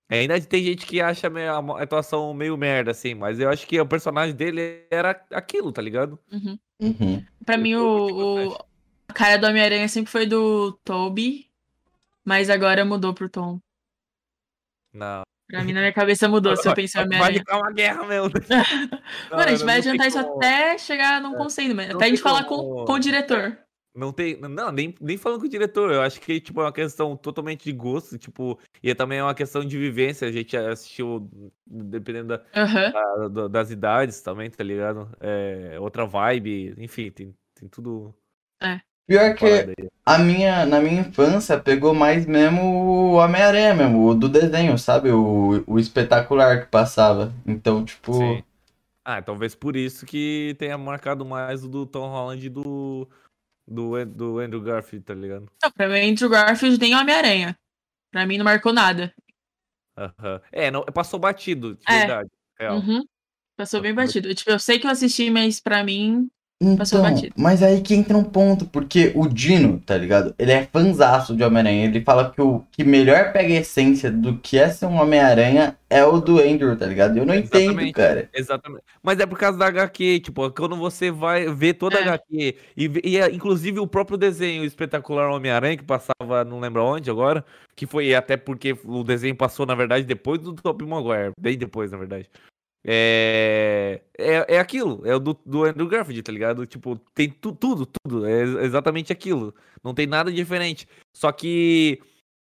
Ainda 0.09 0.39
tem 0.41 0.62
gente 0.62 0.87
que 0.87 1.01
acha 1.01 1.29
a 1.29 1.83
atuação 1.83 2.33
meio 2.35 2.57
merda, 2.57 2.91
assim, 2.91 3.14
mas 3.14 3.41
eu 3.41 3.49
acho 3.49 3.66
que 3.66 3.81
o 3.81 3.87
personagem 3.87 4.35
dele 4.37 4.87
era 4.91 5.11
aquilo, 5.33 5.72
tá 5.72 5.81
ligado? 5.81 6.18
Uhum. 6.31 6.59
Uhum. 6.81 7.25
Pra 7.45 7.57
mim, 7.57 7.75
o, 7.75 8.51
o- 8.51 8.59
a 9.09 9.12
cara 9.12 9.39
do 9.39 9.47
Homem-Aranha 9.47 9.89
sempre 9.89 10.11
foi 10.12 10.27
do 10.27 10.72
Toby, 10.85 11.51
mas 12.25 12.51
agora 12.51 12.85
mudou 12.85 13.14
pro 13.14 13.29
Tom. 13.31 13.59
Não. 14.93 15.22
Pra 15.49 15.62
mim, 15.62 15.72
na 15.72 15.81
minha 15.81 15.93
cabeça 15.93 16.29
mudou 16.29 16.57
se 16.57 16.68
eu 16.68 16.75
pensar 16.75 17.01
em 17.05 17.09
Vai 17.09 17.16
Homem-Aranha. 17.18 17.39
ficar 17.41 17.57
uma 17.59 17.72
guerra 17.72 18.05
mesmo. 18.07 18.31
Mano, 19.31 19.43
a 19.43 19.51
gente 19.51 19.64
vai 19.64 19.77
adiantar 19.79 20.07
isso 20.09 20.18
até 20.18 20.79
chegar 20.79 21.20
num 21.20 21.35
conselho, 21.35 21.75
mas 21.75 21.89
não 21.89 21.97
até 21.97 22.07
a 22.07 22.09
gente 22.09 22.22
falar 22.22 22.45
como- 22.45 22.77
com, 22.81 22.85
com 22.85 22.93
o 22.93 22.99
diretor. 22.99 23.59
Não 23.95 24.13
tem. 24.13 24.37
Não, 24.41 24.73
nem, 24.73 24.95
nem 25.01 25.17
falando 25.17 25.41
com 25.41 25.47
o 25.47 25.49
diretor. 25.49 25.93
Eu 25.93 26.03
acho 26.03 26.21
que 26.21 26.41
tipo, 26.41 26.61
é 26.61 26.65
uma 26.65 26.73
questão 26.73 27.17
totalmente 27.17 27.65
de 27.65 27.73
gosto, 27.73 28.19
tipo, 28.19 28.59
e 28.83 28.93
também 28.95 29.19
é 29.19 29.23
uma 29.23 29.35
questão 29.35 29.65
de 29.65 29.79
vivência. 29.79 30.27
A 30.27 30.33
gente 30.33 30.57
assistiu, 30.57 31.31
dependendo 31.65 32.29
da- 32.29 32.43
Aham. 32.55 32.91
da- 32.93 33.29
da- 33.29 33.49
das 33.49 33.71
idades 33.71 34.21
também, 34.21 34.51
tá 34.51 34.65
ligado? 34.65 35.09
É, 35.21 35.79
outra 35.79 36.05
vibe, 36.05 36.75
enfim, 36.79 37.11
tem, 37.11 37.35
tem 37.55 37.69
tudo. 37.69 38.13
Pior 39.07 39.35
que 39.35 39.45
a 40.07 40.19
minha, 40.19 40.65
na 40.65 40.81
minha 40.81 41.03
infância 41.03 41.61
pegou 41.61 41.95
mais 41.95 42.25
mesmo 42.25 42.63
o 42.63 43.13
Homem-Aranha 43.17 43.75
mesmo, 43.75 44.07
o 44.09 44.15
do 44.15 44.29
desenho, 44.31 44.79
sabe? 44.79 45.11
O, 45.11 45.62
o 45.66 45.79
espetacular 45.79 46.62
que 46.65 46.71
passava. 46.71 47.33
Então, 47.47 47.85
tipo. 47.85 48.15
Sim. 48.15 48.43
Ah, 49.05 49.21
talvez 49.21 49.55
por 49.55 49.77
isso 49.77 50.07
que 50.07 50.57
tenha 50.59 50.79
marcado 50.79 51.27
mais 51.27 51.62
o 51.62 51.69
do 51.69 51.85
Tom 51.85 52.09
Holland 52.09 52.47
e 52.47 52.49
do, 52.49 53.07
do, 53.66 54.05
do 54.05 54.39
Andrew 54.39 54.61
Garfield, 54.61 55.05
tá 55.05 55.15
ligado? 55.15 55.51
Então, 55.57 55.70
pra 55.73 55.89
mim, 55.89 56.11
Andrew 56.11 56.28
Garfield 56.31 56.78
nem 56.78 56.95
Homem-Aranha. 56.95 57.59
Pra 58.11 58.27
mim, 58.27 58.39
não 58.39 58.45
marcou 58.45 58.73
nada. 58.73 59.15
É, 60.53 60.70
não, 60.70 60.85
passou 60.85 61.19
batido, 61.19 61.74
de 61.77 61.82
É. 61.89 61.99
verdade. 61.99 62.31
real. 62.59 62.77
Uhum. 62.78 63.05
Passou 63.57 63.81
bem 63.81 63.95
batido. 63.95 64.35
Tipo, 64.35 64.51
eu 64.51 64.59
sei 64.59 64.78
que 64.78 64.86
eu 64.86 64.91
assisti, 64.91 65.31
mas 65.31 65.61
pra 65.61 65.85
mim. 65.85 66.28
Então, 66.62 67.02
mas 67.36 67.62
aí 67.62 67.81
que 67.81 67.94
entra 67.94 68.16
um 68.16 68.24
ponto, 68.24 68.64
porque 68.66 69.12
o 69.14 69.26
Dino, 69.26 69.81
tá 69.81 69.98
ligado? 69.98 70.35
Ele 70.39 70.52
é 70.52 70.66
fanzaço 70.72 71.36
de 71.36 71.43
Homem-Aranha. 71.43 71.85
Ele 71.85 72.01
fala 72.01 72.31
que 72.31 72.40
o 72.40 72.64
que 72.70 72.85
melhor 72.85 73.32
pega 73.32 73.52
a 73.52 73.60
essência 73.60 74.10
do 74.10 74.39
que 74.39 74.56
é 74.59 74.68
ser 74.68 74.86
um 74.86 75.01
Homem-Aranha 75.01 75.76
é 75.90 76.05
o 76.05 76.20
do 76.20 76.39
Andrew, 76.39 76.76
tá 76.76 76.86
ligado? 76.86 77.18
Eu 77.18 77.26
não 77.26 77.35
entendo, 77.35 77.64
Exatamente. 77.72 77.93
cara. 77.93 78.31
Exatamente. 78.32 78.82
Mas 79.02 79.18
é 79.18 79.26
por 79.26 79.39
causa 79.39 79.59
da 79.59 79.66
HQ, 79.66 80.20
tipo, 80.20 80.51
quando 80.52 80.76
você 80.76 81.10
vai 81.10 81.52
ver 81.52 81.74
toda 81.74 81.98
a 81.98 82.01
É. 82.01 82.05
HQ, 82.05 82.56
e, 82.76 83.01
e 83.05 83.18
é, 83.18 83.31
inclusive 83.32 83.78
o 83.81 83.86
próprio 83.86 84.16
desenho 84.16 84.64
espetacular 84.64 85.28
Homem-Aranha, 85.31 85.76
que 85.76 85.85
passava, 85.85 86.44
não 86.44 86.60
lembro 86.60 86.82
onde 86.85 87.10
agora, 87.10 87.44
que 87.76 87.86
foi 87.86 88.14
até 88.14 88.36
porque 88.36 88.76
o 88.85 89.02
desenho 89.02 89.36
passou, 89.36 89.66
na 89.66 89.74
verdade, 89.74 90.05
depois 90.06 90.40
do 90.40 90.55
Tobey 90.55 90.86
Maguire, 90.86 91.32
bem 91.39 91.59
depois, 91.59 91.90
na 91.90 91.98
verdade. 91.98 92.28
É, 92.86 94.02
é, 94.19 94.56
é 94.56 94.59
aquilo, 94.59 95.01
é 95.06 95.15
o 95.15 95.19
do, 95.19 95.39
do 95.44 95.65
Andrew 95.65 95.89
Garfield, 95.89 96.23
tá 96.23 96.31
ligado? 96.31 96.66
Tipo, 96.66 96.97
tem 97.15 97.31
tu- 97.31 97.55
tudo, 97.55 97.86
tudo, 97.86 98.27
é 98.27 98.40
ex- 98.43 98.56
exatamente 98.65 99.12
aquilo. 99.12 99.55
Não 99.82 99.94
tem 99.94 100.06
nada 100.06 100.31
diferente. 100.31 100.86
Só 101.16 101.32
que 101.32 102.01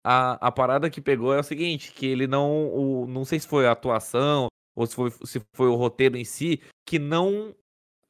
a, 0.07 0.49
a 0.49 0.53
parada 0.53 0.89
que 0.89 1.01
pegou 1.01 1.35
é 1.35 1.41
o 1.41 1.43
seguinte, 1.43 1.93
que 1.93 2.07
ele 2.07 2.27
não, 2.27 2.69
o, 2.69 3.07
não 3.09 3.25
sei 3.25 3.39
se 3.41 3.49
foi 3.49 3.67
a 3.67 3.73
atuação, 3.73 4.47
ou 4.77 4.87
se 4.87 4.95
foi, 4.95 5.11
se 5.25 5.43
foi 5.57 5.69
o 5.69 5.75
roteiro 5.75 6.17
em 6.17 6.25
si, 6.25 6.61
que 6.89 6.99
não 6.99 7.55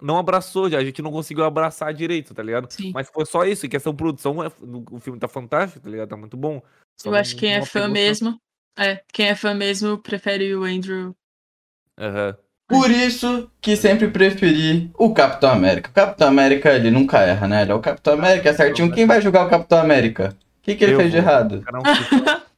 não 0.01 0.17
abraçou, 0.17 0.67
a 0.67 0.85
gente 0.85 1.03
não 1.03 1.11
conseguiu 1.11 1.43
abraçar 1.43 1.93
direito, 1.93 2.33
tá 2.33 2.41
ligado? 2.41 2.71
Sim. 2.71 2.93
Mas 2.95 3.11
foi 3.13 3.27
só 3.27 3.45
isso, 3.45 3.67
em 3.67 3.69
questão 3.69 3.93
de 3.93 3.97
produção, 3.97 4.41
é- 4.45 4.53
o 4.93 5.01
filme 5.01 5.19
tá 5.19 5.27
fantástico, 5.27 5.81
tá 5.83 5.91
ligado? 5.91 6.11
Tá 6.11 6.17
muito 6.17 6.37
bom. 6.37 6.63
Só 7.01 7.09
eu 7.09 7.13
não- 7.15 7.19
acho 7.19 7.35
que 7.35 7.41
quem 7.41 7.55
é 7.55 7.65
fã 7.67 7.89
mesmo. 7.89 8.41
É, 8.79 9.03
quem 9.13 9.27
é 9.27 9.35
fã 9.35 9.53
mesmo 9.55 9.99
prefere 9.99 10.55
o 10.55 10.63
Andrew. 10.63 11.17
Aham. 11.99 12.37
Por 12.69 12.91
isso 12.91 13.51
que 13.63 13.75
sempre 13.77 14.09
preferi 14.09 14.91
o 14.99 15.15
Capitão 15.15 15.51
América. 15.51 15.89
O 15.91 15.95
Capitão 15.95 16.29
América, 16.29 16.71
ele 16.75 16.91
nunca 16.91 17.21
erra, 17.21 17.49
né? 17.49 17.63
Ele 17.63 17.73
é 17.73 17.75
o 17.75 17.81
Capitão 17.81 18.13
América, 18.13 18.51
é 18.51 18.53
certinho. 18.53 18.93
Quem 18.93 19.07
vai 19.07 19.23
jogar 19.23 19.47
o 19.47 19.51
Capitão 19.51 19.79
América? 19.81 20.37
O 20.59 20.63
que, 20.63 20.75
que 20.75 20.85
ele 20.85 20.93
Eu 20.93 20.99
fez 20.99 21.11
de 21.11 21.19
vou. 21.19 21.27
errado? 21.31 21.61
O 21.61 21.63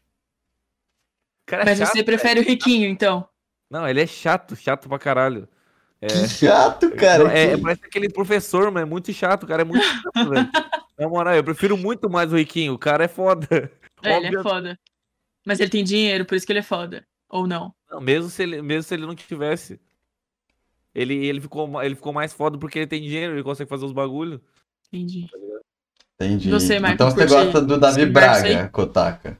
cara 1.46 1.62
é 1.62 1.62
é 1.62 1.64
Mas 1.64 1.78
chato, 1.78 1.92
você 1.92 2.02
prefere 2.02 2.40
o 2.40 2.42
riquinho, 2.42 2.88
então. 2.88 3.26
Não, 3.70 3.88
ele 3.88 4.00
é 4.02 4.06
chato, 4.06 4.56
chato 4.56 4.88
pra 4.88 4.98
caralho. 4.98 5.48
É, 6.00 6.06
Que 6.08 6.28
chato, 6.28 6.90
cara. 6.96 7.32
É, 7.36 7.54
que- 7.54 7.62
parece 7.62 7.84
aquele 7.84 8.08
professor, 8.08 8.70
mas 8.70 8.82
é 8.82 8.86
muito 8.86 9.12
chato, 9.12 9.44
o 9.44 9.46
cara 9.46 9.62
é 9.62 9.64
muito 9.64 9.84
chato, 9.84 10.10
velho. 10.30 10.50
Na 10.98 11.08
moral, 11.08 11.34
eu 11.34 11.44
prefiro 11.44 11.76
muito 11.76 12.10
mais 12.10 12.32
o 12.32 12.36
Riquinho, 12.36 12.72
o 12.74 12.78
cara 12.78 13.04
é 13.04 13.08
foda. 13.08 13.70
É, 14.02 14.16
ele 14.16 14.36
é 14.38 14.42
foda. 14.42 14.78
Mas 15.46 15.60
ele 15.60 15.70
tem 15.70 15.84
dinheiro, 15.84 16.24
por 16.24 16.34
isso 16.34 16.44
que 16.46 16.52
ele 16.52 16.58
é 16.58 16.62
foda. 16.64 17.04
Ou 17.31 17.47
não. 17.47 17.73
Não, 17.90 18.01
mesmo 18.01 18.28
se 18.28 18.43
ele, 18.43 18.61
mesmo 18.61 18.82
se 18.82 18.93
ele 18.94 19.07
não 19.07 19.15
tivesse. 19.15 19.81
Ele, 20.94 21.15
ele, 21.27 21.40
ficou, 21.40 21.82
ele 21.82 21.94
ficou 21.94 22.12
mais 22.12 22.32
foda 22.32 22.59
porque 22.59 22.81
ele 22.81 22.86
tem 22.89 23.01
dinheiro, 23.01 23.35
ele 23.35 23.43
consegue 23.44 23.70
fazer 23.70 23.85
os 23.85 23.93
bagulho. 23.93 24.43
Entendi. 24.93 25.27
Entendi. 26.16 26.51
Você, 26.51 26.78
Marco, 26.81 26.94
então 26.94 27.11
você 27.11 27.27
gosta 27.27 27.62
do 27.62 27.78
Davi 27.78 28.05
Braga? 28.07 28.69
Kotaka. 28.69 29.39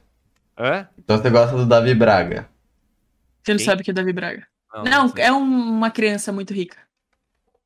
É? 0.57 0.87
Então 0.97 1.17
você 1.17 1.29
gosta 1.29 1.55
do 1.57 1.65
Davi 1.65 1.93
Braga. 1.93 2.49
Você 3.43 3.51
não 3.51 3.57
Quem? 3.57 3.65
sabe 3.65 3.81
o 3.81 3.85
que 3.85 3.91
é 3.91 3.93
Davi 3.93 4.13
Braga. 4.13 4.47
Não, 4.73 4.83
Não, 4.85 5.07
sei, 5.09 5.23
é 5.23 5.31
um- 5.33 5.69
uma 5.77 5.91
criança 5.91 6.31
muito 6.31 6.53
rica. 6.53 6.77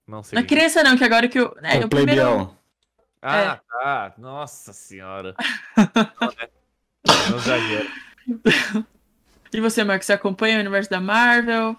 não 0.07 0.23
sei. 0.23 0.35
Não 0.35 0.43
é 0.43 0.47
criança, 0.47 0.83
não, 0.83 0.97
que 0.97 1.03
agora 1.03 1.27
que 1.27 1.39
eu. 1.39 1.55
É, 1.61 1.79
o 1.79 1.85
o 1.85 1.89
primeiro. 1.89 2.55
Ah, 3.21 3.59
tá. 3.69 4.13
Nossa 4.17 4.71
senhora. 4.73 5.35
Não, 6.21 6.27
né? 6.27 6.47
Não 7.29 7.37
exagero. 7.37 7.89
E 9.55 9.61
você, 9.61 9.83
Marcos, 9.83 10.05
você 10.07 10.13
acompanha 10.13 10.57
o 10.57 10.59
universo 10.59 10.89
da 10.89 10.99
Marvel? 10.99 11.77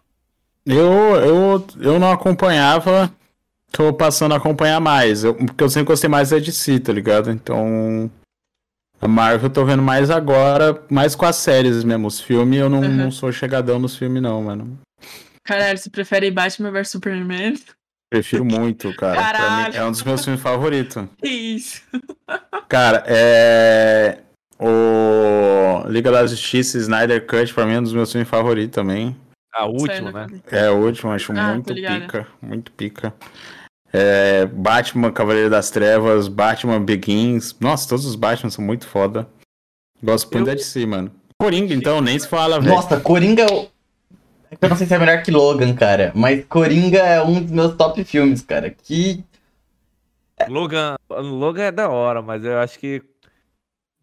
Eu, 0.65 1.17
eu, 1.17 1.67
eu 1.81 1.99
não 2.01 2.11
acompanhava, 2.11 3.13
tô 3.71 3.93
passando 3.93 4.33
a 4.33 4.39
acompanhar 4.39 4.81
mais. 4.81 5.25
Eu, 5.25 5.35
porque 5.35 5.63
eu 5.63 5.69
sempre 5.69 5.89
gostei 5.89 6.09
mais 6.09 6.31
da 6.31 6.39
DC, 6.39 6.81
tá 6.81 6.93
ligado? 6.93 7.31
Então. 7.31 8.11
A 9.01 9.07
Marvel 9.07 9.47
eu 9.49 9.53
tô 9.53 9.63
vendo 9.65 9.83
mais 9.83 10.11
agora, 10.11 10.83
mais 10.91 11.15
com 11.15 11.27
as 11.27 11.37
séries 11.37 11.85
mesmo. 11.85 12.07
Os 12.09 12.19
filmes 12.19 12.59
eu 12.59 12.71
não, 12.71 12.81
Uhum. 12.81 12.89
não 12.97 13.11
sou 13.11 13.31
chegadão 13.31 13.79
nos 13.79 13.95
filmes, 13.95 14.23
não, 14.23 14.43
mano. 14.43 14.79
Caralho, 15.45 15.77
você 15.77 15.91
prefere 15.91 16.31
Batman 16.31 16.71
vs 16.73 16.89
Superman? 16.89 17.55
Prefiro 18.11 18.45
muito, 18.45 18.95
cara. 18.97 19.15
Pra 19.15 19.33
Caralho. 19.33 19.73
mim, 19.75 19.79
é 19.79 19.85
um 19.85 19.91
dos 19.91 20.03
meus 20.03 20.25
filmes 20.25 20.41
favoritos. 20.41 21.05
Que 21.23 21.29
isso? 21.29 21.83
Cara, 22.69 23.05
é. 23.07 24.21
O 24.59 25.89
Liga 25.89 26.11
da 26.11 26.27
Justiça 26.27 26.79
Snyder 26.79 27.27
Cut, 27.27 27.53
pra 27.53 27.67
mim, 27.67 27.75
é 27.75 27.79
um 27.81 27.83
dos 27.83 27.93
meus 27.93 28.11
filmes 28.11 28.29
favoritos 28.29 28.75
também. 28.75 29.17
A 29.55 29.67
última, 29.67 29.87
Sério, 29.87 30.13
né? 30.13 30.27
É 30.51 30.71
o 30.71 30.77
último, 30.85 31.11
acho 31.13 31.33
Ah, 31.33 31.53
muito 31.55 31.75
pica. 31.75 32.27
Muito 32.43 32.73
pica. 32.73 33.15
É, 33.93 34.45
Batman 34.47 35.11
Cavaleiro 35.13 35.49
das 35.49 35.71
Trevas, 35.71 36.29
Batman 36.29 36.83
Begins. 36.83 37.57
Nossa, 37.61 37.89
todos 37.89 38.05
os 38.05 38.15
Batman 38.17 38.51
são 38.51 38.65
muito 38.65 38.87
foda. 38.87 39.27
Gosto 40.03 40.27
muito 40.27 40.39
Eu- 40.49 40.55
da 40.55 40.55
DC, 40.55 40.85
mano. 40.85 41.11
Coringa, 41.41 41.73
então, 41.75 42.01
nem 42.01 42.19
se 42.19 42.29
fala, 42.29 42.61
velho. 42.61 42.75
Nossa, 42.75 42.99
Coringa 43.01 43.45
é 43.45 43.69
é 44.49 44.59
Eu 44.61 44.69
não 44.69 44.77
sei 44.77 44.87
se 44.87 44.95
é 44.95 44.99
melhor 44.99 45.23
que 45.23 45.31
Logan, 45.31 45.75
cara. 45.75 46.13
Mas 46.15 46.45
Coringa 46.47 46.99
é 46.99 47.23
um 47.23 47.43
dos 47.43 47.51
meus 47.51 47.75
top 47.77 48.03
filmes, 48.05 48.43
cara. 48.43 48.71
Que. 48.71 49.25
Logan, 50.49 50.97
Logan 51.11 51.63
é 51.65 51.73
da 51.73 51.89
hora, 51.89 52.21
mas 52.23 52.45
eu 52.45 52.59
acho 52.59 52.79
que. 52.79 53.03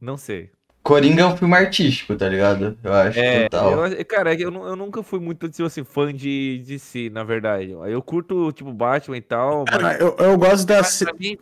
Não 0.03 0.17
sei. 0.17 0.49
Coringa 0.84 1.21
é 1.21 1.25
um 1.25 1.38
filme 1.38 1.55
artístico, 1.55 2.13
tá 2.13 2.27
ligado? 2.27 2.77
Eu 2.84 2.93
acho 2.93 3.17
É, 3.17 3.43
total. 3.47 3.88
eu, 3.88 4.05
cara, 4.05 4.34
é 4.34 4.35
que 4.35 4.43
eu, 4.43 4.53
eu 4.53 4.75
nunca 4.75 5.01
fui 5.01 5.17
muito 5.17 5.47
tipo 5.47 5.65
assim, 5.65 5.85
fã 5.85 6.13
de, 6.13 6.61
de 6.65 6.77
si, 6.77 7.09
na 7.09 7.23
verdade. 7.23 7.71
Eu 7.71 8.01
curto, 8.01 8.51
tipo, 8.51 8.73
Batman 8.73 9.15
e 9.15 9.21
tal, 9.21 9.63
mas. 9.71 9.81
Cara, 9.81 9.97
eu, 9.97 10.13
eu 10.19 10.38
gosto 10.38 10.65
da. 10.67 10.81
Mas 10.81 10.99
pra 11.01 11.13
mim, 11.13 11.38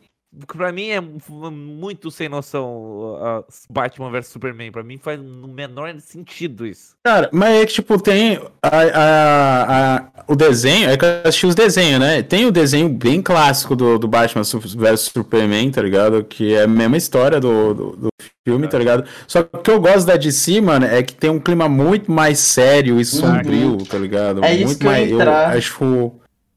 pra 0.56 0.72
mim 0.72 0.90
é 0.90 1.02
mu- 1.02 1.50
muito 1.52 2.12
sem 2.12 2.30
noção 2.30 3.16
uh, 3.16 3.44
Batman 3.68 4.12
vs 4.12 4.28
Superman. 4.28 4.72
Pra 4.72 4.84
mim 4.84 5.00
faz 5.00 5.20
no 5.20 5.48
menor 5.48 5.92
sentido 6.00 6.64
isso. 6.68 6.94
Cara, 7.04 7.28
mas 7.34 7.64
é 7.64 7.66
que, 7.66 7.74
tipo, 7.74 8.00
tem 8.00 8.40
a, 8.64 8.78
a- 8.78 9.96
a- 9.98 10.12
o 10.28 10.36
desenho, 10.36 10.88
é 10.92 10.96
que 10.98 11.04
eu 11.04 11.22
assisti 11.26 11.48
os 11.48 11.56
desenhos, 11.56 12.00
né? 12.00 12.22
Tem 12.22 12.46
o 12.46 12.52
desenho 12.52 12.88
bem 12.90 13.24
clássico 13.24 13.76
do, 13.76 13.98
do 13.98 14.08
Batman 14.08 14.44
vs 14.44 15.02
Superman, 15.02 15.72
tá 15.72 15.82
ligado? 15.82 16.24
Que 16.24 16.54
é 16.54 16.62
a 16.62 16.68
mesma 16.68 16.96
história 16.96 17.40
do, 17.40 17.74
do, 17.74 17.96
do 17.98 18.11
filme, 18.44 18.68
tá 18.68 18.78
ligado? 18.78 19.06
Só 19.28 19.44
que 19.44 19.56
o 19.56 19.60
que 19.60 19.72
eu 19.72 19.80
gosto 19.80 20.06
da 20.08 20.16
DC, 20.18 20.62
mano, 20.62 20.86
é 20.86 21.04
que 21.04 21.14
tem 21.14 21.30
um 21.30 21.40
clima 21.40 21.70
muito 21.70 22.12
mais 22.12 22.40
sério 22.40 23.00
e 23.00 23.06
sombrio, 23.06 23.78
tá 23.86 23.98
ligado? 23.98 24.44
É 24.44 24.54
isso 24.56 24.66
muito 24.66 24.80
que 24.80 24.86
eu 24.88 24.92
ia 24.92 24.98
mais, 24.98 25.12
entrar. 25.12 25.56
acho 25.58 26.12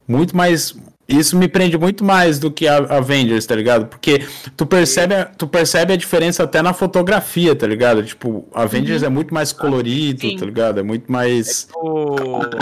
muito 0.09 0.37
mais. 0.37 0.75
Isso 1.07 1.37
me 1.37 1.47
prende 1.47 1.77
muito 1.77 2.03
mais 2.03 2.39
do 2.39 2.51
que 2.51 2.67
a 2.67 2.79
Avengers, 2.79 3.45
tá 3.45 3.55
ligado? 3.55 3.85
Porque 3.87 4.27
tu 4.57 4.65
percebe, 4.65 5.15
a- 5.15 5.27
tu 5.27 5.47
percebe 5.47 5.93
a 5.93 5.97
diferença 5.97 6.43
até 6.45 6.63
na 6.63 6.73
fotografia, 6.73 7.55
tá 7.55 7.67
ligado? 7.67 8.03
Tipo, 8.03 8.49
Avengers 8.55 9.03
é 9.03 9.11
muito 9.11 9.35
mais 9.35 9.53
colorido, 9.53 10.23
Sim. 10.23 10.37
tá 10.39 10.47
ligado? 10.47 10.81
É 10.81 10.83
muito 10.83 11.13
mais. 11.13 11.69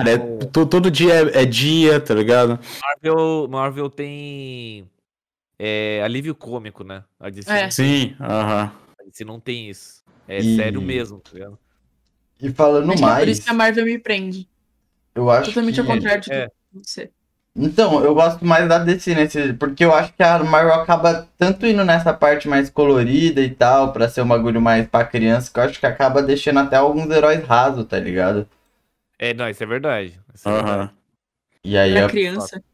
É- 0.04 0.18
to- 0.46 0.66
todo 0.66 0.90
dia 0.90 1.30
é, 1.32 1.42
é 1.42 1.44
dia, 1.44 2.00
tá 2.00 2.14
ligado? 2.14 2.58
Marvel, 2.82 3.46
Marvel 3.48 3.88
tem 3.88 4.84
é, 5.56 6.02
alívio 6.04 6.34
cômico, 6.34 6.82
né? 6.82 7.04
A 7.20 7.30
DC, 7.30 7.48
É. 7.52 7.70
Sim, 7.70 8.14
aham. 8.20 8.72
a 8.72 8.81
DC 9.04 9.24
não 9.24 9.38
tem 9.40 9.68
isso. 9.70 10.02
É 10.28 10.38
E- 10.38 10.56
sério 10.56 10.80
mesmo, 10.80 11.18
tá 11.20 11.30
ligado? 11.34 11.58
E 12.40 12.50
falando 12.50 12.86
que 12.88 12.92
é 12.92 12.96
por 12.96 13.02
mais, 13.02 13.28
isso 13.28 13.42
que 13.44 13.50
a 13.50 13.54
Marvel 13.54 13.84
me 13.84 13.98
prende. 13.98 14.48
eu 15.14 15.30
acho 15.30 15.50
Totalmente 15.50 15.74
que... 15.74 15.80
ao 15.80 15.86
contrário 15.86 16.22
de 16.22 16.32
É. 16.32 16.48
você. 16.72 17.10
Então, 17.54 18.02
eu 18.02 18.14
gosto 18.14 18.44
mais 18.46 18.66
da 18.66 18.78
DC 18.78 19.14
nesse, 19.14 19.52
porque 19.52 19.84
eu 19.84 19.94
acho 19.94 20.12
que 20.14 20.22
a 20.22 20.38
Marvel 20.42 20.72
acaba 20.72 21.28
tanto 21.36 21.66
indo 21.66 21.84
nessa 21.84 22.12
parte 22.14 22.48
mais 22.48 22.70
colorida 22.70 23.42
e 23.42 23.50
tal, 23.50 23.92
pra 23.92 24.08
ser 24.08 24.22
um 24.22 24.28
bagulho 24.28 24.58
mais 24.60 24.88
pra 24.88 25.04
criança, 25.04 25.50
que 25.52 25.60
eu 25.60 25.64
acho 25.64 25.78
que 25.78 25.84
acaba 25.84 26.22
deixando 26.22 26.60
até 26.60 26.76
alguns 26.76 27.10
heróis 27.10 27.44
rasos, 27.44 27.84
tá 27.84 27.98
ligado? 28.00 28.48
É, 29.18 29.34
não, 29.34 29.48
isso 29.50 29.62
é 29.62 29.66
verdade. 29.66 30.18
Isso 30.34 30.48
é 30.48 30.52
verdade. 30.52 30.72
Aham. 30.80 30.90
E 31.62 31.76
aí, 31.76 31.92
Pra 31.92 32.00
é, 32.02 32.08
criança. 32.08 32.64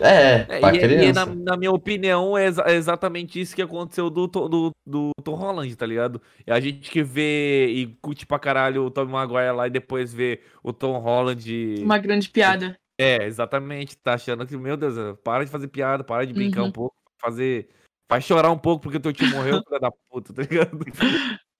É, 0.00 0.46
É, 0.48 0.60
pra 0.60 0.74
e, 0.74 0.78
e 0.78 0.80
na, 0.80 0.88
criança. 1.24 1.26
na 1.34 1.56
minha 1.56 1.70
opinião, 1.72 2.36
é 2.36 2.46
é 2.66 2.74
exatamente 2.74 3.40
isso 3.40 3.54
que 3.54 3.62
aconteceu 3.62 4.08
do, 4.10 4.26
do, 4.26 4.70
do 4.86 5.10
Tom 5.22 5.34
Holland, 5.34 5.74
tá 5.76 5.86
ligado? 5.86 6.20
É 6.46 6.52
a 6.52 6.60
gente 6.60 6.90
que 6.90 7.02
vê 7.02 7.66
e 7.68 7.86
curte 8.00 8.26
pra 8.26 8.38
caralho 8.38 8.84
o 8.84 8.90
Tom 8.90 9.06
Maguire 9.06 9.52
lá 9.52 9.66
e 9.66 9.70
depois 9.70 10.12
vê 10.12 10.40
o 10.62 10.72
Tom 10.72 10.98
Holland. 10.98 11.74
Uma 11.82 11.98
grande 11.98 12.28
piada. 12.30 12.76
É, 13.00 13.24
exatamente. 13.24 13.96
Tá 13.96 14.14
achando 14.14 14.46
que, 14.46 14.56
meu 14.56 14.76
Deus, 14.76 14.94
para 15.24 15.44
de 15.44 15.50
fazer 15.50 15.68
piada, 15.68 16.04
para 16.04 16.26
de 16.26 16.32
brincar 16.34 16.62
Uhum. 16.62 16.68
um 16.68 16.72
pouco, 16.72 16.94
fazer. 17.20 17.68
Vai 18.10 18.20
chorar 18.20 18.50
um 18.50 18.58
pouco 18.58 18.82
porque 18.82 18.98
teu 19.00 19.12
tio 19.12 19.28
morreu, 19.30 19.62
filha 19.68 19.80
da 19.80 19.90
puta, 20.10 20.32
tá 20.34 20.42
ligado? 20.42 20.78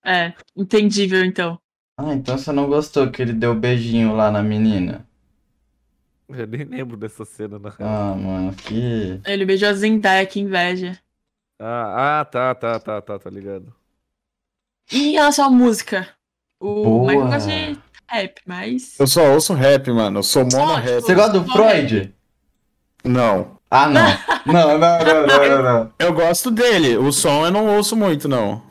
É, 0.05 0.33
entendível, 0.57 1.25
então. 1.25 1.59
Ah, 1.99 2.13
então 2.15 2.37
você 2.39 2.51
não 2.53 2.67
gostou 2.67 3.11
que 3.11 3.21
ele 3.21 3.33
deu 3.33 3.55
beijinho 3.55 4.15
lá 4.17 4.31
na 4.31 4.43
menina? 4.43 5.07
Eu 6.37 6.47
nem 6.47 6.65
lembro 6.65 6.97
dessa 6.97 7.25
cena, 7.25 7.59
na 7.59 7.71
real. 7.71 7.91
Ah, 7.91 8.15
mano, 8.15 8.55
que... 8.55 9.21
Ele 9.25 9.45
beijou 9.45 9.69
a 9.69 9.75
Zendaya, 9.75 10.27
que 10.27 10.41
inveja. 10.41 10.99
Ah, 11.59 12.21
ah, 12.21 12.25
tá, 12.25 12.55
tá, 12.55 12.79
tá, 12.81 13.01
tá, 13.03 13.19
tá 13.19 13.31
ligado. 13.31 13.75
E 14.91 15.11
em 15.11 15.13
relação 15.13 15.47
à 15.47 15.51
música? 15.51 16.09
O 16.59 16.83
Boa. 16.83 17.07
Michael 17.13 17.29
gosta 17.29 17.51
de 17.51 17.79
rap, 18.09 18.41
mas. 18.47 18.99
Eu 18.99 19.07
só 19.07 19.33
ouço 19.33 19.55
rap, 19.55 19.91
mano. 19.91 20.19
Eu 20.19 20.23
sou 20.23 20.45
mono 20.45 20.75
rap. 20.75 21.01
Você 21.01 21.15
gosta 21.15 21.39
do 21.39 21.53
Freud? 21.53 22.15
Não. 23.05 23.59
Ah, 23.71 23.89
não. 23.89 24.07
Não, 24.47 24.79
não, 24.79 24.79
não, 24.79 25.27
não, 25.27 25.49
não, 25.49 25.63
não. 25.63 25.93
Eu 25.99 26.15
gosto 26.15 26.51
dele. 26.51 26.97
O 26.97 27.13
som 27.13 27.45
eu 27.45 27.51
não 27.51 27.77
ouço 27.77 27.95
muito, 27.95 28.27
não. 28.27 28.63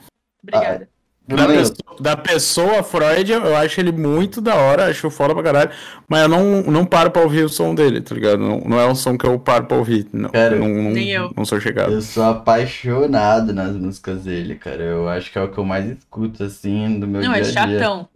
Obrigada. 0.41 0.89
Da, 1.29 1.47
Meu, 1.47 1.57
pessoa, 1.57 1.99
da 1.99 2.17
pessoa 2.17 2.83
Freud, 2.83 3.31
eu 3.31 3.55
acho 3.55 3.79
ele 3.79 3.91
muito 3.91 4.41
da 4.41 4.55
hora, 4.55 4.87
acho 4.87 5.11
foda 5.11 5.31
pra 5.33 5.43
caralho. 5.43 5.69
Mas 6.07 6.23
eu 6.23 6.27
não, 6.27 6.63
não 6.63 6.85
paro 6.85 7.11
pra 7.11 7.21
ouvir 7.21 7.43
o 7.45 7.49
som 7.49 7.75
dele, 7.75 8.01
tá 8.01 8.15
ligado? 8.15 8.39
Não, 8.39 8.59
não 8.61 8.79
é 8.79 8.87
um 8.87 8.95
som 8.95 9.15
que 9.15 9.27
eu 9.27 9.37
paro 9.39 9.65
pra 9.65 9.77
ouvir. 9.77 10.07
Não, 10.11 10.31
Cara, 10.31 10.55
não, 10.55 10.67
não, 10.67 10.91
nem 10.91 11.11
eu. 11.11 11.31
não 11.37 11.45
sou 11.45 11.59
chegado. 11.61 11.91
Eu 11.93 12.01
sou 12.01 12.23
apaixonado 12.23 13.53
nas 13.53 13.73
músicas 13.75 14.23
dele, 14.23 14.55
cara. 14.55 14.81
Eu 14.81 15.07
acho 15.07 15.31
que 15.31 15.37
é 15.37 15.41
o 15.43 15.51
que 15.51 15.57
eu 15.59 15.65
mais 15.65 15.85
escuto, 15.85 16.43
assim, 16.43 16.99
do 16.99 17.07
meu 17.07 17.21
Não, 17.21 17.33
dia 17.33 17.41
é 17.43 17.45
a 17.45 17.65
dia. 17.65 17.79
chatão. 17.79 18.09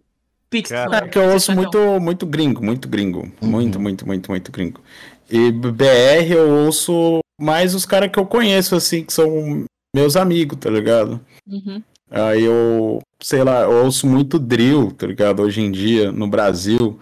Cara. 0.70 0.98
É 0.98 1.02
porque 1.02 1.18
eu 1.18 1.32
ouço 1.32 1.52
muito, 1.52 2.00
muito 2.00 2.26
gringo, 2.26 2.64
muito 2.64 2.88
gringo. 2.88 3.32
Uhum. 3.42 3.50
Muito, 3.50 3.80
muito, 3.80 4.06
muito, 4.08 4.30
muito 4.32 4.52
gringo. 4.52 4.82
E 5.30 5.52
BR 5.52 6.32
eu 6.32 6.50
ouço 6.66 7.20
mais 7.42 7.74
os 7.74 7.86
caras 7.86 8.12
que 8.12 8.20
eu 8.20 8.26
conheço, 8.26 8.76
assim, 8.76 9.04
que 9.04 9.12
são 9.14 9.66
meus 9.96 10.16
amigos, 10.16 10.58
tá 10.60 10.70
ligado? 10.70 11.20
Uhum. 11.48 11.82
Aí 12.14 12.44
eu, 12.44 13.02
sei 13.20 13.44
lá, 13.44 13.62
eu 13.62 13.84
ouço 13.84 14.06
muito 14.06 14.38
drill, 14.38 14.92
tá 14.92 15.08
ligado? 15.08 15.42
Hoje 15.42 15.62
em 15.62 15.72
dia, 15.72 16.12
no 16.12 16.28
Brasil. 16.28 17.00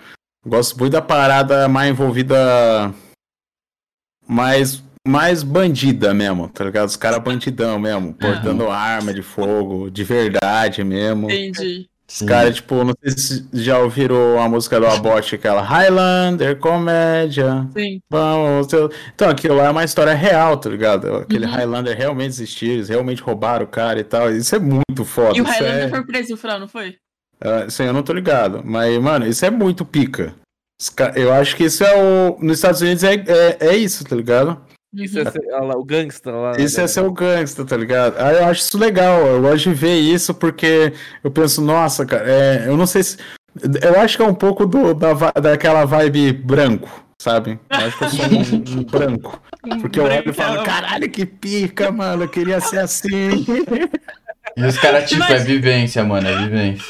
Gosto 0.47 0.79
muito 0.79 0.93
da 0.93 1.01
parada 1.01 1.67
mais 1.67 1.91
envolvida. 1.91 2.93
Mais, 4.25 4.81
mais 5.05 5.43
bandida 5.43 6.13
mesmo, 6.13 6.47
tá 6.47 6.63
ligado? 6.63 6.87
Os 6.87 6.95
caras 6.95 7.21
bandidão 7.21 7.77
mesmo, 7.77 8.13
portando 8.13 8.69
arma 8.69 9.13
de 9.13 9.21
fogo, 9.21 9.91
de 9.91 10.05
verdade 10.05 10.81
mesmo. 10.81 11.29
Entendi. 11.29 11.90
Os 12.13 12.21
caras, 12.23 12.55
tipo, 12.55 12.83
não 12.83 12.93
sei 13.01 13.11
se 13.17 13.47
já 13.53 13.79
ouviram 13.79 14.39
a 14.41 14.49
música 14.49 14.79
do 14.79 14.85
Abbott, 14.85 15.35
aquela 15.35 15.61
Highlander, 15.61 16.57
comédia. 16.59 17.67
Sim. 17.75 18.01
Vamos. 18.09 18.67
Então, 19.13 19.29
aquilo 19.29 19.55
lá 19.55 19.65
é 19.67 19.69
uma 19.69 19.83
história 19.83 20.13
real, 20.13 20.57
tá 20.57 20.69
ligado? 20.69 21.15
Aquele 21.17 21.45
Uhum. 21.45 21.51
Highlander 21.51 21.97
realmente 21.97 22.29
existiu, 22.31 22.73
eles 22.73 22.89
realmente 22.89 23.21
roubaram 23.21 23.63
o 23.65 23.67
cara 23.67 23.99
e 23.99 24.03
tal. 24.03 24.29
Isso 24.31 24.55
é 24.55 24.59
muito 24.59 25.05
foda. 25.05 25.37
E 25.37 25.41
o 25.41 25.45
Highlander 25.45 25.85
é- 25.85 25.89
foi 25.89 26.03
preso 26.05 26.35
final, 26.35 26.59
não 26.59 26.67
foi? 26.67 26.95
Isso 27.67 27.81
aí 27.81 27.87
eu 27.87 27.93
não 27.93 28.03
tô 28.03 28.13
ligado. 28.13 28.61
Mas, 28.63 28.97
mano, 29.01 29.25
isso 29.25 29.45
é 29.45 29.49
muito 29.49 29.83
pica. 29.85 30.33
Eu 31.15 31.31
acho 31.33 31.55
que 31.55 31.63
isso 31.65 31.83
é 31.83 31.95
o. 31.95 32.37
Nos 32.39 32.57
Estados 32.57 32.81
Unidos 32.81 33.03
é, 33.03 33.13
é, 33.15 33.57
é 33.67 33.75
isso, 33.77 34.03
tá 34.03 34.15
ligado? 34.15 34.59
Isso 34.93 35.19
é 35.19 35.31
ser, 35.31 35.41
lá, 35.49 35.75
o 35.77 35.83
gangsta 35.85 36.31
lá. 36.31 36.51
Isso 36.59 36.77
né? 36.77 36.83
é 36.83 36.87
ser 36.87 37.01
o 37.01 37.11
gangsta, 37.11 37.63
tá 37.63 37.77
ligado? 37.77 38.15
Ah, 38.17 38.33
eu 38.33 38.45
acho 38.45 38.61
isso 38.61 38.77
legal. 38.77 39.25
Eu 39.25 39.41
gosto 39.41 39.69
de 39.69 39.73
ver 39.73 39.95
isso 39.99 40.33
porque 40.33 40.91
eu 41.23 41.31
penso, 41.31 41.61
nossa, 41.61 42.05
cara, 42.05 42.23
é, 42.29 42.65
eu 42.67 42.75
não 42.75 42.85
sei 42.85 43.03
se. 43.03 43.17
Eu 43.81 43.99
acho 43.99 44.17
que 44.17 44.23
é 44.23 44.25
um 44.27 44.33
pouco 44.33 44.65
do, 44.65 44.93
da, 44.93 45.13
daquela 45.39 45.85
vibe 45.85 46.33
branco, 46.33 46.89
sabe? 47.21 47.59
Eu 47.69 47.77
acho 47.77 47.97
que 47.97 48.03
eu 48.03 48.09
sou 48.09 48.25
um, 48.25 48.79
um 48.79 48.83
branco. 48.89 49.41
Porque 49.79 49.99
eu 49.99 50.03
olho 50.05 50.29
e 50.29 50.33
falo, 50.33 50.63
caralho, 50.63 51.09
que 51.09 51.25
pica, 51.25 51.91
mano, 51.91 52.23
eu 52.23 52.29
queria 52.29 52.59
ser 52.59 52.79
assim. 52.79 53.45
E 54.57 54.65
os 54.65 54.77
caras, 54.77 55.07
tipo, 55.07 55.23
é 55.23 55.29
Mas- 55.29 55.43
vivência, 55.45 56.03
mano, 56.03 56.27
é 56.27 56.35
vivência. 56.43 56.85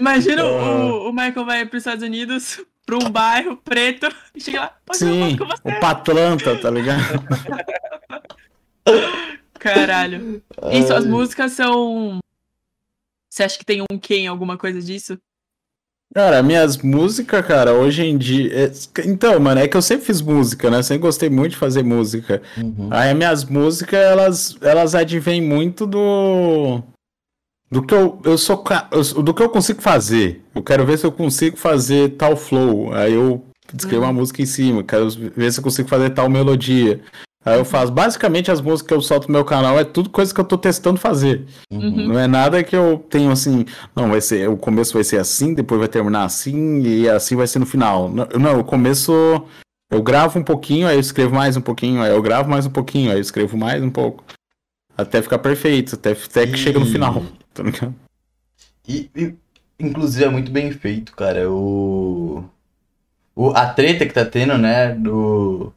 Imagina 0.00 0.42
Ah. 0.42 0.46
o, 0.46 1.10
o 1.10 1.12
Michael 1.12 1.44
vai 1.46 1.64
para 1.64 1.76
os 1.76 1.82
Estados 1.82 2.02
Unidos, 2.02 2.60
pra 2.88 2.96
um 2.96 3.10
bairro 3.10 3.54
preto, 3.58 4.08
e 4.34 4.40
chega 4.40 4.60
lá, 4.60 4.74
pode 4.86 4.98
Sim, 4.98 5.36
com 5.36 5.44
você. 5.44 5.60
o 5.62 5.78
Patlanta, 5.78 6.56
tá 6.56 6.70
ligado? 6.70 7.20
Caralho. 9.58 10.42
E 10.72 10.82
suas 10.84 11.06
músicas 11.06 11.52
são. 11.52 12.18
Você 13.30 13.42
acha 13.42 13.58
que 13.58 13.64
tem 13.64 13.82
um 13.82 13.98
quem, 13.98 14.26
alguma 14.26 14.56
coisa 14.56 14.80
disso? 14.80 15.18
Cara, 16.14 16.42
minhas 16.42 16.78
músicas, 16.78 17.46
cara, 17.46 17.74
hoje 17.74 18.02
em 18.02 18.16
dia. 18.16 18.66
é- 18.66 18.72
Então, 19.06 19.38
mano, 19.38 19.60
é 19.60 19.68
que 19.68 19.76
eu 19.76 19.82
sempre 19.82 20.06
fiz 20.06 20.22
música, 20.22 20.70
né? 20.70 20.82
Sempre 20.82 21.02
gostei 21.02 21.28
muito 21.28 21.50
de 21.50 21.58
fazer 21.58 21.82
música. 21.82 22.40
Uhum. 22.56 22.88
Aí 22.90 23.12
minhas 23.12 23.44
músicas, 23.44 24.00
elas, 24.00 24.56
elas 24.62 24.94
advêm 24.94 25.42
muito 25.42 25.86
do. 25.86 26.82
Do 27.70 27.82
que 27.82 27.94
eu, 27.94 28.18
eu 28.24 28.38
sou. 28.38 28.62
eu- 28.90 29.22
do 29.22 29.34
que 29.34 29.42
eu 29.42 29.48
consigo 29.50 29.82
fazer. 29.82 30.42
Eu 30.54 30.62
quero 30.62 30.86
ver 30.86 30.98
se 30.98 31.04
eu 31.06 31.12
consigo 31.12 31.56
fazer 31.56 32.10
tal 32.10 32.36
flow. 32.36 32.92
Aí 32.94 33.12
eu 33.14 33.44
escrevo 33.76 34.04
uma 34.04 34.12
música 34.12 34.40
em 34.40 34.46
cima. 34.46 34.82
Quero 34.82 35.08
ver 35.10 35.52
se 35.52 35.60
eu 35.60 35.64
consigo 35.64 35.88
fazer 35.88 36.10
tal 36.10 36.28
melodia. 36.30 37.00
Aí 37.44 37.58
eu 37.58 37.64
faço. 37.64 37.92
Basicamente, 37.92 38.50
as 38.50 38.60
músicas 38.60 38.88
que 38.88 38.94
eu 38.94 39.00
solto 39.02 39.28
no 39.28 39.32
meu 39.34 39.44
canal 39.44 39.78
é 39.78 39.84
tudo 39.84 40.08
coisa 40.10 40.34
que 40.34 40.40
eu 40.40 40.44
tô 40.44 40.56
testando 40.58 40.98
fazer. 40.98 41.46
Uhum. 41.70 42.08
Não 42.08 42.18
é 42.18 42.26
nada 42.26 42.62
que 42.64 42.74
eu 42.74 43.04
tenho 43.10 43.30
assim, 43.30 43.64
não, 43.94 44.08
vai 44.10 44.20
ser, 44.20 44.48
o 44.48 44.56
começo 44.56 44.92
vai 44.94 45.04
ser 45.04 45.18
assim, 45.18 45.54
depois 45.54 45.78
vai 45.78 45.88
terminar 45.88 46.24
assim, 46.24 46.82
e 46.82 47.08
assim 47.08 47.36
vai 47.36 47.46
ser 47.46 47.58
no 47.58 47.64
final. 47.66 48.08
Não, 48.10 48.26
não, 48.38 48.60
o 48.60 48.64
começo 48.64 49.12
eu 49.90 50.02
gravo 50.02 50.38
um 50.38 50.42
pouquinho, 50.42 50.86
aí 50.88 50.96
eu 50.96 51.00
escrevo 51.00 51.34
mais 51.34 51.56
um 51.56 51.60
pouquinho, 51.62 52.02
aí 52.02 52.10
eu 52.10 52.20
gravo 52.20 52.50
mais 52.50 52.66
um 52.66 52.70
pouquinho, 52.70 53.10
aí 53.10 53.16
eu 53.18 53.22
escrevo 53.22 53.56
mais 53.56 53.82
um 53.82 53.90
pouco. 53.90 54.24
Até 54.96 55.22
ficar 55.22 55.38
perfeito, 55.38 55.94
até, 55.94 56.10
até 56.12 56.46
que 56.46 56.54
E- 56.54 56.58
chega 56.58 56.78
no 56.80 56.86
final, 56.86 57.22
tá 57.58 57.64
ligado? 57.64 57.94
E, 58.86 59.10
e, 59.14 59.34
inclusive, 59.80 60.24
é 60.24 60.28
muito 60.28 60.50
bem 60.50 60.70
feito, 60.70 61.12
cara. 61.12 61.50
O, 61.50 62.44
o, 63.34 63.50
a 63.50 63.66
treta 63.66 64.06
que 64.06 64.14
tá 64.14 64.24
tendo, 64.24 64.56
né, 64.56 64.94
do, 64.94 65.72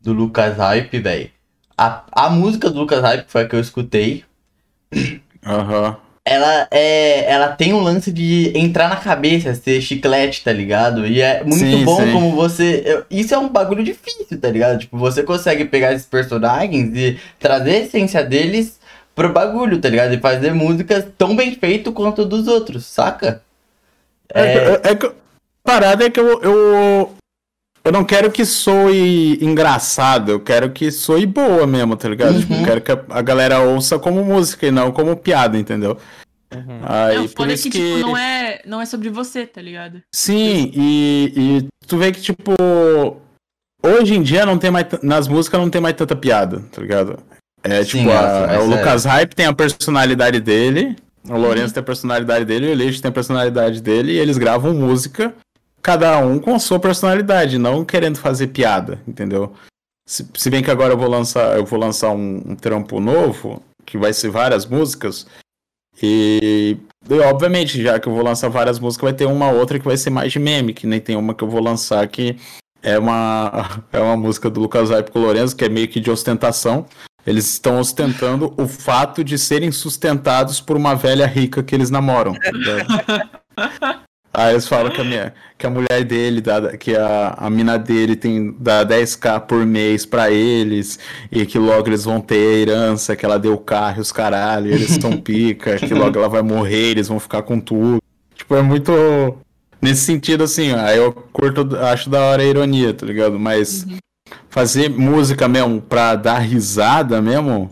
do 0.00 0.12
Lucas 0.12 0.58
Hype, 0.58 1.00
velho. 1.00 1.30
A, 1.76 2.04
a 2.12 2.30
música 2.30 2.70
do 2.70 2.80
Lucas 2.80 3.00
Hype, 3.00 3.26
foi 3.28 3.42
a 3.42 3.48
que 3.48 3.56
eu 3.56 3.60
escutei, 3.60 4.24
Aham. 5.44 5.96
ela 6.24 6.68
é 6.70 7.28
ela 7.32 7.48
tem 7.48 7.72
um 7.72 7.80
lance 7.80 8.12
de 8.12 8.52
entrar 8.56 8.88
na 8.90 8.96
cabeça, 8.96 9.54
ser 9.54 9.80
chiclete, 9.80 10.44
tá 10.44 10.52
ligado? 10.52 11.06
E 11.06 11.20
é 11.22 11.42
muito 11.42 11.56
Sim, 11.56 11.84
bom 11.84 11.96
sim. 11.96 12.12
como 12.12 12.36
você. 12.36 13.04
Isso 13.10 13.34
é 13.34 13.38
um 13.38 13.48
bagulho 13.48 13.82
difícil, 13.82 14.38
tá 14.38 14.50
ligado? 14.50 14.78
Tipo, 14.78 14.98
você 14.98 15.22
consegue 15.22 15.64
pegar 15.64 15.94
esses 15.94 16.06
personagens 16.06 16.94
e 16.94 17.18
trazer 17.40 17.70
a 17.70 17.78
essência 17.78 18.22
deles 18.22 18.78
pro 19.14 19.32
bagulho, 19.32 19.80
tá 19.80 19.88
ligado? 19.88 20.12
E 20.14 20.18
fazer 20.20 20.52
músicas 20.54 21.06
tão 21.18 21.34
bem 21.36 21.54
feito 21.54 21.92
quanto 21.92 22.24
dos 22.24 22.46
outros, 22.48 22.86
saca? 22.86 23.42
É, 24.32 24.42
é, 24.42 24.80
é 24.84 24.94
que- 24.94 25.06
a 25.06 25.12
parada 25.62 26.04
é 26.04 26.10
que 26.10 26.18
eu, 26.18 26.40
eu, 26.42 27.14
eu 27.84 27.92
não 27.92 28.04
quero 28.04 28.30
que 28.32 28.44
soe 28.44 29.38
engraçado, 29.42 30.32
eu 30.32 30.40
quero 30.40 30.70
que 30.70 30.90
soe 30.90 31.26
boa 31.26 31.66
mesmo, 31.66 31.96
tá 31.96 32.08
ligado? 32.08 32.34
Uhum. 32.34 32.40
Tipo, 32.40 32.54
eu 32.54 32.64
quero 32.64 32.80
que 32.80 32.92
a, 32.92 33.04
a 33.10 33.22
galera 33.22 33.60
ouça 33.60 33.98
como 33.98 34.24
música 34.24 34.66
e 34.66 34.70
não 34.70 34.90
como 34.90 35.16
piada, 35.16 35.58
entendeu? 35.58 35.96
Uhum. 36.54 36.80
Aí, 36.84 37.16
não, 37.16 37.28
por 37.28 37.36
foda 37.36 37.52
isso 37.52 37.64
que, 37.64 37.70
que... 37.70 37.78
tipo, 37.96 38.06
não 38.06 38.16
é, 38.16 38.60
não 38.66 38.80
é 38.80 38.86
sobre 38.86 39.08
você, 39.08 39.46
tá 39.46 39.60
ligado? 39.62 40.02
Sim, 40.14 40.70
e, 40.74 41.32
e 41.36 41.86
tu 41.86 41.96
vê 41.96 42.12
que, 42.12 42.20
tipo, 42.20 42.52
hoje 43.82 44.14
em 44.14 44.22
dia 44.22 44.44
não 44.44 44.58
tem 44.58 44.70
mais, 44.70 44.86
t- 44.86 44.98
nas 45.02 45.28
músicas 45.28 45.60
não 45.60 45.70
tem 45.70 45.80
mais 45.80 45.94
tanta 45.96 46.14
piada, 46.16 46.60
tá 46.72 46.80
ligado? 46.82 47.18
É, 47.64 47.84
Sim, 47.84 47.98
tipo, 47.98 48.10
é, 48.10 48.16
a- 48.16 48.46
mas 48.48 48.68
o 48.68 48.72
é. 48.72 48.76
Lucas 48.76 49.04
Hype 49.04 49.34
tem 49.34 49.46
a 49.46 49.52
personalidade 49.52 50.40
dele, 50.40 50.96
o 51.28 51.36
Lourenço 51.36 51.72
tem 51.72 51.80
a 51.80 51.84
personalidade 51.84 52.44
dele, 52.44 52.66
o 52.66 52.70
Elite 52.70 53.00
tem 53.00 53.08
a 53.08 53.12
personalidade 53.12 53.80
dele, 53.80 54.12
e 54.12 54.18
eles 54.18 54.36
gravam 54.38 54.74
música, 54.74 55.34
cada 55.80 56.18
um 56.18 56.38
com 56.38 56.54
a 56.54 56.58
sua 56.58 56.80
personalidade, 56.80 57.58
não 57.58 57.84
querendo 57.84 58.18
fazer 58.18 58.48
piada, 58.48 59.00
entendeu? 59.06 59.52
Se, 60.08 60.26
se 60.34 60.50
bem 60.50 60.62
que 60.62 60.70
agora 60.70 60.94
eu 60.94 60.98
vou 60.98 61.08
lançar, 61.08 61.56
eu 61.56 61.64
vou 61.64 61.78
lançar 61.78 62.10
um, 62.10 62.42
um 62.44 62.56
trampo 62.56 63.00
novo, 63.00 63.62
que 63.86 63.96
vai 63.96 64.12
ser 64.12 64.30
várias 64.30 64.66
músicas, 64.66 65.26
e, 66.02 66.76
e, 67.08 67.14
obviamente, 67.20 67.82
já 67.82 67.98
que 68.00 68.08
eu 68.08 68.12
vou 68.14 68.24
lançar 68.24 68.48
várias 68.48 68.78
músicas, 68.78 69.02
vai 69.10 69.12
ter 69.12 69.26
uma 69.26 69.50
outra 69.50 69.78
que 69.78 69.84
vai 69.84 69.96
ser 69.96 70.10
mais 70.10 70.32
de 70.32 70.38
meme, 70.38 70.72
que 70.72 70.86
nem 70.86 71.00
tem 71.00 71.16
uma 71.16 71.34
que 71.34 71.44
eu 71.44 71.48
vou 71.48 71.62
lançar 71.62 72.06
que 72.08 72.36
é 72.82 72.98
uma, 72.98 73.82
é 73.92 74.00
uma 74.00 74.16
música 74.16 74.50
do 74.50 74.60
Lucas 74.60 74.90
Hype 74.90 75.10
com 75.10 75.20
o 75.20 75.22
Lourenço, 75.22 75.54
que 75.54 75.64
é 75.64 75.68
meio 75.68 75.88
que 75.88 76.00
de 76.00 76.10
ostentação. 76.10 76.86
Eles 77.26 77.48
estão 77.48 77.78
ostentando 77.78 78.52
o 78.56 78.66
fato 78.66 79.22
de 79.22 79.38
serem 79.38 79.70
sustentados 79.70 80.60
por 80.60 80.76
uma 80.76 80.94
velha 80.94 81.26
rica 81.26 81.62
que 81.62 81.74
eles 81.74 81.90
namoram. 81.90 82.34
tá? 82.34 84.02
Aí 84.34 84.54
eles 84.54 84.66
falam 84.66 84.90
que 84.90 84.98
a, 84.98 85.04
minha, 85.04 85.34
que 85.58 85.66
a 85.66 85.70
mulher 85.70 86.04
dele, 86.04 86.40
dá, 86.40 86.74
que 86.78 86.96
a, 86.96 87.34
a 87.36 87.50
mina 87.50 87.78
dele 87.78 88.16
tem 88.16 88.56
dá 88.58 88.84
10k 88.84 89.40
por 89.40 89.66
mês 89.66 90.06
pra 90.06 90.30
eles, 90.30 90.98
e 91.30 91.44
que 91.44 91.58
logo 91.58 91.86
eles 91.86 92.04
vão 92.04 92.18
ter 92.18 92.36
a 92.36 92.58
herança, 92.58 93.14
que 93.14 93.26
ela 93.26 93.38
deu 93.38 93.52
o 93.52 93.58
carro 93.58 93.98
e 93.98 94.00
os 94.00 94.10
caralho, 94.10 94.72
eles 94.72 94.92
são 95.00 95.18
pica, 95.20 95.76
que 95.76 95.92
logo 95.92 96.18
ela 96.18 96.30
vai 96.30 96.40
morrer, 96.40 96.92
eles 96.92 97.08
vão 97.08 97.20
ficar 97.20 97.42
com 97.42 97.60
tudo. 97.60 98.00
Tipo, 98.34 98.56
é 98.56 98.62
muito. 98.62 98.90
Nesse 99.82 100.02
sentido, 100.02 100.44
assim, 100.44 100.72
aí 100.72 100.96
eu 100.96 101.12
curto, 101.12 101.76
acho 101.76 102.08
da 102.08 102.20
hora 102.20 102.40
a 102.40 102.46
ironia, 102.46 102.94
tá 102.94 103.04
ligado? 103.04 103.38
Mas 103.38 103.84
fazer 104.50 104.88
música 104.90 105.48
mesmo 105.48 105.80
pra 105.80 106.14
dar 106.14 106.38
risada 106.38 107.20
mesmo, 107.20 107.70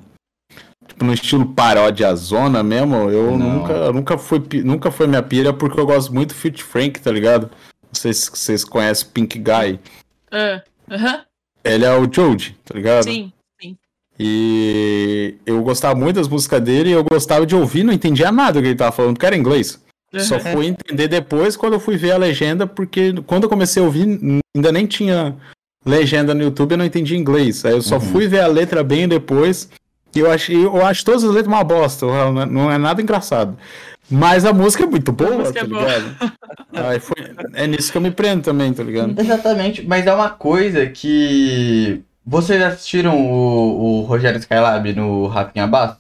tipo, 0.86 1.04
no 1.04 1.12
estilo 1.12 1.46
paródia 1.54 2.14
zona 2.14 2.62
mesmo, 2.62 3.10
eu 3.10 3.36
Não. 3.38 3.58
nunca, 3.60 3.92
nunca 3.92 4.18
foi, 4.18 4.40
pi- 4.40 4.62
nunca 4.62 4.90
foi 4.90 5.06
minha 5.06 5.22
pira 5.22 5.52
porque 5.52 5.78
eu 5.78 5.86
gosto 5.86 6.12
muito 6.12 6.28
do 6.30 6.34
Fit 6.34 6.62
Frank, 6.62 7.00
tá 7.00 7.10
ligado? 7.10 7.50
Não 7.82 7.94
sei 7.94 8.12
se 8.12 8.30
vocês 8.30 8.64
conhecem 8.64 9.08
Pink 9.12 9.38
Guy. 9.38 9.78
Ah, 10.30 10.62
Aham, 10.90 11.22
Ele 11.64 11.84
é 11.84 11.92
o 11.96 12.08
Jode, 12.12 12.56
tá 12.64 12.74
ligado? 12.74 13.04
sim. 13.04 13.32
E 14.22 15.36
eu 15.46 15.62
gostava 15.62 15.94
muito 15.98 16.16
das 16.16 16.28
músicas 16.28 16.60
dele 16.60 16.90
e 16.90 16.92
eu 16.92 17.02
gostava 17.02 17.46
de 17.46 17.56
ouvir, 17.56 17.82
não 17.84 17.92
entendia 17.92 18.30
nada 18.30 18.52
do 18.52 18.62
que 18.62 18.68
ele 18.68 18.74
tava 18.76 18.92
falando, 18.92 19.14
porque 19.14 19.24
era 19.24 19.36
inglês. 19.36 19.82
Só 20.18 20.38
fui 20.40 20.66
entender 20.66 21.08
depois 21.08 21.56
quando 21.56 21.72
eu 21.74 21.80
fui 21.80 21.96
ver 21.96 22.10
a 22.12 22.16
legenda, 22.18 22.66
porque 22.66 23.14
quando 23.26 23.44
eu 23.44 23.48
comecei 23.48 23.82
a 23.82 23.86
ouvir, 23.86 24.02
ainda 24.54 24.72
nem 24.72 24.84
tinha 24.86 25.34
legenda 25.84 26.34
no 26.34 26.42
YouTube, 26.42 26.72
eu 26.72 26.78
não 26.78 26.84
entendi 26.84 27.16
inglês. 27.16 27.64
Aí 27.64 27.72
eu 27.72 27.82
só 27.82 27.96
Uhum. 27.96 28.00
fui 28.00 28.28
ver 28.28 28.40
a 28.40 28.46
letra 28.46 28.82
bem 28.84 29.08
depois. 29.08 29.68
E 30.14 30.18
eu 30.18 30.30
achei, 30.30 30.56
eu 30.56 30.84
acho 30.84 31.04
todas 31.04 31.22
as 31.22 31.30
letras 31.30 31.46
uma 31.46 31.62
bosta, 31.62 32.04
não 32.06 32.42
é- 32.42 32.46
não 32.46 32.70
é 32.72 32.76
nada 32.78 33.00
engraçado. 33.00 33.56
Mas 34.10 34.44
a 34.44 34.52
música 34.52 34.82
é 34.82 34.86
muito 34.86 35.12
boa, 35.12 35.30
música 35.38 35.60
tá 35.60 35.66
é 35.66 35.68
boa. 35.68 35.82
ligado? 35.82 36.16
Aí 36.72 36.98
foi, 36.98 37.16
é 37.54 37.66
nisso 37.68 37.92
que 37.92 37.96
eu 37.98 38.02
me 38.02 38.10
prendo 38.10 38.42
também, 38.42 38.72
tá 38.72 38.82
ligado? 38.82 39.14
Exatamente, 39.20 39.82
mas 39.86 40.06
é 40.06 40.12
uma 40.12 40.30
coisa 40.30 40.86
que. 40.86 42.00
Vocês 42.26 42.60
assistiram 42.62 43.16
o, 43.18 44.00
o 44.00 44.02
Rogério 44.02 44.38
Skylab 44.40 44.92
no 44.94 45.26
Rafinha 45.28 45.66
Basso? 45.66 45.96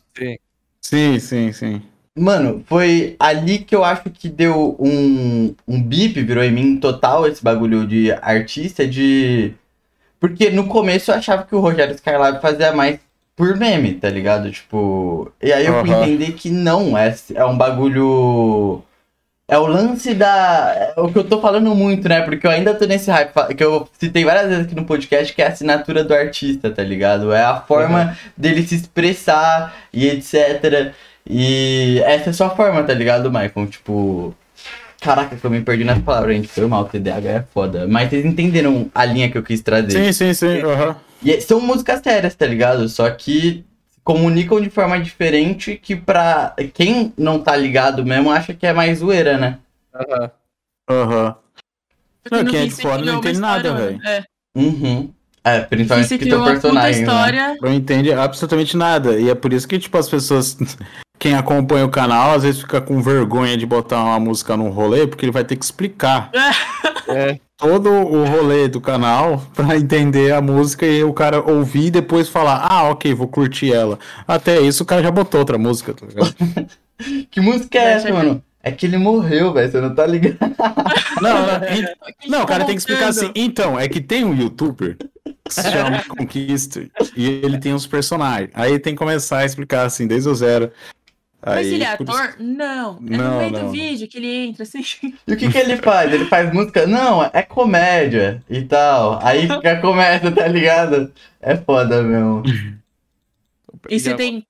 Sim, 0.80 1.18
sim, 1.20 1.52
sim. 1.52 1.82
Mano, 2.18 2.62
foi 2.66 3.14
ali 3.18 3.58
que 3.60 3.74
eu 3.74 3.84
acho 3.84 4.10
que 4.10 4.28
deu 4.28 4.76
um, 4.78 5.54
um 5.66 5.80
bip, 5.82 6.20
virou 6.22 6.42
em 6.42 6.50
mim 6.52 6.76
total 6.78 7.26
esse 7.28 7.42
bagulho 7.42 7.86
de 7.86 8.10
artista, 8.12 8.86
de. 8.86 9.52
Porque 10.20 10.50
no 10.50 10.66
começo 10.66 11.10
eu 11.10 11.14
achava 11.14 11.44
que 11.44 11.54
o 11.54 11.60
Rogério 11.60 11.94
Skylab 11.94 12.40
fazia 12.42 12.72
mais 12.72 13.00
por 13.34 13.56
meme, 13.56 13.94
tá 13.94 14.10
ligado? 14.10 14.50
Tipo. 14.50 15.32
E 15.42 15.50
aí 15.50 15.64
eu 15.64 15.80
fui 15.80 15.90
Aham. 15.90 16.02
entender 16.02 16.32
que 16.32 16.50
não, 16.50 16.96
é, 16.96 17.14
é 17.34 17.44
um 17.46 17.56
bagulho. 17.56 18.82
É 19.48 19.58
o 19.58 19.66
lance 19.66 20.14
da. 20.14 20.92
É 20.96 21.00
o 21.00 21.10
que 21.10 21.18
eu 21.18 21.24
tô 21.24 21.40
falando 21.40 21.74
muito, 21.74 22.06
né? 22.06 22.20
Porque 22.20 22.46
eu 22.46 22.50
ainda 22.50 22.74
tô 22.74 22.84
nesse 22.84 23.10
hype, 23.10 23.32
que 23.56 23.64
eu 23.64 23.88
citei 23.98 24.24
várias 24.24 24.48
vezes 24.48 24.66
aqui 24.66 24.74
no 24.74 24.84
podcast, 24.84 25.32
que 25.32 25.40
é 25.40 25.46
a 25.46 25.48
assinatura 25.48 26.04
do 26.04 26.14
artista, 26.14 26.70
tá 26.70 26.82
ligado? 26.82 27.32
É 27.32 27.42
a 27.42 27.56
forma 27.56 28.16
dele 28.36 28.62
se 28.62 28.74
expressar 28.74 29.74
e 29.92 30.06
etc. 30.06 30.92
E 31.26 32.00
essa 32.04 32.28
é 32.28 32.30
a 32.30 32.34
sua 32.34 32.50
forma, 32.50 32.82
tá 32.82 32.92
ligado, 32.92 33.30
Michael? 33.32 33.66
Tipo, 33.68 34.34
Caraca, 35.00 35.34
que 35.36 35.44
eu 35.44 35.50
me 35.50 35.60
perdi 35.62 35.82
nas 35.84 35.98
palavras, 35.98 36.36
gente. 36.36 36.48
Foi 36.48 36.66
mal, 36.66 36.84
TDAH 36.84 37.30
é 37.30 37.42
foda. 37.54 37.86
Mas 37.88 38.10
vocês 38.10 38.24
entenderam 38.24 38.90
a 38.94 39.04
linha 39.04 39.30
que 39.30 39.38
eu 39.38 39.42
quis 39.42 39.60
trazer. 39.62 39.90
Sim, 39.90 40.12
sim, 40.12 40.34
sim. 40.34 40.60
aham. 40.62 40.96
E 41.22 41.32
é- 41.32 41.40
são 41.40 41.60
músicas 41.60 42.00
sérias, 42.02 42.34
tá 42.34 42.46
ligado? 42.46 42.88
Só 42.88 43.08
que 43.10 43.64
comunicam 44.04 44.60
de 44.60 44.70
forma 44.70 44.98
diferente 45.00 45.76
que 45.76 45.94
pra 45.96 46.54
quem 46.74 47.12
não 47.16 47.38
tá 47.38 47.56
ligado 47.56 48.04
mesmo 48.04 48.30
acha 48.30 48.52
que 48.54 48.66
é 48.66 48.72
mais 48.72 48.98
zoeira, 48.98 49.38
né? 49.38 49.58
Aham. 50.88 51.36
Porque 52.22 52.36
Não, 52.36 52.44
no 52.44 52.50
quem 52.50 52.60
é 52.60 52.64
de 52.66 52.70
fora 52.70 53.02
não 53.04 53.18
entende 53.18 53.38
nada, 53.40 53.74
velho. 53.74 54.00
É, 54.04 54.24
Uhum. 54.54 55.10
É, 55.42 55.60
principalmente 55.60 56.18
que 56.18 56.26
teu 56.26 56.44
personagem, 56.44 56.92
né? 56.96 57.00
história. 57.00 57.56
Não 57.62 57.72
entende 57.72 58.12
absolutamente 58.12 58.76
nada. 58.76 59.18
E 59.18 59.30
é 59.30 59.34
por 59.34 59.52
isso 59.52 59.66
que, 59.66 59.78
tipo, 59.78 59.96
as 59.96 60.08
pessoas. 60.08 60.56
Quem 61.20 61.34
acompanha 61.34 61.84
o 61.84 61.90
canal, 61.90 62.32
às 62.34 62.42
vezes 62.44 62.62
fica 62.62 62.80
com 62.80 63.02
vergonha 63.02 63.54
de 63.56 63.66
botar 63.66 64.02
uma 64.02 64.18
música 64.18 64.56
num 64.56 64.70
rolê, 64.70 65.06
porque 65.06 65.26
ele 65.26 65.30
vai 65.32 65.44
ter 65.44 65.54
que 65.54 65.64
explicar 65.64 66.30
É. 67.06 67.38
todo 67.58 67.90
o 67.90 68.24
rolê 68.24 68.68
do 68.68 68.80
canal 68.80 69.44
pra 69.54 69.76
entender 69.76 70.32
a 70.32 70.40
música 70.40 70.86
e 70.86 71.04
o 71.04 71.12
cara 71.12 71.42
ouvir 71.42 71.88
e 71.88 71.90
depois 71.90 72.26
falar, 72.30 72.66
ah, 72.68 72.84
ok, 72.88 73.12
vou 73.12 73.28
curtir 73.28 73.70
ela. 73.70 73.98
Até 74.26 74.60
isso 74.62 74.82
o 74.82 74.86
cara 74.86 75.02
já 75.02 75.10
botou 75.10 75.38
outra 75.40 75.58
música, 75.58 75.92
tá 75.92 76.06
ligado? 76.06 76.34
Que 77.30 77.40
música 77.40 77.78
é 77.78 77.92
essa, 77.94 78.12
mano? 78.12 78.42
É 78.62 78.70
que 78.70 78.84
ele 78.84 78.98
morreu, 78.98 79.54
velho. 79.54 79.70
Você 79.70 79.80
não 79.80 79.94
tá 79.94 80.06
ligado. 80.06 80.36
Não, 81.20 81.34
não, 81.46 81.60
não, 82.28 82.42
o 82.44 82.46
cara 82.46 82.64
tem 82.64 82.74
que 82.74 82.80
explicar 82.80 83.08
assim. 83.08 83.30
Então, 83.34 83.78
é 83.78 83.86
que 83.88 84.00
tem 84.00 84.24
um 84.24 84.34
youtuber 84.34 84.96
que 85.44 85.52
se 85.54 85.62
chama 85.70 86.02
Conquista 86.08 86.82
e 87.14 87.26
ele 87.26 87.58
tem 87.58 87.74
uns 87.74 87.86
personagens. 87.86 88.50
Aí 88.54 88.78
tem 88.78 88.94
que 88.94 88.98
começar 88.98 89.38
a 89.38 89.44
explicar 89.44 89.84
assim, 89.84 90.06
desde 90.06 90.28
o 90.30 90.34
zero. 90.34 90.70
Mas 91.44 91.66
Aí, 91.66 91.74
ele 91.74 91.84
é 91.84 91.94
isso- 91.94 92.02
ator? 92.02 92.36
Não. 92.38 92.96
É 93.08 93.16
Não, 93.16 93.30
no 93.30 93.38
meio 93.38 93.50
não. 93.52 93.62
do 93.66 93.70
vídeo 93.70 94.06
que 94.08 94.18
ele 94.18 94.28
entra 94.48 94.62
assim. 94.62 94.82
E 95.26 95.32
o 95.32 95.36
que 95.36 95.50
que 95.50 95.56
ele 95.58 95.76
faz? 95.78 96.12
Ele 96.12 96.26
faz 96.26 96.52
música? 96.52 96.86
Não, 96.86 97.22
é 97.32 97.42
comédia 97.42 98.42
e 98.48 98.62
tal. 98.62 99.18
Aí 99.24 99.42
fica 99.48 99.80
comédia, 99.80 100.30
tá 100.32 100.46
ligado? 100.46 101.12
É 101.40 101.56
foda 101.56 102.02
mesmo. 102.02 102.42
E 103.88 103.98
você 103.98 104.14
tem. 104.14 104.46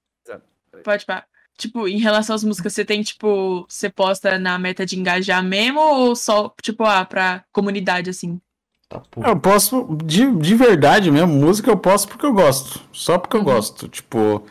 Pode 0.85 1.05
pá. 1.05 1.25
Tipo, 1.57 1.87
em 1.87 1.99
relação 1.99 2.35
às 2.35 2.43
músicas, 2.43 2.73
você 2.73 2.87
tem, 2.87 3.03
tipo, 3.03 3.67
você 3.69 3.91
posta 3.91 4.39
na 4.39 4.59
meta 4.59 4.87
de 4.87 4.99
engajar 4.99 5.45
mesmo 5.45 5.79
ou 5.79 6.17
só, 6.17 6.51
tipo, 6.63 6.85
ah, 6.85 7.05
pra 7.05 7.45
comunidade, 7.53 8.09
assim? 8.09 8.41
Tá. 8.89 9.03
Eu 9.25 9.39
posso, 9.39 9.87
de, 10.05 10.35
de 10.37 10.55
verdade 10.55 11.11
mesmo, 11.11 11.29
música 11.35 11.71
eu 11.71 11.77
posso 11.77 12.09
porque 12.09 12.25
eu 12.25 12.33
gosto. 12.33 12.81
Só 12.91 13.19
porque 13.19 13.37
eu 13.37 13.41
Uhum. 13.41 13.47
gosto. 13.47 13.89
Tipo, 13.89 14.43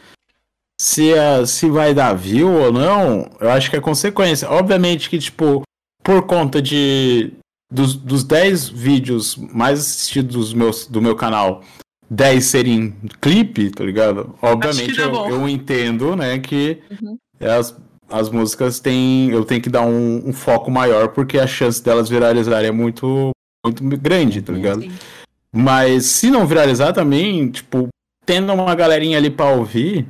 se, 0.80 1.14
a, 1.14 1.46
se 1.46 1.70
vai 1.70 1.94
dar 1.94 2.14
view 2.14 2.50
ou 2.50 2.72
não, 2.72 3.30
eu 3.40 3.50
acho 3.50 3.70
que 3.70 3.76
é 3.76 3.82
consequência. 3.82 4.50
Obviamente 4.50 5.10
que, 5.10 5.20
tipo, 5.20 5.64
por 6.04 6.24
conta 6.26 6.62
de. 6.62 7.34
Dos, 7.72 7.96
dos 7.96 8.24
10 8.24 8.70
vídeos 8.70 9.36
mais 9.36 9.80
assistidos 9.80 10.36
dos 10.36 10.54
meus, 10.56 10.88
do 10.88 11.00
meu 11.00 11.16
canal, 11.16 11.64
10 12.10 12.44
serem 12.44 12.96
clipe, 13.22 13.70
tá 13.70 13.84
ligado? 13.84 14.34
Obviamente 14.42 15.00
eu, 15.00 15.14
eu 15.30 15.48
entendo, 15.48 16.16
né, 16.16 16.40
que 16.40 16.82
Uhum. 17.00 17.16
as, 17.40 17.78
as 18.10 18.30
músicas 18.30 18.80
têm. 18.80 19.30
Eu 19.30 19.46
tenho 19.46 19.62
que 19.62 19.70
dar 19.70 19.84
um, 19.86 20.30
um 20.30 20.34
foco 20.34 20.72
maior, 20.72 21.10
porque 21.10 21.38
a 21.38 21.46
chance 21.46 21.84
delas 21.84 22.10
viralizarem 22.10 22.70
é 22.70 22.72
muito, 22.72 23.30
muito 23.64 23.84
grande, 23.98 24.42
tá 24.42 24.52
ligado? 24.52 24.82
Sim. 24.82 24.92
Mas 25.54 26.06
se 26.06 26.32
não 26.32 26.48
viralizar 26.48 26.92
também, 26.92 27.52
tipo, 27.52 27.88
tendo 28.26 28.52
uma 28.52 28.74
galerinha 28.74 29.20
ali 29.20 29.30
pra 29.30 29.52
ouvir 29.52 30.08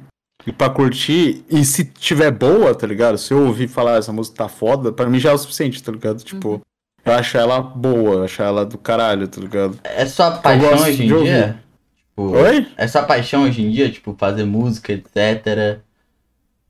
e 0.49 0.51
pra 0.51 0.67
curtir, 0.67 1.45
e 1.47 1.63
se 1.63 1.85
tiver 1.85 2.31
boa, 2.31 2.73
tá 2.73 2.87
ligado? 2.87 3.19
Se 3.19 3.31
eu 3.31 3.45
ouvir 3.45 3.67
falar 3.67 3.97
essa 3.97 4.11
música 4.11 4.37
tá 4.37 4.49
foda, 4.49 4.91
pra 4.91 5.07
mim 5.07 5.19
já 5.19 5.29
é 5.29 5.33
o 5.33 5.37
suficiente, 5.37 5.81
tá 5.83 5.91
ligado? 5.91 6.23
Tipo, 6.23 6.59
eu 7.05 7.13
acho 7.13 7.37
ela 7.37 7.61
boa, 7.61 8.15
eu 8.15 8.23
acho 8.23 8.41
ela 8.41 8.65
do 8.65 8.75
caralho, 8.75 9.27
tá 9.27 9.39
ligado? 9.39 9.79
É 9.83 10.07
sua 10.07 10.31
paixão 10.31 10.81
hoje 10.81 11.03
em 11.03 11.05
de 11.07 11.13
ouvir. 11.13 11.25
dia? 11.27 11.63
Tipo, 12.09 12.35
Oi? 12.35 12.67
É 12.77 12.87
sua 12.87 13.03
paixão 13.03 13.43
hoje 13.43 13.61
em 13.61 13.69
dia? 13.69 13.91
Tipo, 13.91 14.15
fazer 14.17 14.43
música, 14.43 14.91
etc. 14.91 15.81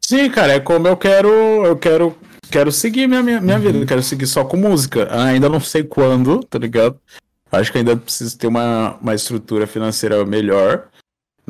Sim, 0.02 0.30
cara, 0.30 0.54
é 0.54 0.60
como 0.60 0.86
eu 0.86 0.98
quero, 0.98 1.30
eu 1.30 1.78
quero, 1.78 2.18
quero 2.52 2.74
seguir 2.74 3.08
minha, 3.08 3.24
minha, 3.24 3.40
minha 3.40 3.60
vida, 3.60 3.78
eu 3.78 3.88
quero 3.88 4.04
seguir 4.04 4.28
só 4.28 4.44
com 4.44 4.58
música. 4.58 5.08
Ainda 5.10 5.48
não 5.48 5.62
sei 5.62 5.86
quando, 5.86 6.44
tá 6.44 6.60
ligado? 6.60 7.00
Acho 7.50 7.72
que 7.72 7.78
ainda 7.78 7.96
preciso 7.96 8.38
ter 8.38 8.48
uma, 8.48 8.98
uma 9.02 9.16
estrutura 9.16 9.66
financeira 9.66 10.26
melhor, 10.26 10.90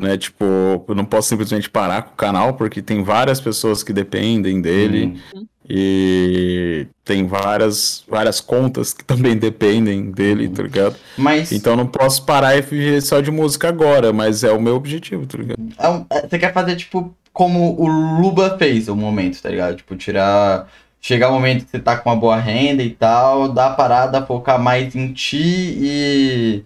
né? 0.00 0.16
Tipo, 0.16 0.44
eu 0.88 0.94
não 0.94 1.04
posso 1.04 1.28
simplesmente 1.28 1.68
parar 1.70 2.02
com 2.02 2.12
o 2.12 2.16
canal, 2.16 2.54
porque 2.54 2.80
tem 2.82 3.02
várias 3.04 3.40
pessoas 3.40 3.82
que 3.82 3.92
dependem 3.92 4.60
dele 4.60 5.20
Hum. 5.34 5.46
e 5.68 6.86
tem 7.04 7.26
várias, 7.26 8.04
várias 8.08 8.40
contas 8.40 8.92
que 8.92 9.04
também 9.04 9.36
dependem 9.36 10.10
dele, 10.10 10.48
tá 10.48 10.62
ligado? 10.62 10.96
Mas 11.16 11.52
Então 11.52 11.74
eu 11.74 11.76
não 11.76 11.86
posso 11.86 12.24
parar 12.24 12.56
e 12.56 12.60
viver 12.62 13.00
só 13.02 13.20
de 13.20 13.30
música 13.30 13.68
agora, 13.68 14.12
mas 14.12 14.42
é 14.44 14.50
o 14.52 14.60
meu 14.60 14.74
objetivo, 14.76 15.26
tá 15.26 15.38
ligado? 15.38 15.60
é 15.78 15.88
um- 15.88 16.04
é- 16.10 16.26
você 16.26 16.38
quer 16.38 16.52
fazer, 16.52 16.76
tipo, 16.76 17.14
como 17.32 17.80
o 17.80 17.86
Luba 18.20 18.56
fez 18.58 18.88
o 18.88 18.96
momento, 18.96 19.40
tá 19.40 19.48
ligado? 19.48 19.76
Tipo, 19.76 19.94
tirar. 19.96 20.68
Chegar 21.02 21.30
o 21.30 21.32
momento 21.32 21.64
que 21.64 21.70
você 21.70 21.78
tá 21.78 21.96
com 21.96 22.10
uma 22.10 22.16
boa 22.16 22.36
renda 22.38 22.82
e 22.82 22.90
tal, 22.90 23.48
dar 23.48 23.68
a 23.68 23.70
parada, 23.70 24.26
focar 24.26 24.60
mais 24.60 24.94
em 24.94 25.10
ti 25.14 25.40
e. 25.80 26.62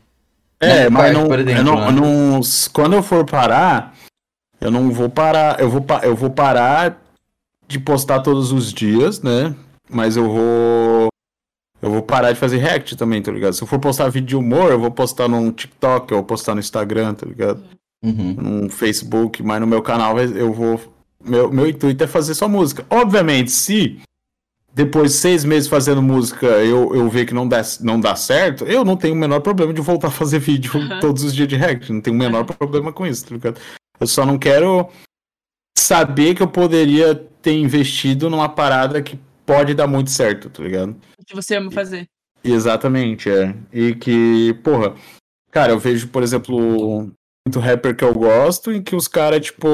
É, 0.61 0.89
mas 0.89 1.13
não, 1.13 1.33
exemplo, 1.35 1.51
eu 1.51 1.65
não, 1.65 1.93
né? 1.93 1.93
não- 1.93 2.41
quando 2.73 2.95
eu 2.95 3.03
for 3.03 3.25
parar, 3.25 3.95
eu 4.61 4.71
não 4.71 4.91
vou 4.91 5.11
parar, 5.11 5.61
eu 5.61 5.69
vou, 5.69 5.85
eu 6.03 6.15
vou 6.17 6.31
parar 6.31 7.01
de 7.67 7.79
postar 7.79 8.21
todos 8.21 8.53
os 8.53 8.73
dias, 8.73 9.21
né? 9.23 9.55
Mas 9.91 10.17
eu 10.17 10.29
vou 10.31 11.09
eu 11.83 11.91
vou 11.91 12.03
parar 12.03 12.33
de 12.33 12.39
fazer 12.39 12.57
react 12.57 12.97
também, 12.97 13.21
tá 13.21 13.31
ligado? 13.31 13.53
Se 13.53 13.63
eu 13.63 13.67
for 13.67 13.79
postar 13.79 14.09
vídeo 14.09 14.29
de 14.29 14.37
humor, 14.37 14.71
eu 14.71 14.81
vou 14.81 14.91
postar 14.91 15.29
no 15.29 15.53
TikTok, 15.53 16.11
eu 16.11 16.19
vou 16.19 16.25
postar 16.25 16.55
no 16.55 16.61
Instagram, 16.61 17.13
tá 17.15 17.27
ligado? 17.27 17.63
Uhum. 18.03 18.63
No 18.63 18.71
Facebook, 18.71 19.43
mas 19.43 19.61
no 19.61 19.67
meu 19.67 19.83
canal 19.83 20.19
eu 20.19 20.53
vou 20.53 20.81
meu, 21.23 21.51
meu 21.51 21.67
intuito 21.67 22.05
é 22.05 22.07
fazer 22.07 22.35
só 22.35 22.49
música. 22.49 22.85
Obviamente, 22.91 23.51
se 23.51 23.99
depois 24.75 25.13
de 25.13 25.19
seis 25.19 25.45
meses 25.45 25.69
fazendo 25.69 26.03
música 26.03 26.47
eu, 26.47 26.95
eu 26.95 27.09
ver 27.09 27.25
que 27.27 27.33
não 27.33 27.47
dá, 27.47 27.63
não 27.81 28.01
dá 28.01 28.17
certo, 28.17 28.65
eu 28.65 28.85
não 28.85 28.97
tenho 28.97 29.15
o 29.15 29.17
menor 29.17 29.41
problema 29.41 29.73
de 29.73 29.81
voltar 29.81 30.09
a 30.09 30.11
fazer 30.11 30.41
vídeo 30.41 30.73
Aham. 30.77 31.01
todos 31.01 31.23
os 31.23 31.35
dias 31.35 31.47
de 31.47 31.57
react. 31.57 31.93
Não 31.93 32.01
tenho 32.01 32.17
o 32.17 32.19
menor 32.19 32.41
Aham. 32.41 32.57
problema 32.59 32.93
com 32.93 33.07
isso, 33.07 33.25
tá 33.27 33.35
ligado? 33.35 33.61
Eu 34.01 34.07
só 34.07 34.27
não 34.27 34.37
quero 34.37 34.89
saber 35.79 36.35
que 36.35 36.43
eu 36.43 36.49
poderia 36.49 37.15
ter 37.15 37.53
investido 37.53 38.29
numa 38.29 38.49
parada 38.49 39.01
que 39.01 39.19
pode 39.47 39.75
dar 39.75 39.87
muito 39.87 40.11
certo, 40.11 40.51
tá 40.51 40.63
ligado? 40.63 40.97
O 41.19 41.25
que 41.25 41.35
você 41.35 41.57
ama 41.57 41.71
fazer. 41.71 42.07
Exatamente, 42.43 43.31
é. 43.31 43.55
E 43.73 43.95
que, 43.95 44.55
porra, 44.65 44.95
cara, 45.51 45.73
eu 45.73 45.79
vejo, 45.79 46.09
por 46.09 46.23
exemplo, 46.23 47.11
muito 47.47 47.61
rapper 47.61 47.97
que 47.97 48.05
eu 48.05 48.13
gosto 48.13 48.73
em 48.73 48.83
que 48.83 48.97
os 48.97 49.07
caras, 49.07 49.47
tipo, 49.47 49.67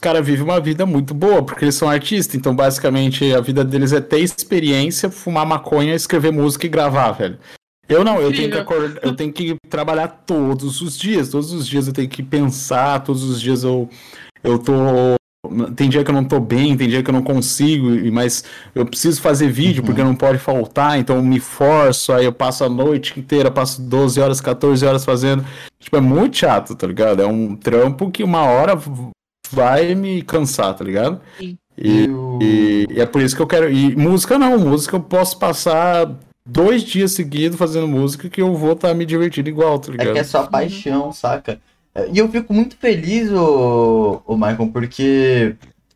os 0.00 0.02
caras 0.02 0.24
vivem 0.24 0.42
uma 0.42 0.58
vida 0.58 0.86
muito 0.86 1.12
boa, 1.12 1.42
porque 1.42 1.62
eles 1.66 1.74
são 1.74 1.86
artistas, 1.86 2.34
então 2.34 2.56
basicamente 2.56 3.34
a 3.34 3.40
vida 3.42 3.62
deles 3.62 3.92
é 3.92 4.00
ter 4.00 4.20
experiência, 4.20 5.10
fumar 5.10 5.44
maconha, 5.44 5.94
escrever 5.94 6.32
música 6.32 6.64
e 6.64 6.70
gravar, 6.70 7.12
velho. 7.12 7.38
Eu 7.86 8.02
não, 8.02 8.18
eu 8.18 8.32
tenho 8.32 8.58
acordar, 8.58 8.98
eu 9.02 9.14
tenho 9.14 9.30
que 9.30 9.56
trabalhar 9.68 10.08
todos 10.24 10.80
os 10.80 10.96
dias, 10.98 11.28
todos 11.28 11.52
os 11.52 11.68
dias 11.68 11.86
eu 11.86 11.92
tenho 11.92 12.08
que 12.08 12.22
pensar, 12.22 13.00
todos 13.00 13.22
os 13.24 13.38
dias 13.38 13.62
eu 13.62 13.90
eu 14.42 14.58
tô 14.58 14.72
tem 15.74 15.90
dia 15.90 16.02
que 16.02 16.10
eu 16.10 16.14
não 16.14 16.24
tô 16.24 16.40
bem, 16.40 16.74
tem 16.78 16.88
dia 16.88 17.02
que 17.02 17.10
eu 17.10 17.14
não 17.14 17.22
consigo, 17.22 17.90
e- 17.94 18.10
mas 18.10 18.42
eu 18.74 18.86
preciso 18.86 19.20
fazer 19.20 19.50
vídeo 19.50 19.82
Uhum. 19.82 19.86
porque 19.86 20.02
não 20.02 20.14
pode 20.14 20.38
faltar, 20.38 20.98
então 20.98 21.16
eu 21.16 21.22
me 21.22 21.40
forço, 21.40 22.10
aí 22.12 22.24
eu 22.24 22.32
passo 22.32 22.64
a 22.64 22.70
noite 22.70 23.18
inteira, 23.20 23.50
passo 23.50 23.82
12 23.82 24.18
horas, 24.18 24.40
14 24.40 24.84
horas 24.86 25.04
fazendo. 25.04 25.44
Tipo, 25.78 25.96
é 25.98 26.00
muito 26.00 26.38
chato, 26.38 26.74
tá 26.74 26.86
ligado? 26.86 27.20
É 27.20 27.26
um 27.26 27.54
trampo 27.54 28.10
que 28.10 28.22
uma 28.24 28.44
hora 28.44 28.74
vai 29.50 29.94
me 29.94 30.22
cansar, 30.22 30.74
tá 30.74 30.84
ligado? 30.84 31.20
Sim. 31.38 31.56
E, 31.76 32.04
Eu- 32.04 32.38
e- 32.42 32.86
e 32.90 33.00
é 33.00 33.06
por 33.06 33.22
isso 33.22 33.34
que 33.34 33.42
eu 33.42 33.46
quero. 33.46 33.70
E 33.70 33.94
música 33.96 34.38
não, 34.38 34.58
música 34.58 34.96
eu 34.96 35.00
posso 35.00 35.38
passar 35.38 36.10
dois 36.44 36.82
dias 36.82 37.12
seguidos 37.12 37.58
fazendo 37.58 37.86
música 37.88 38.28
que 38.28 38.40
eu 38.42 38.54
vou 38.54 38.72
estar 38.72 38.92
me 38.94 39.06
divertindo 39.06 39.48
igual, 39.48 39.78
tá 39.78 39.88
É 39.88 39.92
ligado? 39.92 40.12
que 40.12 40.18
é 40.18 40.24
sua 40.24 40.46
paixão, 40.46 41.12
saca? 41.12 41.60
E 42.12 42.18
eu 42.18 42.28
fico 42.28 42.52
muito 42.54 42.76
feliz, 42.76 43.30
ô, 43.32 44.22
ô 44.24 44.34
Michael, 44.36 44.68
porque 44.72 45.54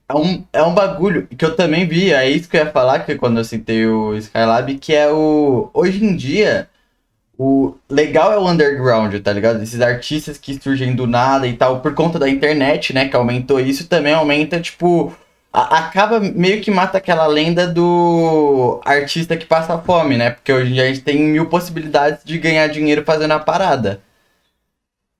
é 0.09 0.14
um, 0.14 0.44
é 0.52 0.62
um 0.62 0.74
bagulho 0.74 1.26
que 1.36 1.44
eu 1.44 1.55
também 1.55 1.86
vi, 1.86 2.12
é 2.12 2.28
isso 2.28 2.48
que 2.48 2.56
eu 2.56 2.64
ia 2.64 2.70
falar 2.72 3.01
que 3.01 3.14
quando 3.14 3.39
eu 3.39 3.44
citei 3.44 3.86
o 3.86 4.14
Skylab, 4.16 4.74
que 4.78 4.93
é 4.94 5.10
o. 5.10 5.70
Hoje 5.72 6.05
em 6.05 6.16
dia, 6.16 6.68
o 7.39 7.74
legal 7.90 8.32
é 8.32 8.39
o 8.39 8.48
underground, 8.48 9.15
tá 9.20 9.32
ligado? 9.32 9.62
Esses 9.62 9.81
artistas 9.81 10.39
que 10.39 10.55
surgem 10.62 10.94
do 10.94 11.06
nada 11.06 11.47
e 11.47 11.55
tal, 11.56 11.81
por 11.81 11.94
conta 11.94 12.19
da 12.19 12.28
internet, 12.28 12.93
né? 12.94 13.09
Que 13.09 13.16
aumentou 13.16 13.59
isso, 13.61 13.89
também 13.89 14.15
aumenta, 14.15 14.61
tipo. 14.61 15.12
a- 15.52 15.78
acaba 15.86 16.19
meio 16.20 16.61
que 16.61 16.70
mata 16.70 16.98
aquela 16.98 17.27
lenda 17.27 17.66
do 17.66 18.81
artista 18.85 19.36
que 19.36 19.47
passa 19.47 19.78
fome, 19.78 20.16
né? 20.16 20.31
Porque 20.31 20.52
hoje 20.52 20.70
em 20.70 20.74
dia 20.74 20.82
a 20.85 20.86
gente 20.86 21.01
tem 21.02 21.19
mil 21.23 21.47
possibilidades 21.47 22.24
de 22.24 22.39
ganhar 22.39 22.66
dinheiro 22.69 23.05
fazendo 23.05 23.32
a 23.32 23.39
parada. 23.40 24.01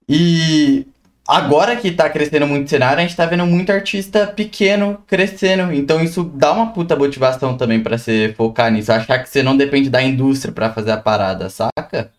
E 0.09 0.86
agora 1.26 1.76
que 1.76 1.90
tá 1.90 2.09
crescendo 2.09 2.46
muito 2.46 2.66
o 2.66 2.70
cenário, 2.70 2.98
a 2.98 3.02
gente 3.02 3.16
tá 3.16 3.26
vendo 3.26 3.46
muito 3.46 3.70
artista 3.70 4.26
pequeno 4.26 5.02
crescendo. 5.06 5.72
Então 5.72 6.02
isso 6.02 6.24
dá 6.24 6.52
uma 6.52 6.72
puta 6.72 6.96
motivação 6.96 7.56
também 7.56 7.82
pra 7.82 7.98
você 7.98 8.34
focar 8.36 8.70
nisso. 8.70 8.92
Achar 8.92 9.18
que 9.22 9.28
você 9.28 9.42
não 9.42 9.56
depende 9.56 9.90
da 9.90 10.02
indústria 10.02 10.52
pra 10.52 10.72
fazer 10.72 10.92
a 10.92 10.96
parada, 10.96 11.48
saca? 11.48 12.12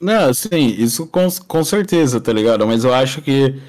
Não, 0.00 0.32
sim, 0.34 0.74
isso 0.78 1.06
com, 1.06 1.26
com 1.46 1.64
certeza, 1.64 2.20
tá 2.20 2.32
ligado? 2.32 2.66
Mas 2.66 2.84
eu 2.84 2.92
acho 2.92 3.22
que 3.22 3.60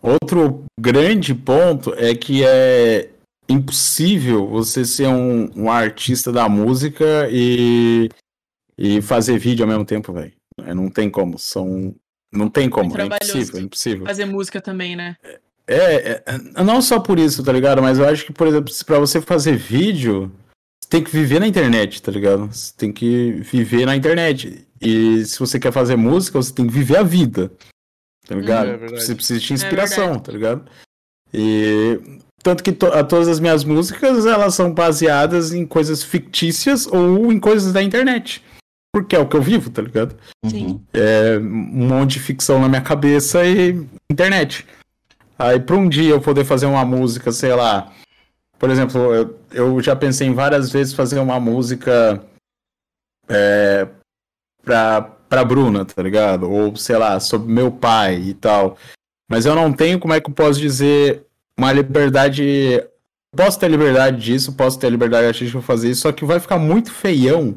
outro 0.00 0.64
grande 0.80 1.34
ponto 1.34 1.92
é 1.94 2.14
que 2.14 2.44
é 2.44 3.10
impossível 3.48 4.46
você 4.46 4.84
ser 4.84 5.08
um, 5.08 5.50
um 5.56 5.70
artista 5.70 6.30
da 6.30 6.48
música 6.48 7.28
e, 7.30 8.08
e 8.76 9.00
fazer 9.00 9.38
vídeo 9.38 9.64
ao 9.64 9.68
mesmo 9.68 9.84
tempo, 9.84 10.12
velho. 10.12 10.32
Não 10.74 10.90
tem 10.90 11.08
como. 11.08 11.38
São. 11.38 11.94
Não 12.32 12.48
tem 12.48 12.68
como. 12.68 12.94
É 12.98 13.04
impossível, 13.04 13.58
é 13.58 13.62
impossível. 13.62 14.06
Fazer 14.06 14.24
música 14.26 14.60
também, 14.60 14.94
né? 14.94 15.16
É, 15.66 15.76
é, 15.76 16.22
é, 16.26 16.62
não 16.62 16.80
só 16.80 16.98
por 16.98 17.18
isso, 17.18 17.42
tá 17.42 17.52
ligado? 17.52 17.82
Mas 17.82 17.98
eu 17.98 18.08
acho 18.08 18.24
que, 18.24 18.32
por 18.32 18.46
exemplo, 18.46 18.72
pra 18.86 18.98
você 18.98 19.20
fazer 19.20 19.56
vídeo, 19.56 20.32
você 20.82 20.88
tem 20.88 21.04
que 21.04 21.10
viver 21.10 21.40
na 21.40 21.46
internet, 21.46 22.00
tá 22.00 22.10
ligado? 22.10 22.46
Você 22.52 22.72
tem 22.76 22.92
que 22.92 23.32
viver 23.42 23.84
na 23.86 23.94
internet. 23.96 24.66
E 24.80 25.24
se 25.24 25.38
você 25.38 25.58
quer 25.58 25.72
fazer 25.72 25.96
música, 25.96 26.40
você 26.40 26.52
tem 26.52 26.66
que 26.66 26.72
viver 26.72 26.98
a 26.98 27.02
vida. 27.02 27.50
Tá 28.26 28.34
ligado? 28.34 28.68
É 28.70 28.76
você 28.88 29.14
precisa 29.14 29.40
de 29.40 29.52
É 29.52 29.54
inspiração, 29.54 30.18
tá 30.18 30.30
ligado? 30.32 30.64
E 31.32 32.00
tanto 32.42 32.62
que 32.62 32.72
to- 32.72 32.86
a 32.92 33.02
todas 33.04 33.28
as 33.28 33.40
minhas 33.40 33.64
músicas, 33.64 34.24
elas 34.26 34.54
são 34.54 34.72
baseadas 34.72 35.52
em 35.52 35.66
coisas 35.66 36.02
fictícias 36.02 36.86
ou 36.86 37.32
em 37.32 37.38
coisas 37.40 37.72
da 37.72 37.82
internet. 37.82 38.42
Porque 38.92 39.14
é 39.14 39.18
o 39.18 39.28
que 39.28 39.36
eu 39.36 39.42
vivo, 39.42 39.70
tá 39.70 39.82
ligado? 39.82 40.16
Sim. 40.46 40.66
Uhum. 40.66 40.80
É 40.92 41.38
um 41.38 41.88
monte 41.88 42.12
de 42.12 42.20
ficção 42.20 42.60
na 42.60 42.68
minha 42.68 42.80
cabeça 42.80 43.44
e 43.44 43.86
internet. 44.10 44.66
Aí 45.38 45.60
pra 45.60 45.76
um 45.76 45.88
dia 45.88 46.10
eu 46.10 46.20
poder 46.20 46.44
fazer 46.44 46.66
uma 46.66 46.84
música, 46.84 47.30
sei 47.30 47.54
lá. 47.54 47.92
Por 48.58 48.70
exemplo, 48.70 48.98
eu, 49.14 49.38
eu 49.52 49.80
já 49.80 49.94
pensei 49.94 50.26
em 50.26 50.34
várias 50.34 50.72
vezes 50.72 50.92
fazer 50.92 51.20
uma 51.20 51.38
música 51.38 52.20
é, 53.28 53.86
pra, 54.64 55.02
pra 55.28 55.44
Bruna, 55.44 55.84
tá 55.84 56.02
ligado? 56.02 56.50
Ou, 56.50 56.74
sei 56.74 56.96
lá, 56.96 57.20
sobre 57.20 57.52
meu 57.52 57.70
pai 57.70 58.16
e 58.16 58.34
tal. 58.34 58.76
Mas 59.30 59.46
eu 59.46 59.54
não 59.54 59.72
tenho, 59.72 60.00
como 60.00 60.14
é 60.14 60.20
que 60.20 60.28
eu 60.28 60.34
posso 60.34 60.58
dizer, 60.58 61.24
uma 61.56 61.72
liberdade. 61.72 62.82
Posso 63.36 63.60
ter 63.60 63.68
liberdade 63.68 64.20
disso, 64.20 64.54
posso 64.54 64.78
ter 64.78 64.90
liberdade 64.90 65.26
artística 65.26 65.58
pra 65.58 65.66
fazer 65.66 65.90
isso, 65.90 66.00
só 66.00 66.10
que 66.10 66.24
vai 66.24 66.40
ficar 66.40 66.58
muito 66.58 66.90
feião 66.90 67.54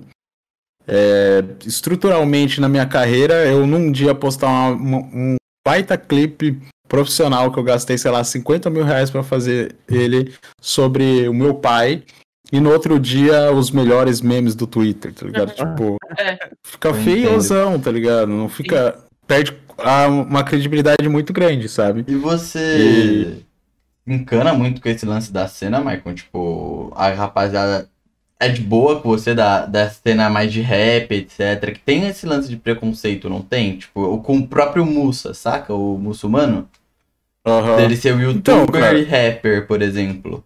é, 0.93 1.41
estruturalmente 1.65 2.59
na 2.59 2.67
minha 2.67 2.85
carreira, 2.85 3.45
eu 3.45 3.65
num 3.65 3.89
dia 3.91 4.13
postar 4.13 4.47
uma- 4.49 4.71
uma- 4.71 4.97
um 5.13 5.35
baita 5.65 5.97
clipe 5.97 6.59
profissional 6.87 7.49
que 7.49 7.57
eu 7.57 7.63
gastei, 7.63 7.97
sei 7.97 8.11
lá, 8.11 8.21
50 8.25 8.69
mil 8.69 8.83
reais 8.83 9.09
pra 9.09 9.23
fazer 9.23 9.73
ele 9.87 10.33
sobre 10.61 11.29
o 11.29 11.33
meu 11.33 11.53
pai. 11.53 12.03
E 12.51 12.59
no 12.59 12.69
outro 12.69 12.99
dia, 12.99 13.49
os 13.53 13.71
melhores 13.71 14.19
memes 14.19 14.53
do 14.53 14.67
Twitter, 14.67 15.13
tá 15.13 15.25
ligado? 15.25 15.53
Tipo, 15.53 15.95
É. 16.17 16.37
fica 16.65 16.89
Eu 16.89 16.93
feiosão, 16.93 17.79
tá 17.79 17.89
ligado? 17.89 18.27
Não 18.27 18.49
fica. 18.49 18.99
Perde 19.25 19.55
a- 19.77 20.07
uma 20.07 20.43
credibilidade 20.43 21.07
muito 21.07 21.31
grande, 21.31 21.69
sabe? 21.69 22.03
E 22.05 22.15
você 22.15 23.37
encana 24.05 24.53
muito 24.53 24.81
com 24.81 24.89
esse 24.89 25.05
lance 25.05 25.31
da 25.31 25.47
cena, 25.47 25.79
Michael? 25.79 26.15
Tipo, 26.15 26.91
a 26.97 27.07
rapaziada 27.13 27.87
é 28.41 28.49
de 28.49 28.61
boa 28.61 28.99
com 28.99 29.09
você 29.09 29.35
da, 29.35 29.67
da 29.67 29.87
cena 29.89 30.27
mais 30.29 30.51
de 30.51 30.61
rap, 30.61 31.11
etc. 31.13 31.73
Que 31.73 31.79
tem 31.79 32.07
esse 32.07 32.25
lance 32.25 32.49
de 32.49 32.57
preconceito, 32.57 33.29
não 33.29 33.41
tem? 33.41 33.77
Tipo, 33.77 34.17
com 34.23 34.37
o 34.37 34.47
próprio 34.47 34.83
Mussa, 34.83 35.33
saca? 35.35 35.73
O 35.73 35.95
muçulmano? 35.97 36.67
Aham. 37.45 37.77
Dele 37.77 37.95
ser 37.95 38.15
o 38.15 38.31
Então, 38.31 38.59
youtuber 38.61 38.81
cara. 38.81 38.97
e 38.97 39.03
rapper, 39.03 39.67
por 39.67 39.81
exemplo. 39.83 40.43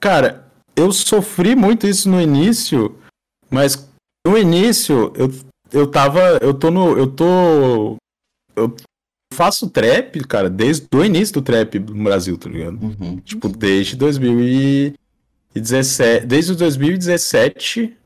Cara, 0.00 0.46
eu 0.74 0.90
sofri 0.92 1.54
muito 1.54 1.86
isso 1.86 2.08
no 2.08 2.20
início, 2.20 2.98
mas 3.50 3.88
no 4.26 4.38
início 4.38 5.12
eu, 5.14 5.30
eu 5.72 5.86
tava. 5.86 6.38
Eu 6.40 6.54
tô 6.54 6.70
no. 6.70 6.96
Eu 6.96 7.06
tô. 7.06 7.96
Eu 8.54 8.74
faço 9.34 9.68
trap, 9.68 10.20
cara, 10.26 10.48
desde 10.48 10.86
o 10.94 11.04
início 11.04 11.34
do 11.34 11.42
trap 11.42 11.78
no 11.78 12.04
Brasil, 12.04 12.38
tá 12.38 12.48
ligado? 12.48 12.78
Uhum. 12.82 13.18
Tipo, 13.18 13.48
desde 13.48 13.94
2017. 15.60 16.26
Desde 16.26 16.52
o 16.52 16.56
2017 16.56 17.96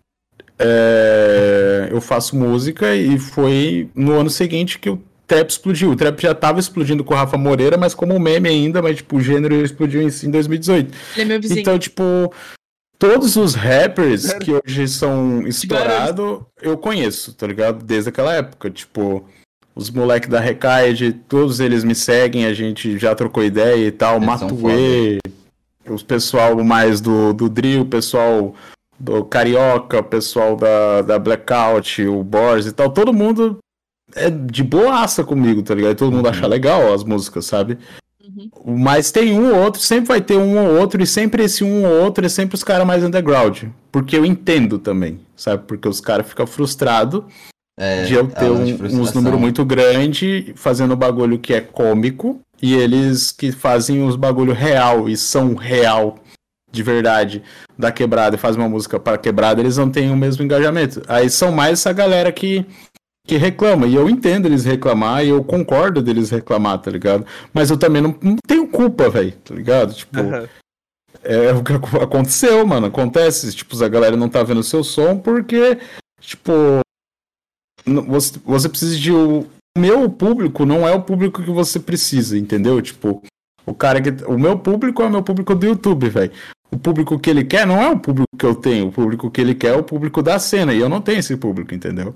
é, 0.58 1.88
eu 1.90 2.00
faço 2.00 2.36
música 2.36 2.94
e 2.94 3.18
foi 3.18 3.88
no 3.94 4.12
ano 4.12 4.28
seguinte 4.28 4.78
que 4.78 4.90
o 4.90 5.02
trap 5.26 5.48
explodiu. 5.48 5.90
O 5.90 5.96
trap 5.96 6.20
já 6.20 6.34
tava 6.34 6.60
explodindo 6.60 7.02
com 7.02 7.14
o 7.14 7.16
Rafa 7.16 7.38
Moreira, 7.38 7.78
mas 7.78 7.94
como 7.94 8.18
meme 8.18 8.48
ainda, 8.48 8.82
mas 8.82 8.96
tipo, 8.96 9.16
o 9.16 9.22
gênero 9.22 9.54
explodiu 9.64 10.02
em 10.02 10.10
si 10.10 10.26
em 10.26 10.30
2018. 10.30 10.94
Ele 11.14 11.22
é 11.22 11.24
meu 11.24 11.40
vizinho. 11.40 11.60
Então, 11.60 11.78
tipo, 11.78 12.02
todos 12.98 13.36
os 13.36 13.54
rappers 13.54 14.32
que 14.34 14.52
hoje 14.52 14.86
são 14.88 15.46
estourados, 15.46 16.40
eu 16.60 16.76
conheço, 16.76 17.32
tá 17.32 17.46
ligado? 17.46 17.82
Desde 17.84 18.10
aquela 18.10 18.34
época. 18.34 18.70
Tipo, 18.70 19.26
os 19.74 19.88
moleques 19.88 20.28
da 20.28 20.40
Recaide, 20.40 21.12
todos 21.12 21.60
eles 21.60 21.84
me 21.84 21.94
seguem, 21.94 22.44
a 22.44 22.52
gente 22.52 22.98
já 22.98 23.14
trocou 23.14 23.42
ideia 23.42 23.86
e 23.86 23.90
tal. 23.90 24.16
Eles 24.16 24.26
Matuê, 24.26 25.18
os 25.88 26.02
pessoal 26.02 26.62
mais 26.62 27.00
do, 27.00 27.32
do 27.32 27.48
Drill, 27.48 27.82
o 27.82 27.86
pessoal 27.86 28.54
do 28.98 29.24
Carioca, 29.24 30.00
o 30.00 30.04
pessoal 30.04 30.56
da, 30.56 31.02
da 31.02 31.18
Blackout, 31.18 32.02
o 32.06 32.22
Boris 32.22 32.66
e 32.66 32.72
tal. 32.72 32.90
Todo 32.90 33.12
mundo 33.12 33.58
é 34.14 34.28
de 34.30 34.62
boaça 34.62 35.24
comigo, 35.24 35.62
tá 35.62 35.74
ligado? 35.74 35.96
Todo 35.96 36.12
mundo 36.12 36.24
Uhum. 36.26 36.30
acha 36.30 36.46
legal 36.46 36.92
as 36.92 37.02
músicas, 37.04 37.46
sabe? 37.46 37.78
Uhum. 38.22 38.76
Mas 38.78 39.10
tem 39.10 39.32
um 39.38 39.54
ou 39.54 39.62
outro, 39.62 39.80
sempre 39.80 40.08
vai 40.08 40.20
ter 40.20 40.36
um 40.36 40.58
ou 40.58 40.78
outro, 40.80 41.02
e 41.02 41.06
sempre 41.06 41.44
esse 41.44 41.64
um 41.64 41.84
ou 41.86 42.02
outro 42.04 42.24
é 42.26 42.28
sempre 42.28 42.54
os 42.54 42.62
caras 42.64 42.86
mais 42.86 43.02
underground. 43.02 43.64
Porque 43.90 44.16
eu 44.16 44.24
entendo 44.26 44.78
também, 44.78 45.18
sabe? 45.34 45.64
Porque 45.66 45.88
os 45.88 46.00
caras 46.00 46.28
ficam 46.28 46.46
frustrados 46.46 47.22
É, 47.78 48.02
de 48.04 48.14
eu 48.14 48.28
ter 48.28 48.50
um- 48.50 49.00
uns 49.00 49.12
números 49.14 49.40
muito 49.40 49.64
grandes 49.64 50.52
fazendo 50.54 50.94
bagulho 50.94 51.38
que 51.38 51.54
é 51.54 51.60
cômico, 51.62 52.38
e 52.62 52.74
eles 52.74 53.32
que 53.32 53.52
fazem 53.52 54.02
os 54.06 54.16
bagulho 54.16 54.52
real 54.52 55.08
e 55.08 55.16
são 55.16 55.54
real 55.54 56.18
de 56.70 56.82
verdade 56.82 57.42
da 57.76 57.90
quebrada 57.90 58.36
e 58.36 58.38
fazem 58.38 58.60
uma 58.60 58.68
música 58.68 58.98
para 59.00 59.18
quebrada, 59.18 59.60
eles 59.60 59.76
não 59.76 59.90
têm 59.90 60.10
o 60.10 60.16
mesmo 60.16 60.44
engajamento. 60.44 61.02
Aí 61.08 61.28
são 61.28 61.50
mais 61.50 61.80
essa 61.80 61.92
galera 61.92 62.30
que 62.30 62.64
que 63.26 63.36
reclama, 63.36 63.86
e 63.86 63.94
eu 63.94 64.08
entendo 64.08 64.46
eles 64.46 64.64
reclamar, 64.64 65.24
e 65.24 65.28
eu 65.28 65.44
concordo 65.44 66.02
deles 66.02 66.30
reclamar, 66.30 66.78
tá 66.78 66.90
ligado? 66.90 67.24
Mas 67.52 67.70
eu 67.70 67.76
também 67.76 68.02
não, 68.02 68.16
não 68.20 68.36
tenho 68.44 68.66
culpa, 68.66 69.08
velho, 69.08 69.32
tá 69.44 69.54
ligado? 69.54 69.94
Tipo, 69.94 70.18
é 71.22 71.52
o 71.52 71.62
que 71.62 71.72
ac- 71.74 72.02
aconteceu, 72.02 72.66
mano. 72.66 72.86
Acontece, 72.86 73.52
tipo, 73.54 73.84
a 73.84 73.88
galera 73.88 74.16
não 74.16 74.28
tá 74.28 74.42
vendo 74.42 74.60
o 74.60 74.64
seu 74.64 74.82
som 74.82 75.16
porque, 75.18 75.78
tipo, 76.20 76.50
você, 78.08 78.38
você 78.44 78.68
precisa 78.68 78.98
de. 78.98 79.12
Meu 79.78 80.08
público 80.10 80.66
não 80.66 80.86
é 80.86 80.92
o 80.92 81.02
público 81.02 81.42
que 81.42 81.50
você 81.50 81.78
precisa, 81.78 82.36
entendeu? 82.36 82.80
Tipo, 82.82 83.22
o 83.64 83.74
cara 83.74 84.00
que. 84.00 84.24
O 84.24 84.38
meu 84.38 84.58
público 84.58 85.02
é 85.02 85.06
o 85.06 85.10
meu 85.10 85.22
público 85.22 85.54
do 85.54 85.66
YouTube, 85.66 86.08
velho. 86.08 86.32
O 86.72 86.78
público 86.78 87.18
que 87.18 87.30
ele 87.30 87.44
quer 87.44 87.66
não 87.66 87.80
é 87.80 87.88
o 87.90 87.98
público 87.98 88.28
que 88.38 88.46
eu 88.46 88.54
tenho. 88.54 88.88
O 88.88 88.92
público 88.92 89.30
que 89.30 89.40
ele 89.40 89.54
quer 89.54 89.74
é 89.74 89.76
o 89.76 89.82
público 89.82 90.22
da 90.22 90.38
cena. 90.38 90.72
E 90.72 90.78
eu 90.78 90.88
não 90.88 91.00
tenho 91.00 91.18
esse 91.18 91.36
público, 91.36 91.74
entendeu? 91.74 92.14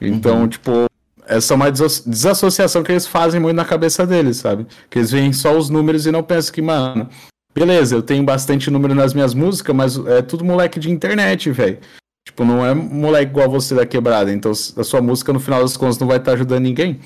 Então, 0.00 0.42
Uhum. 0.42 0.48
tipo, 0.48 0.84
essa 1.26 1.54
é 1.54 1.56
uma 1.56 1.70
desassociação 1.70 2.82
que 2.82 2.92
eles 2.92 3.06
fazem 3.06 3.40
muito 3.40 3.56
na 3.56 3.64
cabeça 3.64 4.06
deles, 4.06 4.38
sabe? 4.38 4.66
Que 4.90 4.98
eles 4.98 5.10
veem 5.10 5.32
só 5.32 5.56
os 5.56 5.70
números 5.70 6.06
e 6.06 6.10
não 6.12 6.22
pensam 6.22 6.52
que, 6.52 6.60
mano, 6.60 7.08
beleza, 7.54 7.94
eu 7.94 8.02
tenho 8.02 8.22
bastante 8.24 8.70
número 8.70 8.94
nas 8.94 9.14
minhas 9.14 9.32
músicas, 9.32 9.74
mas 9.74 9.96
é 10.06 10.20
tudo 10.20 10.44
moleque 10.44 10.78
de 10.78 10.90
internet, 10.90 11.50
velho. 11.50 11.78
Tipo, 12.24 12.44
não 12.44 12.64
é 12.64 12.74
moleque 12.74 13.30
igual 13.30 13.50
você 13.50 13.74
da 13.74 13.86
quebrada. 13.86 14.32
Então, 14.32 14.50
a 14.50 14.84
sua 14.84 15.02
música, 15.02 15.32
no 15.32 15.40
final 15.40 15.60
das 15.62 15.76
contas, 15.76 15.98
não 15.98 16.06
vai 16.06 16.16
estar 16.16 16.32
ajudando 16.32 16.62
ninguém. 16.62 17.00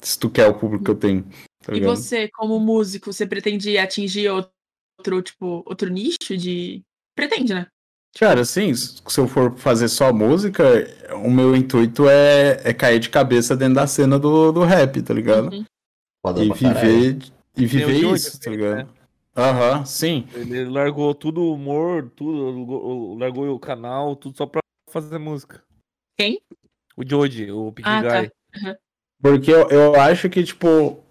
Se 0.00 0.18
tu 0.18 0.30
quer 0.30 0.46
o 0.46 0.54
público 0.54 0.84
que 0.84 0.90
eu 0.90 0.94
tenho. 0.94 1.26
tá 1.64 1.74
E 1.74 1.80
você, 1.80 2.28
como 2.28 2.58
músico, 2.60 3.12
você 3.12 3.26
pretende 3.26 3.76
atingir 3.76 4.28
outro, 4.28 5.22
tipo, 5.22 5.62
outro 5.66 5.90
nicho 5.90 6.36
de. 6.36 6.82
Pretende, 7.14 7.52
né? 7.52 7.66
Cara, 8.18 8.40
assim, 8.40 8.74
se 8.74 9.00
eu 9.18 9.28
for 9.28 9.56
fazer 9.56 9.88
só 9.88 10.12
música, 10.12 10.64
o 11.22 11.30
meu 11.30 11.54
intuito 11.54 12.08
é, 12.08 12.60
é 12.64 12.72
cair 12.72 12.98
de 12.98 13.08
cabeça 13.08 13.56
dentro 13.56 13.74
da 13.74 13.86
cena 13.86 14.18
do, 14.18 14.50
do 14.50 14.64
rap, 14.64 15.00
tá 15.02 15.14
ligado? 15.14 15.52
Uhum. 15.52 15.64
E 16.36 16.52
viver, 16.52 17.18
e 17.56 17.66
viver 17.66 18.12
isso, 18.12 18.38
tá 18.40 18.50
ligado? 18.50 18.88
Aham, 19.40 19.84
sim. 19.84 20.26
Ele 20.34 20.64
largou 20.66 21.14
tudo 21.14 21.40
o 21.40 21.54
humor, 21.54 22.10
tudo, 22.14 23.16
largou- 23.18 23.54
o 23.54 23.58
canal, 23.58 24.14
tudo 24.14 24.36
só 24.36 24.46
pra 24.46 24.60
fazer 24.90 25.18
música. 25.18 25.62
Quem? 26.18 26.40
O 26.96 27.02
Joji, 27.08 27.50
o 27.50 27.72
Pink 27.72 27.88
Ah, 27.88 28.02
tá. 28.02 28.20
Guy. 28.20 28.30
Porque 29.22 29.50
eu, 29.50 29.68
eu 29.68 29.94
acho 30.00 30.28
que, 30.28 30.42
tipo, 30.42 31.02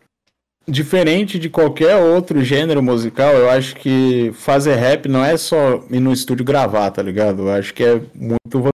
diferente 0.68 1.40
de 1.40 1.50
qualquer 1.50 1.96
outro 1.96 2.44
gênero 2.44 2.82
musical, 2.84 3.34
eu 3.34 3.50
acho 3.50 3.76
que 3.76 4.32
fazer 4.34 4.76
rap 4.76 5.08
não 5.08 5.24
é 5.24 5.36
só 5.38 5.84
ir 5.90 6.00
no 6.00 6.14
estúdio 6.14 6.46
gravar, 6.46 6.92
tá 6.92 7.02
ligado? 7.02 7.44
Eu 7.44 7.52
acho 7.52 7.74
que 7.74 7.84
é 7.84 7.96
muito 8.14 8.62
você 8.62 8.70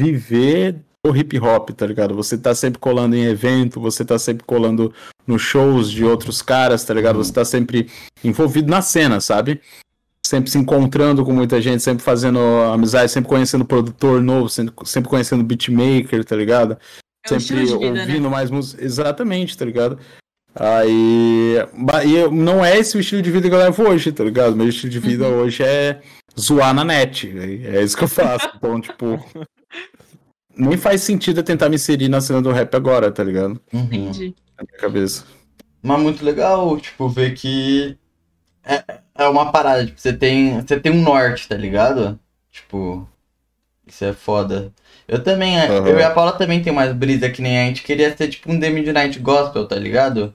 viver 0.00 0.76
o 1.06 1.14
hip 1.14 1.38
hop, 1.38 1.70
tá 1.70 1.86
ligado? 1.86 2.14
Você 2.14 2.36
tá 2.36 2.54
sempre 2.54 2.78
colando 2.78 3.14
em 3.16 3.24
evento, 3.24 3.80
você 3.80 4.04
tá 4.04 4.18
sempre 4.18 4.44
colando 4.44 4.92
nos 5.26 5.42
shows 5.42 5.90
de 5.90 6.04
outros 6.04 6.40
caras, 6.42 6.84
tá 6.84 6.94
ligado? 6.94 7.16
Você 7.16 7.32
tá 7.32 7.44
sempre 7.44 7.90
envolvido 8.22 8.70
na 8.70 8.80
cena, 8.82 9.20
sabe? 9.20 9.60
Sempre 10.24 10.50
se 10.50 10.58
encontrando 10.58 11.24
com 11.24 11.32
muita 11.32 11.60
gente, 11.60 11.82
sempre 11.82 12.02
fazendo 12.02 12.38
amizade, 12.72 13.10
sempre 13.12 13.28
conhecendo 13.28 13.64
produtor 13.64 14.20
novo, 14.20 14.48
sempre, 14.48 15.08
conhecendo 15.08 15.44
beatmaker, 15.44 16.24
tá 16.24 16.34
ligado? 16.34 16.76
É 17.24 17.28
sempre 17.38 17.64
vida, 17.64 17.74
ouvindo 17.74 18.24
né? 18.24 18.28
mais 18.28 18.50
música. 18.50 18.84
Exatamente, 18.84 19.56
tá 19.56 19.64
ligado? 19.64 19.98
Aí. 20.54 21.56
E 22.04 22.30
não 22.30 22.64
é 22.64 22.78
esse 22.78 22.96
o 22.96 23.00
estilo 23.00 23.20
de 23.22 23.30
vida 23.30 23.48
que 23.48 23.54
eu 23.54 23.58
levo 23.58 23.88
hoje, 23.88 24.10
tá 24.10 24.24
ligado? 24.24 24.56
Meu 24.56 24.68
estilo 24.68 24.90
de 24.90 24.98
vida 24.98 25.28
Uhum. 25.28 25.40
hoje 25.40 25.62
é 25.62 26.00
zoar 26.38 26.72
na 26.72 26.84
net. 26.84 27.32
É 27.64 27.82
isso 27.82 27.96
que 27.96 28.04
eu 28.04 28.08
faço. 28.08 28.48
Então, 28.56 28.80
tipo. 28.80 29.22
Nem 30.56 30.76
faz 30.76 31.02
sentido 31.02 31.40
eu 31.40 31.44
tentar 31.44 31.68
me 31.68 31.76
inserir 31.76 32.08
na 32.08 32.20
cena 32.20 32.40
do 32.40 32.50
rap 32.50 32.74
agora, 32.74 33.10
tá 33.10 33.22
ligado? 33.22 33.60
Uhum. 33.72 33.82
Entendi. 33.82 34.34
Na 34.58 34.64
minha 34.64 34.78
cabeça. 34.78 35.24
Mas 35.82 36.00
muito 36.00 36.24
legal, 36.24 36.78
tipo, 36.80 37.08
ver 37.08 37.34
que 37.34 37.96
é, 38.64 38.82
é 39.16 39.28
uma 39.28 39.52
parada, 39.52 39.86
tipo, 39.86 40.00
você 40.00 40.12
tem, 40.12 40.60
você 40.60 40.80
tem 40.80 40.90
um 40.90 41.02
norte, 41.02 41.48
tá 41.48 41.56
ligado? 41.56 42.18
Tipo, 42.50 43.06
isso 43.86 44.04
é 44.04 44.12
foda. 44.12 44.72
Eu 45.06 45.22
também, 45.22 45.58
é, 45.58 45.68
Aham. 45.68 45.88
eu 45.88 45.98
e 45.98 46.02
a 46.02 46.10
Paula 46.10 46.32
também 46.32 46.60
tem 46.60 46.72
mais 46.72 46.92
brisa 46.92 47.30
que 47.30 47.40
nem 47.40 47.58
a 47.58 47.66
gente 47.66 47.84
queria 47.84 48.16
ser 48.16 48.28
tipo 48.28 48.50
um 48.50 48.58
The 48.58 48.70
Midnight 48.70 49.18
Gospel, 49.20 49.68
tá 49.68 49.76
ligado? 49.76 50.34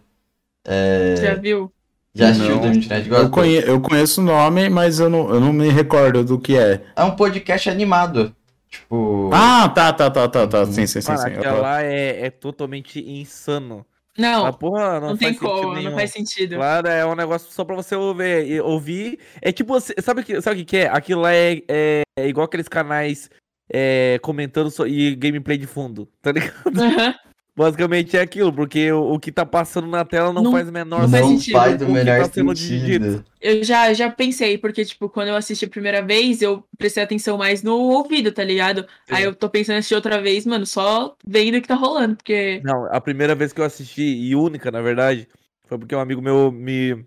Já 1.19 1.34
viu? 1.35 1.72
Já 2.14 2.30
assistiu 2.30 2.56
Não. 2.56 2.61
The 2.61 2.69
Midnight 2.69 3.10
Gospel? 3.10 3.26
Eu, 3.26 3.30
conhe... 3.30 3.56
eu 3.56 3.81
conheço 3.81 4.22
o 4.22 4.23
nome, 4.23 4.69
mas 4.69 4.99
eu 4.99 5.10
não, 5.10 5.30
eu 5.34 5.41
não 5.41 5.52
me 5.52 5.69
recordo 5.69 6.23
do 6.23 6.39
que 6.39 6.57
é. 6.57 6.81
É 6.95 7.03
um 7.03 7.15
podcast 7.15 7.69
animado. 7.69 8.34
Tipo. 8.72 9.30
Ah, 9.34 9.68
tá, 9.69 9.91
tá, 9.91 10.10
tá, 10.10 10.27
tá, 10.30 10.48
tá. 10.48 10.60
Uhum. 10.61 10.72
Sim, 10.72 10.88
sim, 10.88 11.02
sim, 11.02 11.18
sim. 11.18 11.27
aquela 11.27 11.60
lá 11.60 11.84
é, 11.84 12.26
é 12.27 12.30
totalmente 12.30 12.99
insano. 12.99 13.85
Não, 14.18 14.52
porra, 14.53 14.99
não, 14.99 15.10
não, 15.10 15.18
tem 15.18 15.30
faz 15.30 15.39
sentido 15.39 15.61
como, 15.61 15.73
nenhum. 15.76 15.89
não 15.89 15.98
faz 15.98 16.11
sentido. 16.11 16.56
Claro, 16.56 16.88
é 16.88 17.06
um 17.06 17.15
negócio 17.15 17.52
só 17.52 17.64
pra 17.64 17.76
você 17.76 17.95
ouvir. 17.95 18.61
ouvir. 18.61 19.19
É 19.41 19.52
tipo, 19.52 19.73
você- 19.73 19.95
sabe 20.02 20.22
o 20.22 20.23
que, 20.23 20.41
sabe 20.41 20.56
o 20.56 20.60
que 20.60 20.65
que 20.65 20.77
é? 20.77 20.88
Aquilo 20.89 21.22
lá 21.22 21.34
é, 21.34 21.61
é, 21.68 22.02
é 22.18 22.27
igual 22.27 22.45
aqueles 22.45 22.68
canais 22.68 23.30
é, 23.72 24.19
comentando 24.22 24.69
só- 24.72 24.85
e 24.85 25.15
gameplay 25.15 25.57
de 25.57 25.65
fundo, 25.68 26.07
tá 26.22 26.31
ligado? 26.31 26.53
Aham. 26.77 27.15
Basicamente 27.55 28.15
é 28.15 28.21
aquilo, 28.21 28.53
porque 28.53 28.91
o, 28.93 29.13
o 29.13 29.19
que 29.19 29.31
tá 29.31 29.45
passando 29.45 29.85
na 29.87 30.05
tela 30.05 30.31
não, 30.31 30.43
Não- 30.43 30.51
faz 30.51 30.69
o 30.69 30.71
menor 30.71 31.01
não 31.01 31.09
faz 31.09 31.21
não 31.23 31.37
sentido. 31.37 31.53
faz 31.53 31.77
com 31.83 31.89
o 31.89 31.93
melhor 31.93 32.27
tá 32.27 32.33
sentido. 32.33 33.25
Eu 33.41 33.63
já, 33.63 33.91
já 33.93 34.09
pensei, 34.09 34.57
porque, 34.57 34.85
tipo, 34.85 35.09
quando 35.09 35.27
eu 35.29 35.35
assisti 35.35 35.65
a 35.65 35.69
primeira 35.69 36.01
vez, 36.01 36.41
eu 36.41 36.63
prestei 36.77 37.03
atenção 37.03 37.37
mais 37.37 37.61
no 37.61 37.75
ouvido, 37.75 38.31
tá 38.31 38.43
ligado? 38.43 38.83
Sim. 39.05 39.15
Aí 39.15 39.23
eu 39.23 39.35
tô 39.35 39.49
pensando 39.49 39.75
em 39.75 39.79
assistir 39.79 39.95
outra 39.95 40.21
vez, 40.21 40.45
mano, 40.45 40.65
só 40.65 41.15
vendo 41.25 41.57
o 41.57 41.61
que 41.61 41.67
tá 41.67 41.75
rolando, 41.75 42.15
porque. 42.15 42.61
Não, 42.63 42.85
a 42.85 43.01
primeira 43.01 43.35
vez 43.35 43.51
que 43.51 43.59
eu 43.59 43.65
assisti, 43.65 44.01
e 44.01 44.33
única, 44.35 44.71
na 44.71 44.81
verdade, 44.81 45.27
foi 45.67 45.77
porque 45.77 45.95
um 45.95 45.99
amigo 45.99 46.21
meu 46.21 46.51
me, 46.51 47.05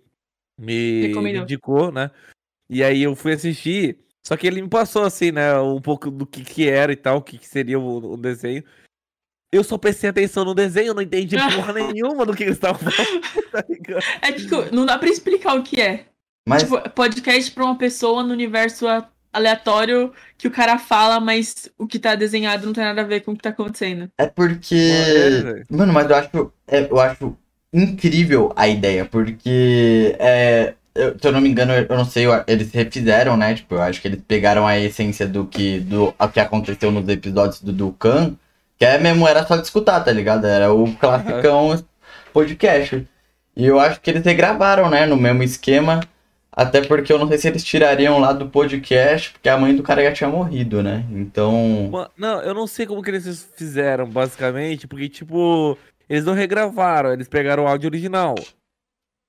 me 0.59 1.07
Recomendou. 1.07 1.43
indicou, 1.43 1.91
né? 1.91 2.11
E 2.69 2.83
aí 2.85 3.03
eu 3.03 3.15
fui 3.17 3.33
assistir, 3.33 3.99
só 4.23 4.37
que 4.37 4.47
ele 4.47 4.61
me 4.61 4.69
passou, 4.69 5.05
assim, 5.05 5.31
né, 5.33 5.59
um 5.61 5.81
pouco 5.81 6.11
do 6.11 6.27
que 6.27 6.43
que 6.45 6.69
era 6.69 6.93
e 6.93 6.97
tal, 6.97 7.19
o 7.19 7.23
que 7.23 7.39
que 7.39 7.47
seria 7.49 7.79
o, 7.79 8.13
o 8.13 8.17
desenho. 8.17 8.63
Eu 9.55 9.63
só 9.65 9.79
prestei 9.79 10.11
atenção 10.11 10.45
no 10.45 10.55
desenho, 10.55 10.89
eu 10.89 10.95
não 10.95 11.03
entendi 11.03 11.37
porra 11.55 11.73
nenhuma 11.73 12.27
do 12.27 12.35
que 12.35 12.43
eles 12.43 12.55
estavam 12.57 12.81
falando, 12.91 13.21
tá 13.53 13.65
ligado? 13.69 14.05
É 14.21 14.33
tipo, 14.33 14.75
não 14.75 14.85
dá 14.85 14.99
pra 14.99 15.09
explicar 15.09 15.55
o 15.55 15.63
que 15.63 15.81
é. 15.81 16.05
Mas 16.49 16.63
Tipo, 16.65 16.79
podcast 16.91 17.51
pra 17.53 17.65
uma 17.65 17.77
pessoa 17.79 18.23
no 18.23 18.33
universo 18.33 18.87
a- 18.87 19.09
aleatório 19.33 20.13
que 20.37 20.47
o 20.47 20.51
cara 20.51 20.79
fala, 20.79 21.19
mas 21.21 21.69
o 21.79 21.87
que 21.87 21.99
tá 21.99 22.15
desenhado 22.15 22.67
não 22.67 22.73
tem 22.73 22.85
nada 22.85 23.01
a 23.01 23.05
ver 23.05 23.21
com 23.21 23.33
o 23.33 23.37
que 23.37 23.43
tá 23.43 23.51
acontecendo. 23.51 24.09
é 24.19 24.27
porque. 24.27 24.75
É. 24.75 25.63
Mano, 25.75 25.93
mas 25.93 26.09
eu 26.11 26.17
acho, 26.17 26.53
é, 26.69 26.81
eu 26.91 27.01
acho 27.01 27.37
incrível 27.73 28.53
a 28.57 28.69
ideia, 28.69 29.05
porque 29.05 30.15
é, 30.19 30.75
eu- 30.95 31.19
se 31.19 31.27
eu 31.27 31.33
não 31.33 31.41
me 31.41 31.49
engano, 31.49 31.73
eu 31.73 31.97
não 31.97 32.05
sei, 32.05 32.25
eles 32.47 32.71
refizeram, 32.73 33.37
né? 33.37 33.55
Tipo, 33.55 33.75
eu 33.77 33.83
acho 33.83 34.01
que 34.01 34.09
eles 34.09 34.21
pegaram 34.27 34.67
a 34.67 34.79
essência 34.79 35.27
do 35.27 35.47
que, 35.47 35.81
do, 35.81 36.15
o 36.19 36.29
que 36.29 36.41
aconteceu 36.41 36.91
nos 36.91 37.09
episódios 37.09 37.61
do 37.61 37.73
Dukan, 37.73 38.35
que 38.79 38.85
é 38.85 38.99
mesmo, 38.99 39.27
era 39.27 39.47
só 39.47 39.57
de 39.57 39.63
escutar, 39.63 40.01
tá 40.01 40.13
ligado? 40.13 40.47
Era 40.47 40.73
o 40.73 40.93
classicão 40.97 41.85
podcast. 42.33 43.07
E 43.57 43.65
eu 43.65 43.79
acho 43.79 44.01
que 44.01 44.11
eles 44.11 44.25
regravaram, 44.25 44.91
né? 44.91 45.07
No 45.07 45.17
mesmo 45.17 45.43
esquema. 45.43 46.01
Até 46.57 46.83
porque 46.83 47.13
eu 47.13 47.19
não 47.19 47.27
sei 47.27 47.39
se 47.39 47.49
eles 47.49 47.65
tirariam 47.65 48.19
lá 48.21 48.33
do 48.33 48.49
podcast, 48.49 49.33
porque 49.33 49.49
a 49.49 49.59
mãe 49.59 49.75
do 49.75 49.83
cara 49.83 50.05
já 50.05 50.13
tinha 50.13 50.31
morrido, 50.31 50.83
né? 50.83 51.05
Então. 51.11 51.91
Não, 52.17 52.41
eu 52.43 52.55
não 52.55 52.67
sei 52.67 52.87
como 52.87 53.03
que 53.03 53.11
eles 53.11 53.53
fizeram, 53.57 54.09
basicamente, 54.09 54.87
porque, 54.87 55.09
tipo, 55.09 55.77
eles 56.09 56.25
não 56.25 56.33
regravaram, 56.33 57.13
eles 57.13 57.27
pegaram 57.27 57.65
o 57.65 57.67
áudio 57.67 57.89
original. 57.89 58.37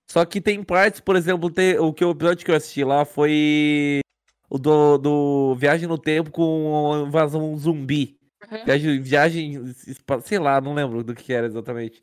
Só 0.07 0.23
que 0.23 0.39
tem 0.39 0.61
partes, 0.61 0.99
por 0.99 1.15
exemplo, 1.15 1.49
tem, 1.49 1.79
o, 1.79 1.91
que, 1.91 2.05
o 2.05 2.11
episódio 2.11 2.45
que 2.45 2.51
eu 2.51 2.55
assisti 2.55 2.83
lá 2.83 3.03
foi 3.05 4.01
o 4.47 4.59
do, 4.59 4.99
do 4.99 5.55
Viagem 5.55 5.87
no 5.87 5.97
Tempo 5.97 6.29
com 6.29 7.05
invasão 7.07 7.57
zumbi. 7.57 8.15
Uhum. 8.51 8.65
Viagem, 8.65 9.01
viagem, 9.01 9.75
sei 10.23 10.39
lá, 10.39 10.59
não 10.61 10.73
lembro 10.73 11.03
do 11.03 11.13
que 11.15 11.33
era 11.33 11.47
exatamente. 11.47 12.01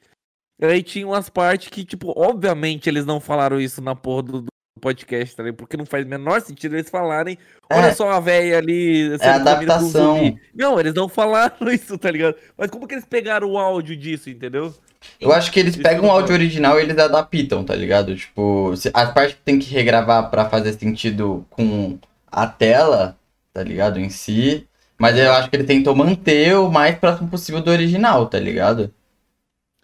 E 0.61 0.65
aí 0.67 0.83
tinha 0.83 1.07
umas 1.07 1.29
partes 1.29 1.69
que, 1.69 1.85
tipo, 1.85 2.13
obviamente 2.17 2.89
eles 2.89 3.05
não 3.05 3.21
falaram 3.21 3.61
isso 3.61 3.81
na 3.81 3.95
porra 3.97 4.23
do, 4.23 4.41
do 4.43 4.47
podcast, 4.81 5.35
tá 5.37 5.43
ligado? 5.43 5.57
Porque 5.57 5.77
não 5.77 5.87
faz 5.87 6.05
o 6.05 6.09
menor 6.09 6.41
sentido 6.41 6.77
eles 6.77 6.91
falarem, 6.91 7.39
olha 7.73 7.87
É. 7.87 7.95
só 7.95 8.11
a 8.11 8.21
véia 8.21 8.59
ali 8.59 9.13
É 9.21 9.29
adaptação. 9.29 10.39
Não, 10.55 10.79
eles 10.79 10.95
não 10.95 11.09
falaram 11.09 11.57
isso, 11.71 11.97
tá 11.99 12.11
ligado? 12.11 12.37
Mas 12.57 12.71
como 12.71 12.87
que 12.87 12.95
eles 12.95 13.05
pegaram 13.05 13.51
o 13.51 13.59
áudio 13.59 13.97
disso, 13.97 14.29
entendeu? 14.31 14.75
Eu 15.21 15.33
acho 15.33 15.51
que 15.51 15.59
eles 15.59 15.77
pegam 15.77 16.07
o 16.07 16.11
áudio 16.11 16.33
original 16.35 16.79
e 16.79 16.83
eles 16.83 16.97
adaptam, 16.97 17.65
tá 17.65 17.75
ligado? 17.75 18.15
Tipo, 18.15 18.73
as 18.95 19.13
partes 19.13 19.35
que 19.35 19.43
tem 19.45 19.59
que 19.59 19.69
regravar 19.73 20.31
pra 20.31 20.49
fazer 20.49 20.73
sentido 20.75 21.45
com 21.51 21.99
a 22.31 22.47
tela, 22.47 23.17
tá 23.53 23.63
ligado? 23.65 23.99
Em 23.99 24.09
si. 24.11 24.65
Mas 25.03 25.19
eu 25.19 25.33
acho 25.33 25.51
que 25.51 25.57
ele 25.57 25.65
tentou 25.65 25.97
manter 25.97 26.55
o 26.57 26.71
mais 26.71 26.97
próximo 26.97 27.29
possível 27.29 27.61
do 27.61 27.73
original, 27.73 28.27
tá 28.29 28.39
ligado? 28.39 28.95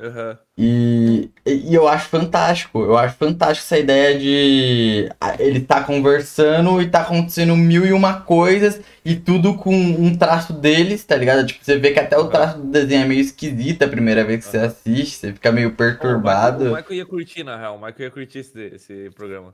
Aham. 0.01 0.39
E, 0.57 1.29
e 1.45 1.75
eu 1.75 1.89
acho 1.89 2.09
fantástico. 2.09 2.81
Eu 2.81 2.97
acho 2.97 3.17
fantástico 3.17 3.65
essa 3.67 3.77
ideia 3.77 4.17
de 4.17 5.09
ele 5.41 5.59
tá 5.59 5.83
conversando 5.83 6.81
e 6.81 6.89
tá 6.89 7.01
acontecendo 7.01 7.57
mil 7.57 7.85
e 7.85 7.93
uma 7.93 8.21
coisas 8.21 8.81
e 9.05 9.17
tudo 9.17 9.57
com 9.57 9.75
um 9.75 10.17
traço 10.17 10.53
deles, 10.53 11.05
tá 11.05 11.17
ligado? 11.17 11.45
Tipo, 11.45 11.65
você 11.65 11.77
vê 11.77 11.91
que 11.91 11.99
até 11.99 12.17
o 12.17 12.29
traço 12.29 12.59
do 12.59 12.71
desenho 12.71 13.03
é 13.03 13.07
meio 13.07 13.21
esquisito 13.21 13.83
a 13.83 13.89
primeira 13.89 14.25
vez 14.25 14.45
que 14.45 14.51
você 14.53 14.59
assiste, 14.59 15.17
você 15.17 15.33
fica 15.33 15.51
meio 15.51 15.73
Pô, 15.73 15.83
o 15.83 15.85
Michael- 15.85 15.99
perturbado. 15.99 16.65
O 16.73 16.77
Michael 16.77 16.95
ia 16.95 17.07
curtir, 17.07 17.43
na 17.43 17.57
real. 17.57 17.75
O 17.75 17.79
Michael 17.79 18.03
ia 18.03 18.11
curtir 18.13 18.39
esse, 18.39 18.61
esse 18.67 19.11
programa. 19.17 19.53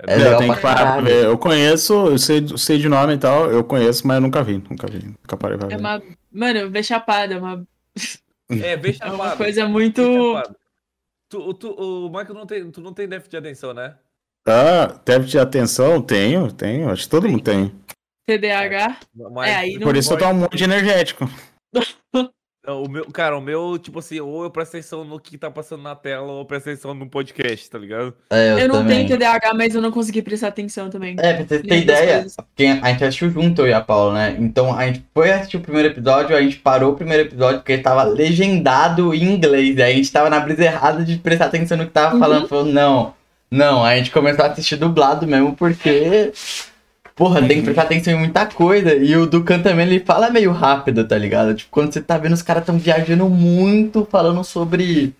É 0.00 0.12
É, 0.12 0.16
legal 0.16 0.32
eu 0.32 0.38
tenho 0.38 0.54
que 0.54 0.60
parar 0.60 0.92
pra 0.94 1.00
ver. 1.02 1.24
Eu 1.24 1.38
conheço, 1.38 1.92
eu 1.92 2.18
sei, 2.18 2.46
sei 2.56 2.78
de 2.78 2.88
nome 2.88 3.14
e 3.14 3.18
tal, 3.18 3.50
eu 3.50 3.64
conheço, 3.64 4.06
mas 4.06 4.16
eu 4.16 4.20
nunca 4.20 4.42
vi, 4.42 4.62
nunca 4.70 4.86
vi. 4.86 5.04
Nunca 5.06 5.36
parei 5.36 5.58
pra 5.58 5.68
ver. 5.68 5.74
É 5.74 5.76
uma. 5.76 6.02
Mano, 6.30 6.70
ver 6.70 6.84
chapada, 6.84 7.34
é 7.34 7.38
uma, 7.38 7.66
É, 8.50 8.76
bem 8.76 8.96
é 9.00 9.10
uma 9.10 9.36
coisa 9.36 9.68
muito. 9.68 10.02
Tu, 11.28 11.54
tu, 11.54 11.70
o 11.72 12.08
Michael 12.08 12.34
não 12.34 12.46
tem, 12.46 12.70
tu 12.70 12.80
não 12.80 12.94
tem 12.94 13.06
déficit 13.06 13.32
de 13.32 13.36
atenção, 13.36 13.74
né? 13.74 13.96
Ah, 14.46 14.98
déficit 15.04 15.32
de 15.32 15.38
atenção? 15.38 16.00
Tenho, 16.00 16.50
tenho. 16.50 16.90
Acho 16.90 17.02
que 17.02 17.10
todo 17.10 17.28
mundo 17.28 17.42
tem. 17.42 17.74
TDAH. 18.26 19.00
Mas, 19.32 19.50
É, 19.50 19.56
aí 19.56 19.74
não 19.74 19.82
Por 19.82 19.96
isso 19.96 20.14
eu 20.14 20.18
tomo 20.18 20.32
um 20.32 20.40
monte 20.42 20.56
de 20.56 20.64
energético. 20.64 21.28
Não, 22.68 22.82
O 22.82 22.88
meu, 22.88 23.04
cara, 23.06 23.36
o 23.38 23.40
meu, 23.40 23.78
tipo 23.78 23.98
assim, 23.98 24.20
ou 24.20 24.44
eu 24.44 24.50
presto 24.50 24.76
atenção 24.76 25.02
no 25.02 25.18
que 25.18 25.38
tá 25.38 25.50
passando 25.50 25.82
na 25.82 25.94
tela, 25.94 26.30
ou 26.30 26.40
eu 26.40 26.44
presto 26.44 26.68
atenção 26.68 26.92
no 26.92 27.08
podcast, 27.08 27.70
tá 27.70 27.78
ligado? 27.78 28.12
É, 28.30 28.52
eu, 28.52 28.58
Eu 28.58 28.68
não 28.68 28.86
tenho 28.86 29.08
TDAH, 29.08 29.54
mas 29.54 29.74
eu 29.74 29.80
não 29.80 29.90
consegui 29.90 30.20
prestar 30.20 30.48
atenção 30.48 30.90
também. 30.90 31.16
É, 31.18 31.32
pra 31.32 31.46
vocês 31.46 31.62
terem 31.62 31.86
Nenhuma 31.86 31.86
das 31.86 32.00
ideia, 32.00 32.80
a 32.82 32.90
gente 32.90 33.04
assistiu 33.04 33.30
junto, 33.30 33.62
eu 33.62 33.68
e 33.68 33.72
a 33.72 33.80
Paula, 33.80 34.12
né? 34.12 34.36
Então 34.38 34.74
a 34.76 34.86
gente 34.86 35.02
foi 35.14 35.30
assistir 35.32 35.56
o 35.56 35.60
primeiro 35.60 35.88
episódio, 35.88 36.36
a 36.36 36.42
gente 36.42 36.58
parou 36.58 36.92
o 36.92 36.96
primeiro 36.96 37.22
episódio 37.22 37.60
porque 37.60 37.72
ele 37.72 37.82
tava 37.82 38.02
legendado 38.04 39.14
em 39.14 39.22
inglês. 39.24 39.76
E 39.78 39.82
aí 39.82 39.92
a 39.94 39.96
gente 39.96 40.12
tava 40.12 40.28
na 40.28 40.38
brisa 40.38 40.64
errada 40.64 41.02
de 41.04 41.16
prestar 41.16 41.46
atenção 41.46 41.78
no 41.78 41.86
que 41.86 41.92
tava 41.92 42.14
Uhum. 42.14 42.20
falando. 42.20 42.48
Falou, 42.48 42.64
não, 42.66 43.14
não. 43.50 43.82
A 43.84 43.96
gente 43.96 44.10
começou 44.10 44.44
a 44.44 44.48
assistir 44.48 44.76
dublado 44.76 45.26
mesmo, 45.26 45.54
porque. 45.56 46.32
Porra, 47.18 47.42
tem 47.46 47.58
que 47.58 47.64
prestar 47.64 47.82
atenção 47.82 48.12
em 48.12 48.18
muita 48.18 48.46
coisa. 48.46 48.94
E 48.94 49.16
o 49.16 49.26
Dukan 49.26 49.60
também, 49.60 49.88
ele 49.88 49.98
fala 50.00 50.30
meio 50.30 50.52
rápido, 50.52 51.04
tá 51.04 51.18
ligado? 51.18 51.52
Tipo, 51.52 51.68
quando 51.72 51.92
você 51.92 52.00
tá 52.00 52.16
vendo, 52.16 52.32
os 52.34 52.42
caras 52.42 52.64
tão 52.64 52.78
viajando 52.78 53.28
muito, 53.28 54.06
falando 54.08 54.44
sobre. 54.44 55.12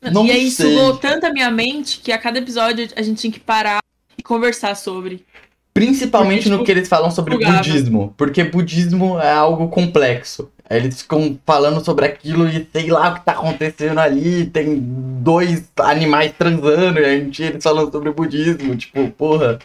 Não 0.00 0.24
e 0.24 0.30
aí 0.30 0.50
sei. 0.52 0.70
sugou 0.70 0.96
tanto 0.96 1.26
a 1.26 1.32
minha 1.32 1.50
mente 1.50 1.98
que 1.98 2.12
a 2.12 2.18
cada 2.18 2.38
episódio 2.38 2.88
a 2.94 3.02
gente 3.02 3.20
tinha 3.20 3.32
que 3.32 3.40
parar 3.40 3.80
e 4.16 4.22
conversar 4.22 4.76
sobre. 4.76 5.24
Principalmente 5.72 6.42
Porque, 6.44 6.50
no 6.50 6.56
tipo, 6.58 6.64
que 6.66 6.70
eles 6.70 6.88
falam 6.88 7.10
sobre 7.10 7.34
bugava. 7.34 7.56
budismo. 7.56 8.14
Porque 8.16 8.44
budismo 8.44 9.18
é 9.18 9.32
algo 9.32 9.66
complexo. 9.68 10.48
Aí 10.70 10.78
Eles 10.78 11.02
ficam 11.02 11.36
falando 11.44 11.84
sobre 11.84 12.06
aquilo 12.06 12.48
e 12.48 12.66
sei 12.72 12.88
lá 12.88 13.10
o 13.10 13.14
que 13.14 13.24
tá 13.24 13.32
acontecendo 13.32 13.98
ali. 13.98 14.46
Tem 14.46 14.78
dois 14.78 15.64
animais 15.80 16.32
transando 16.38 17.00
e 17.00 17.04
a 17.04 17.16
gente, 17.18 17.42
eles 17.42 17.64
falando 17.64 17.90
sobre 17.90 18.12
budismo. 18.12 18.76
Tipo, 18.76 19.10
porra. 19.10 19.58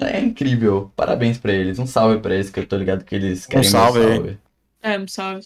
É 0.00 0.20
incrível. 0.20 0.92
Parabéns 0.96 1.38
pra 1.38 1.52
eles. 1.52 1.78
Um 1.78 1.86
salve 1.86 2.20
pra 2.20 2.34
eles, 2.34 2.50
que 2.50 2.60
eu 2.60 2.66
tô 2.66 2.76
ligado 2.76 3.04
que 3.04 3.14
eles 3.14 3.46
querem 3.46 3.62
meu 3.62 3.70
salve 3.70 3.98
aí. 4.00 4.14
salve. 4.16 4.38
É, 4.82 4.98
um 4.98 5.08
salve. 5.08 5.44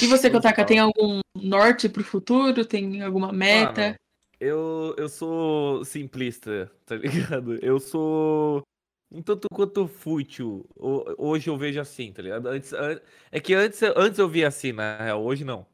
E 0.00 0.06
você, 0.06 0.30
Kotaka, 0.30 0.64
tem 0.64 0.78
algum 0.78 1.20
norte 1.34 1.88
pro 1.88 2.04
futuro? 2.04 2.64
Tem 2.64 3.02
alguma 3.02 3.32
meta? 3.32 3.80
Mano, 3.82 3.94
eu, 4.38 4.94
eu 4.96 5.08
sou 5.08 5.84
simplista, 5.84 6.70
tá 6.86 6.94
ligado? 6.96 7.58
Eu 7.60 7.80
sou 7.80 8.62
um 9.10 9.20
tanto 9.20 9.48
quanto 9.52 9.88
fútil. 9.88 10.64
Ho- 10.76 11.04
Hoje 11.18 11.50
eu 11.50 11.56
vejo 11.58 11.80
assim, 11.80 12.12
tá 12.12 12.22
ligado? 12.22 12.46
Antes, 12.48 12.72
an- 12.72 13.00
é 13.32 13.40
que 13.40 13.52
antes, 13.54 13.82
eu- 13.82 13.94
antes 13.96 14.18
eu 14.18 14.28
via 14.28 14.46
assim, 14.48 14.72
na 14.72 14.96
real, 15.02 15.22
hoje 15.24 15.44
não. 15.44 15.66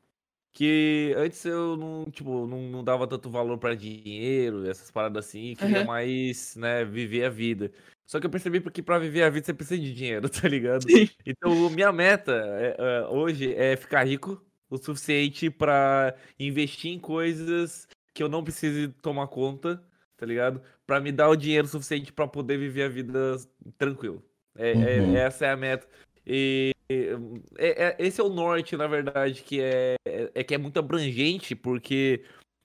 Que 0.52 1.12
antes 1.18 1.44
eu 1.44 1.76
não, 1.76 2.06
tipo, 2.10 2.46
não, 2.46 2.62
não 2.62 2.82
dava 2.82 3.06
tanto 3.06 3.28
valor 3.28 3.58
pra 3.58 3.74
dinheiro, 3.74 4.66
essas 4.68 4.90
paradas 4.90 5.26
assim, 5.26 5.54
queria 5.54 5.80
Aham. 5.80 5.86
mais, 5.86 6.56
né, 6.56 6.82
viver 6.82 7.24
a 7.24 7.28
vida. 7.28 7.70
Só 8.06 8.20
que 8.20 8.26
eu 8.26 8.30
percebi 8.30 8.60
que 8.70 8.82
pra 8.82 8.98
viver 8.98 9.22
a 9.24 9.30
vida 9.30 9.46
você 9.46 9.52
precisa 9.54 9.80
de 9.80 9.92
dinheiro, 9.92 10.28
tá 10.30 10.48
ligado? 10.48 10.82
Sim. 10.88 11.08
Então, 11.26 11.68
minha 11.70 11.92
meta 11.92 12.32
é, 12.58 12.76
é, 12.78 13.06
hoje 13.08 13.52
é 13.54 13.76
ficar 13.76 14.04
rico 14.04 14.40
o 14.70 14.76
suficiente 14.78 15.50
pra 15.50 16.14
investir 16.38 16.92
em 16.92 16.98
coisas 16.98 17.86
que 18.14 18.22
eu 18.22 18.28
não 18.28 18.42
precise 18.42 18.88
tomar 19.02 19.26
conta, 19.28 19.82
tá 20.16 20.24
ligado? 20.24 20.62
Pra 20.86 21.00
me 21.00 21.12
dar 21.12 21.28
o 21.28 21.36
dinheiro 21.36 21.66
suficiente 21.68 22.12
pra 22.12 22.26
poder 22.26 22.56
viver 22.58 22.84
a 22.84 22.88
vida 22.88 23.36
tranquilo. 23.76 24.22
É, 24.56 24.70
é- 24.70 25.00
Uhum. 25.00 25.16
essa 25.16 25.46
é 25.46 25.50
a 25.50 25.56
meta. 25.56 25.86
E 26.26 26.72
é- 26.88 27.16
é- 27.58 27.96
esse 27.98 28.20
é 28.20 28.24
o 28.24 28.28
norte, 28.28 28.76
na 28.76 28.86
verdade, 28.86 29.42
que 29.42 29.60
é, 29.60 29.96
é 30.34 30.42
que 30.44 30.54
é 30.54 30.58
muito 30.58 30.78
abrangente, 30.78 31.54
porque 31.54 32.22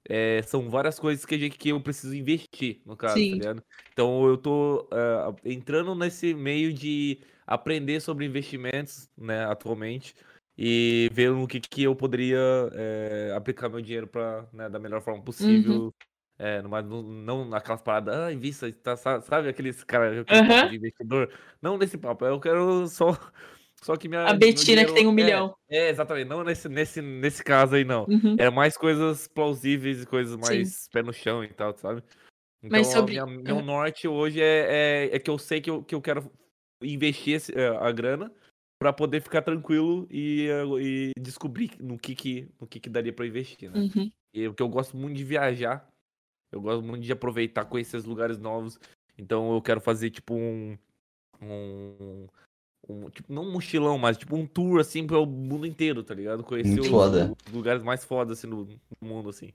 é, 0.09 0.41
são 0.43 0.69
várias 0.69 0.99
coisas 0.99 1.25
que, 1.25 1.35
a 1.35 1.37
gente, 1.37 1.57
que 1.57 1.69
eu 1.69 1.81
preciso 1.81 2.15
investir, 2.15 2.81
no 2.85 2.95
caso, 2.97 3.15
tá 3.15 3.19
Sim. 3.19 3.33
ligado? 3.33 3.63
Então 3.93 4.25
eu 4.27 4.37
tô 4.37 4.87
ah, 4.91 5.33
entrando 5.45 5.93
nesse 5.95 6.33
meio 6.33 6.73
de 6.73 7.19
aprender 7.45 7.99
sobre 8.01 8.25
investimentos, 8.25 9.09
né, 9.17 9.45
atualmente, 9.45 10.13
e 10.57 11.09
ver 11.13 11.31
no 11.31 11.47
que, 11.47 11.59
que 11.59 11.83
eu 11.83 11.95
poderia 11.95 12.39
é, 12.73 13.33
aplicar 13.35 13.69
meu 13.69 13.81
dinheiro 13.81 14.07
para 14.07 14.41
da 14.69 14.79
melhor 14.79 15.01
forma 15.01 15.21
possível. 15.23 15.93
É, 16.39 16.59
numa- 16.61 16.81
não, 16.81 17.45
naquelas 17.47 17.81
paradas, 17.83 18.15
ah, 18.15 18.33
invista, 18.33 18.71
tá, 18.73 18.97
sa- 18.97 19.21
sabe 19.21 19.47
aqueles 19.49 19.83
caras 19.83 20.25
papo 20.25 20.69
de 20.69 20.75
investidor? 20.75 21.31
Não 21.61 21.77
nesse 21.77 21.97
papo, 21.99 22.25
eu 22.25 22.39
quero 22.39 22.87
só, 22.87 23.11
só 23.83 23.95
que 23.97 24.07
minha. 24.07 24.25
A 24.25 24.33
Betina 24.33 24.85
que 24.85 24.93
tem 24.93 25.07
um 25.07 25.11
é, 25.11 25.15
milhão. 25.15 25.55
É, 25.69 25.89
exatamente, 25.89 26.27
não 26.27 26.43
nesse, 26.43 26.69
nesse, 26.69 27.01
nesse 27.01 27.43
caso 27.43 27.75
aí, 27.75 27.83
não. 27.83 28.05
Uhum. 28.05 28.35
Era 28.37 28.51
mais 28.51 28.77
coisas 28.77 29.27
plausíveis 29.27 30.03
e 30.03 30.05
coisas 30.05 30.35
mais 30.37 30.87
pé 30.91 31.01
no 31.01 31.13
chão 31.13 31.43
e 31.43 31.47
tal, 31.49 31.75
sabe? 31.77 32.03
Então, 32.63 32.77
Mas 32.79 32.87
sobre- 32.87 33.13
minha- 33.13 33.25
meu 33.25 33.61
norte 33.61 34.07
hoje 34.07 34.39
é, 34.39 35.07
é, 35.09 35.15
é 35.15 35.19
que 35.19 35.29
eu 35.29 35.37
sei 35.37 35.59
que 35.59 35.69
eu, 35.69 35.83
que 35.83 35.95
eu 35.95 36.01
quero 36.01 36.31
investir 36.83 37.35
esse- 37.35 37.53
eh, 37.57 37.67
a 37.77 37.91
grana 37.91 38.31
pra 38.79 38.93
poder 38.93 39.21
ficar 39.21 39.41
tranquilo 39.41 40.07
e, 40.11 40.47
eh, 40.47 40.63
e 40.79 41.11
descobrir 41.19 41.71
no 41.79 41.97
que 41.97 42.13
que, 42.15 42.47
no 42.59 42.67
que 42.67 42.79
que 42.79 42.89
daria 42.89 43.13
pra 43.13 43.25
investir, 43.25 43.71
né? 43.71 43.79
Uhum. 43.79 44.11
E 44.33 44.47
porque 44.47 44.63
eu 44.63 44.69
gosto 44.69 44.95
muito 44.95 45.15
de 45.17 45.23
viajar, 45.23 45.87
eu 46.51 46.61
gosto 46.61 46.83
muito 46.83 47.03
de 47.03 47.11
aproveitar, 47.11 47.65
conhecer 47.65 47.97
os 47.97 48.05
lugares 48.05 48.37
novos. 48.37 48.79
Então 49.17 49.53
eu 49.53 49.61
quero 49.61 49.81
fazer 49.81 50.09
tipo 50.11 50.33
um. 50.35 50.77
um, 51.41 52.27
um- 52.87 53.09
tipo, 53.09 53.31
não 53.31 53.43
um 53.43 53.51
mochilão, 53.51 53.97
mas 53.97 54.17
tipo 54.17 54.35
um 54.35 54.45
tour 54.45 54.79
assim 54.79 55.05
pelo 55.07 55.25
mundo 55.25 55.65
inteiro, 55.65 56.03
tá 56.03 56.13
ligado? 56.13 56.43
Conhecer 56.43 56.69
Muito 56.69 56.83
os, 56.83 56.89
foda. 56.89 57.33
os 57.47 57.53
lugares 57.53 57.83
mais 57.83 58.03
fodas 58.03 58.37
assim 58.39 58.49
do, 58.49 58.65
do 58.65 58.79
mundo, 59.01 59.29
assim. 59.29 59.51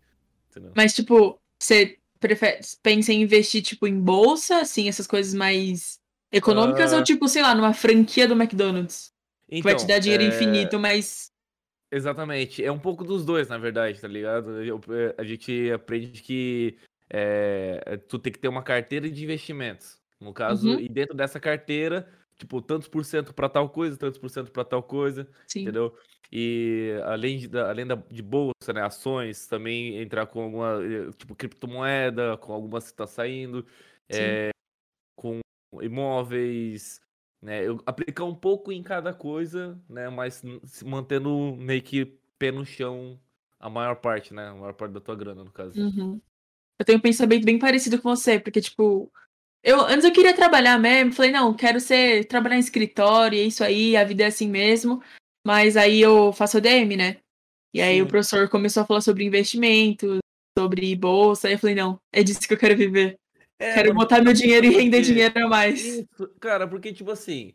Entendeu? 0.50 0.72
Mas, 0.74 0.94
tipo, 0.94 1.38
você 1.60 1.98
prefere, 2.18 2.60
pensa 2.82 3.12
em 3.12 3.22
investir, 3.22 3.62
tipo, 3.62 3.86
em 3.86 4.00
bolsa, 4.00 4.60
assim, 4.60 4.88
essas 4.88 5.06
coisas 5.06 5.34
mais 5.34 5.98
econômicas, 6.32 6.92
Ah. 6.92 6.96
ou, 6.98 7.04
tipo, 7.04 7.28
sei 7.28 7.42
lá, 7.42 7.54
numa 7.54 7.74
franquia 7.74 8.26
do 8.26 8.34
McDonald's? 8.34 9.12
Que 9.50 9.62
vai 9.62 9.74
te 9.74 9.84
Então, 9.84 9.88
dar 9.94 9.98
dinheiro 10.00 10.24
é, 10.24 10.26
infinito, 10.28 10.78
mas. 10.78 11.30
Exatamente. 11.92 12.64
É 12.64 12.72
um 12.72 12.78
pouco 12.78 13.04
dos 13.04 13.24
dois, 13.24 13.48
na 13.48 13.58
verdade, 13.58 14.00
tá 14.00 14.08
ligado? 14.08 14.62
Eu- 14.62 14.80
é, 14.90 15.14
a 15.18 15.24
gente 15.24 15.70
aprende 15.70 16.20
que 16.22 16.76
é, 17.08 18.00
tu 18.08 18.18
tem 18.18 18.32
que 18.32 18.38
ter 18.40 18.48
uma 18.48 18.62
carteira 18.62 19.08
de 19.08 19.22
investimentos. 19.22 19.96
No 20.20 20.32
caso, 20.32 20.70
Uhum. 20.70 20.80
e 20.80 20.88
dentro 20.88 21.14
dessa 21.14 21.38
carteira, 21.38 22.08
tipo, 22.36 22.60
tantos 22.62 22.88
por 22.88 23.04
cento 23.04 23.34
pra 23.34 23.48
tal 23.48 23.68
coisa, 23.70 23.96
tantos 23.96 24.18
por 24.18 24.28
cento 24.30 24.50
pra 24.52 24.64
tal 24.64 24.82
coisa, 24.82 25.28
Sim. 25.46 25.62
entendeu? 25.62 25.96
E 26.30 26.92
além, 27.04 27.38
de, 27.38 27.48
da- 27.48 27.68
além 27.70 27.86
da, 27.86 27.94
de 27.94 28.22
bolsa, 28.22 28.72
né, 28.74 28.82
ações, 28.82 29.46
também 29.46 29.96
entrar 30.00 30.26
com 30.26 30.42
alguma, 30.42 30.80
eh, 30.84 31.10
tipo, 31.16 31.34
criptomoeda, 31.34 32.36
com 32.38 32.52
algumas 32.52 32.90
que 32.90 32.96
tá 32.96 33.06
saindo, 33.06 33.64
é, 34.08 34.50
com 35.16 35.40
imóveis, 35.82 37.00
né, 37.40 37.66
eu 37.66 37.80
aplicar 37.86 38.24
um 38.24 38.34
pouco 38.34 38.72
em 38.72 38.82
cada 38.82 39.12
coisa, 39.14 39.78
né, 39.88 40.08
mas 40.08 40.42
mantendo 40.84 41.56
meio 41.56 41.82
que 41.82 42.18
pé 42.38 42.50
no 42.50 42.64
chão 42.64 43.18
a 43.58 43.70
maior 43.70 43.96
parte, 43.96 44.34
né, 44.34 44.48
a 44.48 44.54
maior 44.54 44.74
parte 44.74 44.92
da 44.92 45.00
tua 45.00 45.14
grana, 45.16 45.42
no 45.44 45.50
caso. 45.52 45.80
Uhum. 45.80 46.20
Eu 46.78 46.84
tenho 46.84 46.98
um 46.98 47.02
pensamento 47.02 47.44
bem 47.44 47.58
parecido 47.58 48.00
com 48.00 48.14
você, 48.14 48.38
porque, 48.38 48.60
tipo, 48.60 49.10
eu 49.66 49.80
antes 49.80 50.04
eu 50.04 50.12
queria 50.12 50.32
trabalhar 50.32 50.78
mesmo, 50.78 51.12
falei, 51.12 51.32
não, 51.32 51.52
quero 51.52 51.80
ser, 51.80 52.24
trabalhar 52.26 52.54
em 52.54 52.60
escritório, 52.60 53.36
é 53.36 53.42
isso 53.42 53.64
aí, 53.64 53.96
a 53.96 54.04
vida 54.04 54.22
é 54.22 54.26
assim 54.26 54.48
mesmo. 54.48 55.02
Mas 55.44 55.76
aí 55.76 56.00
eu 56.00 56.32
faço 56.32 56.58
ADM, 56.58 56.96
né? 56.96 57.16
E 57.74 57.82
aí 57.82 58.00
o 58.00 58.04
Sim. 58.04 58.10
professor 58.10 58.48
começou 58.48 58.84
a 58.84 58.86
falar 58.86 59.00
sobre 59.00 59.24
investimento, 59.24 60.18
sobre 60.56 60.94
bolsa, 60.94 61.48
aí 61.48 61.54
eu 61.54 61.58
falei, 61.58 61.74
não, 61.74 61.98
é 62.12 62.22
disso 62.22 62.46
que 62.46 62.54
eu 62.54 62.58
quero 62.58 62.76
viver. 62.76 63.16
É, 63.58 63.74
quero 63.74 63.92
botar 63.92 64.22
meu 64.22 64.32
dinheiro 64.32 64.66
e 64.66 64.70
render 64.70 65.02
dinheiro 65.02 65.34
a 65.44 65.48
mais. 65.48 65.84
Isso, 65.84 66.06
cara, 66.40 66.68
porque, 66.68 66.92
tipo 66.92 67.10
assim, 67.10 67.52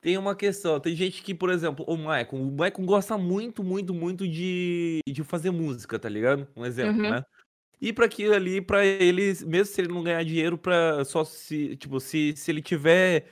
tem 0.00 0.16
uma 0.16 0.36
questão, 0.36 0.78
tem 0.78 0.94
gente 0.94 1.20
que, 1.20 1.34
por 1.34 1.50
exemplo, 1.50 1.84
o 1.88 1.96
Maicon, 1.96 2.36
o 2.36 2.52
Maicon 2.52 2.86
gosta 2.86 3.18
muito, 3.18 3.64
muito, 3.64 3.92
muito 3.92 4.26
de, 4.28 5.00
de 5.06 5.24
fazer 5.24 5.50
música, 5.50 5.98
tá 5.98 6.08
ligado? 6.08 6.46
Um 6.56 6.64
exemplo, 6.64 7.02
Uhum. 7.02 7.10
né? 7.10 7.24
E 7.80 7.92
pra 7.92 8.06
aquilo 8.06 8.34
ali, 8.34 8.60
pra 8.60 8.84
ele, 8.84 9.32
mesmo 9.46 9.64
se 9.66 9.80
ele 9.80 9.88
não 9.88 10.02
ganhar 10.02 10.22
dinheiro, 10.24 10.58
pra 10.58 11.04
só 11.04 11.24
se, 11.24 11.76
tipo, 11.76 11.98
se, 11.98 12.34
se 12.36 12.50
ele 12.50 12.60
tiver 12.60 13.26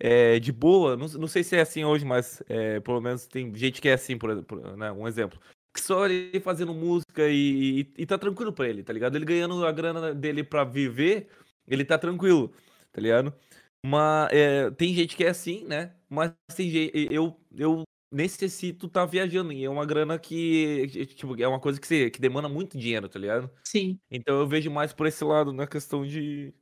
é, 0.00 0.38
de 0.40 0.50
boa, 0.52 0.96
não, 0.96 1.06
não 1.06 1.28
sei 1.28 1.44
se 1.44 1.56
é 1.56 1.60
assim 1.60 1.84
hoje, 1.84 2.04
mas 2.04 2.42
é, 2.48 2.80
pelo 2.80 3.00
menos 3.00 3.26
tem 3.26 3.54
gente 3.54 3.80
que 3.80 3.88
é 3.88 3.92
assim, 3.92 4.16
por 4.16 4.30
exemplo, 4.30 4.76
né? 4.76 4.90
Um 4.90 5.06
exemplo. 5.06 5.38
Que 5.74 5.80
só 5.82 6.06
ele 6.06 6.40
fazendo 6.40 6.72
música 6.74 7.28
e, 7.28 7.80
e, 7.82 8.02
e 8.02 8.06
tá 8.06 8.18
tranquilo 8.18 8.52
pra 8.52 8.68
ele, 8.68 8.82
tá 8.82 8.92
ligado? 8.92 9.16
Ele 9.16 9.24
ganhando 9.26 9.64
a 9.66 9.70
grana 9.70 10.14
dele 10.14 10.42
pra 10.42 10.64
viver, 10.64 11.28
ele 11.68 11.84
tá 11.84 11.98
tranquilo, 11.98 12.52
tá 12.92 13.00
ligado? 13.00 13.34
Mas 13.84 14.28
é, 14.32 14.70
tem 14.72 14.94
gente 14.94 15.16
que 15.16 15.24
é 15.24 15.28
assim, 15.28 15.64
né? 15.66 15.94
Mas 16.08 16.32
tem 16.56 16.70
gente. 16.70 17.08
Eu, 17.10 17.38
eu 17.56 17.84
necessito 18.10 18.86
estar 18.86 19.06
viajando. 19.06 19.52
E 19.52 19.64
é 19.64 19.70
uma 19.70 19.86
grana 19.86 20.18
que. 20.18 20.86
Tipo, 21.14 21.40
é 21.40 21.46
uma 21.48 21.60
coisa 21.60 21.80
que, 21.80 21.86
você, 21.86 22.10
que 22.10 22.20
demanda 22.20 22.48
muito 22.48 22.76
dinheiro, 22.78 23.08
tá 23.08 23.18
ligado? 23.18 23.50
Sim, 23.64 23.98
Então 24.10 24.38
eu 24.38 24.46
vejo 24.46 24.70
mais 24.70 24.92
por 24.92 25.06
esse 25.06 25.22
lado, 25.24 25.52
na 25.52 25.66
questão 25.66 26.04
de. 26.06 26.52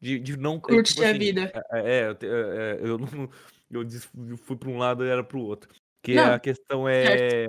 De, 0.00 0.18
de 0.20 0.36
não. 0.36 0.56
é, 0.56 0.60
curte 0.60 0.90
tipo 0.94 1.02
a 1.02 1.10
assim, 1.10 1.18
vida. 1.18 1.52
É, 1.72 1.98
é, 2.04 2.08
eu 2.08 2.14
te- 2.14 2.26
é, 2.26 2.30
é, 2.30 2.78
eu 2.82 2.98
não. 2.98 3.08
Eu 3.70 3.82
eu 3.82 4.36
fui 4.38 4.56
pra 4.56 4.70
um 4.70 4.78
lado 4.78 5.04
e 5.04 5.08
era 5.10 5.22
pro 5.22 5.40
outro. 5.42 5.68
Que 6.02 6.14
Não, 6.14 6.32
a 6.32 6.38
questão 6.38 6.88
é. 6.88 7.48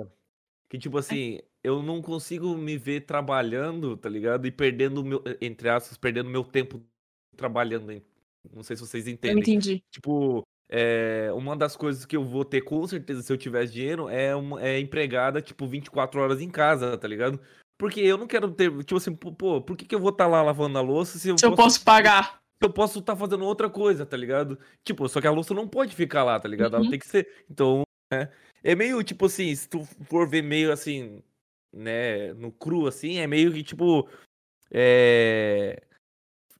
Que, 0.68 0.76
tipo 0.78 0.98
assim, 0.98 1.38
eu 1.64 1.82
não 1.82 2.02
consigo 2.02 2.54
me 2.58 2.76
ver 2.76 3.06
trabalhando, 3.06 3.96
tá 3.96 4.06
ligado? 4.06 4.46
E 4.46 4.50
perdendo 4.50 5.00
o 5.00 5.04
meu. 5.04 5.22
Entre 5.40 5.70
aspas, 5.70 5.96
perdendo 5.96 6.28
meu 6.28 6.44
tempo 6.44 6.84
trabalhando. 7.38 8.02
Não 8.52 8.62
sei 8.62 8.76
se 8.76 8.82
vocês 8.86 9.06
Eu 9.06 9.14
entendem. 9.14 9.38
entendi. 9.40 9.82
Tipo, 9.90 10.46
é, 10.70 11.30
uma 11.34 11.56
das 11.56 11.76
coisas 11.76 12.06
que 12.06 12.16
eu 12.16 12.24
vou 12.24 12.44
ter 12.44 12.60
com 12.60 12.86
certeza 12.86 13.22
se 13.22 13.32
eu 13.32 13.36
tivesse 13.36 13.72
dinheiro 13.72 14.08
é, 14.08 14.34
uma, 14.36 14.62
é 14.62 14.78
empregada, 14.78 15.42
tipo, 15.42 15.66
24 15.66 16.20
horas 16.20 16.40
em 16.40 16.48
casa, 16.48 16.96
tá 16.96 17.08
ligado? 17.08 17.40
Porque 17.78 18.00
eu 18.00 18.16
não 18.16 18.26
quero 18.26 18.50
ter, 18.52 18.70
tipo 18.84 18.96
assim, 18.96 19.14
pô, 19.14 19.60
por 19.60 19.76
que, 19.76 19.84
que 19.84 19.94
eu 19.94 20.00
vou 20.00 20.10
estar 20.10 20.26
lá 20.26 20.42
lavando 20.42 20.78
a 20.78 20.82
louça 20.82 21.18
se 21.18 21.28
eu 21.28 21.36
Se 21.38 21.44
eu 21.46 21.54
posso 21.56 21.82
pagar. 21.84 22.38
eu 22.62 22.70
posso 22.70 22.98
estar 23.00 23.16
fazendo 23.16 23.44
outra 23.44 23.68
coisa, 23.70 24.04
tá 24.06 24.16
ligado? 24.16 24.58
Tipo, 24.84 25.08
só 25.08 25.20
que 25.20 25.26
a 25.26 25.30
louça 25.32 25.54
não 25.54 25.66
pode 25.66 25.94
ficar 25.94 26.22
lá, 26.22 26.38
tá 26.38 26.48
ligado? 26.48 26.76
Ela 26.76 26.84
Uhum. 26.84 26.90
tem 26.90 26.98
que 26.98 27.06
ser. 27.08 27.26
Então, 27.50 27.82
né? 28.12 28.30
É 28.62 28.74
meio 28.74 29.02
tipo 29.02 29.24
assim, 29.26 29.54
se 29.54 29.66
tu 29.68 29.82
for 30.04 30.28
ver 30.28 30.42
meio 30.42 30.70
assim, 30.70 31.22
né, 31.74 32.34
no 32.34 32.52
cru 32.52 32.86
assim, 32.86 33.16
é 33.18 33.26
meio 33.26 33.50
que 33.52 33.62
tipo. 33.62 34.06
É. 34.70 35.82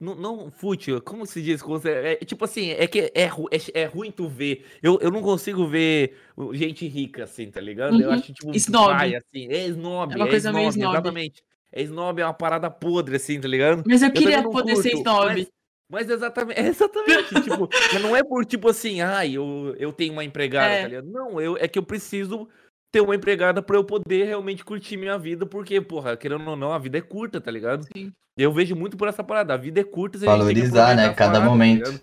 Não, 0.01 0.15
não 0.15 0.49
fútil, 0.49 0.99
como 0.99 1.27
se 1.27 1.41
diz? 1.43 1.61
Se- 1.61 1.89
É, 1.89 2.15
tipo 2.15 2.43
assim, 2.43 2.71
é 2.71 2.87
que 2.87 3.11
é, 3.13 3.27
ru- 3.27 3.47
é, 3.51 3.81
é 3.81 3.85
ruim 3.85 4.09
tu 4.11 4.27
ver. 4.27 4.65
Eu, 4.81 4.97
eu 4.99 5.11
não 5.11 5.21
consigo 5.21 5.67
ver 5.67 6.17
gente 6.53 6.87
rica 6.87 7.23
assim, 7.25 7.51
tá 7.51 7.61
ligado? 7.61 8.01
Eu 8.01 8.09
Uhum. 8.09 8.15
acho 8.15 8.33
tipo 8.33 8.51
Snob. 8.55 8.89
pai, 8.97 9.13
assim. 9.15 9.47
É 9.51 9.67
snob, 9.67 10.11
É 10.11 10.15
uma 10.15 10.27
coisa 10.27 10.51
meio 10.51 10.69
snob. 10.69 10.93
exatamente. 10.95 11.43
É 11.71 11.83
snob, 11.83 12.19
é 12.19 12.25
uma 12.25 12.33
parada 12.33 12.69
podre, 12.71 13.15
assim, 13.15 13.39
tá 13.39 13.47
ligado? 13.47 13.83
Mas 13.85 14.01
eu 14.01 14.09
também 14.11 14.23
queria 14.23 14.43
poder 14.49 14.75
ser 14.77 14.89
curto, 14.91 15.07
snob. 15.09 15.27
Mas, 15.35 15.47
mas 15.87 16.09
exatamente, 16.09 16.57
é 16.59 16.67
exatamente, 16.67 17.41
tipo, 17.43 17.69
não 18.01 18.15
é 18.15 18.23
por 18.23 18.43
tipo 18.43 18.69
assim, 18.69 19.01
ai, 19.01 19.33
eu, 19.33 19.75
eu 19.77 19.93
tenho 19.93 20.13
uma 20.13 20.23
empregada, 20.23 20.73
É. 20.73 20.81
tá 20.81 20.87
ligado? 20.87 21.11
Não, 21.11 21.39
eu, 21.39 21.57
é 21.57 21.67
que 21.67 21.77
eu 21.77 21.83
preciso 21.83 22.49
ter 22.91 23.01
uma 23.01 23.15
empregada 23.15 23.61
pra 23.61 23.77
eu 23.77 23.83
poder 23.83 24.25
realmente 24.25 24.65
curtir 24.65 24.97
minha 24.97 25.17
vida, 25.17 25.45
porque, 25.45 25.79
porra, 25.79 26.17
querendo 26.17 26.47
ou 26.49 26.55
não, 26.55 26.73
a 26.73 26.77
vida 26.79 26.97
é 26.97 27.01
curta, 27.01 27.39
tá 27.39 27.49
ligado? 27.49 27.85
Sim. 27.95 28.11
Eu 28.37 28.51
vejo 28.51 28.75
muito 28.75 28.97
por 28.97 29.07
essa 29.07 29.23
parada, 29.23 29.53
a 29.53 29.57
vida 29.57 29.79
é 29.79 29.83
curta, 29.83 30.17
se 30.17 30.27
a 30.27 30.31
gente 30.37 30.45
tem 30.45 30.55
que 30.55 30.69
Valorizar, 30.69 30.95
né, 30.95 31.13
cada 31.13 31.15
paradas, 31.15 31.39
tá 31.43 31.49
momento. 31.49 31.85
ligado? 31.85 32.01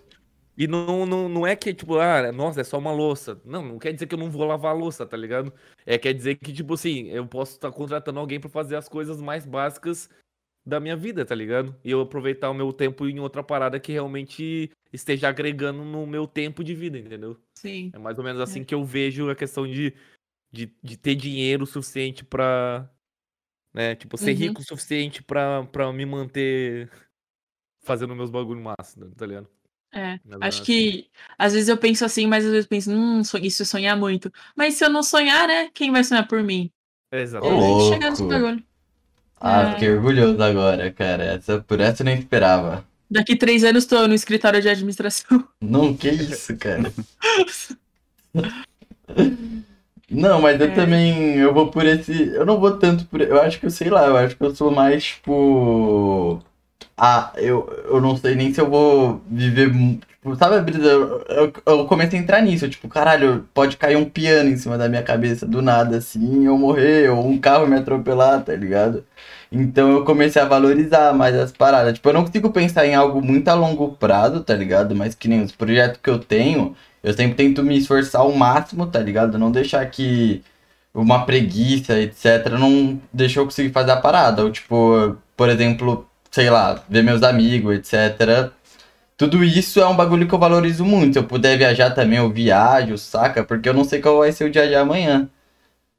E 0.57 0.67
não, 0.67 1.05
não, 1.05 1.29
não 1.29 1.47
é 1.47 1.55
que, 1.55 1.73
tipo, 1.73 1.97
ah, 1.99 2.33
nossa, 2.33 2.59
é 2.59 2.63
só 2.65 2.77
uma 2.77 2.91
louça. 2.91 3.39
Não, 3.45 3.63
não 3.63 3.79
quer 3.79 3.93
dizer 3.93 4.07
que 4.07 4.13
eu 4.13 4.19
não 4.19 4.29
vou 4.29 4.45
lavar 4.45 4.71
a 4.71 4.77
louça, 4.77 5.05
tá 5.05 5.15
ligado? 5.15 5.53
É, 5.85 5.97
quer 5.97 6.13
dizer 6.13 6.35
que, 6.35 6.51
tipo 6.51 6.73
assim, 6.73 7.07
eu 7.07 7.25
posso 7.25 7.53
estar 7.53 7.71
contratando 7.71 8.19
alguém 8.19 8.41
pra 8.41 8.49
fazer 8.49 8.75
as 8.75 8.89
coisas 8.89 9.21
mais 9.21 9.45
básicas 9.45 10.09
da 10.65 10.77
minha 10.79 10.97
vida, 10.97 11.25
tá 11.25 11.33
ligado? 11.33 11.73
E 11.81 11.91
eu 11.91 12.01
aproveitar 12.01 12.49
o 12.49 12.53
meu 12.53 12.73
tempo 12.73 13.07
em 13.07 13.21
outra 13.21 13.41
parada 13.41 13.79
que 13.79 13.93
realmente 13.93 14.69
esteja 14.91 15.29
agregando 15.29 15.85
no 15.85 16.05
meu 16.05 16.27
tempo 16.27 16.61
de 16.61 16.75
vida, 16.75 16.97
entendeu? 16.97 17.37
Sim. 17.57 17.89
É 17.93 17.97
mais 17.97 18.17
ou 18.17 18.23
menos 18.25 18.41
assim 18.41 18.61
que 18.61 18.75
eu 18.75 18.83
vejo 18.83 19.29
a 19.29 19.35
questão 19.35 19.65
de, 19.65 19.93
de, 20.51 20.73
de 20.83 20.97
ter 20.97 21.15
dinheiro 21.15 21.65
suficiente 21.65 22.23
pra. 22.23 22.89
Né? 23.73 23.95
Tipo, 23.95 24.17
ser 24.17 24.31
Uhum. 24.31 24.37
rico 24.37 24.61
o 24.61 24.65
suficiente 24.65 25.21
pra, 25.23 25.63
pra 25.65 25.91
me 25.93 26.05
manter 26.05 26.89
fazendo 27.83 28.15
meus 28.15 28.29
bagulho 28.29 28.61
massa, 28.61 28.99
tá 29.15 29.25
ligado? 29.25 29.47
É. 29.91 30.19
Mais 30.23 30.35
ou 30.35 30.43
Acho 30.43 30.61
assim. 30.61 30.65
que 30.71 31.09
às 31.37 31.53
vezes 31.53 31.67
eu 31.69 31.77
penso 31.77 32.05
assim, 32.05 32.27
mas 32.27 32.45
às 32.45 32.51
vezes 32.51 32.65
eu 32.65 32.69
penso, 32.69 32.91
hum, 32.91 33.23
so- 33.23 33.37
isso 33.37 33.61
é 33.63 33.65
sonhar 33.65 33.97
muito. 33.97 34.31
Mas 34.55 34.75
se 34.75 34.83
eu 34.85 34.89
não 34.89 35.01
sonhar, 35.03 35.47
né? 35.47 35.69
Quem 35.73 35.91
vai 35.91 36.03
sonhar 36.03 36.27
por 36.27 36.43
mim? 36.43 36.71
Ô, 37.11 37.15
Exatamente. 37.17 37.89
Chegar 37.93 38.09
nesse 38.11 38.23
bagulho. 38.23 38.63
Ah, 39.41 39.61
É. 39.61 39.73
fiquei 39.73 39.89
orgulhoso 39.91 40.43
agora, 40.43 40.91
cara. 40.91 41.23
Essa, 41.23 41.61
por 41.61 41.79
essa 41.79 42.01
eu 42.01 42.05
nem 42.05 42.19
esperava. 42.19 42.85
Daqui 43.09 43.35
três 43.35 43.63
anos 43.63 43.85
tô 43.85 44.07
no 44.07 44.13
escritório 44.13 44.61
de 44.61 44.69
administração. 44.69 45.47
Não, 45.61 45.95
que 45.95 46.09
isso, 46.09 46.55
cara. 46.57 46.91
Não, 50.09 50.41
mas 50.41 50.59
eu 50.59 50.67
É. 50.67 50.71
também, 50.71 51.35
eu 51.37 51.53
vou 51.53 51.67
por 51.67 51.85
esse, 51.85 52.29
eu 52.33 52.45
não 52.45 52.59
vou 52.59 52.77
tanto 52.77 53.05
por, 53.05 53.21
eu 53.21 53.39
acho 53.41 53.59
que 53.59 53.65
eu 53.67 53.69
sei 53.69 53.89
lá, 53.89 54.05
eu 54.07 54.17
acho 54.17 54.35
que 54.35 54.43
eu 54.43 54.55
sou 54.55 54.71
mais, 54.71 55.03
tipo, 55.03 56.41
ah, 56.97 57.31
eu, 57.37 57.67
eu 57.85 58.01
não 58.01 58.17
sei 58.17 58.35
nem 58.35 58.53
se 58.53 58.61
eu 58.61 58.69
vou 58.69 59.21
viver, 59.29 59.71
tipo, 59.71 60.35
sabe 60.35 60.55
a 60.57 60.61
brisa, 60.61 60.85
eu, 60.87 61.23
eu, 61.29 61.53
eu 61.65 61.85
comecei 61.85 62.19
a 62.19 62.21
entrar 62.21 62.41
nisso, 62.41 62.67
tipo, 62.69 62.87
caralho, 62.89 63.47
pode 63.53 63.77
cair 63.77 63.97
um 63.97 64.05
piano 64.09 64.49
em 64.49 64.57
cima 64.57 64.77
da 64.77 64.89
minha 64.89 65.03
cabeça 65.03 65.45
do 65.45 65.61
nada, 65.61 65.97
assim, 65.97 66.45
eu 66.45 66.57
morrer, 66.57 67.09
ou 67.11 67.27
um 67.27 67.37
carro 67.37 67.67
me 67.67 67.77
atropelar, 67.77 68.43
tá 68.43 68.55
ligado? 68.55 69.03
Então 69.51 69.91
eu 69.91 70.05
comecei 70.05 70.41
a 70.41 70.45
valorizar 70.45 71.13
mais 71.13 71.35
as 71.35 71.51
paradas, 71.51 71.93
tipo, 71.93 72.09
eu 72.09 72.13
não 72.13 72.25
consigo 72.25 72.51
pensar 72.51 72.85
em 72.85 72.95
algo 72.95 73.21
muito 73.21 73.47
a 73.47 73.53
longo 73.53 73.89
prazo, 73.95 74.41
tá 74.43 74.53
ligado? 74.55 74.95
Mas 74.95 75.15
que 75.15 75.27
nem 75.27 75.41
os 75.41 75.51
projetos 75.51 75.99
que 76.01 76.09
eu 76.09 76.19
tenho, 76.19 76.75
eu 77.03 77.13
sempre 77.13 77.35
tento 77.35 77.63
me 77.63 77.77
esforçar 77.77 78.21
ao 78.21 78.31
máximo, 78.33 78.87
tá 78.87 78.99
ligado? 78.99 79.37
Não 79.37 79.51
deixar 79.51 79.85
que 79.89 80.41
uma 80.93 81.25
preguiça, 81.25 81.99
etc, 81.99 82.47
não 82.59 82.99
deixou 83.13 83.41
eu 83.43 83.45
conseguir 83.47 83.71
fazer 83.71 83.91
a 83.91 83.97
parada. 83.97 84.43
Ou 84.43 84.51
tipo, 84.51 85.15
por 85.37 85.49
exemplo, 85.49 86.07
sei 86.31 86.49
lá, 86.49 86.83
ver 86.89 87.03
meus 87.03 87.23
amigos, 87.23 87.75
etc. 87.75 88.51
Tudo 89.17 89.43
isso 89.43 89.79
é 89.81 89.85
um 89.87 89.95
bagulho 89.95 90.27
que 90.27 90.33
eu 90.33 90.39
valorizo 90.39 90.85
muito. 90.85 91.13
Se 91.13 91.19
eu 91.19 91.23
puder 91.25 91.57
viajar 91.57 91.91
também, 91.91 92.19
eu 92.19 92.29
viajo, 92.29 92.97
saca? 92.97 93.43
Porque 93.43 93.67
eu 93.69 93.73
não 93.73 93.83
sei 93.83 94.01
qual 94.01 94.19
vai 94.19 94.31
ser 94.31 94.45
o 94.45 94.51
dia 94.51 94.67
de 94.67 94.75
amanhã. 94.75 95.29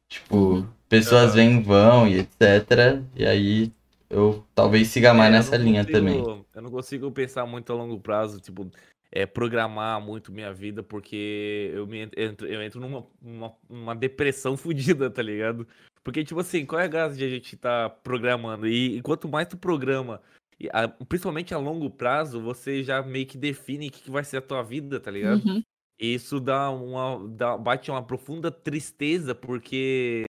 Tipo, 0.09 0.67
pessoas 0.89 1.33
Ah. 1.33 1.35
vêm, 1.37 1.63
vão 1.63 2.07
e 2.09 2.19
etc. 2.21 3.01
E 3.15 3.25
aí 3.27 3.73
eu 4.09 4.45
talvez 4.55 4.89
siga 4.89 5.15
mais 5.15 5.33
É, 5.33 5.37
nessa 5.37 5.57
linha 5.57 5.85
consigo- 5.85 5.99
também. 5.99 6.47
Eu 6.55 6.63
não 6.63 6.71
consigo 6.71 7.11
pensar 7.13 7.47
muito 7.47 7.73
a 7.73 7.77
longo 7.77 7.99
prazo, 8.01 8.41
tipo, 8.41 8.67
é, 9.12 9.27
programar 9.27 10.01
muito 10.01 10.32
minha 10.32 10.53
vida, 10.53 10.82
porque 10.82 11.70
eu, 11.74 11.87
me 11.87 12.03
ent- 12.03 12.15
entro, 12.16 12.47
eu 12.47 12.62
entro 12.62 12.81
numa, 12.81 13.07
numa, 13.20 13.57
numa 13.69 13.95
depressão 13.97 14.57
fodida, 14.59 15.11
tá 15.11 15.23
ligado? 15.23 15.66
Porque, 16.03 16.24
tipo 16.24 16.41
assim, 16.41 16.65
qual 16.65 16.81
é 16.81 16.85
a 16.85 16.89
graça 16.89 17.16
de 17.16 17.24
a 17.24 17.28
gente 17.28 17.57
tá 17.57 17.91
programando? 17.91 18.66
E, 18.66 18.97
e 18.99 19.03
quanto 19.03 19.28
mais 19.28 19.49
tu 19.49 19.57
programa, 19.57 20.23
a- 20.73 20.89
principalmente 20.89 21.53
a 21.53 21.59
longo 21.59 21.91
prazo, 21.91 22.41
você 22.41 22.82
já 22.82 23.03
meio 23.03 23.27
que 23.27 23.37
define 23.37 23.89
o 23.89 23.91
que, 23.91 24.03
que 24.03 24.11
vai 24.11 24.24
ser 24.24 24.39
a 24.39 24.43
tua 24.43 24.62
vida, 24.62 25.01
tá 25.01 25.11
ligado? 25.11 25.45
Uhum. 25.45 25.62
E 26.01 26.15
isso 26.15 26.41
dá 26.41 26.70
uma. 26.70 27.28
Dá, 27.28 27.59
bate 27.59 27.91
uma 27.91 28.03
profunda 28.03 28.51
tristeza, 28.51 29.35
porque. 29.35 30.24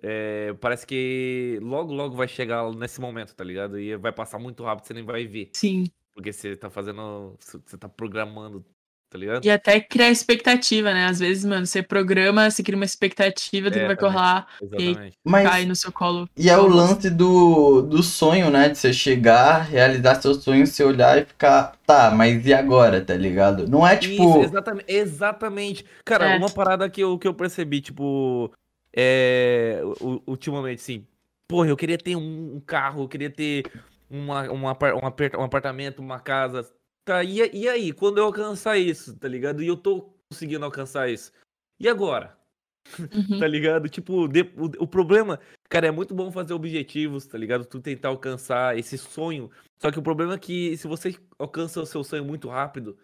é, 0.00 0.52
parece 0.54 0.86
que 0.86 1.58
logo, 1.62 1.92
logo 1.92 2.14
vai 2.14 2.28
chegar 2.28 2.70
nesse 2.72 3.00
momento, 3.00 3.34
tá 3.34 3.42
ligado? 3.44 3.78
E 3.78 3.96
vai 3.96 4.12
passar 4.12 4.38
muito 4.38 4.62
rápido, 4.62 4.86
você 4.86 4.94
nem 4.94 5.04
vai 5.04 5.26
ver. 5.26 5.50
Sim. 5.52 5.86
Porque 6.14 6.32
você 6.32 6.56
tá 6.56 6.68
fazendo. 6.70 7.36
Você 7.38 7.76
tá 7.78 7.88
programando, 7.88 8.64
tá 9.10 9.16
ligado? 9.18 9.44
E 9.44 9.50
até 9.50 9.80
criar 9.80 10.10
expectativa, 10.10 10.92
né? 10.92 11.06
Às 11.06 11.18
vezes, 11.20 11.44
mano, 11.44 11.64
você 11.66 11.82
programa, 11.82 12.50
você 12.50 12.62
cria 12.62 12.76
uma 12.76 12.84
expectativa 12.84 13.70
do 13.70 13.76
É, 13.76 13.80
que 13.80 13.86
vai 13.86 13.96
também. 13.96 14.12
rolar 14.14 14.46
Exatamente. 14.60 15.16
Mas 15.24 15.48
cai 15.48 15.64
no 15.64 15.74
seu 15.74 15.90
colo. 15.90 16.28
E 16.36 16.50
é 16.50 16.56
o 16.58 16.66
lance 16.66 17.08
do, 17.08 17.82
do 17.82 18.02
sonho, 18.02 18.50
né? 18.50 18.68
De 18.68 18.78
você 18.78 18.92
chegar, 18.92 19.62
realizar 19.62 20.20
seu 20.20 20.34
sonho, 20.34 20.66
você 20.66 20.84
olhar 20.84 21.18
e 21.18 21.24
ficar, 21.24 21.76
tá, 21.86 22.10
mas 22.10 22.46
e 22.46 22.52
agora, 22.52 23.02
tá 23.04 23.14
ligado? 23.14 23.66
Não 23.68 23.86
é 23.86 23.96
tipo. 23.96 24.22
Isso, 24.22 24.40
exatamente, 24.50 24.92
exatamente. 24.92 25.86
Cara, 26.04 26.34
É. 26.34 26.36
uma 26.36 26.50
parada 26.50 26.88
que 26.90 27.00
eu, 27.02 27.18
que 27.18 27.26
eu 27.26 27.34
percebi, 27.34 27.80
tipo, 27.80 28.52
é, 28.94 29.80
ultimamente, 30.26 30.80
assim, 30.80 31.06
porra, 31.48 31.68
eu 31.68 31.76
queria 31.76 31.96
ter 31.98 32.16
um, 32.16 32.56
um 32.56 32.60
carro, 32.60 33.02
eu 33.04 33.08
queria 33.08 33.30
ter 33.30 33.64
uma, 34.12 34.42
uma, 34.50 34.72
um, 34.72 35.40
um 35.40 35.42
apartamento, 35.44 36.00
uma 36.00 36.20
casa. 36.20 36.70
Tá, 37.04 37.24
e, 37.24 37.38
e 37.52 37.68
aí, 37.68 37.92
quando 37.92 38.18
eu 38.18 38.24
alcançar 38.24 38.76
isso, 38.78 39.16
tá 39.18 39.26
ligado? 39.26 39.62
E 39.62 39.66
eu 39.66 39.76
tô 39.76 40.14
conseguindo 40.30 40.64
alcançar 40.64 41.10
isso. 41.10 41.32
E 41.80 41.88
agora? 41.88 42.36
Uhum. 42.98 43.38
Tá 43.38 43.46
ligado? 43.46 43.88
Tipo, 43.88 44.26
de- 44.26 44.52
o, 44.56 44.82
o 44.82 44.86
problema, 44.88 45.38
cara, 45.70 45.86
é 45.86 45.90
muito 45.92 46.12
bom 46.16 46.32
fazer 46.32 46.52
objetivos, 46.52 47.24
tá 47.24 47.38
ligado? 47.38 47.64
Tu 47.64 47.78
tentar 47.80 48.08
alcançar 48.08 48.76
esse 48.76 48.98
sonho. 48.98 49.50
Só 49.80 49.92
que 49.92 50.00
o 50.00 50.02
problema 50.02 50.34
é 50.34 50.38
que 50.38 50.76
se 50.76 50.88
você 50.88 51.14
alcança 51.38 51.80
o 51.80 51.86
seu 51.86 52.02
sonho 52.02 52.24
muito 52.24 52.48
rápido, 52.48 52.98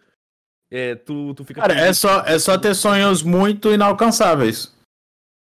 é, 0.69 0.95
tu, 0.95 1.33
tu 1.33 1.45
fica. 1.45 1.61
Cara, 1.61 1.73
é 1.75 1.93
só, 1.93 2.21
é 2.25 2.37
só 2.37 2.57
ter 2.57 2.75
sonhos 2.75 3.23
muito 3.23 3.71
inalcançáveis. 3.71 4.75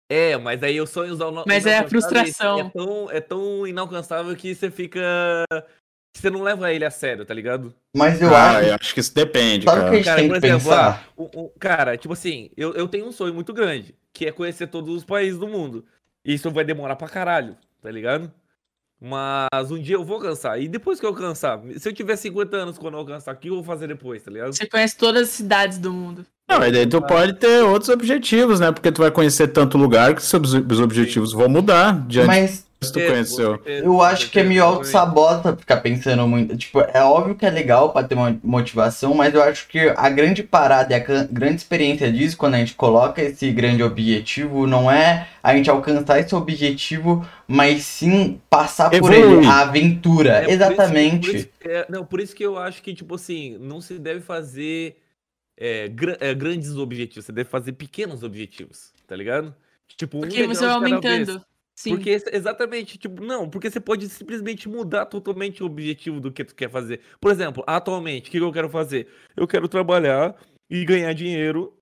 É, 0.10 0.36
mas 0.38 0.64
aí 0.64 0.82
os 0.82 0.90
sonhos 0.90 1.22
ao 1.22 1.32
Mas 1.46 1.66
é 1.66 1.78
a 1.78 1.84
inalcançáveis 1.84 2.36
frustração. 2.36 2.60
É 2.60 2.70
tão, 2.70 3.12
é 3.12 3.22
tão 3.22 3.68
inalcançável 3.68 4.36
que 4.36 4.56
você 4.56 4.72
fica. 4.72 5.00
que 6.14 6.20
Você 6.22 6.30
não 6.30 6.42
leva 6.42 6.74
ele 6.74 6.84
a 6.86 6.92
sério, 6.92 7.26
tá 7.26 7.34
ligado? 7.34 7.74
Mas 7.96 8.22
eu 8.22 8.36
ah, 8.36 8.58
acho. 8.58 8.68
eu 8.70 8.76
acho 8.82 8.94
que 8.94 9.00
isso 9.00 9.14
depende, 9.14 9.66
Sabe 9.66 9.82
o 9.82 9.84
que 9.86 9.96
a 9.96 9.98
cara. 10.00 10.04
gente 10.04 10.06
Cara, 10.06 10.22
tem 10.22 10.28
por 10.28 10.40
que 10.40 10.48
exemplo, 10.48 10.60
pensar? 10.64 11.04
ah, 11.08 11.14
o- 11.16 11.46
o- 11.46 11.50
cara, 11.60 11.98
tipo 11.98 12.14
assim, 12.14 12.50
eu, 12.58 12.74
eu 12.74 12.88
tenho 12.88 13.08
um 13.08 13.12
sonho 13.12 13.34
muito 13.34 13.54
grande, 13.54 13.96
que 14.14 14.26
é 14.26 14.32
conhecer 14.32 14.68
todos 14.68 14.96
os 14.96 15.04
países 15.06 15.40
do 15.40 15.48
mundo. 15.48 15.86
Isso 16.26 16.50
vai 16.52 16.64
demorar 16.64 16.96
pra 16.96 17.08
caralho, 17.10 17.56
tá 17.82 17.92
ligado? 17.92 18.32
Mas 19.02 19.72
um 19.72 19.80
dia 19.80 19.96
eu 19.96 20.04
vou 20.04 20.18
alcançar. 20.18 20.60
E 20.62 20.68
depois 20.68 21.00
que 21.00 21.06
eu 21.06 21.10
alcançar, 21.10 21.62
se 21.78 21.88
eu 21.88 21.94
tiver 21.94 22.16
50 22.16 22.58
anos 22.58 22.78
quando 22.78 22.96
eu 22.96 23.00
alcançar, 23.00 23.34
o 23.34 23.38
que 23.38 23.50
eu 23.50 23.56
vou 23.56 23.64
fazer 23.64 23.88
depois, 23.88 24.22
tá 24.22 24.30
ligado? 24.30 24.54
Você 24.54 24.66
conhece 24.66 24.98
todas 24.98 25.24
as 25.24 25.30
cidades 25.30 25.78
do 25.78 25.92
mundo. 25.92 26.26
Não, 26.50 26.60
mas 26.60 26.74
daí 26.74 26.88
tu 26.88 27.02
pode 27.02 27.34
ter 27.34 27.64
outros 27.64 27.90
objetivos, 27.90 28.60
né? 28.60 28.72
Porque 28.72 28.92
tu 28.92 29.02
vai 29.02 29.12
conhecer 29.12 29.48
tanto 29.50 29.78
lugar 29.78 30.16
que 30.16 30.22
seus 30.22 30.54
os 30.54 30.80
objetivos 30.80 31.32
vão 31.32 31.48
mudar 31.48 32.06
diante 32.08 32.28
Mas 32.28 32.69
tu 32.80 32.94
conheceu. 32.94 33.62
eu 33.66 34.02
acho 34.02 34.30
que 34.30 34.40
é 34.40 34.44
meio 34.44 34.60
exatamente. 34.60 34.78
auto-sabota 34.96 35.56
ficar 35.58 35.78
pensando 35.78 36.28
muito. 36.28 36.56
Tipo, 36.56 36.80
é 36.82 37.04
óbvio 37.04 37.36
que 37.36 37.46
é 37.46 37.50
legal 37.50 37.92
pra 37.92 38.04
ter 38.04 38.16
uma 38.16 38.40
motivação, 38.44 39.14
mas 39.14 39.34
eu 39.34 39.44
acho 39.44 39.68
que 39.68 39.80
a 39.98 40.10
grande 40.10 40.44
parada 40.44 40.94
e 40.94 40.96
a 40.96 41.00
gran- 41.00 41.28
grande 41.30 41.56
experiência 41.58 42.12
disso, 42.12 42.38
quando 42.38 42.56
a 42.56 42.58
gente 42.60 42.76
coloca 42.76 43.22
esse 43.22 43.52
grande 43.52 43.84
objetivo, 43.84 44.66
não 44.66 44.90
é 44.90 45.28
a 45.44 45.54
gente 45.56 45.70
alcançar 45.70 46.20
esse 46.20 46.34
objetivo, 46.36 47.26
mas 47.48 47.84
sim 47.84 48.40
passar 48.50 48.90
por 48.90 49.12
ele, 49.14 49.46
a 49.46 49.60
aventura. 49.62 50.30
É, 50.30 50.42
por 50.42 50.44
isso- 50.50 50.54
Exatamente. 50.54 51.28
por 51.28 51.36
isso- 51.36 51.50
é, 51.66 51.86
não, 51.90 52.06
por 52.06 52.20
isso 52.22 52.36
que 52.36 52.44
eu 52.46 52.58
acho 52.58 52.82
que, 52.82 52.94
tipo 52.94 53.16
assim, 53.16 53.58
não 53.60 53.82
se 53.82 54.00
deve 54.00 54.22
fazer 54.22 54.98
é, 55.62 55.90
gra- 55.90 56.18
é, 56.22 56.34
grandes 56.34 56.78
objetivos, 56.78 57.26
você 57.26 57.34
deve 57.34 57.50
fazer 57.50 57.74
pequenos 57.74 58.24
objetivos, 58.24 58.94
tá 59.06 59.14
ligado? 59.14 59.54
Tipo, 59.98 60.20
um 60.20 60.22
Porque 60.22 60.48
você 60.48 60.64
vai 60.66 60.74
aumentando. 60.74 61.44
Sim. 61.80 61.92
Porque 61.92 62.10
ex- 62.10 62.26
exatamente, 62.34 62.98
tipo, 62.98 63.24
não, 63.24 63.50
porque 63.50 63.72
você 63.72 63.80
pode 63.80 64.10
simplesmente 64.10 64.68
mudar 64.68 65.06
totalmente 65.06 65.64
o 65.64 65.66
objetivo 65.66 66.20
do 66.20 66.30
que 66.30 66.44
tu 66.44 66.54
quer 66.54 66.70
fazer. 66.70 67.00
Por 67.22 67.32
exemplo, 67.32 67.64
atualmente, 67.66 68.28
o 68.28 68.32
que 68.32 68.38
eu 68.38 68.52
quero 68.52 68.68
fazer? 68.68 69.08
Eu 69.38 69.48
quero 69.48 69.66
trabalhar 69.70 70.36
e 70.70 70.84
ganhar 70.84 71.14
dinheiro 71.14 71.74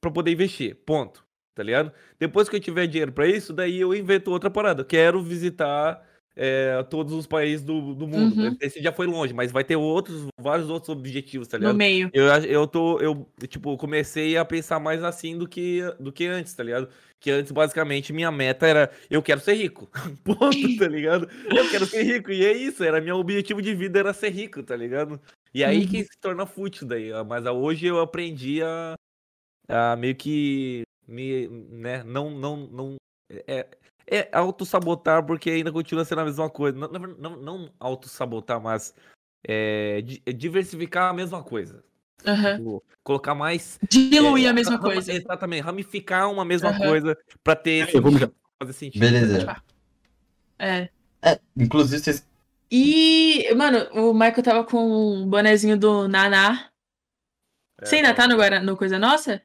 pra 0.00 0.08
poder 0.08 0.30
investir. 0.30 0.76
Ponto. 0.86 1.24
Tá 1.52 1.64
ligado? 1.64 1.92
Depois 2.16 2.48
que 2.48 2.54
eu 2.54 2.60
tiver 2.60 2.86
dinheiro 2.86 3.10
pra 3.10 3.26
isso, 3.26 3.52
daí 3.52 3.80
eu 3.80 3.92
invento 3.92 4.30
outra 4.30 4.48
parada. 4.48 4.84
Quero 4.84 5.20
visitar 5.20 6.00
é, 6.42 6.82
todos 6.84 7.12
os 7.12 7.26
países 7.26 7.62
do, 7.62 7.94
do 7.94 8.08
mundo. 8.08 8.40
Uhum. 8.40 8.56
Esse 8.62 8.82
já 8.82 8.90
foi 8.90 9.06
longe, 9.06 9.34
mas 9.34 9.52
vai 9.52 9.62
ter 9.62 9.76
outros, 9.76 10.26
vários 10.40 10.70
outros 10.70 10.88
objetivos, 10.88 11.46
tá 11.46 11.58
ligado? 11.58 11.72
No 11.72 11.78
meio. 11.78 12.10
Eu, 12.14 12.24
eu 12.44 12.66
tô, 12.66 12.98
eu, 12.98 13.28
tipo, 13.46 13.76
comecei 13.76 14.38
a 14.38 14.44
pensar 14.44 14.80
mais 14.80 15.04
assim 15.04 15.36
do 15.36 15.46
que, 15.46 15.82
do 16.00 16.10
que 16.10 16.24
antes, 16.24 16.54
tá 16.54 16.62
ligado? 16.62 16.88
Que 17.20 17.30
antes, 17.30 17.52
basicamente, 17.52 18.10
minha 18.10 18.32
meta 18.32 18.66
era, 18.66 18.90
eu 19.10 19.22
quero 19.22 19.38
ser 19.38 19.52
rico. 19.52 19.90
Ponto, 20.24 20.78
tá 20.78 20.88
ligado? 20.88 21.28
Eu 21.54 21.70
quero 21.70 21.84
ser 21.84 22.04
rico. 22.04 22.32
E 22.32 22.42
é 22.46 22.52
isso, 22.54 22.82
era 22.82 23.02
meu 23.02 23.16
objetivo 23.16 23.60
de 23.60 23.74
vida 23.74 23.98
era 23.98 24.14
ser 24.14 24.30
rico, 24.30 24.62
tá 24.62 24.74
ligado? 24.74 25.20
E 25.52 25.62
aí 25.62 25.86
que 25.86 25.98
Uhum. 25.98 26.04
se 26.04 26.18
torna 26.22 26.46
fútil 26.46 26.86
daí. 26.86 27.10
Mas 27.28 27.44
ah, 27.44 27.52
hoje 27.52 27.84
eu 27.84 28.00
aprendi 28.00 28.62
a, 28.62 28.94
a 29.68 29.94
meio 29.94 30.16
que 30.16 30.84
me, 31.06 31.48
né, 31.48 32.02
não, 32.02 32.30
não, 32.30 32.56
não, 32.56 32.96
é, 33.46 33.66
é 34.10 34.28
auto-sabotar 34.32 35.24
porque 35.24 35.50
ainda 35.50 35.70
continua 35.70 36.04
sendo 36.04 36.22
a 36.22 36.24
mesma 36.24 36.50
coisa. 36.50 36.76
Não, 36.76 36.88
não, 36.88 37.36
não, 37.36 37.70
auto-sabotar, 37.78 38.60
mas 38.60 38.92
é, 39.46 40.02
é 40.26 40.32
diversificar 40.32 41.10
a 41.10 41.14
mesma 41.14 41.42
coisa. 41.42 41.84
Tipo, 42.56 42.82
colocar 43.02 43.34
mais. 43.34 43.78
Diluir 43.88 44.46
é, 44.46 44.48
a 44.48 44.52
mesma 44.52 44.78
coisa. 44.78 45.12
Exatamente, 45.12 45.62
ramificar 45.62 46.30
uma 46.30 46.44
mesma 46.44 46.68
Aham. 46.70 46.78
coisa 46.78 47.18
pra 47.42 47.56
ter 47.56 47.86
sentido, 47.90 48.34
fazer 48.58 48.72
sentido. 48.74 49.00
Beleza. 49.00 49.56
É. 50.58 50.90
É, 51.22 51.40
inclusive, 51.56 52.02
vocês. 52.02 52.26
E, 52.70 53.52
mano, 53.56 53.78
o 53.92 54.12
Michael 54.12 54.42
tava 54.42 54.64
com 54.64 55.22
o 55.22 55.26
bonezinho 55.26 55.78
do 55.78 56.06
Naná. 56.06 56.68
É, 57.80 57.86
Você 57.86 57.96
ainda 57.96 58.12
tá 58.14 58.28
no, 58.28 58.36
Guara- 58.36 58.60
no 58.60 58.76
Coisa 58.76 58.98
Nossa? 58.98 59.40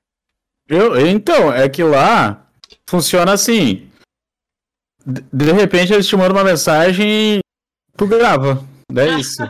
Eu, 0.68 1.08
então, 1.08 1.54
é 1.54 1.70
que 1.70 1.84
lá 1.84 2.50
funciona 2.88 3.34
assim. 3.34 3.90
De, 5.06 5.52
repente 5.52 5.94
eles 5.94 6.08
te 6.08 6.16
mandam 6.16 6.36
uma 6.38 6.44
mensagem 6.44 7.08
e 7.08 7.40
tu 7.96 8.08
grava. 8.08 8.64
É 8.96 9.08
isso. 9.20 9.44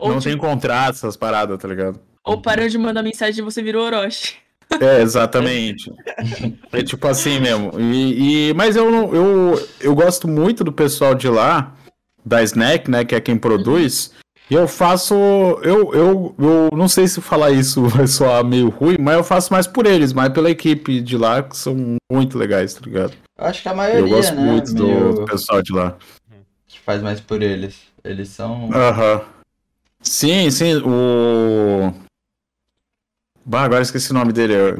Não 0.00 0.20
tem 0.20 0.36
contrato, 0.36 0.94
essas 0.94 1.16
paradas, 1.16 1.58
tá 1.58 1.68
ligado? 1.68 2.00
ou 2.24 2.42
parou 2.42 2.68
de 2.68 2.76
mandar 2.76 3.02
mensagem 3.02 3.40
e 3.40 3.44
você 3.44 3.62
virou 3.62 3.86
Orochi. 3.86 4.34
É, 4.80 5.00
exatamente. 5.00 5.90
É 6.70 6.82
tipo 6.82 7.06
assim 7.08 7.40
mesmo. 7.40 7.72
E, 7.80 8.50
e- 8.50 8.54
mas 8.54 8.76
eu, 8.76 8.90
não- 8.90 9.14
eu, 9.14 9.68
eu 9.80 9.94
gosto 9.94 10.28
muito 10.28 10.62
do 10.62 10.70
pessoal 10.70 11.14
de 11.14 11.26
lá, 11.28 11.74
da 12.24 12.42
Snack, 12.42 12.90
né, 12.90 13.02
que 13.04 13.14
é 13.14 13.20
quem 13.20 13.38
produz. 13.38 14.12
E 14.50 14.54
eu 14.54 14.68
faço. 14.68 15.14
Eu, 15.62 15.94
eu, 15.94 16.34
eu 16.38 16.68
não 16.76 16.86
sei 16.88 17.08
se 17.08 17.20
falar 17.22 17.50
isso 17.50 17.82
vai 17.88 18.06
soar 18.06 18.44
meio 18.44 18.68
ruim, 18.68 18.96
mas 19.00 19.16
eu 19.16 19.24
faço 19.24 19.50
mais 19.52 19.66
por 19.66 19.86
eles, 19.86 20.12
mais 20.12 20.30
pela 20.32 20.50
equipe 20.50 21.00
de 21.00 21.16
lá, 21.16 21.42
que 21.42 21.56
são 21.56 21.96
muito 22.12 22.36
legais, 22.36 22.74
tá 22.74 22.80
ligado? 22.84 23.14
Eu 23.38 23.44
acho 23.46 23.62
que 23.62 23.68
a 23.68 23.74
maioria, 23.74 24.00
Eu 24.00 24.08
gosto 24.08 24.34
né? 24.34 24.40
muito 24.52 24.74
do, 24.74 24.84
meio- 24.86 25.14
do 25.14 25.24
pessoal 25.24 25.62
de 25.62 25.72
lá. 25.72 25.96
que 26.66 26.80
faz 26.80 27.00
mais 27.02 27.20
por 27.20 27.40
eles. 27.40 27.80
Eles 28.02 28.28
são. 28.30 28.70
Aham. 28.72 29.22
Sim, 30.02 30.50
sim, 30.50 30.76
o. 30.84 31.92
Bah, 33.44 33.62
agora 33.62 33.82
esqueci 33.82 34.10
o 34.10 34.14
nome 34.14 34.32
dele. 34.32 34.54
é- 34.54 34.74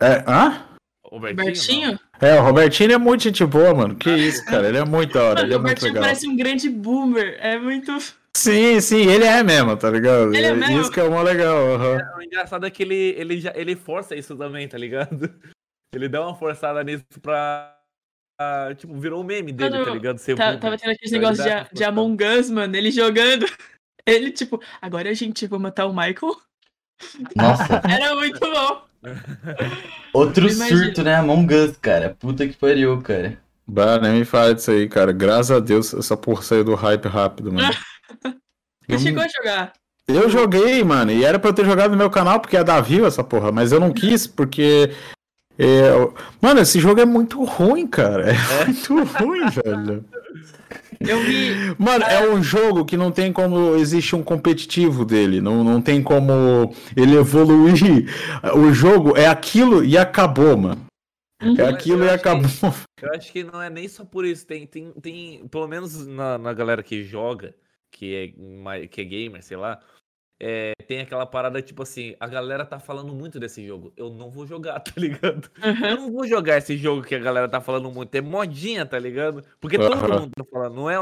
É, 0.00 0.24
hã? 0.26 0.64
O 1.10 1.20
Bertinho? 1.20 1.98
É, 2.20 2.38
o 2.40 2.42
Robertinho 2.42 2.92
é 2.92 2.98
muito 2.98 3.22
gente 3.24 3.44
boa, 3.46 3.72
mano. 3.74 3.94
Que 3.94 4.10
isso, 4.10 4.44
cara. 4.44 4.68
Ele 4.68 4.78
é 4.78 4.84
muito 4.84 5.12
da 5.14 5.22
hora, 5.22 5.34
Mano, 5.36 5.46
ele 5.46 5.54
é 5.54 5.56
o 5.56 5.62
muito 5.62 5.82
legal. 5.84 6.02
parece 6.02 6.28
um 6.28 6.36
grande 6.36 6.68
boomer. 6.68 7.36
É 7.40 7.58
muito. 7.58 7.96
Sim, 8.36 8.80
sim, 8.80 9.06
ele 9.08 9.24
é 9.24 9.42
mesmo, 9.42 9.76
tá 9.76 9.88
ligado? 9.90 10.34
Ele 10.34 10.46
é 10.46 10.54
mesmo? 10.54 10.80
Isso 10.80 10.90
que 10.90 11.00
é 11.00 11.08
mó 11.08 11.22
legal. 11.22 11.74
aham. 11.74 11.98
O 12.18 12.22
engraçado 12.22 12.66
é 12.66 12.70
que 12.70 12.82
ele, 12.82 13.14
ele, 13.16 13.40
já, 13.40 13.52
ele 13.54 13.74
força 13.76 14.14
isso 14.14 14.36
também, 14.36 14.66
tá 14.68 14.76
ligado? 14.76 15.30
Ele 15.96 16.08
dá 16.08 16.20
uma 16.20 16.34
forçada 16.36 16.84
nisso 16.84 17.04
pra. 17.22 17.74
tipo, 18.76 18.94
virou 19.00 19.22
o 19.22 19.24
meme 19.24 19.50
dele, 19.50 19.82
tá 19.84 19.90
ligado? 19.90 20.18
Ser 20.18 20.36
Tá- 20.36 20.56
tava 20.58 20.76
tendo 20.76 20.90
aquele 20.90 21.10
Ele 21.14 21.18
negócio 21.18 21.42
de, 21.42 21.74
de 21.74 21.84
Among 21.84 22.22
Us, 22.22 22.50
mano. 22.50 22.76
Ele 22.76 22.90
jogando. 22.90 23.46
Ele, 24.06 24.30
tipo, 24.30 24.60
agora 24.80 25.10
a 25.10 25.14
gente 25.14 25.46
vai 25.46 25.58
matar 25.58 25.86
o 25.86 25.92
Michael. 25.92 26.36
Nossa, 27.34 27.80
Era 27.90 28.14
muito 28.14 28.38
bom. 28.38 28.82
outro 30.12 30.48
surto, 30.50 31.02
né? 31.02 31.16
Among 31.16 31.52
Us, 31.54 31.76
cara. 31.78 32.14
Puta 32.18 32.46
que 32.46 32.54
pariu, 32.56 33.00
cara. 33.02 33.38
Bah, 33.66 33.98
nem 33.98 34.20
me 34.20 34.24
fala 34.24 34.54
disso 34.54 34.70
aí, 34.70 34.88
cara. 34.88 35.12
Graças 35.12 35.50
a 35.50 35.58
Deus 35.60 35.92
essa 35.94 36.16
porra 36.16 36.42
saiu 36.42 36.62
do 36.62 36.74
hype 36.74 37.06
rápido, 37.08 37.52
mano. 37.52 37.72
Você 38.22 38.34
Eu- 38.88 38.98
chegou 38.98 39.22
a 39.22 39.28
jogar. 39.28 39.72
Eu 40.08 40.30
joguei, 40.30 40.84
mano, 40.84 41.10
e 41.10 41.24
era 41.24 41.36
pra 41.36 41.50
eu 41.50 41.54
ter 41.54 41.64
jogado 41.64 41.90
no 41.90 41.96
meu 41.96 42.08
canal 42.08 42.38
porque 42.38 42.56
é 42.56 42.62
da 42.62 42.80
Vivo 42.80 43.06
essa 43.06 43.24
porra, 43.24 43.50
mas 43.50 43.72
eu 43.72 43.80
não 43.80 43.92
quis 43.92 44.24
porque. 44.24 44.92
É, 45.58 45.90
Mano, 46.40 46.60
esse 46.60 46.78
jogo 46.80 47.00
é 47.00 47.04
muito 47.06 47.42
ruim, 47.44 47.86
cara. 47.86 48.32
É, 48.32 48.64
muito 48.64 49.04
ruim, 49.18 49.48
velho. 49.50 50.04
Eu 51.00 51.20
vi. 51.20 51.50
Mano, 51.78 52.04
é 52.04 52.28
um 52.28 52.42
jogo 52.42 52.84
que 52.84 52.96
não 52.96 53.10
tem 53.12 53.32
como 53.32 53.74
existe 53.76 54.16
um 54.16 54.22
competitivo 54.22 55.04
dele, 55.04 55.40
não, 55.40 55.62
não 55.62 55.80
tem 55.80 56.02
como 56.02 56.74
ele 56.96 57.16
evoluir. 57.16 58.06
O 58.54 58.72
jogo 58.72 59.16
é 59.16 59.26
aquilo 59.26 59.84
e 59.84 59.96
acabou, 59.98 60.56
mano. 60.56 60.86
É 61.38 61.46
Uhum. 61.46 61.68
aquilo 61.68 62.02
eu 62.02 62.06
e 62.06 62.10
acho 62.10 62.22
que- 62.22 62.28
acabou. 62.28 62.74
Eu 63.02 63.12
acho 63.14 63.30
que 63.32 63.44
não 63.44 63.60
é 63.60 63.68
nem 63.68 63.86
só 63.88 64.06
por 64.06 64.24
isso. 64.24 64.46
Tem, 64.46 64.66
tem, 64.66 64.90
tem 64.92 65.46
pelo 65.50 65.68
menos 65.68 66.06
na, 66.06 66.38
na 66.38 66.54
galera 66.54 66.82
que 66.82 67.04
joga, 67.04 67.54
que 67.92 68.34
é, 68.34 68.86
que 68.86 69.02
é 69.02 69.04
gamer, 69.04 69.42
sei 69.44 69.58
lá, 69.58 69.78
é, 70.40 70.72
tem 70.86 71.00
aquela 71.00 71.24
parada 71.26 71.62
tipo 71.62 71.82
assim: 71.82 72.14
a 72.20 72.26
galera 72.26 72.64
tá 72.66 72.78
falando 72.78 73.14
muito 73.14 73.38
desse 73.40 73.66
jogo. 73.66 73.92
Eu 73.96 74.10
não 74.10 74.30
vou 74.30 74.46
jogar, 74.46 74.78
tá 74.80 74.92
ligado? 74.96 75.50
Eu 75.62 75.72
Uhum. 75.72 75.96
não 76.06 76.12
vou 76.12 76.26
jogar 76.26 76.58
esse 76.58 76.76
jogo 76.76 77.02
que 77.02 77.14
a 77.14 77.18
galera 77.18 77.48
tá 77.48 77.60
falando 77.60 77.90
muito. 77.90 78.14
É 78.14 78.20
modinha, 78.20 78.84
tá 78.86 78.98
ligado? 78.98 79.42
Porque 79.60 79.78
todo 79.78 80.20
mundo 80.20 80.30
tá 80.36 80.44
falando. 80.50 80.74
Não 80.74 80.90
é 80.90 80.96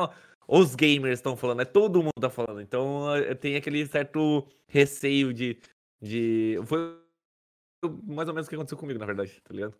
os 0.47 0.75
gamers 0.75 1.19
estão 1.19 1.37
falando, 1.37 1.63
é 1.63 1.65
todo 1.65 2.03
mundo 2.03 2.13
tá 2.21 2.29
falando. 2.31 2.61
Então 2.61 3.15
eh, 3.17 3.35
tem 3.35 3.57
aquele 3.57 3.87
certo 3.87 4.47
receio 4.69 5.33
de. 5.33 5.59
de... 6.03 6.59
Foi 6.67 6.99
mais 8.07 8.29
ou 8.29 8.35
menos 8.35 8.47
o 8.47 8.51
que 8.51 8.55
aconteceu 8.57 8.79
comigo, 8.79 8.99
na 8.99 9.07
verdade, 9.07 9.41
tá 9.43 9.53
ligado? 9.55 9.75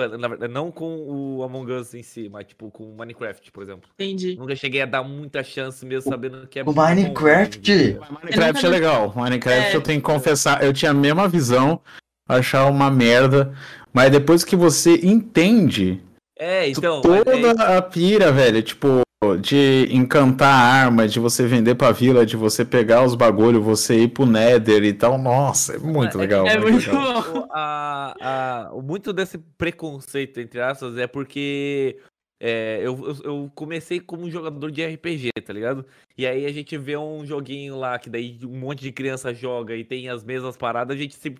Eh, 0.00 0.16
na 0.18 0.28
verdade, 0.28 0.52
não 0.52 0.70
com 0.70 0.96
o 1.06 1.42
Among 1.42 1.72
Us 1.72 1.94
em 1.94 2.02
si, 2.02 2.28
mas 2.28 2.46
tipo 2.46 2.70
com 2.70 2.84
o 2.84 2.96
Minecraft, 2.96 3.52
por 3.52 3.62
exemplo. 3.62 3.88
Entendi. 3.94 4.36
Nunca 4.36 4.56
cheguei 4.56 4.82
a 4.82 4.86
dar 4.86 5.02
muita 5.02 5.42
chance 5.44 5.84
mesmo 5.86 6.10
sabendo 6.10 6.46
que 6.48 6.58
é 6.58 6.62
O 6.62 6.66
bom, 6.66 6.72
Minecraft? 6.74 7.72
ligado? 7.72 8.12
Minecraft 8.22 8.66
é 8.66 8.68
legal. 8.68 9.12
Minecraft 9.14 9.72
É. 9.72 9.76
eu 9.76 9.80
tenho 9.82 10.00
que 10.00 10.06
confessar, 10.06 10.62
eu 10.64 10.72
tinha 10.72 10.90
a 10.90 10.94
mesma 10.94 11.28
visão, 11.28 11.80
achar 12.28 12.66
uma 12.68 12.90
merda, 12.90 13.54
mas 13.92 14.10
depois 14.10 14.42
que 14.44 14.56
você 14.56 14.94
entende 15.02 16.02
É, 16.38 16.68
então. 16.68 17.00
mas 17.04 17.20
é 17.20 17.24
toda 17.24 17.78
a 17.78 17.82
pira, 17.82 18.32
velho, 18.32 18.62
tipo, 18.62 19.02
de 19.34 19.88
encantar 19.90 20.52
a 20.52 20.84
arma, 20.84 21.08
de 21.08 21.18
você 21.18 21.46
vender 21.46 21.74
pra 21.74 21.90
vila, 21.90 22.26
de 22.26 22.36
você 22.36 22.62
pegar 22.66 23.02
os 23.02 23.14
bagulho, 23.14 23.62
você 23.62 24.02
ir 24.02 24.08
pro 24.08 24.26
Nether 24.26 24.84
e 24.84 24.92
tal, 24.92 25.16
nossa, 25.16 25.76
é 25.76 25.78
muito 25.78 26.18
É- 26.18 26.20
legal. 26.20 26.46
É 26.46 26.58
muito 26.58 26.86
legal. 26.90 27.22
bom. 27.32 27.48
a, 27.50 28.14
a- 28.20 28.70
muito 28.82 29.12
desse 29.12 29.38
preconceito, 29.38 30.38
entre 30.38 30.60
aspas, 30.60 30.98
é 30.98 31.06
porque 31.06 31.98
é, 32.38 32.80
eu, 32.82 33.16
eu, 33.24 33.50
comecei 33.54 33.98
como 33.98 34.30
jogador 34.30 34.70
de 34.70 34.84
RPG, 34.84 35.30
tá 35.44 35.52
ligado? 35.54 35.86
E 36.18 36.26
aí 36.26 36.44
a 36.44 36.52
gente 36.52 36.76
vê 36.76 36.96
um 36.96 37.24
joguinho 37.24 37.78
lá 37.78 37.98
que 37.98 38.10
daí 38.10 38.38
um 38.44 38.58
monte 38.58 38.82
de 38.82 38.92
criança 38.92 39.32
joga 39.32 39.74
e 39.74 39.82
tem 39.82 40.10
as 40.10 40.22
mesmas 40.22 40.54
paradas, 40.56 40.94
a 40.96 41.00
gente 41.00 41.14
se, 41.16 41.34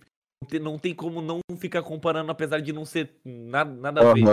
não 0.59 0.79
tem- 0.79 0.95
como 0.95 1.21
não 1.21 1.41
ficar 1.59 1.83
comparando, 1.83 2.31
apesar 2.33 2.61
de 2.61 2.73
não 2.73 2.85
ser 2.87 3.11
nada, 3.25 3.71
nada 3.75 4.11
a 4.11 4.15
ver. 4.15 4.25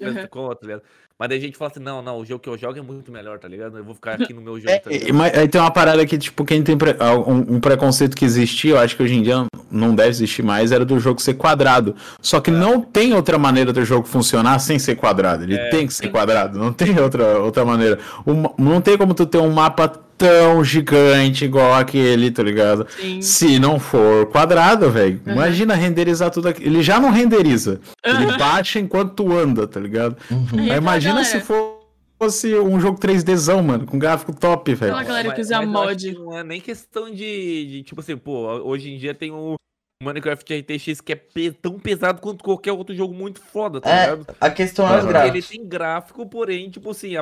Uhum. 0.00 0.26
com, 0.30 0.48
tá 0.54 0.60
ligado? 0.62 0.82
Mas 1.18 1.28
daí 1.30 1.38
a 1.38 1.40
gente 1.40 1.56
fala 1.58 1.68
assim, 1.70 1.80
não, 1.80 2.00
não, 2.00 2.18
o 2.20 2.24
jogo 2.24 2.40
que 2.40 2.48
eu 2.48 2.56
jogo 2.56 2.78
é 2.78 2.82
muito 2.82 3.10
melhor, 3.10 3.38
tá 3.40 3.48
ligado? 3.48 3.76
Eu 3.76 3.82
vou 3.84 3.92
ficar 3.94 4.12
aqui 4.12 4.32
no 4.32 4.40
meu 4.40 4.54
jogo, 4.60 4.66
tá 4.68 4.88
É, 4.88 4.92
ligado? 4.92 5.08
e- 5.08 5.12
mas 5.12 5.36
aí 5.36 5.48
tem 5.48 5.60
uma 5.60 5.70
parada 5.70 6.06
que, 6.06 6.16
tipo, 6.16 6.44
quem 6.44 6.62
tem 6.62 6.78
pre- 6.78 6.96
um, 7.26 7.56
um 7.56 7.60
preconceito 7.60 8.16
que 8.16 8.24
existia, 8.24 8.70
eu 8.72 8.78
acho 8.78 8.96
que 8.96 9.02
hoje 9.02 9.14
em 9.16 9.22
dia 9.22 9.44
não 9.68 9.94
deve 9.96 10.10
existir 10.10 10.44
mais, 10.44 10.70
era 10.70 10.84
do 10.84 10.98
jogo 11.00 11.20
ser 11.20 11.34
quadrado. 11.34 11.96
Só 12.22 12.40
que 12.40 12.52
não 12.52 12.80
tem 12.80 13.14
outra 13.14 13.36
maneira 13.36 13.72
do 13.72 13.84
jogo 13.84 14.06
funcionar 14.06 14.60
sem 14.60 14.78
ser 14.78 14.94
quadrado. 14.94 15.42
Ele 15.42 15.56
É. 15.56 15.70
tem 15.70 15.88
que 15.88 15.92
ser 15.94 16.08
quadrado, 16.08 16.56
não 16.56 16.72
tem 16.72 16.96
outra, 17.00 17.38
outra 17.40 17.64
maneira. 17.64 17.98
Uma- 18.24 18.52
não 18.56 18.80
tem 18.80 18.96
como 18.96 19.12
tu 19.12 19.26
ter 19.26 19.38
um 19.38 19.50
mapa 19.50 19.88
tão 20.18 20.64
gigante 20.64 21.44
igual 21.44 21.74
aquele, 21.74 22.28
tá 22.32 22.42
ligado? 22.42 22.88
Sim. 23.00 23.22
Se 23.22 23.56
não 23.60 23.78
for 23.78 24.26
quadrado, 24.26 24.90
velho, 24.90 25.20
Uhum. 25.24 25.32
imagina 25.32 25.76
renderizar 25.76 26.28
tudo 26.28 26.48
aqui. 26.48 26.64
Ele 26.64 26.82
já 26.82 26.98
não 26.98 27.12
renderiza. 27.12 27.78
Ele 28.04 28.36
baixa 28.36 28.80
enquanto 28.80 29.12
tu 29.12 29.32
anda, 29.36 29.64
tá 29.68 29.78
ligado? 29.78 30.16
Uhum. 30.28 30.46
Mas 30.82 31.06
aquela 31.06 31.07
imagina 31.10 31.24
se 31.24 31.30
galera? 31.32 31.46
for- 31.46 31.78
fosse 32.20 32.54
um 32.58 32.80
jogo 32.80 32.98
3Dzão, 32.98 33.62
mano, 33.62 33.86
com 33.86 33.96
gráfico 33.98 34.34
top, 34.34 34.74
velho. 34.74 34.92
Aquela 34.92 35.04
galera 35.08 35.34
que 35.34 35.40
usa 35.40 35.62
mod. 35.62 36.12
que 36.12 36.18
Não 36.18 36.36
é 36.36 36.42
nem 36.42 36.60
questão 36.60 37.08
de, 37.10 37.66
de, 37.66 37.82
tipo 37.84 38.00
assim, 38.00 38.16
pô, 38.16 38.46
hoje 38.64 38.90
em 38.92 38.98
dia 38.98 39.14
tem 39.14 39.30
o 39.30 39.54
Minecraft 40.02 40.52
RTX 40.60 41.00
que 41.00 41.12
é 41.12 41.16
pe- 41.16 41.52
tão 41.52 41.78
pesado 41.78 42.20
quanto 42.20 42.42
qualquer 42.44 42.72
outro 42.72 42.94
jogo 42.94 43.14
muito 43.14 43.40
foda, 43.40 43.80
tá 43.80 43.88
É, 43.90 44.10
ligado? 44.10 44.26
a 44.40 44.50
questão 44.50 44.84
é 44.86 44.90
os 44.98 45.04
Aham. 45.04 45.08
Ele 45.08 45.08
gráficos. 45.12 45.48
tem 45.48 45.66
gráfico, 45.68 46.26
porém, 46.28 46.70
tipo 46.70 46.90
assim, 46.90 47.16
a, 47.16 47.20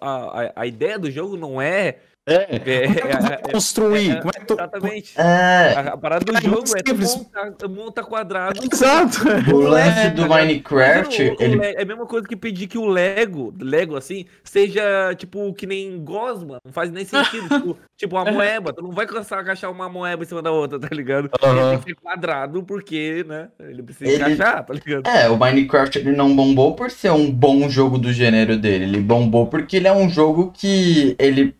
a, 0.00 0.06
a, 0.42 0.52
a 0.56 0.66
ideia 0.66 0.98
do 0.98 1.10
jogo 1.10 1.36
não 1.36 1.60
é. 1.60 1.98
É. 2.26 2.56
é- 2.56 2.86
Como 2.88 3.08
é 3.08 3.16
tu 3.16 3.22
vai 3.22 3.32
é- 3.34 3.52
construir? 3.52 4.10
é- 4.12 4.16
Como 4.16 4.30
é 4.30 4.40
que 4.40 4.46
tu... 4.46 4.54
exatamente. 4.54 5.12
É, 5.20 5.74
A, 5.76 5.80
a 5.92 5.96
parada 5.98 6.24
do 6.24 6.32
Cara, 6.32 6.44
jogo 6.44 6.64
é 6.76 6.82
tu 6.82 6.94
monta, 6.96 7.68
monta 7.68 8.02
quadrado. 8.02 8.60
Exato. 8.72 9.18
o 9.54 9.58
lance 9.58 9.98
É, 10.06 10.10
do 10.10 10.22
tá? 10.26 10.28
Minecraft, 10.28 11.22
o- 11.22 11.36
ele 11.38 11.56
Le- 11.56 11.74
É 11.76 11.82
a 11.82 11.84
mesma 11.84 12.06
coisa 12.06 12.26
que 12.26 12.34
pedir 12.34 12.66
que 12.66 12.78
o 12.78 12.86
Lego, 12.86 13.54
Lego 13.60 13.94
assim, 13.96 14.24
seja 14.42 15.14
tipo 15.16 15.52
que 15.52 15.66
nem 15.66 16.02
Gosma. 16.02 16.58
Não 16.64 16.72
faz 16.72 16.90
nem 16.90 17.04
sentido. 17.04 17.46
tipo, 17.60 17.78
tipo 17.96 18.16
uma 18.16 18.30
moeba. 18.32 18.72
Tu 18.72 18.82
não 18.82 18.90
vai 18.90 19.06
cansar 19.06 19.38
agachar 19.40 19.70
uma 19.70 19.88
moeba 19.90 20.22
em 20.22 20.26
cima 20.26 20.40
da 20.40 20.50
outra, 20.50 20.78
tá 20.80 20.88
ligado? 20.92 21.28
Ele 21.42 21.60
tem 21.70 21.78
que 21.78 21.84
ser 21.90 21.94
quadrado 21.96 22.62
porque, 22.62 23.22
né? 23.28 23.48
Ele 23.60 23.82
precisa 23.82 24.10
Ele- 24.10 24.16
encaixar, 24.32 24.64
tá 24.64 24.72
ligado? 24.72 25.06
É, 25.06 25.28
o 25.28 25.36
Minecraft 25.36 25.98
ele 25.98 26.12
não 26.12 26.34
bombou 26.34 26.74
por 26.74 26.90
ser 26.90 27.10
um 27.10 27.30
bom 27.30 27.68
jogo 27.68 27.98
do 27.98 28.10
gênero 28.12 28.56
dele. 28.56 28.84
Ele 28.84 29.00
bombou 29.00 29.46
porque 29.46 29.76
ele 29.76 29.88
é 29.88 29.92
um 29.92 30.08
jogo 30.08 30.50
que 30.56 31.14
ele 31.18 31.54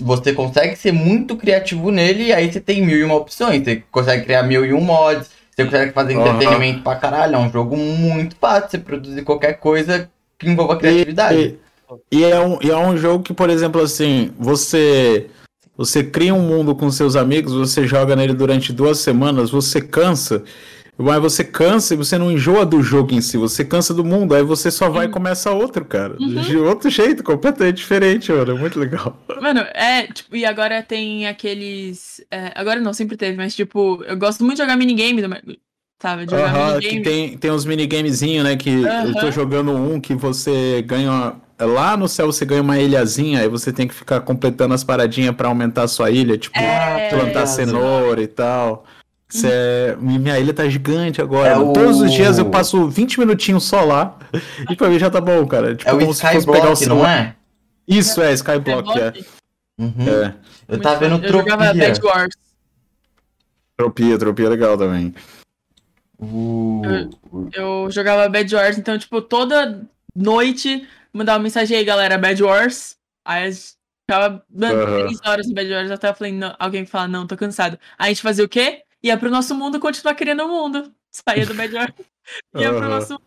você 0.00 0.32
consegue 0.32 0.76
ser 0.76 0.92
muito 0.92 1.36
criativo 1.36 1.90
nele 1.90 2.24
e 2.24 2.32
aí 2.32 2.52
você 2.52 2.60
tem 2.60 2.84
mil 2.84 2.98
e 2.98 3.04
uma 3.04 3.14
opções. 3.14 3.64
Você 3.64 3.82
consegue 3.90 4.24
criar 4.24 4.42
mil 4.42 4.64
e 4.64 4.72
um 4.72 4.80
mods, 4.80 5.30
você 5.54 5.64
consegue 5.64 5.92
fazer 5.92 6.14
entretenimento 6.14 6.82
pra 6.82 6.96
caralho. 6.96 7.36
É 7.36 7.38
um 7.38 7.50
jogo 7.50 7.76
muito 7.76 8.36
fácil 8.36 8.70
você 8.70 8.78
produzir 8.78 9.22
qualquer 9.22 9.54
coisa 9.54 10.10
que 10.38 10.48
envolva 10.48 10.76
criatividade. 10.76 11.58
E, 12.10 12.18
e 12.18 12.24
é 12.24 12.40
um, 12.40 12.58
e 12.60 12.70
é 12.70 12.76
um 12.76 12.96
jogo 12.96 13.22
que, 13.22 13.32
por 13.32 13.48
exemplo, 13.48 13.80
assim, 13.80 14.32
você 14.38 15.26
Você 15.78 16.02
cria 16.02 16.34
um 16.34 16.40
mundo 16.40 16.74
com 16.74 16.90
seus 16.90 17.16
amigos, 17.16 17.52
você 17.52 17.86
joga 17.86 18.16
nele 18.16 18.32
durante 18.32 18.72
duas 18.72 18.98
semanas, 18.98 19.50
você 19.50 19.78
cansa, 19.78 20.42
mas 20.98 21.20
você 21.20 21.44
cansa 21.44 21.94
e 21.94 21.96
você 21.96 22.16
não 22.16 22.32
enjoa 22.32 22.64
do 22.64 22.82
jogo 22.82 23.12
em 23.14 23.20
si, 23.20 23.36
você 23.36 23.64
cansa 23.64 23.92
do 23.92 24.04
mundo, 24.04 24.34
aí 24.34 24.42
você 24.42 24.70
só 24.70 24.88
vai 24.88 25.06
e 25.06 25.10
começa 25.10 25.50
outro, 25.50 25.84
cara. 25.84 26.16
Uhum. 26.18 26.40
De 26.40 26.56
outro 26.56 26.88
jeito, 26.88 27.22
completamente 27.22 27.76
diferente, 27.76 28.32
mano. 28.32 28.52
É 28.52 28.54
muito 28.58 28.78
legal. 28.80 29.16
Mano, 29.40 29.60
é, 29.74 30.06
tipo, 30.06 30.34
e 30.36 30.44
agora 30.44 30.82
tem 30.82 31.26
aqueles. 31.26 32.24
é, 32.30 32.52
agora 32.54 32.80
não, 32.80 32.92
sempre 32.92 33.16
teve, 33.16 33.36
mas 33.36 33.54
tipo, 33.54 34.02
eu 34.04 34.16
gosto 34.16 34.42
muito 34.44 34.56
de 34.56 34.62
jogar 34.62 34.76
minigame, 34.76 35.20
do- 35.22 35.56
sabe? 36.00 36.24
De 36.26 36.30
jogar 36.32 36.52
minigame. 36.80 37.02
tem, 37.02 37.36
tem 37.38 37.50
uns 37.50 37.64
minigamezinhos, 37.64 38.44
né? 38.44 38.56
Que 38.56 38.70
eu 38.70 39.14
tô 39.14 39.30
jogando 39.30 39.72
um 39.72 40.00
que 40.00 40.14
você 40.14 40.82
ganha. 40.86 41.34
Lá 41.58 41.96
no 41.96 42.06
céu 42.06 42.26
você 42.26 42.44
ganha 42.44 42.60
uma 42.60 42.78
ilhazinha, 42.78 43.40
aí 43.40 43.48
você 43.48 43.72
tem 43.72 43.88
que 43.88 43.94
ficar 43.94 44.20
completando 44.20 44.74
as 44.74 44.84
paradinhas 44.84 45.34
pra 45.34 45.48
aumentar 45.48 45.84
a 45.84 45.88
sua 45.88 46.10
ilha, 46.10 46.36
tipo, 46.36 46.58
É, 46.58 47.08
plantar 47.08 47.42
é, 47.42 47.46
cenoura 47.46 48.20
e 48.22 48.26
tal. 48.26 48.84
Cê 49.28 49.48
é- 49.50 49.96
Minha 49.96 50.38
ilha 50.38 50.54
tá 50.54 50.68
gigante 50.68 51.20
agora. 51.20 51.48
É 51.50 51.56
o- 51.58 51.72
Todos 51.72 52.00
os 52.00 52.12
dias 52.12 52.38
eu 52.38 52.48
passo 52.50 52.88
20 52.88 53.18
minutinhos 53.18 53.64
só 53.64 53.82
lá. 53.84 54.16
E 54.70 54.76
pra 54.76 54.88
mim 54.88 54.98
já 54.98 55.10
tá 55.10 55.20
bom, 55.20 55.46
cara. 55.46 55.74
Tipo, 55.74 55.90
É 55.90 55.94
o 55.94 55.98
como 55.98 56.14
se 56.14 56.20
fosse 56.22 56.46
pegar 56.46 56.70
o 56.70 56.72
Skyblock, 56.74 56.86
não 56.86 57.06
é? 57.06 57.34
Isso, 57.88 58.22
é, 58.22 58.32
Skyblock, 58.32 58.88
é. 58.98 59.08
Skyblock, 59.08 59.26
Uhum. 59.78 60.08
é. 60.24 60.34
Eu 60.68 60.80
tava 60.80 60.98
vendo. 61.00 61.24
Eu 61.24 61.32
jogava 61.32 61.64
Tropia. 61.64 61.88
Bad 61.88 62.00
Wars. 62.06 62.34
Tropia, 63.76 64.18
tropia 64.18 64.46
é 64.46 64.48
legal 64.48 64.78
também. 64.78 65.14
O... 66.18 66.82
Eu 67.52 67.90
jogava 67.90 68.28
Bad 68.28 68.54
Wars, 68.54 68.78
então, 68.78 68.96
tipo, 68.98 69.20
toda 69.20 69.82
noite 70.14 70.86
mandava 71.12 71.38
uma 71.38 71.42
mensagem 71.44 71.76
aí, 71.76 71.84
galera, 71.84 72.16
Bad 72.16 72.42
Wars. 72.42 72.96
Aí 73.24 73.44
a 73.44 73.50
gente 73.50 73.74
ficava 74.08 74.42
mano, 74.54 74.82
Aham. 74.82 75.00
três 75.06 75.18
horas 75.26 75.46
no 75.46 75.54
Bad 75.54 75.72
Wars 75.72 75.90
até 75.90 76.08
eu 76.08 76.14
falei, 76.14 76.32
não, 76.32 76.54
alguém 76.58 76.86
fala, 76.86 77.06
não, 77.08 77.26
tô 77.26 77.36
cansado. 77.36 77.78
Aí 77.98 78.06
a 78.06 78.08
gente 78.08 78.22
fazia 78.22 78.44
o 78.44 78.48
quê? 78.48 78.82
Ia 79.06 79.16
pro 79.16 79.30
nosso 79.30 79.54
mundo 79.54 79.78
continuar 79.78 80.14
querendo 80.16 80.44
o 80.44 80.48
mundo. 80.48 80.92
Saía 81.12 81.46
do 81.46 81.54
Bad 81.54 81.72
Wars, 81.74 81.92
ia 82.56 82.70
pro 82.70 82.78
Aham. 82.80 82.88
nosso 82.88 83.18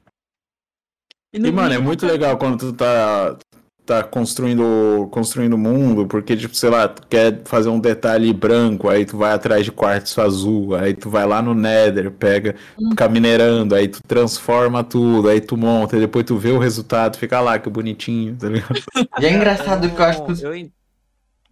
E, 1.33 1.39
no- 1.39 1.53
mano, 1.53 1.73
é 1.73 1.77
muito 1.77 2.05
legal 2.05 2.37
quando 2.37 2.57
tu 2.59 2.73
tá, 2.73 3.37
tá 3.85 4.03
construindo 4.03 5.07
construindo 5.09 5.53
o 5.53 5.57
mundo, 5.57 6.05
porque, 6.05 6.35
tipo, 6.35 6.53
sei 6.53 6.69
lá, 6.69 6.87
tu 6.89 7.07
quer 7.07 7.41
fazer 7.45 7.69
um 7.69 7.79
detalhe 7.79 8.33
branco, 8.33 8.89
aí 8.89 9.05
tu 9.05 9.15
vai 9.17 9.31
atrás 9.31 9.63
de 9.63 9.71
quartzo 9.71 10.19
azul, 10.21 10.75
aí 10.75 10.93
tu 10.93 11.09
vai 11.09 11.25
lá 11.25 11.41
no 11.41 11.53
Nether, 11.53 12.11
pega, 12.11 12.55
Hum. 12.77 12.89
fica 12.89 13.07
minerando, 13.07 13.73
aí 13.73 13.87
tu 13.87 14.01
transforma 14.05 14.83
tudo, 14.83 15.29
aí 15.29 15.39
tu 15.39 15.55
monta, 15.55 15.95
e 15.95 15.99
depois 16.01 16.25
tu 16.25 16.37
vê 16.37 16.51
o 16.51 16.59
resultado, 16.59 17.17
fica 17.17 17.39
lá, 17.39 17.57
que 17.57 17.69
bonitinho, 17.69 18.35
tá 18.35 18.49
ligado? 18.49 18.75
E 19.21 19.25
é 19.25 19.31
engraçado 19.33 19.89
que 19.89 20.01
eu 20.01 20.05
acho 20.05 20.25
que 20.25 20.31
os... 20.33 20.41
Eu 20.43 20.53
en- 20.53 20.71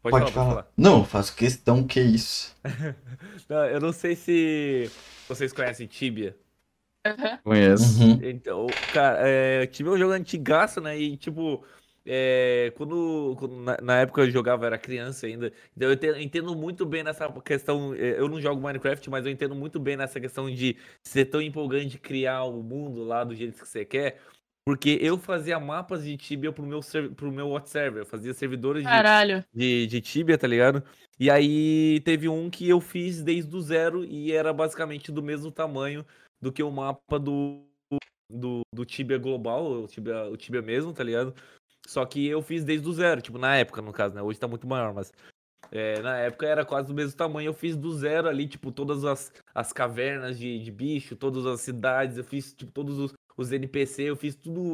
Pode, 0.04 0.20
Pode 0.20 0.32
falar, 0.32 0.45
pode 0.45 0.56
falar. 0.64 0.68
Não, 0.78 0.99
eu 0.99 1.04
faço 1.06 1.36
questão 1.36 1.84
que 1.84 1.99
é 1.99 2.04
isso. 2.04 2.56
Não, 3.49 3.65
eu 3.65 3.80
não 3.80 3.91
sei 3.91 4.15
se 4.15 4.90
vocês 5.28 5.53
conhecem 5.53 5.88
Tibia. 5.88 6.36
Aham. 7.06 7.40
Conheço. 7.44 8.03
Uhum. 8.03 8.19
Então, 8.22 8.68
cara, 8.94 9.19
é, 9.28 9.65
Tibia 9.68 9.91
é 9.91 9.95
um 9.95 9.98
jogo 9.98 10.14
antigaço, 10.14 10.82
né? 10.82 10.98
E, 10.98 11.15
tipo, 11.15 11.64
é, 12.06 12.72
quando, 12.76 13.36
quando 13.38 13.56
na, 13.57 13.78
na 13.82 13.99
época 13.99 14.22
eu 14.22 14.32
jogava, 14.32 14.64
eu 14.64 14.68
era 14.68 14.78
criança 14.78 15.28
ainda. 15.28 15.52
Então 15.76 15.90
eu 15.90 15.94
entendo, 15.94 16.19
entendo 16.19 16.56
muito 16.56 16.86
bem 16.86 17.03
nessa 17.03 17.30
questão. 17.41 17.94
é, 17.94 18.19
Eu 18.19 18.30
não 18.30 18.40
jogo 18.40 18.61
Minecraft, 18.61 19.10
mas 19.10 19.26
eu 19.26 19.32
entendo 19.32 19.56
muito 19.56 19.80
bem 19.80 19.98
nessa 19.98 20.19
questão 20.19 20.49
de 20.49 20.78
ser 21.03 21.26
tão 21.26 21.41
empolgante 21.41 21.88
de 21.88 21.98
criar 21.99 22.44
o 22.44 22.64
mundo 22.64 23.03
lá 23.03 23.24
do 23.24 23.36
jeito 23.36 23.60
que 23.61 23.68
você 23.68 23.84
quer. 23.84 24.22
Porque 24.65 24.98
eu 25.02 25.18
fazia 25.18 25.57
mapas 25.60 26.03
de 26.03 26.18
Tibia 26.18 26.52
pro 26.52 26.65
meu, 26.65 26.82
pro 27.15 27.32
meu 27.32 27.48
WhatsApp 27.49 27.72
server. 27.72 28.02
Eu 28.02 28.06
fazia 28.06 28.34
servidores 28.34 28.84
de, 28.84 28.90
Caralho. 28.90 29.44
de, 29.53 29.88
de 29.88 30.02
Tibia, 30.02 30.38
tá 30.38 30.45
ligado? 30.45 30.84
E 31.19 31.31
aí 31.31 31.99
teve 32.02 32.30
um 32.30 32.49
que 32.49 32.69
eu 32.69 32.80
fiz 32.80 33.23
desde 33.23 33.56
o 33.56 33.61
zero 33.61 34.06
e 34.06 34.31
era 34.31 34.53
basicamente 34.53 35.11
do 35.11 35.23
mesmo 35.23 35.52
tamanho 35.52 36.06
do 36.39 36.52
que 36.52 36.61
o 36.61 36.72
mapa 36.72 37.18
do, 37.19 37.64
do, 38.30 38.61
do 38.73 38.85
Tibia 38.85 39.18
global, 39.18 39.84
o 39.84 39.88
Tibia, 39.88 40.26
o 40.26 40.38
Tibia 40.38 40.61
mesmo, 40.61 40.94
tá 40.94 41.03
ligado? 41.03 41.34
Só 41.88 42.06
que 42.06 42.27
eu 42.27 42.41
fiz 42.41 42.64
desde 42.64 42.88
o 42.88 42.94
zero, 42.94 43.22
tipo, 43.22 43.38
na 43.38 43.56
época, 43.56 43.81
no 43.81 43.94
caso, 43.94 44.14
né? 44.14 44.22
Hoje 44.22 44.39
tá 44.39 44.48
muito 44.48 44.68
maior, 44.68 44.94
mas. 44.94 45.11
é, 45.72 46.02
na 46.02 46.18
época 46.18 46.45
era 46.45 46.65
quase 46.65 46.89
do 46.89 46.94
mesmo 46.94 47.18
tamanho. 47.18 47.48
Eu 47.48 47.53
fiz 47.53 47.76
do 47.76 47.91
zero 47.98 48.27
ali, 48.27 48.48
tipo, 48.48 48.72
todas 48.72 49.06
as, 49.06 49.31
as 49.56 49.72
cavernas 49.72 50.38
de, 50.38 50.60
de 50.60 50.72
bicho, 50.72 51.15
todas 51.15 51.45
as 51.45 51.61
cidades, 51.61 52.18
eu 52.18 52.23
fiz, 52.23 52.53
tipo, 52.53 52.72
todos 52.72 52.99
os, 52.99 53.14
os 53.38 53.52
NPC, 53.52 54.03
eu 54.03 54.15
fiz 54.15 54.35
tudo, 54.35 54.73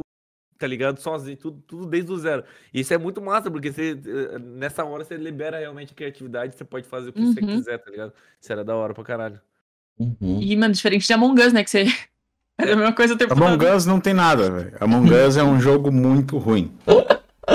tá 0.63 0.67
ligado? 0.67 0.97
Sozinho, 1.01 1.35
tudo, 1.35 1.61
tudo 1.67 1.85
desde 1.85 2.09
o 2.09 2.17
zero. 2.17 2.41
E 2.73 2.79
Isso 2.79 2.93
é 2.93 2.97
muito 2.97 3.21
massa, 3.21 3.51
porque 3.51 3.69
você, 3.69 3.99
eh, 4.05 4.39
nessa 4.39 4.85
hora 4.85 5.03
você 5.03 5.17
libera 5.17 5.59
realmente 5.59 5.91
a 5.91 5.95
criatividade, 5.95 6.55
você 6.55 6.63
pode 6.63 6.87
fazer 6.87 7.09
o 7.09 7.13
que 7.13 7.19
você 7.21 7.41
Uhum. 7.41 7.47
quiser, 7.57 7.77
tá 7.79 7.91
ligado? 7.91 8.13
Isso 8.39 8.49
era 8.53 8.63
da 8.63 8.73
hora 8.75 8.93
pra 8.93 9.03
caralho. 9.03 9.41
Uhum. 9.99 10.39
E, 10.41 10.55
mano, 10.55 10.73
diferente 10.73 11.05
de 11.05 11.11
Among 11.11 11.41
Us, 11.41 11.51
né? 11.51 11.63
Que 11.65 11.69
você. 11.69 11.83
É 12.57 12.71
a 12.71 12.75
mesma 12.75 12.93
coisa 12.93 13.15
o 13.15 13.17
tempo 13.17 13.33
Among 13.33 13.57
todo. 13.57 13.75
Us 13.75 13.85
não 13.87 13.99
tem 13.99 14.13
nada, 14.13 14.49
velho. 14.51 14.77
Among 14.79 15.11
Us 15.11 15.37
é 15.37 15.43
um 15.43 15.59
jogo 15.59 15.91
muito 15.91 16.37
ruim. 16.37 16.71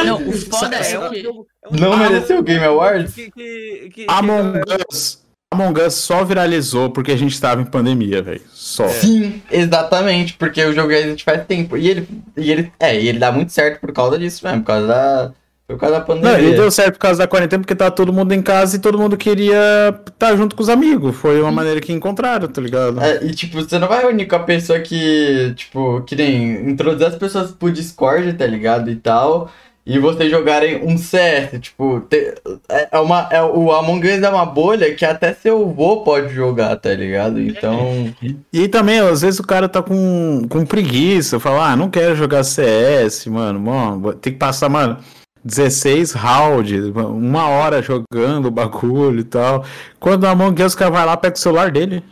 Não, 0.04 0.16
o 0.28 0.32
foda 0.32 0.76
É 0.76 0.92
é 0.92 0.98
um 0.98 1.10
que. 1.10 1.22
jogo- 1.22 1.46
é 1.64 1.80
Não 1.80 1.96
mereceu 1.96 2.38
o 2.40 2.42
Game 2.42 2.64
Awards? 2.64 3.14
Que, 3.14 3.30
que, 3.30 3.90
que, 3.94 4.06
Among 4.08 4.58
Us, 4.90 5.24
Among 5.52 5.80
Us 5.80 5.94
só 5.94 6.24
viralizou 6.24 6.90
porque 6.90 7.10
a 7.12 7.16
gente 7.16 7.40
tava 7.40 7.62
em 7.62 7.64
pandemia, 7.64 8.22
velho. 8.22 8.42
Só. 8.52 8.86
Sim, 8.88 9.42
exatamente, 9.50 10.34
porque 10.34 10.62
o 10.62 10.74
jogo 10.74 10.92
existe 10.92 11.24
faz 11.24 11.44
tempo. 11.46 11.76
E 11.76 11.88
ele, 11.88 12.08
e 12.36 12.50
ele, 12.52 12.72
é, 12.78 13.00
e 13.00 13.08
ele 13.08 13.18
dá 13.18 13.32
muito 13.32 13.50
certo 13.52 13.80
por 13.80 13.92
causa 13.92 14.18
disso 14.18 14.44
mesmo, 14.46 14.60
por 14.60 14.66
causa 14.66 14.86
da, 14.86 15.32
por 15.66 15.78
causa 15.78 15.94
da 15.94 16.00
Não, 16.00 16.06
pandemia. 16.06 16.38
ele 16.38 16.54
deu 16.54 16.70
certo 16.70 16.94
por 16.94 17.00
causa 17.00 17.18
da 17.20 17.26
quarentena, 17.26 17.62
porque 17.62 17.74
tá 17.74 17.90
todo 17.90 18.12
mundo 18.12 18.32
em 18.32 18.42
casa 18.42 18.76
e 18.76 18.78
todo 18.78 18.98
mundo 18.98 19.16
queria 19.16 19.98
estar 20.06 20.36
junto 20.36 20.54
com 20.54 20.62
os 20.62 20.68
amigos. 20.68 21.16
Foi 21.16 21.40
uma 21.40 21.50
maneira 21.50 21.80
que 21.80 21.94
encontraram, 21.94 22.46
tá 22.48 22.60
ligado? 22.60 23.00
É, 23.00 23.24
e 23.24 23.34
tipo, 23.34 23.62
você 23.62 23.78
não 23.78 23.88
vai 23.88 24.04
unir 24.06 24.26
com 24.28 24.36
a 24.36 24.40
pessoa 24.40 24.80
que, 24.80 25.54
tipo, 25.56 26.02
que 26.02 26.14
nem 26.14 26.70
introduzir 26.70 27.06
as 27.06 27.16
pessoas 27.16 27.52
pro 27.52 27.72
Discord, 27.72 28.34
tá 28.34 28.46
ligado? 28.46 28.90
E 28.90 28.96
tal. 28.96 29.50
E 29.90 29.98
vocês 29.98 30.30
jogarem 30.30 30.84
um 30.84 30.98
CS, 30.98 31.58
tipo, 31.60 32.00
te- 32.02 32.34
é, 32.68 32.88
é 32.92 32.98
uma, 32.98 33.26
é, 33.32 33.42
o 33.42 33.72
Among 33.72 34.06
Us 34.06 34.22
é 34.22 34.28
uma 34.28 34.44
bolha 34.44 34.94
que 34.94 35.04
até 35.04 35.32
seu 35.32 35.66
vô 35.70 36.02
pode 36.02 36.28
jogar, 36.34 36.76
tá 36.76 36.92
ligado? 36.92 37.40
Então. 37.40 38.14
E 38.52 38.68
também, 38.68 38.98
às 39.00 39.22
vezes, 39.22 39.40
o 39.40 39.46
cara 39.46 39.66
tá 39.66 39.82
com, 39.82 40.46
com 40.48 40.66
preguiça, 40.66 41.40
fala, 41.40 41.70
ah, 41.72 41.76
não 41.76 41.88
quero 41.88 42.14
jogar 42.14 42.44
CS, 42.44 43.26
mano, 43.26 43.58
mano, 43.58 44.12
tem 44.12 44.32
que 44.34 44.38
passar, 44.38 44.68
mano, 44.68 44.98
16 45.42 46.12
rounds, 46.12 46.84
uma 46.94 47.48
hora 47.48 47.80
jogando 47.80 48.46
o 48.46 48.50
bagulho 48.50 49.20
e 49.20 49.24
tal. 49.24 49.64
Quando 49.98 50.26
a 50.26 50.30
Among 50.32 50.62
Us, 50.62 50.74
o 50.74 50.76
cara 50.76 50.90
vai 50.90 51.06
lá, 51.06 51.16
pega 51.16 51.34
o 51.34 51.38
celular 51.38 51.70
dele 51.70 52.04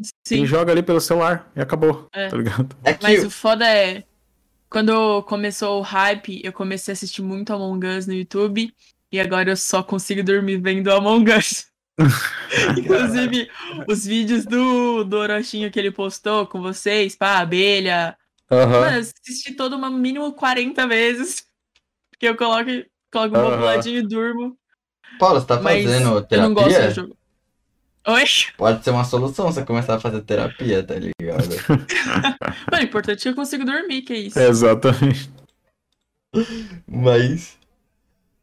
e 0.00 0.06
Sim. 0.26 0.44
joga 0.46 0.72
ali 0.72 0.82
pelo 0.82 1.00
celular 1.00 1.48
e 1.54 1.60
acabou, 1.60 2.08
É. 2.12 2.26
tá 2.28 2.36
ligado? 2.36 2.74
É 2.82 2.92
que. 2.94 3.02
Mas 3.04 3.22
o 3.24 3.30
foda 3.30 3.64
é. 3.64 4.02
Quando 4.72 5.22
começou 5.24 5.80
o 5.80 5.82
hype, 5.82 6.40
eu 6.42 6.50
comecei 6.50 6.92
a 6.92 6.94
assistir 6.94 7.20
muito 7.20 7.52
Among 7.52 7.86
Us 7.86 8.06
no 8.06 8.14
YouTube. 8.14 8.74
E 9.12 9.20
agora 9.20 9.50
eu 9.50 9.56
só 9.56 9.82
consigo 9.82 10.22
dormir 10.22 10.56
vendo 10.62 10.90
Among 10.90 11.30
Us. 11.30 11.66
Inclusive, 12.78 13.50
os 13.86 14.06
vídeos 14.06 14.46
do, 14.46 15.04
do 15.04 15.18
Orochinho 15.18 15.70
que 15.70 15.78
ele 15.78 15.90
postou 15.90 16.46
com 16.46 16.62
vocês, 16.62 17.14
pá, 17.14 17.40
abelha. 17.40 18.16
Aham. 18.50 18.80
Mano, 18.80 18.96
eu 18.96 19.00
assisti 19.00 19.54
todo 19.54 19.76
uma 19.76 19.90
mínimo 19.90 20.32
40 20.32 20.86
vezes. 20.86 21.44
Porque 22.10 22.26
eu 22.26 22.34
coloco, 22.34 22.70
coloco 23.12 23.36
um 23.36 23.42
populadinho 23.42 23.98
e 23.98 24.08
durmo. 24.08 24.56
Paulo, 25.18 25.38
você 25.38 25.46
tá 25.48 25.60
Mas 25.60 25.84
fazendo 25.84 26.26
eu 26.30 26.40
não 26.40 26.54
gosto 26.54 26.68
terapia? 26.68 26.88
do 26.88 26.94
jogo. 26.94 27.16
Oi? 28.06 28.24
Pode 28.56 28.82
ser 28.82 28.90
uma 28.90 29.04
solução 29.04 29.46
você 29.46 29.64
começar 29.64 29.94
a 29.94 30.00
fazer 30.00 30.20
terapia, 30.22 30.82
tá 30.82 30.94
ligado? 30.94 31.48
Mano, 32.70 32.82
o 32.82 32.84
importante 32.84 33.20
é 33.20 33.22
que 33.22 33.28
eu 33.28 33.34
consigo 33.34 33.64
dormir, 33.64 34.02
que 34.02 34.12
é 34.12 34.16
isso. 34.16 34.38
Exatamente. 34.38 35.30
Mas. 36.86 37.56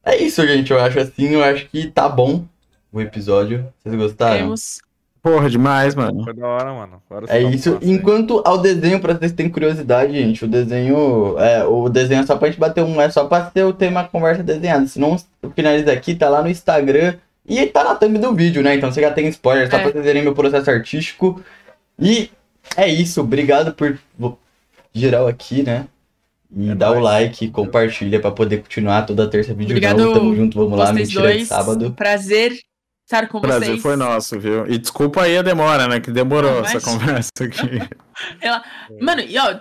É 0.04 0.16
isso, 0.16 0.46
gente. 0.48 0.72
Eu 0.72 0.80
acho 0.80 1.00
assim, 1.00 1.30
eu 1.30 1.44
acho 1.44 1.68
que 1.68 1.92
tá 1.92 2.08
bom 2.08 2.46
o 2.92 3.02
episódio. 3.02 3.68
Vocês 3.84 3.96
gostaram? 3.96 4.38
Temos. 4.38 4.80
Porra, 5.22 5.50
demais, 5.50 5.94
mano. 5.94 6.24
Foi 6.24 6.34
da 6.34 6.48
hora, 6.48 6.74
mano. 6.74 7.04
Agora 7.10 7.26
É 7.28 7.42
isso. 7.42 7.78
Enquanto 7.82 8.42
ao 8.46 8.58
desenho, 8.58 9.02
pra 9.02 9.14
vocês 9.14 9.34
terem 9.34 9.52
curiosidade, 9.52 10.14
gente, 10.14 10.46
o 10.46 10.48
desenho. 10.48 11.38
É, 11.38 11.66
o 11.66 11.90
desenho 11.90 12.22
é 12.22 12.26
só 12.26 12.38
pra 12.38 12.48
gente 12.48 12.60
bater 12.60 12.84
um. 12.84 13.02
É 13.02 13.10
só 13.10 13.26
pra 13.26 13.42
ter 13.42 13.66
o 13.66 13.74
tema 13.74 14.08
conversa 14.08 14.42
desenhada. 14.42 14.88
Senão, 14.88 15.18
finaliza 15.54 15.92
aqui, 15.92 16.16
tá 16.16 16.30
lá 16.30 16.42
no 16.42 16.50
Instagram. 16.50 17.16
E 17.50 17.66
tá 17.66 17.84
na 17.84 17.96
thumb 17.96 18.18
do 18.20 18.34
vídeo, 18.36 18.62
né? 18.62 18.76
Então 18.76 18.92
você 18.92 19.02
já 19.02 19.12
tem 19.12 19.28
spoiler, 19.28 19.70
só 19.70 19.78
É. 19.78 19.82
pra 19.82 19.92
vocês 19.92 20.04
verem 20.06 20.22
meu 20.24 20.36
processo 20.36 20.70
artístico. 20.70 21.44
E 21.98 22.30
é 22.78 22.88
isso. 22.88 23.20
Obrigado 23.22 23.74
por 23.74 23.98
geral 24.94 25.28
aqui, 25.28 25.64
né? 25.64 25.88
E 26.56 26.70
É 26.70 26.76
dá 26.76 26.92
o 26.92 27.00
like, 27.00 27.50
compartilha 27.50 28.20
pra 28.20 28.32
poder 28.32 28.58
continuar 28.62 29.04
toda 29.06 29.28
terça 29.30 29.54
vídeo 29.54 29.72
Obrigado, 29.74 30.00
novo. 30.00 30.14
Tamo 30.20 30.36
junto, 30.36 30.58
vamos 30.58 30.78
lá, 30.80 30.94
mentira 30.94 31.28
de 31.28 31.34
dois. 31.38 31.48
sábado. 31.48 31.92
Prazer 31.92 32.54
estar 33.06 33.28
com 33.28 33.40
Prazer 33.42 33.70
vocês. 33.70 33.82
foi 33.82 33.96
nosso, 33.96 34.40
viu? 34.40 34.66
E 34.68 34.78
desculpa 34.78 35.24
aí 35.24 35.38
a 35.38 35.42
demora, 35.42 35.88
né? 35.88 36.00
Que 36.00 36.12
demorou 36.12 36.52
Não, 36.52 36.60
essa 36.62 36.74
mas- 36.76 36.84
conversa 36.84 37.32
aqui. 37.42 37.80
Mano, 39.02 39.22
e 39.22 39.38
ó, 39.38 39.60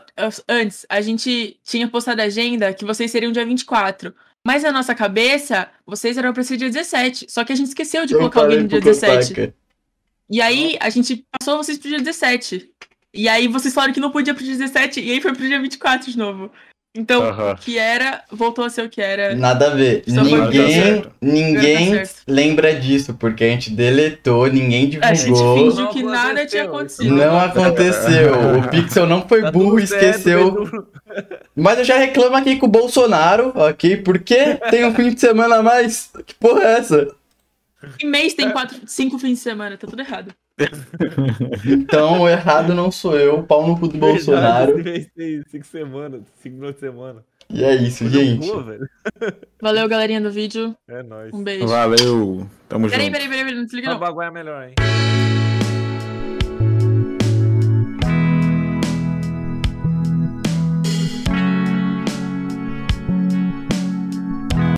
antes, 0.49 0.85
a 0.89 1.01
gente 1.01 1.59
tinha 1.65 1.89
postado 1.89 2.21
a 2.21 2.25
agenda 2.25 2.73
que 2.73 2.85
vocês 2.85 3.11
seriam 3.11 3.33
dia 3.33 3.45
24. 3.45 4.15
Mas 4.47 4.63
na 4.63 4.73
nossa 4.73 4.95
cabeça, 4.95 5.69
vocês 5.87 6.17
eram 6.17 6.33
pra 6.33 6.43
ser 6.43 6.57
dia 6.57 6.71
17. 6.71 7.27
Só 7.29 7.45
que 7.45 7.53
a 7.53 7.57
gente 7.57 7.69
esqueceu 7.69 8.07
de 8.07 8.15
Eu 8.15 8.19
colocar 8.19 8.41
alguém 8.41 8.63
no 8.63 8.69
dia 8.69 8.81
pro 8.81 8.91
17. 8.91 9.35
Kotaka. 9.35 9.55
E 10.31 10.41
aí, 10.41 10.77
a 10.81 10.91
gente 10.91 11.27
passou 11.31 11.57
vocês 11.57 11.79
pro 11.79 11.89
dia 11.89 11.99
17. 11.99 12.71
E 13.15 13.29
aí, 13.29 13.49
vocês 13.49 13.73
falaram 13.73 13.93
que 13.93 14.01
não 14.01 14.11
podia 14.11 14.35
pro 14.35 14.45
dia 14.45 14.57
17. 14.57 15.01
E 15.01 15.13
aí, 15.13 15.21
foi 15.21 15.33
pro 15.33 15.47
dia 15.47 15.61
24 15.61 16.11
de 16.11 16.19
novo. 16.19 16.51
Então, 16.99 17.53
o 17.53 17.57
que 17.57 17.79
era, 17.79 18.23
voltou 18.31 18.65
a 18.65 18.71
ser 18.71 18.85
o 18.85 18.89
que 18.91 19.01
era. 19.01 19.35
Nada 19.37 19.69
a 19.69 19.75
ver. 19.75 20.03
Só 20.09 20.23
Ninguém, 20.25 21.05
ninguém 21.21 21.97
Tá 22.03 22.11
lembra 22.27 22.75
disso, 22.75 23.15
porque 23.15 23.45
a 23.45 23.49
gente 23.49 23.71
deletou, 23.71 24.49
ninguém 24.49 24.99
A 25.01 25.15
gente 25.15 25.27
divulgou. 25.27 25.71
fingiu 25.71 25.85
Não 25.85 25.93
que 25.93 26.03
nada 26.03 26.45
tinha 26.45 26.65
aconteceu, 26.65 27.07
acontecido. 27.07 27.15
Não 27.15 27.39
aconteceu. 27.39 28.35
O 28.59 28.69
Pixel 28.69 29.07
não 29.07 29.29
foi 29.29 29.43
Tá 29.43 29.53
burro 29.53 29.79
e 29.79 29.87
certo, 29.87 30.05
esqueceu. 30.05 30.53
Pedro. 30.53 30.89
Mas 31.55 31.79
eu 31.79 31.85
já 31.85 31.97
reclamo 31.97 32.37
aqui 32.37 32.57
com 32.57 32.67
o 32.67 32.69
Bolsonaro, 32.69 33.53
ok? 33.55 33.99
Por 33.99 34.19
que 34.19 34.57
tem 34.71 34.85
um 34.85 34.93
fim 34.95 35.11
de 35.15 35.21
semana 35.21 35.57
a 35.57 35.63
mais? 35.63 36.11
Que 36.27 36.35
porra 36.35 36.63
é 36.65 36.79
essa? 36.79 37.09
Em 38.03 38.07
mês 38.09 38.35
tem 38.35 38.51
quatro, 38.51 38.77
cinco 38.87 39.19
fins 39.21 39.39
de 39.39 39.45
semana, 39.45 39.77
tá 39.77 39.87
tudo 39.87 40.01
errado. 40.01 40.35
Então, 41.67 42.23
o 42.23 42.29
errado 42.29 42.75
não 42.75 42.91
sou 42.91 43.17
eu, 43.17 43.43
pau 43.43 43.67
no 43.67 43.79
cu 43.79 43.89
do 43.89 43.99
Bolsonaro. 43.99 44.75
Verdade, 44.77 45.11
tem 45.17 45.43
cinco 45.49 45.67
semanas, 45.67 46.23
cinco 46.43 46.57
minutos 46.57 46.81
de 46.81 46.81
semana. 46.89 47.25
E 47.51 47.65
é 47.65 47.75
isso, 47.77 48.09
gente. 48.11 48.47
boa. 48.47 48.79
Valeu, 49.63 49.89
galerinha 49.89 50.21
do 50.21 50.31
vídeo. 50.31 50.77
É 50.89 51.03
nóis. 51.03 51.33
Um 51.33 51.43
beijo. 51.43 51.67
Valeu. 51.67 52.47
Tamo 52.69 52.89
Peraí, 52.91 53.07
junto. 53.07 53.13
peraí, 53.15 53.29
peraí, 53.29 53.45
peraí, 53.45 53.55
não 53.57 53.65
desliga 53.65 53.89
Uma 53.89 53.95
não. 53.95 54.01
bagulho 54.01 54.27
é 54.27 54.31
melhor, 54.31 54.65
hein? 54.69 54.75